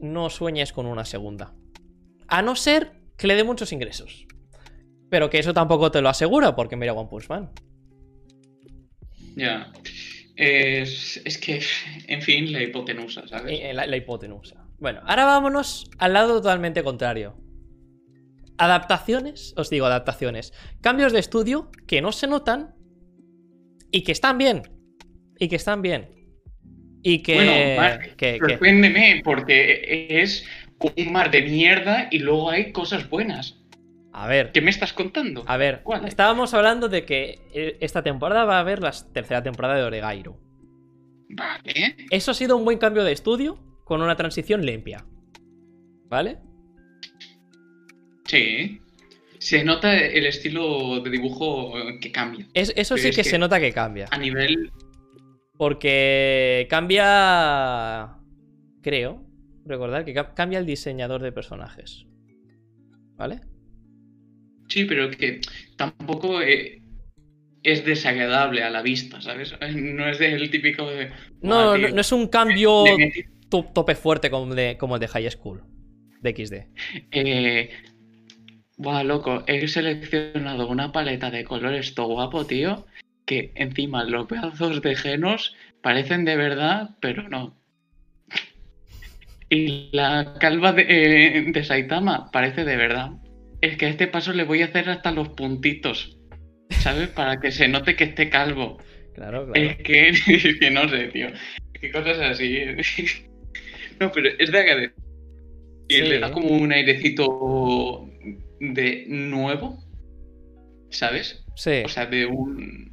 no 0.00 0.30
sueñes 0.30 0.72
con 0.72 0.86
una 0.86 1.04
segunda. 1.04 1.54
A 2.28 2.42
no 2.42 2.54
ser 2.54 2.92
que 3.16 3.26
le 3.26 3.34
dé 3.34 3.44
muchos 3.44 3.72
ingresos. 3.72 4.26
Pero 5.10 5.30
que 5.30 5.38
eso 5.38 5.52
tampoco 5.52 5.90
te 5.90 6.00
lo 6.00 6.08
asegura, 6.08 6.54
porque 6.54 6.76
mira 6.76 6.92
One 6.92 7.08
Punch 7.08 7.28
Man. 7.28 7.50
Ya. 9.36 9.72
Es, 10.36 11.20
es 11.24 11.38
que, 11.38 11.60
en 12.06 12.22
fin, 12.22 12.52
la 12.52 12.62
hipotenusa, 12.62 13.26
¿sabes? 13.26 13.60
Eh, 13.60 13.72
La, 13.74 13.86
la 13.86 13.96
hipotenusa. 13.96 14.66
Bueno, 14.78 15.00
ahora 15.04 15.24
vámonos 15.24 15.90
al 15.98 16.12
lado 16.12 16.40
totalmente 16.40 16.82
contrario. 16.82 17.36
Adaptaciones, 18.56 19.52
os 19.56 19.68
digo 19.70 19.86
adaptaciones. 19.86 20.52
Cambios 20.80 21.12
de 21.12 21.18
estudio 21.18 21.70
que 21.86 22.00
no 22.00 22.12
se 22.12 22.26
notan 22.26 22.74
y 23.90 24.02
que 24.02 24.12
están 24.12 24.38
bien. 24.38 24.62
Y 25.38 25.48
que 25.48 25.56
están 25.56 25.82
bien. 25.82 26.08
Y 27.02 27.22
que. 27.22 27.34
Bueno, 27.34 27.52
que- 28.16 28.16
que- 28.16 28.38
Sorpréndeme, 28.38 29.22
porque 29.24 30.06
es 30.22 30.46
un 30.96 31.12
mar 31.12 31.30
de 31.30 31.42
mierda 31.42 32.08
y 32.10 32.18
luego 32.18 32.50
hay 32.50 32.72
cosas 32.72 33.08
buenas. 33.08 33.56
a 34.12 34.26
ver, 34.26 34.50
¿Qué 34.52 34.60
me 34.60 34.70
estás 34.70 34.92
contando? 34.92 35.44
a 35.46 35.56
ver. 35.56 35.80
¿Cuál? 35.82 36.06
Estábamos 36.06 36.52
hablando 36.52 36.88
de 36.88 37.04
que 37.04 37.38
eh, 37.54 37.76
esta 37.80 38.02
temporada 38.02 38.44
va 38.44 38.56
a 38.56 38.60
haber 38.60 38.80
la 38.82 38.92
tercera 39.12 39.42
temporada 39.42 39.76
de 39.76 39.82
Oregairo. 39.84 40.38
Vale. 41.30 41.96
Eso 42.10 42.32
ha 42.32 42.34
sido 42.34 42.56
un 42.56 42.64
buen 42.64 42.78
cambio 42.78 43.04
de 43.04 43.12
estudio 43.12 43.58
con 43.84 44.02
una 44.02 44.16
transición 44.16 44.66
limpia. 44.66 45.06
¿Vale? 46.08 46.38
Sí. 48.24 48.80
Se 49.40 49.64
nota 49.64 49.96
el 49.98 50.26
estilo 50.26 51.00
de 51.00 51.10
dibujo 51.10 51.72
que 52.00 52.12
cambia. 52.12 52.46
Es- 52.54 52.72
eso 52.76 52.96
sí 52.96 53.08
es 53.08 53.16
que 53.16 53.22
que- 53.22 53.28
se 53.30 53.38
nota 53.38 53.58
que 53.58 53.72
cambia. 53.72 54.06
A 54.10 54.18
nivel. 54.18 54.70
Porque 55.56 56.66
cambia. 56.70 58.16
Creo. 58.82 59.26
Recordar 59.66 60.04
que 60.04 60.14
ca- 60.14 60.34
cambia 60.34 60.58
el 60.58 60.66
diseñador 60.66 61.22
de 61.22 61.32
personajes. 61.32 62.06
¿Vale? 63.16 63.40
Sí, 64.68 64.84
pero 64.84 65.10
que 65.10 65.40
tampoco 65.76 66.40
eh, 66.42 66.80
es 67.62 67.84
desagradable 67.84 68.62
a 68.62 68.70
la 68.70 68.82
vista, 68.82 69.20
¿sabes? 69.20 69.54
No 69.74 70.08
es 70.08 70.20
el 70.20 70.48
típico 70.50 70.86
de. 70.90 71.08
No, 71.42 71.64
"Buah, 71.66 71.78
no, 71.78 71.88
no 71.88 72.00
es 72.00 72.12
un 72.12 72.28
cambio 72.28 72.84
tope 73.74 73.94
fuerte 73.96 74.30
como 74.30 74.54
de, 74.54 74.76
como 74.78 74.94
el 74.96 75.00
de 75.00 75.08
High 75.08 75.30
School. 75.30 75.62
De 76.22 76.30
XD. 76.34 76.66
Eh, 77.12 77.70
buah, 78.80 79.04
loco, 79.04 79.44
he 79.46 79.68
seleccionado 79.68 80.66
una 80.68 80.90
paleta 80.90 81.30
de 81.30 81.44
colores 81.44 81.94
todo 81.94 82.08
guapo, 82.08 82.46
tío. 82.46 82.86
Que 83.26 83.52
encima 83.54 84.04
los 84.04 84.26
pedazos 84.26 84.80
de 84.82 84.96
genos 84.96 85.54
parecen 85.82 86.24
de 86.24 86.36
verdad, 86.36 86.90
pero 87.00 87.28
no. 87.28 87.54
Y 89.50 89.90
la 89.92 90.34
calva 90.40 90.72
de, 90.72 90.86
eh, 90.88 91.44
de 91.52 91.64
Saitama 91.64 92.30
parece 92.30 92.64
de 92.64 92.76
verdad. 92.76 93.10
Es 93.60 93.76
que 93.76 93.86
a 93.86 93.88
este 93.90 94.06
paso 94.06 94.32
le 94.32 94.44
voy 94.44 94.62
a 94.62 94.66
hacer 94.66 94.88
hasta 94.88 95.10
los 95.12 95.28
puntitos, 95.30 96.18
¿sabes? 96.70 97.08
Para 97.18 97.38
que 97.38 97.52
se 97.52 97.68
note 97.68 97.96
que 97.96 98.04
esté 98.04 98.30
calvo. 98.30 98.78
Claro, 99.14 99.46
claro. 99.52 99.54
Es 99.54 99.76
que, 99.78 100.08
es 100.26 100.58
que 100.58 100.70
no 100.70 100.88
sé, 100.88 101.08
tío. 101.08 101.28
Qué 101.78 101.90
cosas 101.92 102.18
así. 102.18 102.60
No, 104.00 104.10
pero 104.12 104.30
es 104.38 104.50
de 104.50 104.58
agradecer. 104.58 104.94
Y 105.90 105.94
Sí. 105.96 106.00
le 106.04 106.20
da 106.20 106.32
como 106.32 106.48
un 106.48 106.72
airecito 106.72 108.08
de 108.60 109.04
nuevo, 109.08 109.82
¿sabes? 110.90 111.44
Sí. 111.56 111.82
O 111.84 111.88
sea, 111.88 112.06
de 112.06 112.26
un, 112.26 112.92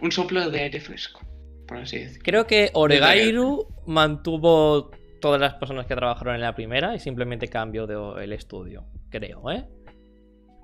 un 0.00 0.12
soplo 0.12 0.50
de 0.50 0.60
aire 0.60 0.80
fresco, 0.80 1.20
por 1.66 1.78
así 1.78 1.98
decirlo. 1.98 2.22
Creo 2.24 2.46
que 2.46 2.70
Oregairu 2.74 3.66
mantuvo 3.86 4.90
todas 5.20 5.40
las 5.40 5.54
personas 5.54 5.86
que 5.86 5.94
trabajaron 5.94 6.34
en 6.34 6.40
la 6.42 6.54
primera 6.54 6.94
y 6.94 6.98
simplemente 6.98 7.48
cambió 7.48 7.86
de- 7.86 8.24
el 8.24 8.32
estudio. 8.32 8.84
Creo, 9.10 9.50
¿eh? 9.50 9.64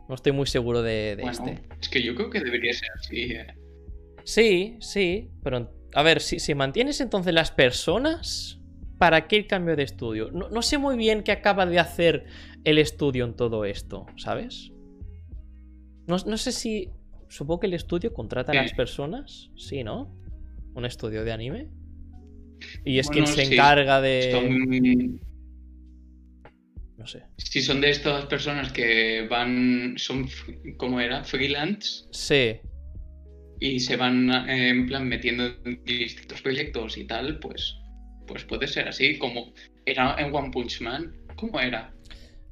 No 0.09 0.15
estoy 0.15 0.32
muy 0.32 0.47
seguro 0.47 0.82
de, 0.82 1.16
de 1.16 1.23
Bueno, 1.23 1.44
este. 1.47 1.62
es 1.81 1.89
que 1.89 2.02
yo 2.02 2.15
creo 2.15 2.31
que 2.31 2.40
debería 2.40 2.73
ser 2.73 2.89
así. 2.98 3.23
eh. 3.32 3.47
Sí, 4.24 4.77
sí, 4.81 5.31
pero 5.43 5.70
a 5.94 6.02
ver, 6.02 6.20
si, 6.20 6.39
si 6.40 6.55
mantienes 6.55 7.01
entonces 7.01 7.32
las 7.32 7.51
personas, 7.52 8.60
¿para 9.01 9.27
qué 9.27 9.37
el 9.37 9.47
cambio 9.47 9.75
de 9.77 9.83
estudio? 9.83 10.31
No, 10.31 10.51
no 10.51 10.61
sé 10.63 10.77
muy 10.77 10.97
bien 10.97 11.23
qué 11.25 11.33
acaba 11.33 11.65
de 11.65 11.79
hacer 11.81 12.27
el 12.65 12.77
estudio 12.79 13.25
en 13.25 13.35
todo 13.35 13.65
esto, 13.65 14.05
¿sabes? 14.17 14.71
No, 16.07 16.17
no 16.27 16.37
sé 16.37 16.53
si. 16.53 16.91
Supongo 17.29 17.61
que 17.61 17.67
el 17.69 17.75
estudio 17.75 18.13
contrata 18.13 18.53
a 18.53 18.57
las 18.57 18.71
Sí. 18.71 18.77
personas. 18.77 19.51
Sí, 19.57 19.83
¿no? 19.85 20.15
Un 20.75 20.85
estudio 20.85 21.25
de 21.25 21.33
anime. 21.33 21.71
Y 22.85 22.99
es 22.99 23.07
Bueno, 23.07 23.25
quien 23.25 23.37
se 23.37 23.45
sí. 23.47 23.55
encarga 23.55 24.01
de. 24.03 24.31
Son- 24.33 25.21
No 26.99 27.07
sé. 27.07 27.23
si 27.39 27.63
son 27.63 27.81
de 27.81 27.89
estas 27.91 28.27
personas 28.27 28.71
que 28.73 29.27
van, 29.31 29.95
son, 29.97 30.29
¿cómo 30.77 31.01
era? 31.01 31.25
Freelance 31.25 32.05
Sí. 32.13 32.59
y 33.59 33.81
se 33.81 33.97
van 33.97 34.29
eh, 34.51 34.69
en 34.69 34.87
plan 34.87 35.09
metiendo 35.09 35.45
en 35.65 35.83
distintos 35.85 36.43
proyectos 36.43 36.99
y 36.99 37.07
tal, 37.07 37.39
pues, 37.39 37.75
pues 38.31 38.44
puede 38.44 38.66
ser 38.69 38.89
así, 38.89 39.19
como 39.19 39.52
era 39.85 40.16
en 40.19 40.35
One 40.35 40.51
Punch 40.52 40.81
Man. 40.81 41.15
¿Cómo 41.36 41.59
era? 41.61 41.93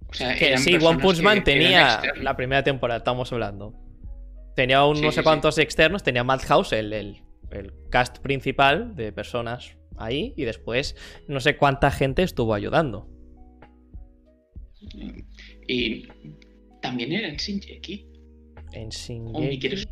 O 0.09 0.13
sea, 0.15 0.35
Que 0.35 0.59
sí, 0.59 0.75
One 0.77 0.99
Punch 0.99 1.21
Man 1.23 1.45
tenía 1.45 2.03
la 2.21 2.37
primera 2.37 2.63
temporada, 2.65 2.99
estamos 2.99 3.33
hablando. 3.33 3.75
Tenía 4.57 4.85
un 4.85 4.97
Sí, 4.97 5.03
no 5.03 5.13
sé 5.13 5.21
sí. 5.21 5.25
cuántos 5.25 5.57
externos, 5.59 6.03
tenía 6.03 6.25
Madhouse, 6.25 6.73
el, 6.73 6.93
el, 6.93 7.23
el 7.53 7.73
cast 7.91 8.19
principal 8.19 8.97
de 8.97 9.13
personas 9.13 9.77
ahí, 9.97 10.35
y 10.37 10.45
después 10.45 10.97
no 11.29 11.39
sé 11.41 11.57
cuánta 11.57 11.91
gente 11.91 12.23
estuvo 12.23 12.55
ayudando. 12.55 13.09
Y 15.69 16.07
también 16.83 17.13
era 17.13 17.29
en 17.29 17.37
Shinjeki. 17.37 18.07
En 18.73 18.85
¿O 18.85 18.87
me 18.87 18.91
Shingeki. 18.91 19.59
quieres? 19.61 19.89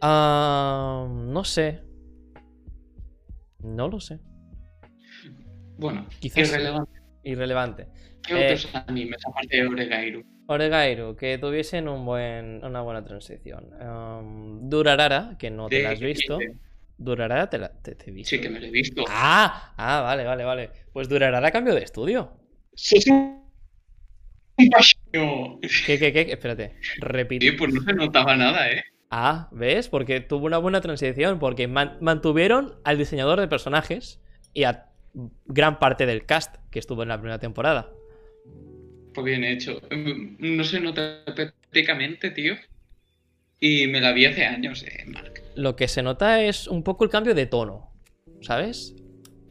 Ah, 0.00 1.06
no 1.10 1.44
sé. 1.44 1.80
No 3.60 3.88
lo 3.88 4.00
sé. 4.00 4.18
Bueno, 5.82 6.06
Quizás- 6.20 6.48
irrelevante. 6.48 7.00
Irrelevante. 7.24 7.86
¿Qué 8.26 8.34
Eh, 8.34 8.44
otros 8.54 8.68
animes 8.86 9.20
aparte 9.26 9.56
de 9.56 9.66
Oregairu? 9.66 10.24
Oregairu, 10.46 11.16
que 11.16 11.38
tuviesen 11.38 11.88
un 11.88 12.04
buen, 12.04 12.64
una 12.64 12.80
buena 12.82 13.04
transición. 13.04 13.68
Um, 13.80 14.68
Durarara, 14.68 15.36
que 15.38 15.50
no 15.50 15.68
te 15.68 15.82
la 15.82 15.90
has 15.90 16.00
visto. 16.00 16.38
Durarara 16.98 17.48
te 17.50 17.58
la 17.58 17.72
te, 17.82 17.94
te 17.96 18.10
he 18.10 18.12
visto. 18.12 18.30
Sí, 18.30 18.40
que 18.40 18.48
me 18.48 18.60
lo 18.60 18.66
he 18.66 18.70
visto. 18.70 19.04
Ah, 19.08 19.72
ah, 19.76 20.00
vale, 20.02 20.24
vale, 20.24 20.44
vale. 20.44 20.70
Pues 20.92 21.08
Durarara 21.08 21.50
cambio 21.50 21.74
de 21.74 21.82
estudio. 21.82 22.32
¡Sos 22.74 23.06
un 23.06 23.42
pasillo! 24.70 25.58
¿Qué, 25.86 25.98
qué, 25.98 26.12
qué? 26.12 26.20
Espérate, 26.32 26.76
repite. 26.98 27.46
Sí, 27.50 27.52
pues 27.56 27.72
no 27.74 27.80
se 27.82 27.92
notaba 27.94 28.36
nada, 28.36 28.70
¿eh? 28.70 28.84
Ah, 29.10 29.48
¿ves? 29.52 29.88
Porque 29.88 30.20
tuvo 30.20 30.46
una 30.46 30.58
buena 30.58 30.80
transición, 30.80 31.38
porque 31.38 31.66
man- 31.68 31.98
mantuvieron 32.00 32.76
al 32.84 32.98
diseñador 32.98 33.40
de 33.40 33.48
personajes 33.48 34.20
y 34.54 34.64
a 34.64 34.86
gran 35.46 35.78
parte 35.78 36.06
del 36.06 36.24
cast 36.24 36.56
que 36.70 36.78
estuvo 36.78 37.02
en 37.02 37.08
la 37.08 37.18
primera 37.18 37.38
temporada. 37.38 37.90
Pues 39.14 39.24
bien 39.24 39.44
hecho. 39.44 39.80
Mm, 39.90 40.56
No 40.56 40.64
se 40.64 40.80
nota 40.80 41.22
prácticamente, 41.34 42.30
tío. 42.30 42.54
Y 43.60 43.86
me 43.86 44.00
la 44.00 44.12
vi 44.12 44.26
hace 44.26 44.44
años, 44.44 44.82
eh, 44.82 45.04
Mark. 45.06 45.42
Lo 45.54 45.76
que 45.76 45.86
se 45.86 46.02
nota 46.02 46.42
es 46.42 46.66
un 46.66 46.82
poco 46.82 47.04
el 47.04 47.10
cambio 47.10 47.34
de 47.34 47.46
tono, 47.46 47.92
¿sabes? 48.40 48.94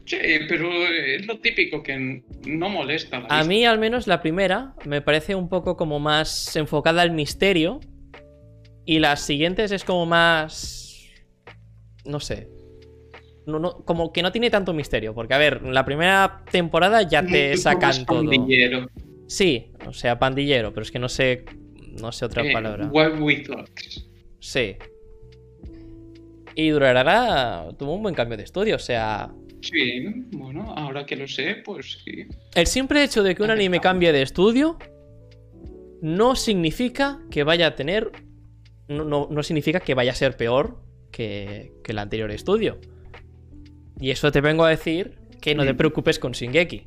Sí, 0.04 0.18
pero 0.48 0.68
es 0.88 1.24
lo 1.26 1.38
típico 1.38 1.82
que 1.82 2.22
no 2.46 2.68
molesta. 2.68 3.18
a 3.18 3.20
la 3.20 3.26
A 3.26 3.36
vista. 3.38 3.48
mí, 3.48 3.64
al 3.64 3.78
menos, 3.78 4.06
la 4.08 4.20
primera 4.20 4.74
me 4.84 5.00
parece 5.00 5.34
un 5.36 5.48
poco 5.48 5.76
como 5.76 5.98
más 6.00 6.54
enfocada 6.56 7.02
al 7.02 7.12
misterio. 7.12 7.80
Y 8.84 8.98
las 8.98 9.20
siguientes 9.24 9.70
es 9.70 9.84
como 9.84 10.04
más. 10.06 11.06
No 12.04 12.18
sé. 12.18 12.48
No, 13.46 13.58
no, 13.58 13.78
como 13.84 14.12
que 14.12 14.22
no 14.22 14.30
tiene 14.32 14.50
tanto 14.50 14.72
misterio. 14.72 15.14
Porque, 15.14 15.34
a 15.34 15.38
ver, 15.38 15.62
la 15.62 15.84
primera 15.84 16.42
temporada 16.50 17.02
ya 17.02 17.24
te 17.26 17.56
sacan 17.56 18.04
todo. 18.06 18.18
pandillero. 18.28 18.88
Sí, 19.26 19.72
o 19.86 19.92
sea, 19.92 20.18
pandillero, 20.18 20.72
pero 20.72 20.82
es 20.82 20.90
que 20.90 20.98
no 20.98 21.08
sé. 21.08 21.44
No 22.00 22.10
sé 22.12 22.24
otra 22.24 22.42
Eh, 22.44 22.52
palabra. 22.52 22.86
What 22.86 23.20
we 23.20 23.36
thought. 23.44 23.68
Sí. 24.40 24.76
Y 26.54 26.68
Durarara 26.70 27.68
tuvo 27.78 27.94
un 27.94 28.02
buen 28.02 28.14
cambio 28.14 28.36
de 28.36 28.44
estudio. 28.44 28.76
O 28.76 28.80
sea, 28.80 29.30
Sí, 29.62 30.04
bueno, 30.32 30.74
ahora 30.76 31.06
que 31.06 31.14
lo 31.16 31.28
sé, 31.28 31.56
pues 31.64 32.00
sí. 32.04 32.26
El 32.54 32.66
simple 32.66 33.04
hecho 33.04 33.22
de 33.22 33.34
que 33.34 33.42
un 33.44 33.50
anime 33.50 33.78
cambie 33.80 34.10
de 34.12 34.22
estudio 34.22 34.76
no 36.00 36.34
significa 36.34 37.20
que 37.30 37.44
vaya 37.44 37.68
a 37.68 37.74
tener. 37.76 38.10
No, 38.88 39.04
no- 39.04 39.28
no 39.30 39.42
significa 39.44 39.78
que 39.80 39.94
vaya 39.94 40.12
a 40.12 40.14
ser 40.16 40.36
peor 40.36 40.82
que, 41.12 41.72
que 41.84 41.92
el 41.92 41.98
anterior 41.98 42.30
estudio. 42.32 42.78
Y 44.00 44.10
eso 44.10 44.30
te 44.32 44.40
vengo 44.40 44.64
a 44.64 44.70
decir 44.70 45.14
que 45.40 45.54
no 45.54 45.64
te 45.64 45.72
Mm. 45.74 45.76
preocupes 45.76 46.18
con 46.18 46.32
Shingeki. 46.32 46.86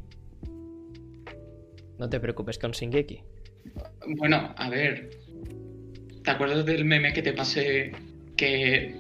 No 1.98 2.10
te 2.10 2.20
preocupes 2.20 2.58
con 2.60 2.72
Shingeki. 2.72 3.22
Bueno, 4.18 4.54
a 4.58 4.70
ver. 4.70 5.10
¿Te 6.24 6.32
acuerdas 6.32 6.66
del 6.66 6.86
meme 6.86 7.14
que 7.14 7.22
te 7.22 7.34
pasé 7.34 7.92
que. 8.36 8.96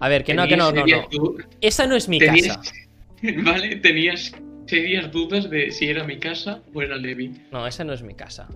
A 0.00 0.08
ver, 0.08 0.22
que 0.24 0.32
no, 0.34 0.46
que 0.46 0.56
no, 0.56 0.70
no, 0.72 0.84
no. 0.86 1.34
Esa 1.60 1.86
no 1.86 1.96
es 1.96 2.08
mi 2.08 2.18
tenías- 2.18 2.56
casa. 2.56 2.72
Vale, 3.44 3.76
tenías 3.76 4.32
serias 4.66 5.10
dudas 5.10 5.50
de 5.50 5.70
si 5.72 5.88
era 5.88 6.04
mi 6.04 6.18
casa 6.18 6.62
o 6.72 6.82
era 6.82 6.96
Levi. 6.96 7.32
No, 7.50 7.66
esa 7.66 7.82
no 7.84 7.92
es 7.92 8.02
mi 8.02 8.14
casa. 8.14 8.48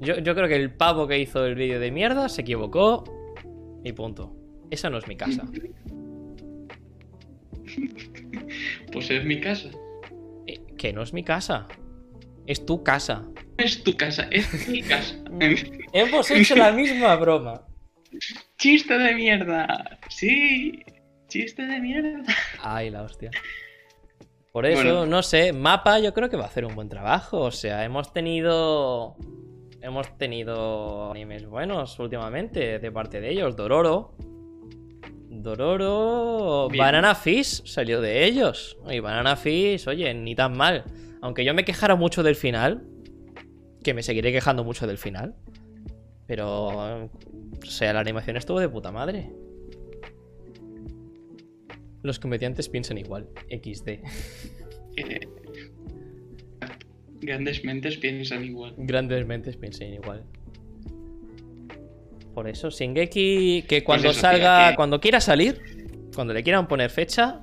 Yo, 0.00 0.18
yo 0.18 0.34
creo 0.34 0.46
que 0.46 0.56
el 0.56 0.70
pavo 0.70 1.08
que 1.08 1.18
hizo 1.18 1.44
el 1.46 1.54
vídeo 1.54 1.80
de 1.80 1.90
mierda 1.90 2.28
se 2.28 2.42
equivocó. 2.42 3.04
Y 3.84 3.92
punto. 3.92 4.34
Esa 4.70 4.90
no 4.90 4.98
es 4.98 5.08
mi 5.08 5.16
casa. 5.16 5.44
Pues 8.92 9.10
es 9.10 9.24
mi 9.24 9.40
casa. 9.40 9.68
Eh, 10.46 10.60
Que 10.76 10.92
no 10.92 11.02
es 11.02 11.12
mi 11.12 11.22
casa. 11.22 11.68
Es 12.46 12.64
tu 12.64 12.82
casa. 12.82 13.26
Es 13.58 13.82
tu 13.84 13.96
casa, 13.96 14.26
es 14.30 14.68
mi 14.68 14.82
casa. 14.82 15.14
Hemos 15.92 16.30
hecho 16.30 16.56
la 16.56 16.72
misma 16.72 17.14
broma. 17.16 17.62
Chiste 18.56 18.96
de 18.96 19.14
mierda. 19.14 19.98
Sí, 20.08 20.82
chiste 21.28 21.66
de 21.66 21.78
mierda. 21.80 22.22
Ay, 22.62 22.90
la 22.90 23.02
hostia. 23.02 23.30
Por 24.52 24.64
eso, 24.64 24.82
Bueno. 24.82 25.06
no 25.06 25.22
sé, 25.22 25.52
Mapa 25.52 25.98
yo 26.00 26.14
creo 26.14 26.30
que 26.30 26.36
va 26.38 26.44
a 26.44 26.48
hacer 26.48 26.64
un 26.64 26.74
buen 26.74 26.88
trabajo. 26.88 27.40
O 27.40 27.50
sea, 27.50 27.84
hemos 27.84 28.12
tenido... 28.12 29.16
Hemos 29.80 30.16
tenido 30.18 31.10
animes 31.12 31.46
buenos 31.46 31.98
últimamente 32.00 32.78
de 32.80 32.90
parte 32.92 33.20
de 33.20 33.30
ellos. 33.30 33.54
Dororo. 33.54 34.16
Dororo... 35.56 36.68
Bien. 36.70 36.84
Banana 36.84 37.14
Fish 37.14 37.62
salió 37.64 38.00
de 38.00 38.24
ellos. 38.24 38.76
Y 38.90 39.00
Banana 39.00 39.36
Fish, 39.36 39.86
oye, 39.88 40.12
ni 40.14 40.34
tan 40.34 40.56
mal. 40.56 40.84
Aunque 41.20 41.44
yo 41.44 41.54
me 41.54 41.64
quejara 41.64 41.96
mucho 41.96 42.22
del 42.22 42.36
final. 42.36 42.82
Que 43.82 43.94
me 43.94 44.02
seguiré 44.02 44.32
quejando 44.32 44.64
mucho 44.64 44.86
del 44.86 44.98
final. 44.98 45.34
Pero... 46.26 47.08
O 47.62 47.66
sea, 47.66 47.92
la 47.92 48.00
animación 48.00 48.36
estuvo 48.36 48.60
de 48.60 48.68
puta 48.68 48.92
madre. 48.92 49.32
Los 52.02 52.18
comediantes 52.18 52.68
piensan 52.68 52.98
igual. 52.98 53.28
XD. 53.50 53.88
Eh, 53.88 54.00
grandes 57.20 57.64
mentes 57.64 57.98
piensan 57.98 58.44
igual. 58.44 58.74
Grandes 58.76 59.26
mentes 59.26 59.56
piensan 59.56 59.94
igual. 59.94 60.24
Por 62.38 62.46
eso, 62.46 62.70
Shingeki, 62.70 63.64
que 63.66 63.82
cuando 63.82 64.10
eso, 64.10 64.20
salga, 64.20 64.70
que- 64.70 64.76
cuando 64.76 65.00
quiera 65.00 65.20
salir, 65.20 65.60
cuando 66.14 66.32
le 66.32 66.44
quieran 66.44 66.68
poner 66.68 66.88
fecha, 66.88 67.40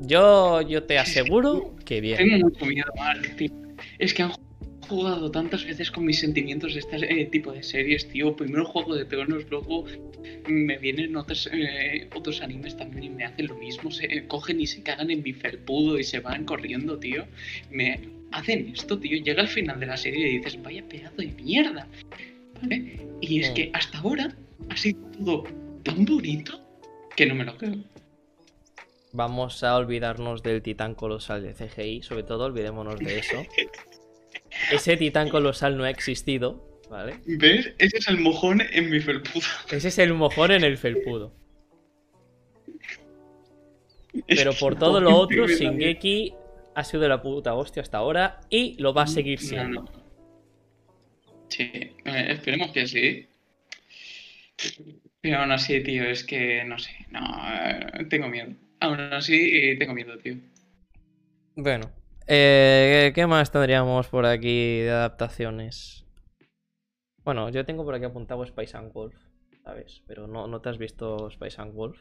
yo, 0.00 0.62
yo 0.62 0.84
te 0.84 0.98
aseguro 0.98 1.74
que 1.84 2.00
bien. 2.00 2.16
Tengo 2.16 2.48
mucho 2.48 2.64
miedo, 2.64 2.90
Mark, 2.96 3.36
tío. 3.36 3.50
Es 3.98 4.14
que 4.14 4.22
han 4.22 4.32
jugado 4.88 5.30
tantas 5.30 5.62
veces 5.66 5.90
con 5.90 6.06
mis 6.06 6.20
sentimientos 6.20 6.72
de 6.72 6.80
este 6.80 7.20
eh, 7.20 7.26
tipo 7.26 7.52
de 7.52 7.62
series, 7.62 8.08
tío. 8.08 8.34
Primero 8.34 8.64
Juego 8.64 8.94
de 8.94 9.04
Tronos, 9.04 9.44
luego 9.50 9.84
me 10.48 10.78
vienen 10.78 11.14
otros, 11.16 11.50
eh, 11.52 12.08
otros 12.14 12.40
animes 12.40 12.78
también 12.78 13.04
y 13.04 13.10
me 13.10 13.24
hacen 13.24 13.46
lo 13.46 13.56
mismo. 13.56 13.90
Se 13.90 14.06
eh, 14.06 14.26
cogen 14.26 14.58
y 14.58 14.66
se 14.66 14.82
cagan 14.82 15.10
en 15.10 15.22
mi 15.22 15.34
felpudo 15.34 15.98
y 15.98 16.04
se 16.04 16.20
van 16.20 16.46
corriendo, 16.46 16.98
tío. 16.98 17.26
Me 17.70 18.00
hacen 18.32 18.72
esto, 18.74 18.98
tío. 18.98 19.22
Llega 19.22 19.42
al 19.42 19.48
final 19.48 19.78
de 19.78 19.84
la 19.84 19.98
serie 19.98 20.30
y 20.30 20.38
dices, 20.38 20.62
vaya 20.62 20.82
pedazo 20.88 21.16
de 21.18 21.26
mierda. 21.28 21.86
¿Vale? 22.62 23.08
Y 23.20 23.40
es 23.40 23.50
Mm. 23.50 23.54
que 23.54 23.70
hasta 23.74 23.98
ahora 23.98 24.34
ha 24.68 24.76
sido 24.76 24.98
todo 25.24 25.44
tan 25.82 26.04
bonito 26.04 26.60
que 27.16 27.26
no 27.26 27.34
me 27.34 27.44
lo 27.44 27.56
creo. 27.56 27.76
Vamos 29.12 29.64
a 29.64 29.76
olvidarnos 29.76 30.42
del 30.42 30.62
titán 30.62 30.94
colosal 30.94 31.42
de 31.42 31.52
CGI, 31.54 32.02
sobre 32.02 32.22
todo 32.22 32.44
olvidémonos 32.44 32.98
de 33.00 33.18
eso. 33.18 33.42
Ese 34.72 34.96
titán 34.96 35.28
colosal 35.30 35.76
no 35.76 35.84
ha 35.84 35.90
existido, 35.90 36.80
¿vale? 36.88 37.16
¿Ves? 37.26 37.72
Ese 37.78 37.98
es 37.98 38.08
el 38.08 38.18
mojón 38.18 38.60
en 38.72 38.90
mi 38.90 39.00
felpudo. 39.00 39.46
Ese 39.70 39.88
es 39.88 39.98
el 39.98 40.14
mojón 40.14 40.52
en 40.52 40.62
el 40.64 40.76
felpudo. 40.78 41.32
Pero 44.26 44.52
por 44.54 44.76
todo 44.76 45.00
lo 45.00 45.16
otro, 45.16 45.46
Shingeki 45.46 46.34
ha 46.74 46.84
sido 46.84 47.08
la 47.08 47.22
puta 47.22 47.54
hostia 47.54 47.82
hasta 47.82 47.98
ahora 47.98 48.40
y 48.48 48.74
lo 48.80 48.92
va 48.92 49.02
a 49.02 49.06
seguir 49.06 49.40
No, 49.42 49.48
siendo. 49.48 49.82
no. 49.82 49.99
Sí, 51.50 51.70
eh, 51.72 51.92
esperemos 52.28 52.70
que 52.72 52.86
sí. 52.86 53.26
Pero 55.20 55.38
aún 55.38 55.52
así, 55.52 55.82
tío, 55.82 56.04
es 56.04 56.24
que 56.24 56.64
no 56.64 56.78
sé, 56.78 56.90
no, 57.10 57.20
eh, 57.20 58.06
tengo 58.08 58.28
miedo. 58.28 58.54
Aún 58.80 59.00
así, 59.00 59.34
eh, 59.34 59.76
tengo 59.78 59.92
miedo, 59.94 60.16
tío. 60.18 60.36
Bueno, 61.56 61.90
eh, 62.26 63.12
¿qué 63.14 63.26
más 63.26 63.50
tendríamos 63.52 64.08
por 64.08 64.24
aquí 64.24 64.78
de 64.80 64.90
adaptaciones? 64.90 66.06
Bueno, 67.22 67.50
yo 67.50 67.66
tengo 67.66 67.84
por 67.84 67.94
aquí 67.94 68.04
apuntado 68.06 68.46
Spice 68.46 68.76
and 68.76 68.92
Wolf, 68.92 69.14
¿sabes? 69.62 70.02
Pero 70.06 70.26
no, 70.26 70.46
no 70.46 70.60
te 70.62 70.70
has 70.70 70.78
visto 70.78 71.30
Spice 71.30 71.60
and 71.60 71.74
Wolf. 71.74 72.00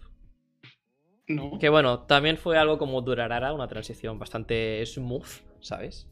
No. 1.28 1.60
Que 1.60 1.70
bueno, 1.70 2.06
también 2.06 2.38
fue 2.38 2.58
algo 2.58 2.78
como 2.78 3.02
Durarara, 3.02 3.54
una 3.54 3.68
transición 3.68 4.18
bastante 4.18 4.84
smooth, 4.86 5.28
¿sabes? 5.60 6.08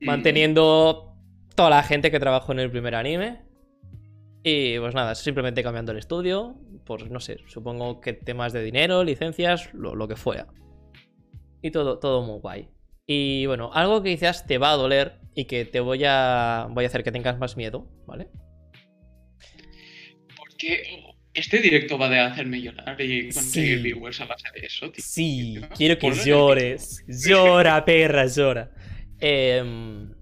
Mm, 0.00 0.06
Manteniendo 0.06 1.15
toda 1.56 1.70
la 1.70 1.82
gente 1.82 2.10
que 2.10 2.20
trabajó 2.20 2.52
en 2.52 2.60
el 2.60 2.70
primer 2.70 2.94
anime. 2.94 3.42
Y 4.44 4.78
pues 4.78 4.94
nada, 4.94 5.14
simplemente 5.16 5.62
cambiando 5.62 5.90
el 5.92 5.98
estudio. 5.98 6.54
Por, 6.84 7.10
no 7.10 7.18
sé, 7.18 7.38
supongo 7.48 8.00
que 8.00 8.12
temas 8.12 8.52
de 8.52 8.62
dinero, 8.62 9.02
licencias, 9.02 9.72
lo, 9.74 9.96
lo 9.96 10.06
que 10.06 10.14
fuera. 10.14 10.46
Y 11.62 11.72
todo, 11.72 11.98
todo 11.98 12.22
muy 12.22 12.38
guay. 12.38 12.68
Y 13.08 13.46
bueno, 13.46 13.70
algo 13.72 14.02
que 14.02 14.10
quizás 14.10 14.46
te 14.46 14.58
va 14.58 14.70
a 14.72 14.76
doler 14.76 15.18
y 15.34 15.46
que 15.46 15.64
te 15.64 15.80
voy 15.80 16.04
a, 16.06 16.68
voy 16.70 16.84
a 16.84 16.88
hacer 16.88 17.02
que 17.02 17.10
tengas 17.12 17.38
más 17.38 17.56
miedo, 17.56 17.88
¿vale? 18.06 18.28
Porque 20.36 21.04
este 21.34 21.58
directo 21.58 21.98
va 21.98 22.08
de 22.08 22.20
hacerme 22.20 22.60
llorar 22.60 23.00
y 23.00 23.30
conseguir 23.30 23.78
Sí. 23.78 23.82
viewers 23.82 24.20
a 24.20 24.26
base 24.26 24.48
de 24.54 24.66
eso, 24.66 24.90
tío. 24.90 25.04
Sí, 25.04 25.60
quiero 25.76 25.98
que 25.98 26.06
el 26.08 26.14
llores. 26.24 27.04
Llora, 27.06 27.84
perra, 27.84 28.26
llora. 28.26 28.70
Em, 29.18 30.12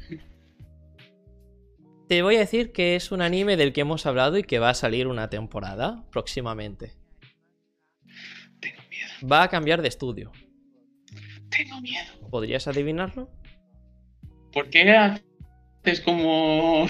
te 2.09 2.23
voy 2.23 2.37
a 2.37 2.41
decir 2.41 2.73
que 2.73 2.97
es 2.97 3.13
un 3.13 3.23
anime 3.23 3.57
del 3.57 3.73
que 3.73 3.81
hemos 3.83 4.07
hablado 4.07 4.39
y 4.39 4.45
que 4.45 4.59
va 4.59 4.71
a 4.71 4.75
salir 4.75 5.07
una 5.07 5.31
temporada 5.31 6.05
próximamente. 6.11 6.93
Tengo 8.61 8.83
miedo, 8.91 9.29
Va 9.31 9.43
a 9.43 9.49
cambiar 9.49 9.83
de 9.83 9.89
estudio. 9.89 10.33
tengo 11.51 11.81
miedo. 11.81 12.29
¿Podrías 12.31 12.67
adivinarlo? 12.67 13.31
¿Por 14.53 14.71
qué 14.71 14.91
haces 14.91 16.01
como 16.01 16.87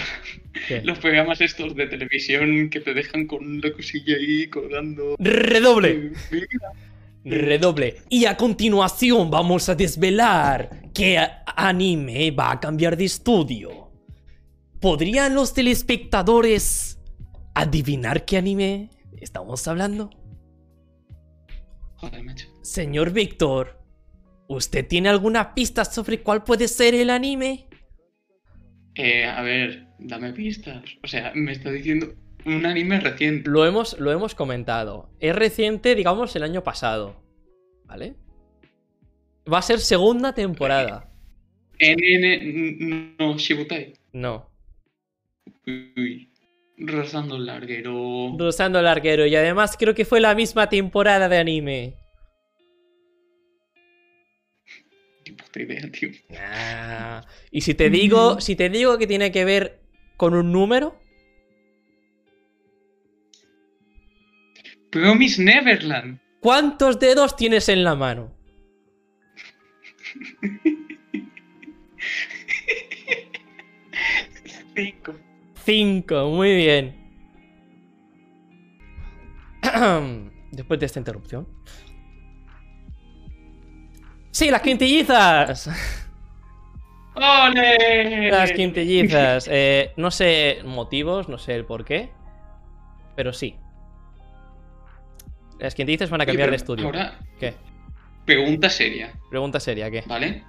¿Qué? 0.68 0.80
los 0.84 0.98
programas 0.98 1.40
estos 1.40 1.74
de 1.74 1.86
televisión 1.86 2.70
que 2.70 2.80
te 2.80 2.94
dejan 2.94 3.26
con 3.26 3.60
la 3.60 3.72
cosilla 3.72 4.16
ahí 4.16 4.48
colgando? 4.48 5.16
¡Redoble! 5.18 6.12
Redoble. 7.24 8.02
Y 8.10 8.26
a 8.26 8.36
continuación 8.36 9.30
vamos 9.30 9.68
a 9.68 9.74
desvelar 9.74 10.90
qué 10.92 11.18
anime 11.56 12.30
va 12.32 12.52
a 12.52 12.60
cambiar 12.60 12.96
de 12.96 13.04
estudio. 13.06 13.83
¿Podrían 14.84 15.34
los 15.34 15.54
telespectadores 15.54 17.00
adivinar 17.54 18.26
qué 18.26 18.36
anime 18.36 18.90
estamos 19.18 19.66
hablando? 19.66 20.10
Joder, 21.94 22.22
macho. 22.22 22.48
Señor 22.60 23.10
Víctor, 23.10 23.80
¿usted 24.46 24.86
tiene 24.86 25.08
alguna 25.08 25.54
pista 25.54 25.86
sobre 25.86 26.20
cuál 26.20 26.44
puede 26.44 26.68
ser 26.68 26.94
el 26.94 27.08
anime? 27.08 27.66
Eh, 28.96 29.24
a 29.24 29.40
ver, 29.40 29.86
dame 30.00 30.34
pistas. 30.34 30.84
O 31.02 31.06
sea, 31.06 31.32
me 31.34 31.52
está 31.52 31.70
diciendo 31.70 32.12
un 32.44 32.66
anime 32.66 33.00
reciente. 33.00 33.48
Lo 33.48 33.64
hemos, 33.64 33.98
lo 33.98 34.12
hemos 34.12 34.34
comentado. 34.34 35.08
Es 35.18 35.34
reciente, 35.34 35.94
digamos, 35.94 36.36
el 36.36 36.42
año 36.42 36.62
pasado. 36.62 37.24
¿Vale? 37.86 38.16
Va 39.50 39.60
a 39.60 39.62
ser 39.62 39.80
segunda 39.80 40.34
temporada. 40.34 41.10
NN 41.80 43.16
no 43.18 43.38
Shibutai. 43.38 43.94
No. 44.12 44.53
Uy. 45.66 46.30
Rozando 46.76 47.38
larguero. 47.38 48.34
Rosando 48.36 48.80
el 48.80 48.86
arquero. 48.86 49.26
Y 49.26 49.36
además 49.36 49.76
creo 49.78 49.94
que 49.94 50.04
fue 50.04 50.20
la 50.20 50.34
misma 50.34 50.68
temporada 50.68 51.28
de 51.28 51.38
anime. 51.38 51.94
Idea, 55.56 55.88
tío. 55.92 56.08
Ah, 56.36 57.24
Y 57.52 57.60
si 57.60 57.74
te 57.74 57.88
digo, 57.88 58.40
si 58.40 58.56
te 58.56 58.68
digo 58.68 58.98
que 58.98 59.06
tiene 59.06 59.30
que 59.30 59.44
ver 59.44 59.80
con 60.16 60.34
un 60.34 60.50
número, 60.50 60.98
Promise 64.90 65.42
Neverland. 65.42 66.18
¿cuántos 66.40 66.98
dedos 66.98 67.36
tienes 67.36 67.68
en 67.68 67.84
la 67.84 67.94
mano? 67.94 68.32
Cinco. 74.74 75.14
Cinco, 75.64 76.28
muy 76.30 76.54
bien. 76.54 76.94
Después 80.52 80.78
de 80.80 80.86
esta 80.86 80.98
interrupción. 80.98 81.48
Sí, 84.30 84.50
las 84.50 84.62
quintillizas. 84.62 85.70
¡Ole! 87.14 88.30
Las 88.30 88.52
quintillizas. 88.52 89.48
Eh, 89.50 89.92
no 89.96 90.10
sé 90.10 90.58
motivos, 90.64 91.28
no 91.28 91.38
sé 91.38 91.54
el 91.54 91.64
por 91.64 91.84
qué. 91.84 92.10
Pero 93.16 93.32
sí. 93.32 93.56
Las 95.60 95.74
quintillizas 95.74 96.10
van 96.10 96.20
a 96.20 96.26
cambiar 96.26 96.50
de 96.50 96.56
estudio. 96.56 96.84
Ahora, 96.86 97.18
¿Qué? 97.38 97.54
pregunta 98.26 98.68
seria, 98.68 99.12
Pregunta 99.30 99.60
seria, 99.60 99.90
¿qué? 99.90 100.02
¿vale? 100.06 100.42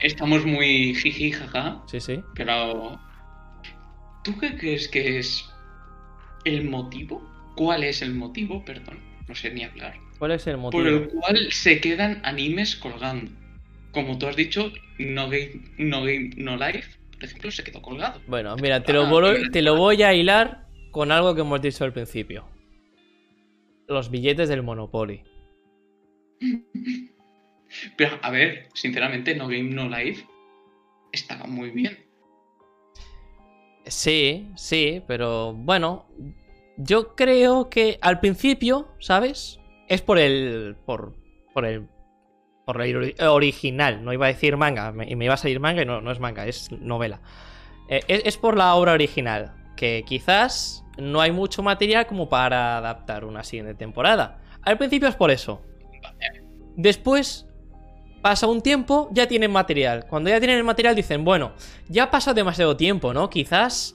Estamos 0.00 0.46
muy 0.46 0.94
jiji, 0.94 1.32
jaja, 1.32 1.82
Sí, 1.86 2.00
sí. 2.00 2.22
pero. 2.34 2.98
¿Tú 4.28 4.38
qué 4.38 4.58
crees 4.58 4.88
que 4.88 5.18
es 5.18 5.48
el 6.44 6.68
motivo? 6.68 7.26
¿Cuál 7.56 7.82
es 7.82 8.02
el 8.02 8.14
motivo? 8.14 8.62
Perdón, 8.62 9.00
no 9.26 9.34
sé 9.34 9.50
ni 9.50 9.64
hablar. 9.64 9.94
¿Cuál 10.18 10.32
es 10.32 10.46
el 10.46 10.58
motivo? 10.58 10.82
Por 10.82 10.86
el 10.92 11.08
cual 11.08 11.50
se 11.50 11.80
quedan 11.80 12.20
animes 12.26 12.76
colgando. 12.76 13.30
Como 13.90 14.18
tú 14.18 14.26
has 14.26 14.36
dicho, 14.36 14.70
No 14.98 15.30
Game 15.30 15.62
No, 15.78 16.02
game, 16.02 16.32
no 16.36 16.58
Life, 16.58 16.98
por 17.14 17.24
ejemplo, 17.24 17.50
se 17.50 17.64
quedó 17.64 17.80
colgado. 17.80 18.20
Bueno, 18.26 18.54
mira, 18.56 18.82
te 18.82 18.92
lo, 18.92 19.06
Ah, 19.06 19.10
voy, 19.10 19.50
te 19.50 19.62
lo 19.62 19.76
voy 19.76 20.02
a 20.02 20.12
hilar 20.12 20.66
con 20.90 21.10
algo 21.10 21.34
que 21.34 21.40
hemos 21.40 21.62
dicho 21.62 21.84
al 21.84 21.94
principio. 21.94 22.44
Los 23.86 24.10
billetes 24.10 24.50
del 24.50 24.62
Monopoly. 24.62 25.22
Pero, 27.96 28.18
a 28.20 28.30
ver, 28.30 28.68
sinceramente, 28.74 29.34
No 29.34 29.48
Game 29.48 29.70
No 29.70 29.88
Life 29.88 30.26
estaba 31.12 31.46
muy 31.46 31.70
bien. 31.70 32.07
Sí, 33.88 34.50
sí, 34.56 35.02
pero 35.06 35.52
bueno, 35.54 36.06
yo 36.76 37.14
creo 37.14 37.68
que 37.70 37.98
al 38.02 38.20
principio, 38.20 38.88
¿sabes? 39.00 39.58
Es 39.88 40.02
por 40.02 40.18
el. 40.18 40.76
por. 40.86 41.14
por 41.54 41.64
el. 41.64 41.88
por 42.64 42.80
el 42.82 42.96
ori- 42.96 43.22
original. 43.28 44.04
No 44.04 44.12
iba 44.12 44.26
a 44.26 44.28
decir 44.28 44.56
manga, 44.56 44.92
me- 44.92 45.08
y 45.10 45.16
me 45.16 45.24
iba 45.24 45.34
a 45.34 45.38
salir 45.38 45.58
manga 45.60 45.82
y 45.82 45.86
no, 45.86 46.00
no 46.00 46.10
es 46.12 46.20
manga, 46.20 46.46
es 46.46 46.70
novela. 46.72 47.20
Eh, 47.88 48.00
es, 48.08 48.22
es 48.26 48.36
por 48.36 48.56
la 48.56 48.74
obra 48.74 48.92
original, 48.92 49.54
que 49.76 50.04
quizás 50.06 50.84
no 50.98 51.20
hay 51.20 51.32
mucho 51.32 51.62
material 51.62 52.06
como 52.06 52.28
para 52.28 52.76
adaptar 52.76 53.24
una 53.24 53.42
siguiente 53.44 53.74
temporada. 53.74 54.42
Al 54.62 54.76
principio 54.76 55.08
es 55.08 55.14
por 55.16 55.30
eso. 55.30 55.62
Después 56.76 57.46
pasa 58.22 58.46
un 58.46 58.62
tiempo, 58.62 59.08
ya 59.12 59.26
tienen 59.26 59.50
material. 59.50 60.06
Cuando 60.06 60.30
ya 60.30 60.38
tienen 60.38 60.58
el 60.58 60.64
material 60.64 60.94
dicen, 60.94 61.24
bueno, 61.24 61.52
ya 61.88 62.04
ha 62.04 62.10
pasado 62.10 62.34
demasiado 62.34 62.76
tiempo, 62.76 63.12
¿no? 63.14 63.30
Quizás... 63.30 63.94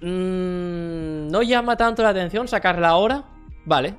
mm, 0.00 1.28
no 1.28 1.42
llama 1.42 1.76
tanto 1.76 2.02
la 2.02 2.10
atención 2.10 2.48
sacarla 2.48 2.88
ahora. 2.88 3.24
Vale. 3.64 3.94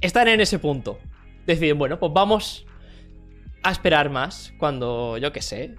Están 0.00 0.28
en 0.28 0.40
ese 0.40 0.58
punto. 0.58 0.98
Deciden, 1.46 1.78
bueno, 1.78 1.98
pues 1.98 2.12
vamos 2.12 2.66
a 3.62 3.70
esperar 3.70 4.10
más 4.10 4.52
cuando, 4.58 5.18
yo 5.18 5.32
qué 5.32 5.42
sé, 5.42 5.74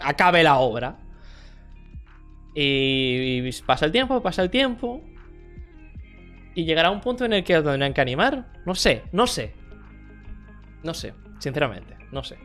acabe 0.00 0.42
la 0.42 0.58
obra. 0.58 0.98
Y, 2.54 3.50
pasa 3.62 3.86
el 3.86 3.92
tiempo, 3.92 4.22
pasa 4.22 4.42
el 4.42 4.50
tiempo. 4.50 5.02
Y 6.54 6.64
llegará 6.64 6.90
un 6.90 7.00
punto 7.00 7.24
en 7.24 7.32
el 7.32 7.44
que 7.44 7.54
tendrán 7.54 7.94
que 7.94 8.00
animar. 8.00 8.46
No 8.66 8.74
sé, 8.74 9.04
no 9.12 9.26
sé. 9.26 9.54
No 10.88 10.94
sé, 10.94 11.12
sinceramente, 11.38 11.94
no 12.12 12.24
sé. 12.24 12.38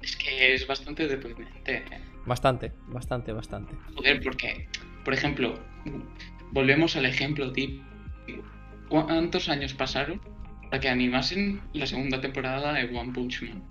Es 0.00 0.16
que 0.16 0.54
es 0.54 0.66
bastante 0.66 1.06
deprimente. 1.06 1.74
¿eh? 1.76 1.84
Bastante, 2.24 2.72
bastante, 2.86 3.32
bastante. 3.34 3.74
Joder, 3.94 4.22
porque, 4.22 4.66
por 5.04 5.12
ejemplo, 5.12 5.58
volvemos 6.52 6.96
al 6.96 7.04
ejemplo 7.04 7.52
típico. 7.52 7.84
¿Cuántos 8.88 9.50
años 9.50 9.74
pasaron 9.74 10.22
para 10.70 10.80
que 10.80 10.88
animasen 10.88 11.60
la 11.74 11.86
segunda 11.86 12.18
temporada 12.18 12.72
de 12.72 12.84
One 12.98 13.12
Punch 13.12 13.42
Man? 13.42 13.62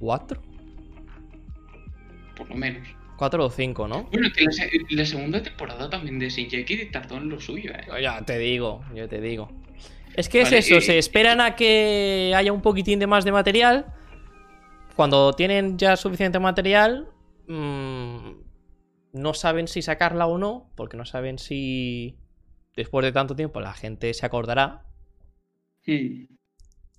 ¿Cuatro? 0.00 0.42
Por 2.34 2.48
lo 2.48 2.56
menos. 2.56 2.88
Cuatro 3.16 3.46
o 3.46 3.50
cinco, 3.50 3.86
¿no? 3.86 4.02
Bueno, 4.10 4.28
que 4.36 4.42
la, 4.42 4.50
se- 4.50 4.70
la 4.90 5.04
segunda 5.04 5.40
temporada 5.40 5.88
también 5.88 6.18
de 6.18 6.28
Shinjeki 6.28 6.86
tardó 6.86 7.18
en 7.18 7.28
lo 7.28 7.40
suyo, 7.40 7.70
¿eh? 7.70 8.02
Ya 8.02 8.20
te 8.22 8.38
digo, 8.38 8.84
yo 8.92 9.08
te 9.08 9.20
digo. 9.20 9.52
Es 10.14 10.28
que 10.28 10.42
Vale, 10.42 10.58
es 10.58 10.66
eso, 10.66 10.76
y- 10.78 10.82
se 10.82 10.98
esperan 10.98 11.40
a 11.40 11.56
que 11.56 12.32
haya 12.36 12.52
un 12.52 12.62
poquitín 12.62 12.98
de 12.98 13.06
más 13.06 13.24
de 13.24 13.32
material. 13.32 13.86
Cuando 14.96 15.32
tienen 15.32 15.78
ya 15.78 15.96
suficiente 15.96 16.38
material, 16.38 17.08
mm, 17.48 18.30
no 19.14 19.34
saben 19.34 19.68
si 19.68 19.80
sacarla 19.82 20.26
o 20.26 20.38
no, 20.38 20.70
porque 20.76 20.96
no 20.96 21.04
saben 21.06 21.38
si 21.38 22.18
después 22.76 23.04
de 23.04 23.12
tanto 23.12 23.34
tiempo 23.34 23.60
la 23.60 23.72
gente 23.72 24.12
se 24.14 24.26
acordará. 24.26 24.84
Hmm. 25.86 26.26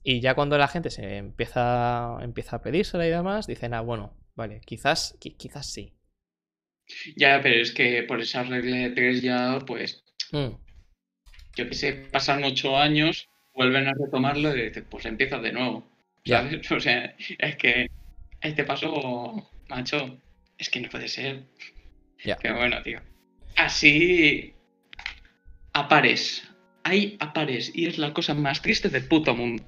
Y 0.03 0.19
ya 0.19 0.33
cuando 0.35 0.57
la 0.57 0.67
gente 0.67 0.89
se 0.89 1.17
empieza, 1.17 2.17
empieza 2.21 2.57
a 2.57 2.61
pedírsela 2.61 3.07
y 3.07 3.09
demás, 3.11 3.47
dicen, 3.47 3.73
ah, 3.73 3.81
bueno, 3.81 4.17
vale, 4.35 4.59
quizás, 4.65 5.17
qui- 5.19 5.37
quizás 5.37 5.71
sí. 5.71 5.93
Ya, 7.15 7.39
pero 7.41 7.61
es 7.61 7.71
que 7.71 8.03
por 8.03 8.19
esa 8.19 8.43
regla 8.43 8.75
de 8.75 8.89
tres 8.89 9.21
ya, 9.21 9.59
pues, 9.65 10.03
Mm, 10.31 10.55
yo 11.55 11.67
qué 11.67 11.73
sé, 11.75 11.93
pasan 12.11 12.43
ocho 12.43 12.77
años, 12.77 13.29
vuelven 13.53 13.87
a 13.87 13.93
retomarlo 13.93 14.55
y 14.55 14.63
dices, 14.69 14.83
pues 14.89 15.05
empiezas 15.05 15.41
de 15.41 15.51
nuevo. 15.53 15.83
Ya. 16.25 16.37
¿Sabes? 16.43 16.71
O 16.71 16.79
sea, 16.79 17.15
es 17.39 17.55
que 17.57 17.89
este 18.41 18.63
paso, 18.63 19.49
macho, 19.69 20.17
es 20.57 20.69
que 20.69 20.79
no 20.81 20.89
puede 20.89 21.07
ser. 21.07 21.43
Ya. 22.23 22.37
Pero 22.41 22.55
bueno, 22.57 22.81
tío. 22.81 22.99
Así, 23.55 24.53
a 25.73 25.87
pares. 25.87 26.47
Hay 26.83 27.17
a 27.19 27.31
pares 27.33 27.71
y 27.73 27.87
es 27.87 27.97
la 27.97 28.13
cosa 28.13 28.33
más 28.33 28.61
triste 28.61 28.89
del 28.89 29.07
puto 29.07 29.35
mundo. 29.35 29.63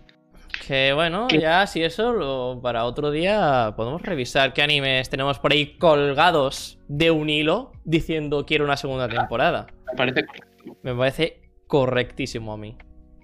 Que 0.67 0.93
bueno, 0.93 1.27
¿Qué? 1.27 1.39
ya 1.39 1.67
si 1.67 1.83
eso 1.83 2.13
lo- 2.13 2.59
para 2.61 2.85
otro 2.85 3.11
día 3.11 3.73
podemos 3.75 4.01
revisar 4.01 4.53
qué 4.53 4.61
animes 4.61 5.09
tenemos 5.09 5.37
por 5.39 5.51
ahí 5.51 5.77
colgados 5.77 6.79
de 6.87 7.11
un 7.11 7.29
hilo 7.29 7.71
diciendo 7.83 8.45
quiero 8.45 8.63
una 8.65 8.77
segunda 8.77 9.07
temporada. 9.07 9.67
Me 9.91 9.97
parece 9.97 10.25
correcto. 10.25 10.77
Me 10.81 10.95
parece 10.95 11.41
correctísimo 11.67 12.53
a 12.53 12.57
mí. 12.57 12.77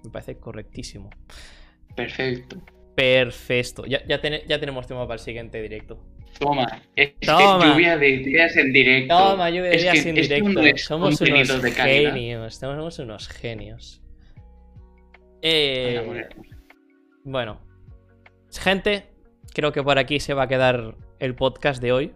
Me 0.03 0.09
parece 0.11 0.37
correctísimo. 0.39 1.09
perfecto. 1.95 2.57
Perfecto. 2.95 3.85
Ya, 3.85 4.05
ya, 4.05 4.19
tene- 4.21 4.43
ya 4.47 4.59
tenemos 4.59 4.85
tema 4.87 5.03
para 5.07 5.13
el 5.15 5.19
siguiente 5.19 5.61
directo. 5.61 6.03
Toma, 6.39 6.65
es 6.95 7.11
que 7.19 7.25
Toma. 7.27 7.73
lluvia 7.73 7.97
de 7.97 8.09
ideas 8.09 8.55
en 8.57 8.73
directo. 8.73 9.17
Toma, 9.17 9.49
lluvia 9.49 9.69
de 9.69 9.75
Es 9.75 9.81
ideas 9.83 10.03
que 10.03 10.09
en 10.09 10.15
directo. 10.15 10.77
Somos 10.77 11.21
unos 11.21 11.61
de 11.61 11.71
genios. 11.71 12.55
Somos 12.55 12.99
unos 12.99 13.27
genios. 13.29 14.01
Eh, 15.41 16.27
bueno, 17.23 17.59
gente, 18.59 19.05
creo 19.53 19.71
que 19.71 19.81
por 19.83 19.97
aquí 19.97 20.19
se 20.19 20.33
va 20.33 20.43
a 20.43 20.47
quedar 20.47 20.95
el 21.19 21.35
podcast 21.35 21.81
de 21.81 21.91
hoy. 21.91 22.13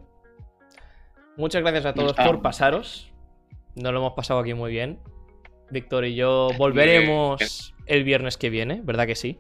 Muchas 1.37 1.61
gracias 1.61 1.85
a 1.85 1.93
todos 1.93 2.13
por 2.13 2.41
pasaros. 2.41 3.11
Nos 3.75 3.91
lo 3.91 3.99
hemos 3.99 4.13
pasado 4.13 4.39
aquí 4.39 4.53
muy 4.53 4.71
bien. 4.71 4.99
Víctor 5.69 6.05
y 6.05 6.15
yo 6.15 6.49
volveremos 6.57 7.73
el 7.85 8.03
viernes 8.03 8.37
que 8.37 8.49
viene, 8.49 8.81
¿verdad 8.83 9.07
que 9.07 9.15
sí? 9.15 9.39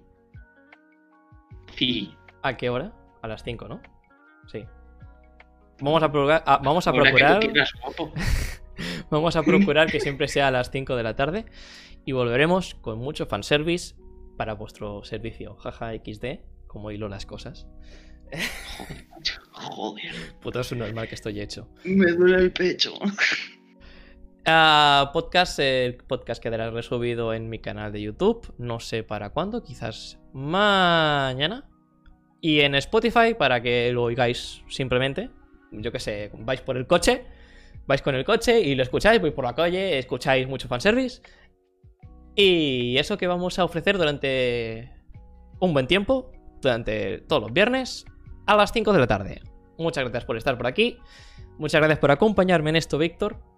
Sí. 1.77 2.15
¿A 2.41 2.57
qué 2.57 2.69
hora? 2.69 2.93
A 3.21 3.27
las 3.27 3.43
5, 3.43 3.67
¿no? 3.67 3.81
Sí. 4.51 4.65
Vamos 5.81 6.03
a, 6.03 6.11
procurar- 6.11 6.43
ah, 6.45 6.59
vamos 6.63 6.87
a 6.87 6.93
procurar. 6.93 7.39
quieras. 7.39 7.71
Vamos 9.09 9.35
a 9.35 9.43
procurar 9.43 9.89
que 9.89 9.99
siempre 10.01 10.27
sea 10.27 10.47
a 10.47 10.51
las 10.51 10.69
5 10.71 10.95
de 10.95 11.03
la 11.03 11.15
tarde. 11.15 11.45
Y 12.05 12.11
volveremos 12.11 12.75
con 12.75 12.97
mucho 12.99 13.25
fanservice 13.25 13.95
para 14.37 14.53
vuestro 14.53 15.03
servicio. 15.03 15.55
Jaja 15.55 15.93
XD, 15.93 16.39
como 16.67 16.91
hilo 16.91 17.07
las 17.07 17.25
cosas. 17.25 17.67
Joder, 19.51 20.13
Puto, 20.41 20.59
es 20.59 20.71
un 20.71 20.79
normal 20.79 21.07
que 21.07 21.15
estoy 21.15 21.39
hecho. 21.39 21.69
me 21.83 22.11
duele 22.11 22.37
el 22.37 22.51
pecho. 22.51 22.93
Ah, 24.47 25.09
podcast, 25.11 25.57
el 25.57 25.95
podcast 25.95 26.41
quedará 26.41 26.69
resubido 26.69 27.33
en 27.33 27.49
mi 27.49 27.57
canal 27.57 27.91
de 27.91 28.01
YouTube. 28.01 28.53
No 28.59 28.79
sé 28.79 29.01
para 29.01 29.31
cuándo, 29.31 29.63
quizás 29.63 30.19
mañana. 30.33 31.67
Y 32.41 32.59
en 32.59 32.75
Spotify 32.75 33.33
para 33.35 33.63
que 33.63 33.91
lo 33.91 34.03
oigáis 34.03 34.61
simplemente. 34.69 35.31
Yo 35.71 35.91
que 35.91 35.99
sé, 35.99 36.29
vais 36.37 36.61
por 36.61 36.77
el 36.77 36.85
coche, 36.85 37.25
vais 37.87 38.03
con 38.03 38.13
el 38.13 38.23
coche 38.23 38.61
y 38.61 38.75
lo 38.75 38.83
escucháis, 38.83 39.19
vais 39.19 39.33
por 39.33 39.45
la 39.45 39.55
calle, 39.55 39.97
escucháis 39.97 40.47
mucho 40.47 40.67
fanservice. 40.67 41.23
Y 42.35 42.97
eso 42.99 43.17
que 43.17 43.25
vamos 43.25 43.57
a 43.57 43.65
ofrecer 43.65 43.97
durante 43.97 44.91
un 45.59 45.73
buen 45.73 45.87
tiempo, 45.87 46.31
durante 46.61 47.19
todos 47.21 47.41
los 47.41 47.51
viernes, 47.51 48.05
a 48.45 48.55
las 48.55 48.71
5 48.71 48.93
de 48.93 48.99
la 48.99 49.07
tarde. 49.07 49.41
Muchas 49.79 50.03
gracias 50.03 50.25
por 50.25 50.37
estar 50.37 50.55
por 50.55 50.67
aquí. 50.67 50.99
Muchas 51.57 51.79
gracias 51.79 51.97
por 51.97 52.11
acompañarme 52.11 52.69
en 52.69 52.75
esto, 52.75 52.99
Víctor. 52.99 53.54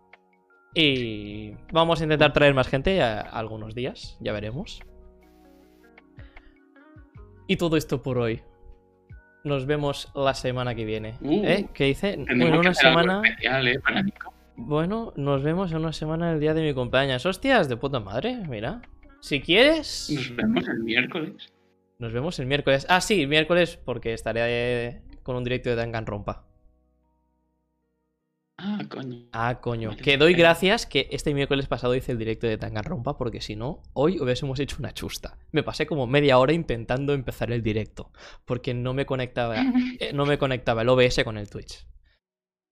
Y 0.74 1.54
vamos 1.72 2.00
a 2.02 2.04
intentar 2.04 2.34
traer 2.34 2.54
más 2.54 2.68
gente 2.68 3.02
a, 3.02 3.22
a 3.22 3.40
algunos 3.40 3.74
días, 3.74 4.18
ya 4.20 4.32
veremos. 4.34 4.80
Y 7.48 7.56
todo 7.58 7.78
esto 7.78 8.02
por 8.04 8.18
hoy. 8.18 8.42
Nos 9.44 9.66
vemos 9.66 10.12
la 10.14 10.34
semana 10.34 10.76
que 10.76 10.84
viene. 10.84 11.16
Uh, 11.22 11.46
¿Eh? 11.46 11.70
¿Qué 11.74 11.86
dice? 11.86 12.18
Que 12.28 12.34
una 12.34 12.74
semana. 12.74 13.22
especial, 13.24 13.68
¿eh? 13.68 13.80
Bueno, 14.58 15.14
nos 15.16 15.44
vemos 15.44 15.72
en 15.72 15.78
una 15.78 15.94
semana 15.94 16.34
el 16.34 16.40
día 16.40 16.54
de 16.54 16.62
mi 16.64 16.74
cumpleaños. 16.74 17.26
Hostias, 17.26 17.70
de 17.70 17.78
puta 17.78 18.00
madre, 18.00 18.36
mira. 18.50 18.82
Si 19.22 19.40
quieres, 19.42 20.10
Nos 20.12 20.36
vemos 20.36 20.68
el 20.68 20.80
miércoles. 20.84 21.54
nos 22.00 22.12
vemos 22.12 22.40
el 22.40 22.46
miércoles. 22.48 22.86
Ah, 22.90 23.00
sí, 23.02 23.26
miércoles 23.28 23.78
porque 23.84 24.14
estaré 24.14 25.02
con 25.24 25.36
un 25.38 25.44
directo 25.44 25.70
de 25.70 25.76
Danganronpa. 25.76 26.47
Ah, 28.60 28.80
coño. 28.90 29.28
Ah, 29.34 29.60
coño. 29.62 29.96
Que 29.96 30.18
doy 30.18 30.34
gracias 30.34 30.88
que 30.88 31.08
este 31.12 31.34
miércoles 31.34 31.68
pasado 31.68 31.94
hice 31.94 32.12
el 32.12 32.18
directo 32.18 32.48
de 32.48 32.58
Danganronpa 32.58 33.16
porque 33.16 33.40
si 33.40 33.56
no, 33.56 33.84
hoy 33.94 34.20
hubiésemos 34.20 34.60
hecho 34.60 34.78
una 34.80 34.94
chusta. 34.94 35.38
Me 35.52 35.62
pasé 35.62 35.86
como 35.86 36.08
media 36.08 36.40
hora 36.40 36.54
intentando 36.54 37.14
empezar 37.14 37.52
el 37.52 37.62
directo 37.62 38.12
porque 38.46 38.74
no 38.74 38.96
me 38.96 39.06
conectaba, 39.06 39.58
eh, 40.00 40.12
no 40.14 40.26
me 40.26 40.40
conectaba 40.40 40.82
el 40.82 40.90
OBS 40.90 41.24
con 41.24 41.38
el 41.38 41.50
Twitch. 41.50 41.86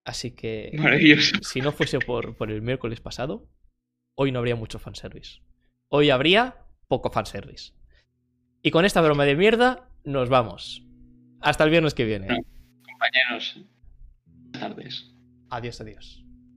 Así 0.04 0.32
que 0.32 0.72
Maravilloso. 0.76 1.38
si 1.44 1.62
no 1.62 1.72
fuese 1.72 2.00
por, 2.00 2.36
por 2.36 2.52
el 2.52 2.64
miércoles 2.64 3.00
pasado, 3.00 3.48
hoy 4.16 4.32
no 4.32 4.40
habría 4.40 4.56
mucho 4.56 4.80
fanservice. 4.80 5.42
Hoy 5.90 6.10
habría 6.10 6.66
poco 6.88 7.12
fanservice. 7.12 7.74
Y 8.64 8.72
con 8.72 8.86
esta 8.86 9.02
broma 9.02 9.26
de 9.26 9.36
mierda, 9.36 9.90
nos 10.04 10.30
vamos. 10.30 10.84
Hasta 11.42 11.64
el 11.64 11.70
viernes 11.70 11.94
que 11.94 12.06
viene. 12.06 12.28
No. 12.28 12.38
Compañeros. 12.84 13.60
Buenas 14.26 14.60
tardes. 14.60 15.15
Adiós, 15.50 15.80
adiós. 15.82 16.25